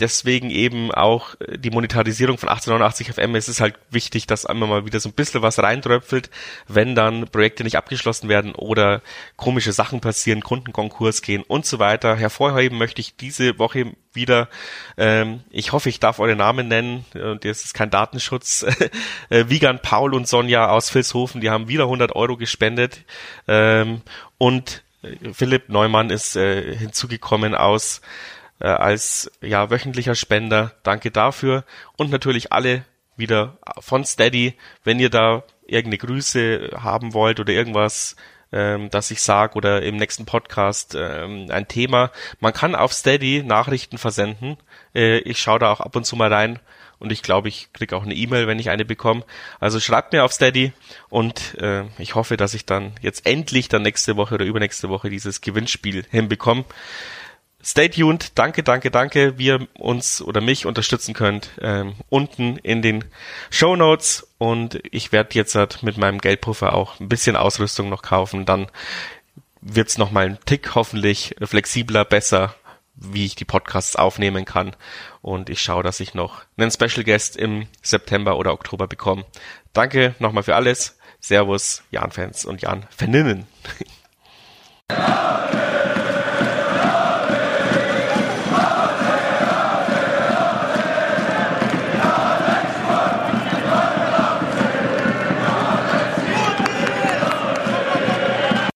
deswegen 0.00 0.50
eben 0.50 0.90
auch 0.92 1.34
äh, 1.40 1.58
die 1.58 1.70
Monetarisierung 1.70 2.38
von 2.38 2.48
1889 2.48 3.14
FM. 3.14 3.34
Es 3.34 3.48
ist 3.48 3.60
halt 3.60 3.74
wichtig, 3.90 4.26
dass 4.26 4.46
einmal 4.46 4.68
mal 4.68 4.86
wieder 4.86 5.00
so 5.00 5.08
ein 5.08 5.14
bisschen 5.14 5.42
was 5.42 5.58
reintröpfelt, 5.58 6.30
wenn 6.68 6.94
dann 6.94 7.28
Projekte 7.28 7.64
nicht 7.64 7.76
abgeschlossen 7.76 8.28
werden 8.28 8.54
oder 8.54 9.02
komische 9.36 9.72
Sachen 9.72 10.00
passieren, 10.00 10.42
Kundenkonkurs 10.42 11.22
gehen 11.22 11.42
und 11.42 11.66
so 11.66 11.78
weiter. 11.78 12.16
Hervorheben 12.16 12.78
möchte 12.78 13.00
ich 13.00 13.16
diese 13.16 13.58
Woche 13.58 13.92
wieder. 14.12 14.48
Ähm, 14.96 15.40
ich 15.50 15.72
hoffe, 15.72 15.88
ich 15.88 16.00
darf 16.00 16.18
eure 16.18 16.36
Namen 16.36 16.68
nennen. 16.68 17.04
Und 17.14 17.44
das 17.44 17.64
ist 17.64 17.74
kein 17.74 17.90
Datenschutz. 17.90 18.64
äh, 19.30 19.44
Wiegand, 19.48 19.82
Paul 19.82 20.14
und 20.14 20.26
Sonja 20.26 20.68
aus 20.68 20.94
Vilshofen, 20.94 21.40
die 21.40 21.50
haben 21.50 21.68
wieder 21.68 21.84
100 21.84 22.14
Euro 22.16 22.36
gespendet. 22.36 23.04
Ähm, 23.46 24.02
und 24.38 24.82
äh, 25.02 25.32
Philipp 25.32 25.68
Neumann 25.68 26.10
ist 26.10 26.36
äh, 26.36 26.76
hinzugekommen 26.76 27.54
aus 27.54 28.00
äh, 28.60 28.68
als 28.68 29.30
ja 29.40 29.70
wöchentlicher 29.70 30.14
Spender. 30.14 30.72
Danke 30.82 31.10
dafür 31.10 31.64
und 31.96 32.10
natürlich 32.10 32.52
alle 32.52 32.84
wieder 33.16 33.58
von 33.80 34.04
Steady, 34.04 34.54
wenn 34.84 34.98
ihr 34.98 35.10
da 35.10 35.42
irgendeine 35.66 35.98
Grüße 35.98 36.70
haben 36.76 37.14
wollt 37.14 37.40
oder 37.40 37.52
irgendwas, 37.52 38.16
ähm, 38.52 38.90
dass 38.90 39.10
ich 39.10 39.22
sag 39.22 39.56
oder 39.56 39.82
im 39.82 39.96
nächsten 39.96 40.26
Podcast 40.26 40.96
ähm, 40.98 41.46
ein 41.50 41.68
Thema. 41.68 42.10
Man 42.40 42.52
kann 42.52 42.74
auf 42.74 42.92
Steady 42.92 43.42
Nachrichten 43.44 43.98
versenden. 43.98 44.56
Äh, 44.94 45.18
ich 45.18 45.38
schaue 45.38 45.60
da 45.60 45.70
auch 45.70 45.80
ab 45.80 45.94
und 45.94 46.04
zu 46.04 46.16
mal 46.16 46.32
rein 46.32 46.58
und 47.00 47.12
ich 47.12 47.22
glaube, 47.22 47.48
ich 47.48 47.72
krieg 47.72 47.92
auch 47.94 48.02
eine 48.02 48.14
E-Mail, 48.14 48.46
wenn 48.46 48.58
ich 48.58 48.68
eine 48.68 48.84
bekomme. 48.84 49.24
Also 49.58 49.80
schreibt 49.80 50.12
mir 50.12 50.22
auf 50.22 50.32
Steady 50.32 50.72
und 51.08 51.58
äh, 51.58 51.84
ich 51.98 52.14
hoffe, 52.14 52.36
dass 52.36 52.54
ich 52.54 52.66
dann 52.66 52.92
jetzt 53.00 53.26
endlich 53.26 53.68
dann 53.68 53.82
nächste 53.82 54.16
Woche 54.16 54.34
oder 54.34 54.44
übernächste 54.44 54.88
Woche 54.90 55.08
dieses 55.08 55.40
Gewinnspiel 55.40 56.04
hinbekomme. 56.10 56.64
Stay 57.62 57.90
tuned, 57.90 58.38
danke, 58.38 58.62
danke, 58.62 58.90
danke, 58.90 59.36
wie 59.36 59.46
ihr 59.46 59.68
uns 59.74 60.22
oder 60.22 60.40
mich 60.40 60.64
unterstützen 60.64 61.12
könnt, 61.12 61.50
ähm, 61.60 61.94
unten 62.08 62.56
in 62.56 62.80
den 62.80 63.04
Show 63.50 63.76
Notes 63.76 64.26
und 64.38 64.80
ich 64.90 65.12
werde 65.12 65.34
jetzt 65.34 65.54
halt 65.54 65.82
mit 65.82 65.98
meinem 65.98 66.20
Geldpuffer 66.20 66.72
auch 66.72 66.98
ein 67.00 67.10
bisschen 67.10 67.36
Ausrüstung 67.36 67.90
noch 67.90 68.00
kaufen, 68.00 68.46
dann 68.46 68.70
wird's 69.60 69.98
noch 69.98 70.10
mal 70.10 70.24
ein 70.24 70.38
Tick 70.46 70.74
hoffentlich 70.74 71.34
flexibler, 71.42 72.06
besser, 72.06 72.54
wie 72.94 73.26
ich 73.26 73.34
die 73.34 73.44
Podcasts 73.44 73.94
aufnehmen 73.94 74.46
kann 74.46 74.74
und 75.20 75.50
ich 75.50 75.60
schaue, 75.60 75.82
dass 75.82 76.00
ich 76.00 76.14
noch 76.14 76.42
einen 76.56 76.70
Special 76.70 77.04
Guest 77.04 77.36
im 77.36 77.66
September 77.82 78.38
oder 78.38 78.54
Oktober 78.54 78.86
bekomme. 78.86 79.26
Danke 79.74 80.14
nochmal 80.18 80.44
für 80.44 80.54
alles. 80.54 80.96
Servus, 81.20 81.82
Jan-Fans 81.90 82.46
und 82.46 82.62
Jan-Faninnen. 82.62 83.46